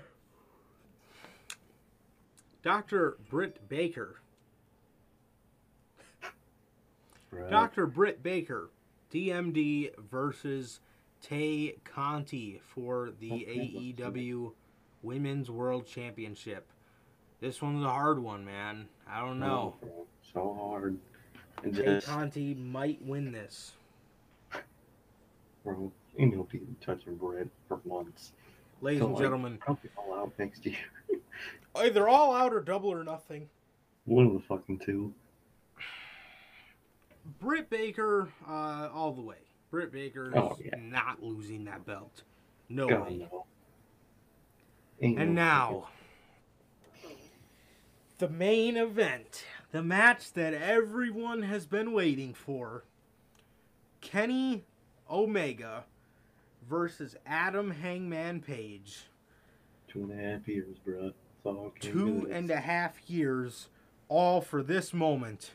Dr. 2.64 3.18
Britt 3.30 3.68
Baker. 3.68 4.22
Bro. 7.32 7.50
Dr. 7.50 7.88
Britt 7.88 8.22
Baker, 8.22 8.70
DMD 9.12 9.92
versus 10.10 10.80
Tay 11.22 11.78
Conti 11.84 12.62
for 12.74 13.12
the 13.20 13.30
AEW 13.30 14.52
Women's 15.02 15.50
World 15.50 15.88
Championship. 15.88 16.72
This 17.40 17.62
one's 17.62 17.84
a 17.84 17.90
hard 17.90 18.20
one, 18.20 18.46
man. 18.46 18.88
I 19.10 19.20
don't 19.22 19.40
know. 19.40 19.76
Oh, 19.84 20.06
so 20.34 20.58
hard. 20.62 20.98
And 21.64 21.74
just, 21.74 22.08
Conti 22.08 22.54
might 22.56 23.02
win 23.04 23.32
this. 23.32 23.74
bro, 25.64 25.92
ain't 26.18 26.36
no 26.36 26.44
people 26.44 26.68
touching 26.84 27.16
bread 27.16 27.50
for 27.68 27.80
months. 27.86 28.32
Ladies 28.82 29.02
So, 29.02 29.06
and 29.08 29.16
like, 29.16 29.24
gentlemen, 29.24 29.58
Probably 29.60 29.90
all 29.96 30.16
out 30.20 30.34
next 30.40 30.66
year. 30.66 30.76
either 31.76 32.08
all 32.10 32.34
out 32.36 32.54
or 32.54 32.62
double 32.62 32.90
or 32.92 33.04
nothing. 33.04 33.48
One 34.06 34.26
of 34.28 34.34
the 34.34 34.40
fucking 34.42 34.80
two. 34.80 35.14
Britt 37.40 37.70
Baker, 37.70 38.30
uh, 38.50 38.90
all 38.94 39.12
the 39.14 39.22
way. 39.22 39.36
Britt 39.70 39.92
Baker 39.92 40.30
is 40.30 40.36
Oh, 40.36 40.58
yeah. 40.64 40.72
not 40.80 41.22
losing 41.22 41.64
that 41.66 41.86
belt. 41.86 42.24
No 42.70 42.88
God, 42.90 43.08
way. 43.08 43.18
no. 43.18 43.46
And 45.02 45.16
no 45.16 45.26
now, 45.26 45.88
the 48.18 48.30
main 48.30 48.78
event, 48.78 49.46
the 49.72 49.82
match 49.82 50.34
that 50.34 50.54
everyone 50.54 51.44
has 51.44 51.66
been 51.66 51.94
waiting 51.94 52.34
for 52.34 52.84
Kenny 54.02 54.66
Omega 55.10 55.86
versus 56.68 57.16
Adam 57.26 57.72
Hangman 57.72 58.42
Page. 58.42 59.04
two 59.88 60.04
and 60.04 60.12
a 60.12 60.16
half 60.16 60.48
years, 60.48 60.78
bro. 60.84 61.04
That's 61.04 61.16
all 61.46 61.68
it 61.68 61.82
came 61.82 61.92
Two 61.94 62.30
and 62.32 62.50
a 62.52 62.60
half 62.60 63.10
years, 63.10 63.70
all 64.10 64.42
for 64.42 64.62
this 64.62 64.94
moment. 64.94 65.52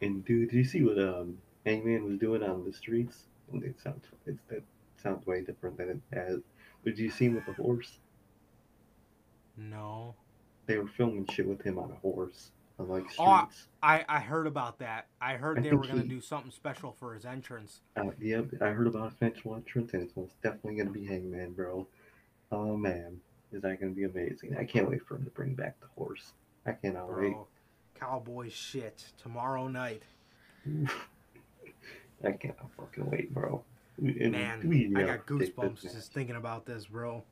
And 0.00 0.24
dude, 0.24 0.50
did 0.50 0.56
you 0.56 0.64
see 0.64 0.82
what 0.82 0.98
um 0.98 1.38
Hangman 1.64 2.04
was 2.04 2.18
doing 2.18 2.42
on 2.42 2.64
the 2.64 2.72
streets? 2.72 3.24
It 3.54 3.76
sounds 3.82 4.04
it's 4.26 4.40
that 4.48 4.62
sounds 5.02 5.26
way 5.26 5.42
different 5.42 5.76
than 5.76 5.88
it 5.90 6.16
has. 6.16 6.40
Did 6.84 6.98
you 6.98 7.10
see 7.10 7.26
him 7.26 7.34
with 7.34 7.46
a 7.48 7.52
horse? 7.52 7.98
No. 9.56 10.14
They 10.66 10.78
were 10.78 10.88
filming 10.88 11.26
shit 11.26 11.46
with 11.46 11.62
him 11.62 11.78
on 11.78 11.90
a 11.90 11.94
horse 11.96 12.50
on 12.78 12.88
like 12.88 13.04
Oh. 13.18 13.48
I, 13.82 14.04
I 14.08 14.20
heard 14.20 14.46
about 14.46 14.78
that. 14.78 15.08
I 15.20 15.34
heard 15.34 15.58
I 15.58 15.62
they 15.62 15.72
were 15.72 15.82
going 15.82 16.02
to 16.02 16.08
do 16.08 16.20
something 16.20 16.50
special 16.52 16.92
for 16.92 17.14
his 17.14 17.24
entrance. 17.24 17.80
Uh, 17.96 18.10
yep, 18.20 18.46
I 18.60 18.68
heard 18.68 18.86
about 18.86 19.12
eventual 19.12 19.56
entrance, 19.56 19.92
and 19.94 20.02
it's 20.04 20.16
most 20.16 20.40
definitely 20.42 20.76
gonna 20.76 20.90
be 20.90 21.04
Hangman, 21.04 21.52
bro. 21.52 21.86
Oh 22.52 22.76
man, 22.76 23.20
is 23.52 23.62
that 23.62 23.80
gonna 23.80 23.92
be 23.92 24.04
amazing? 24.04 24.56
I 24.56 24.64
can't 24.64 24.88
wait 24.88 25.04
for 25.06 25.16
him 25.16 25.24
to 25.24 25.30
bring 25.30 25.54
back 25.54 25.80
the 25.80 25.88
horse. 25.96 26.32
I 26.64 26.72
cannot 26.72 27.08
wait. 27.08 27.32
Bro, 27.32 27.46
cowboy 27.98 28.50
shit. 28.50 29.04
Tomorrow 29.20 29.68
night. 29.68 30.02
I 32.24 32.32
cannot 32.32 32.70
fucking 32.76 33.10
wait, 33.10 33.34
bro. 33.34 33.64
Man, 33.98 34.68
we 34.68 34.86
I 34.86 35.00
gotta 35.00 35.06
got 35.18 35.26
goosebumps 35.26 35.82
just 35.82 36.12
thinking 36.12 36.36
about 36.36 36.66
this, 36.66 36.86
bro. 36.86 37.24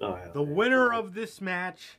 Oh, 0.00 0.14
hell 0.14 0.32
The 0.34 0.44
yeah, 0.44 0.52
winner 0.52 0.92
of 0.92 1.14
this 1.14 1.40
match 1.40 1.98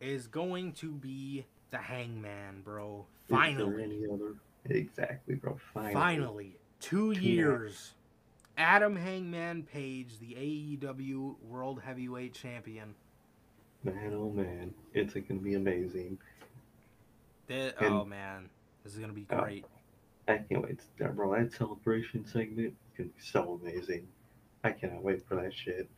is 0.00 0.26
going 0.26 0.72
to 0.74 0.92
be 0.92 1.46
the 1.72 1.78
Hangman, 1.78 2.60
bro. 2.64 3.04
Is 3.28 3.30
Finally. 3.34 3.82
any 3.82 4.04
other? 4.06 4.34
Exactly, 4.66 5.34
bro. 5.34 5.58
Finally. 5.74 5.94
Finally. 5.94 6.56
Two 6.78 7.10
years. 7.12 7.94
Adam 8.56 8.94
Hangman 8.94 9.64
Page, 9.64 10.18
the 10.20 10.34
AEW 10.34 11.34
World 11.48 11.80
Heavyweight 11.84 12.34
Champion. 12.34 12.94
Man, 13.82 14.12
oh 14.14 14.30
man, 14.30 14.72
it's 14.94 15.14
gonna 15.14 15.40
be 15.40 15.54
amazing. 15.54 16.18
That, 17.48 17.74
oh, 17.80 17.84
And- 17.86 17.94
oh, 17.94 18.04
man. 18.04 18.48
This 18.84 18.94
is 18.94 18.98
going 18.98 19.10
to 19.10 19.14
be 19.14 19.26
Oh, 19.30 19.40
great. 19.42 19.64
I 20.26 20.38
can't 20.38 20.60
wait. 20.64 20.80
to- 20.98 21.08
Bro, 21.10 21.34
that 21.36 21.52
celebration 21.52 22.24
segment 22.26 22.68
is 22.68 22.96
gonna 22.98 23.08
be 23.10 23.20
so 23.20 23.60
amazing. 23.62 24.08
I 24.64 24.72
cannot 24.72 25.02
wait 25.04 25.24
for 25.26 25.36
that 25.36 25.54
shit. 25.54 25.88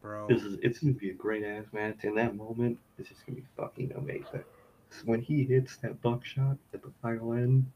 Bro. 0.00 0.28
This 0.28 0.42
is 0.44 0.58
it's 0.62 0.78
gonna 0.78 0.92
be 0.94 1.10
a 1.10 1.14
great 1.14 1.42
ass 1.44 1.64
match. 1.72 2.04
In 2.04 2.14
that 2.16 2.36
moment, 2.36 2.78
it's 2.98 3.08
just 3.08 3.26
gonna 3.26 3.36
be 3.40 3.44
fucking 3.56 3.92
amazing. 3.96 4.44
When 5.04 5.20
he 5.20 5.44
hits 5.44 5.76
that 5.78 6.00
buckshot 6.02 6.56
at 6.74 6.82
the 6.82 6.90
final 7.02 7.32
end, 7.34 7.66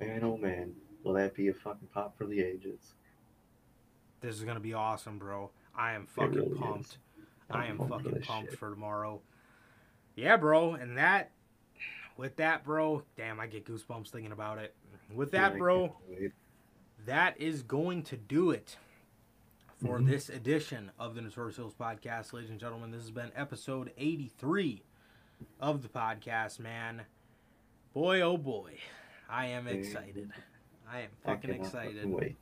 man, 0.00 0.22
oh 0.24 0.36
man, 0.36 0.74
will 1.02 1.14
that 1.14 1.34
be 1.34 1.48
a 1.48 1.54
fucking 1.54 1.88
pop 1.94 2.16
for 2.18 2.26
the 2.26 2.40
ages? 2.42 2.94
This 4.20 4.34
is 4.36 4.42
going 4.42 4.56
to 4.56 4.60
be 4.62 4.74
awesome, 4.74 5.18
bro. 5.18 5.50
I 5.76 5.92
am 5.92 6.06
fucking 6.06 6.32
really 6.34 6.50
is. 6.52 6.58
pumped. 6.58 6.98
I'm 7.50 7.60
I 7.60 7.66
am 7.66 7.78
pumped 7.78 7.92
fucking 7.94 8.12
this 8.18 8.26
pumped 8.26 8.50
shit. 8.50 8.58
for 8.58 8.70
tomorrow. 8.70 9.20
Yeah, 10.16 10.36
bro, 10.36 10.74
and 10.74 10.96
that 10.98 11.30
with 12.16 12.36
that, 12.36 12.64
bro, 12.64 13.02
damn, 13.16 13.38
I 13.38 13.46
get 13.46 13.66
goosebumps 13.66 14.08
thinking 14.08 14.32
about 14.32 14.58
it. 14.58 14.74
With 15.14 15.30
that, 15.32 15.58
bro, 15.58 15.94
that 17.04 17.38
is 17.40 17.62
going 17.62 18.02
to 18.04 18.16
do 18.16 18.50
it 18.50 18.76
for 19.84 19.98
Mhm. 20.00 20.06
this 20.06 20.30
edition 20.30 20.90
of 20.98 21.14
the 21.14 21.20
Notorious 21.20 21.56
Heels 21.56 21.74
podcast, 21.74 22.32
ladies 22.32 22.48
and 22.50 22.58
gentlemen. 22.58 22.90
This 22.90 23.02
has 23.02 23.10
been 23.10 23.30
episode 23.36 23.92
83 23.98 24.82
of 25.60 25.82
the 25.82 25.88
podcast, 25.88 26.58
man. 26.58 27.02
Boy, 27.94 28.20
oh 28.20 28.36
boy, 28.36 28.74
I 29.28 29.46
am 29.46 29.66
excited. 29.66 30.30
I 30.90 31.00
am 31.00 31.08
fucking 31.24 31.50
excited. 31.50 32.08
wait. 32.08 32.36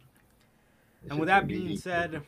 And 1.09 1.19
with 1.19 1.29
that 1.29 1.47
be 1.47 1.59
being 1.59 1.77
said, 1.77 2.23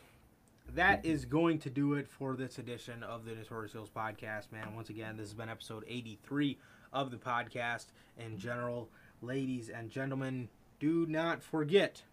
that 0.75 1.03
mm-hmm. 1.03 1.11
is 1.11 1.25
going 1.25 1.59
to 1.59 1.69
do 1.69 1.93
it 1.93 2.07
for 2.07 2.35
this 2.35 2.57
edition 2.57 3.03
of 3.03 3.25
the 3.25 3.35
Notorious 3.35 3.73
Heels 3.73 3.89
podcast, 3.95 4.51
man. 4.51 4.75
Once 4.75 4.89
again, 4.89 5.17
this 5.17 5.27
has 5.27 5.33
been 5.33 5.49
episode 5.49 5.83
83 5.87 6.57
of 6.93 7.11
the 7.11 7.17
podcast 7.17 7.87
in 8.17 8.37
general. 8.37 8.89
Ladies 9.21 9.69
and 9.69 9.89
gentlemen, 9.89 10.49
do 10.79 11.05
not 11.07 11.41
forget 11.41 12.03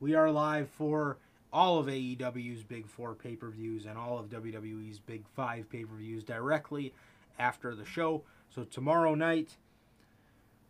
we 0.00 0.14
are 0.14 0.30
live 0.30 0.68
for 0.68 1.18
all 1.52 1.78
of 1.78 1.86
AEW's 1.86 2.62
Big 2.62 2.86
Four 2.86 3.14
pay 3.14 3.36
per 3.36 3.50
views 3.50 3.84
and 3.84 3.98
all 3.98 4.18
of 4.18 4.28
WWE's 4.28 4.98
Big 4.98 5.24
Five 5.34 5.68
pay 5.68 5.84
per 5.84 5.96
views 5.96 6.24
directly 6.24 6.94
after 7.38 7.74
the 7.74 7.84
show. 7.84 8.24
So 8.50 8.64
tomorrow 8.64 9.14
night, 9.14 9.56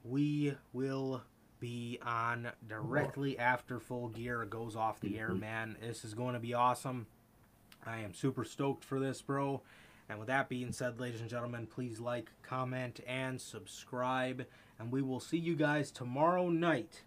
we 0.05 0.56
will 0.72 1.22
be 1.60 1.98
on 2.02 2.51
directly 2.66 3.39
after 3.39 3.78
Full 3.78 4.09
Gear 4.09 4.44
goes 4.44 4.74
off 4.74 5.01
the 5.01 5.18
air, 5.18 5.30
Mhm. 5.30 5.40
man. 5.40 5.76
This 5.80 6.05
is 6.05 6.14
going 6.14 6.34
to 6.34 6.40
be 6.40 6.55
awesome. 6.55 7.06
I 7.86 7.98
am 7.98 8.14
super 8.14 8.44
stoked 8.44 8.84
for 8.84 8.98
this, 8.98 9.22
bro. 9.22 9.62
And 10.09 10.18
with 10.18 10.26
that 10.28 10.48
being 10.48 10.72
said, 10.72 10.98
ladies 11.01 11.20
and 11.20 11.30
gentlemen, 11.30 11.66
please 11.66 12.01
like, 12.01 12.30
comment, 12.43 13.01
and 13.06 13.40
subscribe. 13.40 14.47
And 14.78 14.90
we 14.90 15.02
will 15.02 15.20
see 15.20 15.39
you 15.39 15.55
guys 15.55 15.90
tomorrow 15.93 16.48
night 16.48 17.05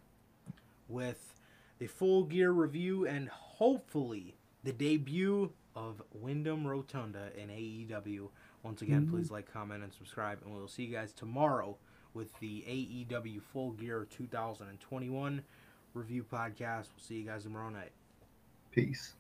with 0.88 1.34
the 1.78 1.88
Full 1.88 2.24
Gear 2.24 2.52
review 2.52 3.06
and 3.06 3.28
hopefully 3.30 4.38
the 4.64 4.72
debut 4.74 5.52
of 5.76 6.02
Windham 6.14 6.66
Rotunda 6.66 7.32
in 7.38 7.50
AEW. 7.50 8.32
Once 8.66 8.82
again, 8.82 9.06
Mhm. 9.06 9.12
please 9.12 9.30
like, 9.30 9.46
comment, 9.46 9.84
and 9.84 9.94
subscribe. 9.94 10.42
And 10.44 10.52
we'll 10.54 10.68
see 10.68 10.84
you 10.86 10.92
guys 10.92 11.14
tomorrow 11.14 11.78
with 12.16 12.38
the 12.40 12.64
AEW 12.68 13.40
Full 13.40 13.74
Gear 13.74 14.06
2021 14.10 15.44
review 15.94 16.24
podcast. 16.24 16.90
We'll 16.92 17.04
see 17.04 17.20
you 17.20 17.26
guys 17.26 17.44
tomorrow 17.44 17.70
night. 17.70 17.92
Peace. 18.72 19.14